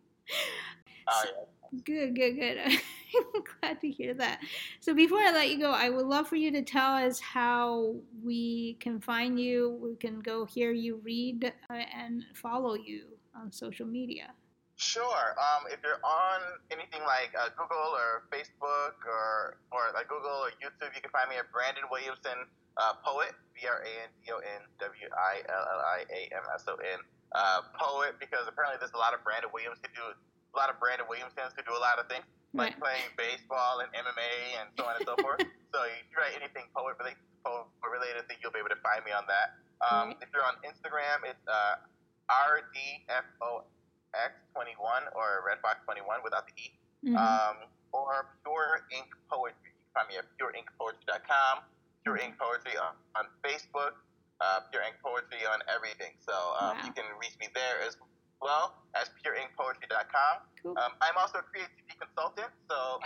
yeah. 1.08 1.80
Good, 1.86 2.16
good, 2.16 2.40
good. 2.40 2.58
I'm 2.66 3.44
glad 3.62 3.82
to 3.82 3.92
hear 3.92 4.16
that. 4.16 4.40
So 4.80 4.96
before 4.96 5.20
I 5.20 5.32
let 5.32 5.52
you 5.52 5.60
go, 5.60 5.70
I 5.70 5.90
would 5.90 6.08
love 6.08 6.28
for 6.28 6.38
you 6.38 6.50
to 6.54 6.64
tell 6.64 6.94
us 6.94 7.20
how 7.20 7.94
we 8.24 8.78
can 8.80 9.00
find 9.00 9.40
you. 9.40 9.78
We 9.80 9.96
can 9.96 10.22
go 10.22 10.44
hear 10.44 10.72
you 10.72 11.00
read 11.04 11.54
uh, 11.70 11.84
and 11.96 12.26
follow 12.34 12.74
you 12.74 13.16
on 13.36 13.52
social 13.52 13.86
media. 13.86 14.34
Sure. 14.76 15.32
Um, 15.40 15.72
if 15.72 15.80
you're 15.80 16.04
on 16.04 16.40
anything 16.68 17.00
like 17.08 17.32
uh, 17.32 17.48
Google 17.56 17.96
or 17.96 18.28
Facebook 18.28 19.00
or 19.08 19.56
or 19.72 19.96
like 19.96 20.12
Google 20.12 20.44
or 20.44 20.52
YouTube, 20.60 20.92
you 20.92 21.00
can 21.00 21.12
find 21.16 21.32
me 21.32 21.40
at 21.40 21.48
Brandon 21.48 21.88
Williamson 21.88 22.44
uh, 22.76 22.92
Poet, 23.00 23.32
B 23.56 23.64
R 23.64 23.80
A 23.80 23.94
N 24.04 24.12
D 24.20 24.36
O 24.36 24.44
N 24.44 24.62
W 24.84 25.08
I 25.16 25.40
L 25.48 25.64
L 25.64 25.82
I 25.96 26.04
A 26.12 26.22
M 26.36 26.44
S 26.52 26.68
O 26.68 26.76
N 26.76 27.00
uh, 27.32 27.64
Poet, 27.80 28.20
because 28.20 28.44
apparently 28.52 28.76
there's 28.84 28.92
a 28.92 29.00
lot 29.00 29.16
of 29.16 29.24
Brandon 29.24 29.48
Williams 29.56 29.80
who 29.80 29.88
do 29.96 30.04
a 30.12 30.56
lot 30.60 30.68
of 30.68 30.76
Brandon 30.84 31.08
Williamsons 31.08 31.56
who 31.56 31.64
do 31.64 31.72
a 31.72 31.80
lot 31.80 31.96
of 31.96 32.12
things 32.12 32.28
like 32.56 32.76
playing 32.80 33.08
baseball 33.20 33.84
and 33.84 33.92
MMA 33.96 34.60
and 34.60 34.72
so 34.76 34.88
on 34.88 34.96
and 35.00 35.08
so 35.08 35.16
forth. 35.24 35.44
So 35.72 35.78
if 35.88 36.04
you 36.12 36.16
write 36.20 36.36
anything 36.36 36.68
poet 36.76 36.96
related, 37.00 37.20
poet 37.44 37.68
related, 37.84 38.28
then 38.28 38.40
you'll 38.44 38.56
be 38.56 38.60
able 38.64 38.72
to 38.72 38.80
find 38.84 39.04
me 39.04 39.12
on 39.12 39.28
that. 39.28 39.56
Um, 39.84 40.16
If 40.24 40.32
you're 40.32 40.48
on 40.48 40.56
Instagram, 40.64 41.28
it's 41.28 41.44
uh, 41.48 41.84
RDFOX21 42.30 45.02
or 45.16 45.44
RedFox21 45.46 46.24
without 46.24 46.48
the 46.48 46.54
E. 46.58 46.72
Mm-hmm. 47.06 47.18
Um, 47.18 47.58
or 47.94 48.28
Pure 48.44 48.88
Ink 48.92 49.08
Poetry. 49.32 49.72
You 49.72 49.80
can 49.88 49.94
find 49.96 50.08
me 50.12 50.20
at 50.20 50.28
pureinkpoetry.com, 50.36 51.64
Pure 52.04 52.20
Ink 52.20 52.36
Poetry 52.36 52.76
on, 52.76 52.92
on 53.16 53.32
Facebook, 53.40 53.96
uh, 54.44 54.68
Pure 54.68 54.84
Ink 54.84 55.00
Poetry 55.00 55.48
on 55.48 55.64
everything. 55.72 56.12
So 56.20 56.36
um, 56.60 56.76
wow. 56.76 56.84
you 56.84 56.92
can 56.92 57.08
reach 57.22 57.40
me 57.40 57.48
there 57.56 57.80
as 57.88 57.96
well 58.44 58.84
as 59.00 59.08
pureinkpoetry.com. 59.24 60.44
Cool. 60.60 60.76
Um, 60.76 60.92
I'm 61.00 61.16
also 61.16 61.40
a 61.40 61.46
creativity 61.48 61.96
consultant, 61.96 62.52
so 62.68 63.00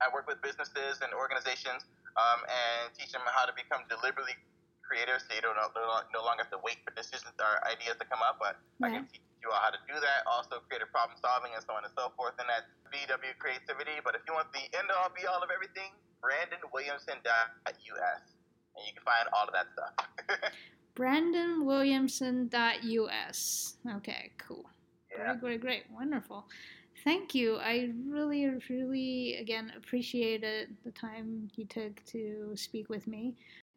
I 0.00 0.08
work 0.08 0.24
with 0.24 0.40
businesses 0.40 1.04
and 1.04 1.12
organizations 1.12 1.84
um, 2.16 2.40
and 2.48 2.88
teach 2.96 3.12
them 3.12 3.20
how 3.28 3.44
to 3.44 3.52
become 3.52 3.84
deliberately 3.92 4.40
creative 4.90 5.22
so 5.22 5.30
you 5.30 5.38
don't 5.38 5.54
no, 5.54 5.70
no 6.10 6.26
longer 6.26 6.42
have 6.42 6.50
to 6.50 6.58
wait 6.66 6.82
for 6.82 6.90
decisions 6.98 7.30
or 7.38 7.62
ideas 7.70 7.94
to 8.02 8.06
come 8.10 8.18
up, 8.26 8.42
but. 8.42 8.58
I 8.82 8.90
can 8.90 9.06
teach 9.06 9.22
you 9.42 9.50
all 9.54 9.60
how 9.60 9.70
to 9.70 9.78
do 9.88 9.94
that. 9.94 10.26
Also, 10.26 10.60
creative 10.68 10.90
problem 10.92 11.16
solving 11.22 11.52
and 11.54 11.64
so 11.64 11.72
on 11.72 11.84
and 11.84 11.92
so 11.96 12.12
forth. 12.16 12.34
And 12.42 12.48
that's 12.48 12.66
BW 12.92 13.38
Creativity. 13.38 14.00
But 14.04 14.14
if 14.16 14.22
you 14.26 14.34
want 14.34 14.52
the 14.52 14.60
end 14.76 14.90
all 14.92 15.08
be 15.14 15.26
all 15.26 15.42
of 15.42 15.48
everything, 15.52 15.92
BrandonWilliamson.us. 16.20 17.62
And 17.66 17.76
you 18.86 18.92
can 18.92 19.02
find 19.04 19.28
all 19.32 19.48
of 19.48 19.54
that 19.56 19.68
stuff. 19.72 19.94
BrandonWilliamson.us. 20.96 23.76
Okay, 23.96 24.32
cool. 24.38 24.64
Yeah. 25.10 25.34
Great, 25.34 25.40
great, 25.40 25.60
great. 25.60 25.84
Wonderful. 25.92 26.46
Thank 27.04 27.34
you. 27.34 27.56
I 27.56 27.90
really, 28.06 28.46
really, 28.68 29.36
again, 29.40 29.72
appreciated 29.76 30.76
the 30.84 30.90
time 30.90 31.48
you 31.56 31.64
took 31.64 32.04
to 32.06 32.52
speak 32.54 32.88
with 32.90 33.06
me. 33.06 33.36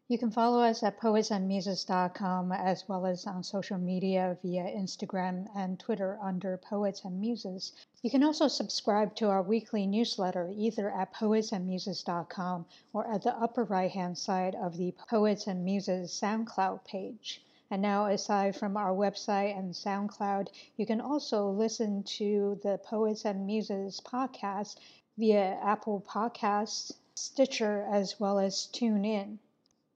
You 0.10 0.18
can 0.18 0.32
follow 0.32 0.60
us 0.60 0.84
at 0.84 1.00
poetsandmuses.com 1.00 2.52
as 2.52 2.90
well 2.90 3.06
as 3.06 3.26
on 3.26 3.42
social 3.42 3.78
media 3.78 4.38
via 4.42 4.66
Instagram 4.66 5.48
and 5.56 5.80
Twitter 5.80 6.20
under 6.22 6.58
Poets 6.58 7.06
and 7.06 7.22
Muses. 7.22 7.72
You 8.02 8.10
can 8.12 8.22
also 8.22 8.50
subscribe 8.50 9.16
to 9.16 9.30
our 9.30 9.42
weekly 9.42 9.88
newsletter 9.88 10.52
either 10.54 10.90
at 10.90 11.14
poetsandmuses.com 11.14 12.66
or 12.92 13.08
at 13.08 13.22
the 13.22 13.34
upper 13.38 13.64
right 13.64 13.90
hand 13.90 14.18
side 14.18 14.56
of 14.56 14.76
the 14.76 14.94
Poets 15.10 15.48
and 15.48 15.64
Muses 15.64 16.12
SoundCloud 16.12 16.84
page. 16.84 17.42
And 17.72 17.82
now, 17.82 18.08
aside 18.08 18.58
from 18.58 18.76
our 18.76 18.92
website 18.92 19.58
and 19.58 19.74
SoundCloud, 19.74 20.50
you 20.76 20.86
can 20.86 21.00
also 21.00 21.50
listen 21.50 22.04
to 22.18 22.60
the 22.62 22.78
Poets 22.78 23.24
and 23.24 23.46
Muses 23.46 24.02
podcast 24.02 24.76
via 25.18 25.58
Apple 25.64 26.04
Podcasts, 26.06 26.92
Stitcher, 27.16 27.88
as 27.90 28.20
well 28.20 28.38
as 28.38 28.68
TuneIn. 28.74 29.38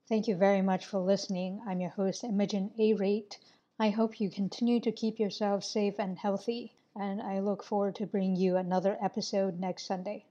Thank 0.08 0.26
you 0.26 0.36
very 0.36 0.62
much 0.62 0.86
for 0.86 1.00
listening. 1.00 1.60
I'm 1.66 1.80
your 1.80 1.90
host, 1.90 2.24
Imogen 2.24 2.72
A. 2.78 2.94
Rate. 2.94 3.38
I 3.78 3.90
hope 3.90 4.20
you 4.20 4.30
continue 4.30 4.80
to 4.80 4.90
keep 4.90 5.18
yourself 5.18 5.64
safe 5.64 6.00
and 6.00 6.18
healthy, 6.18 6.72
and 6.96 7.20
I 7.20 7.40
look 7.40 7.62
forward 7.62 7.96
to 7.96 8.06
bringing 8.06 8.34
you 8.36 8.56
another 8.56 8.96
episode 9.02 9.60
next 9.60 9.84
Sunday. 9.84 10.24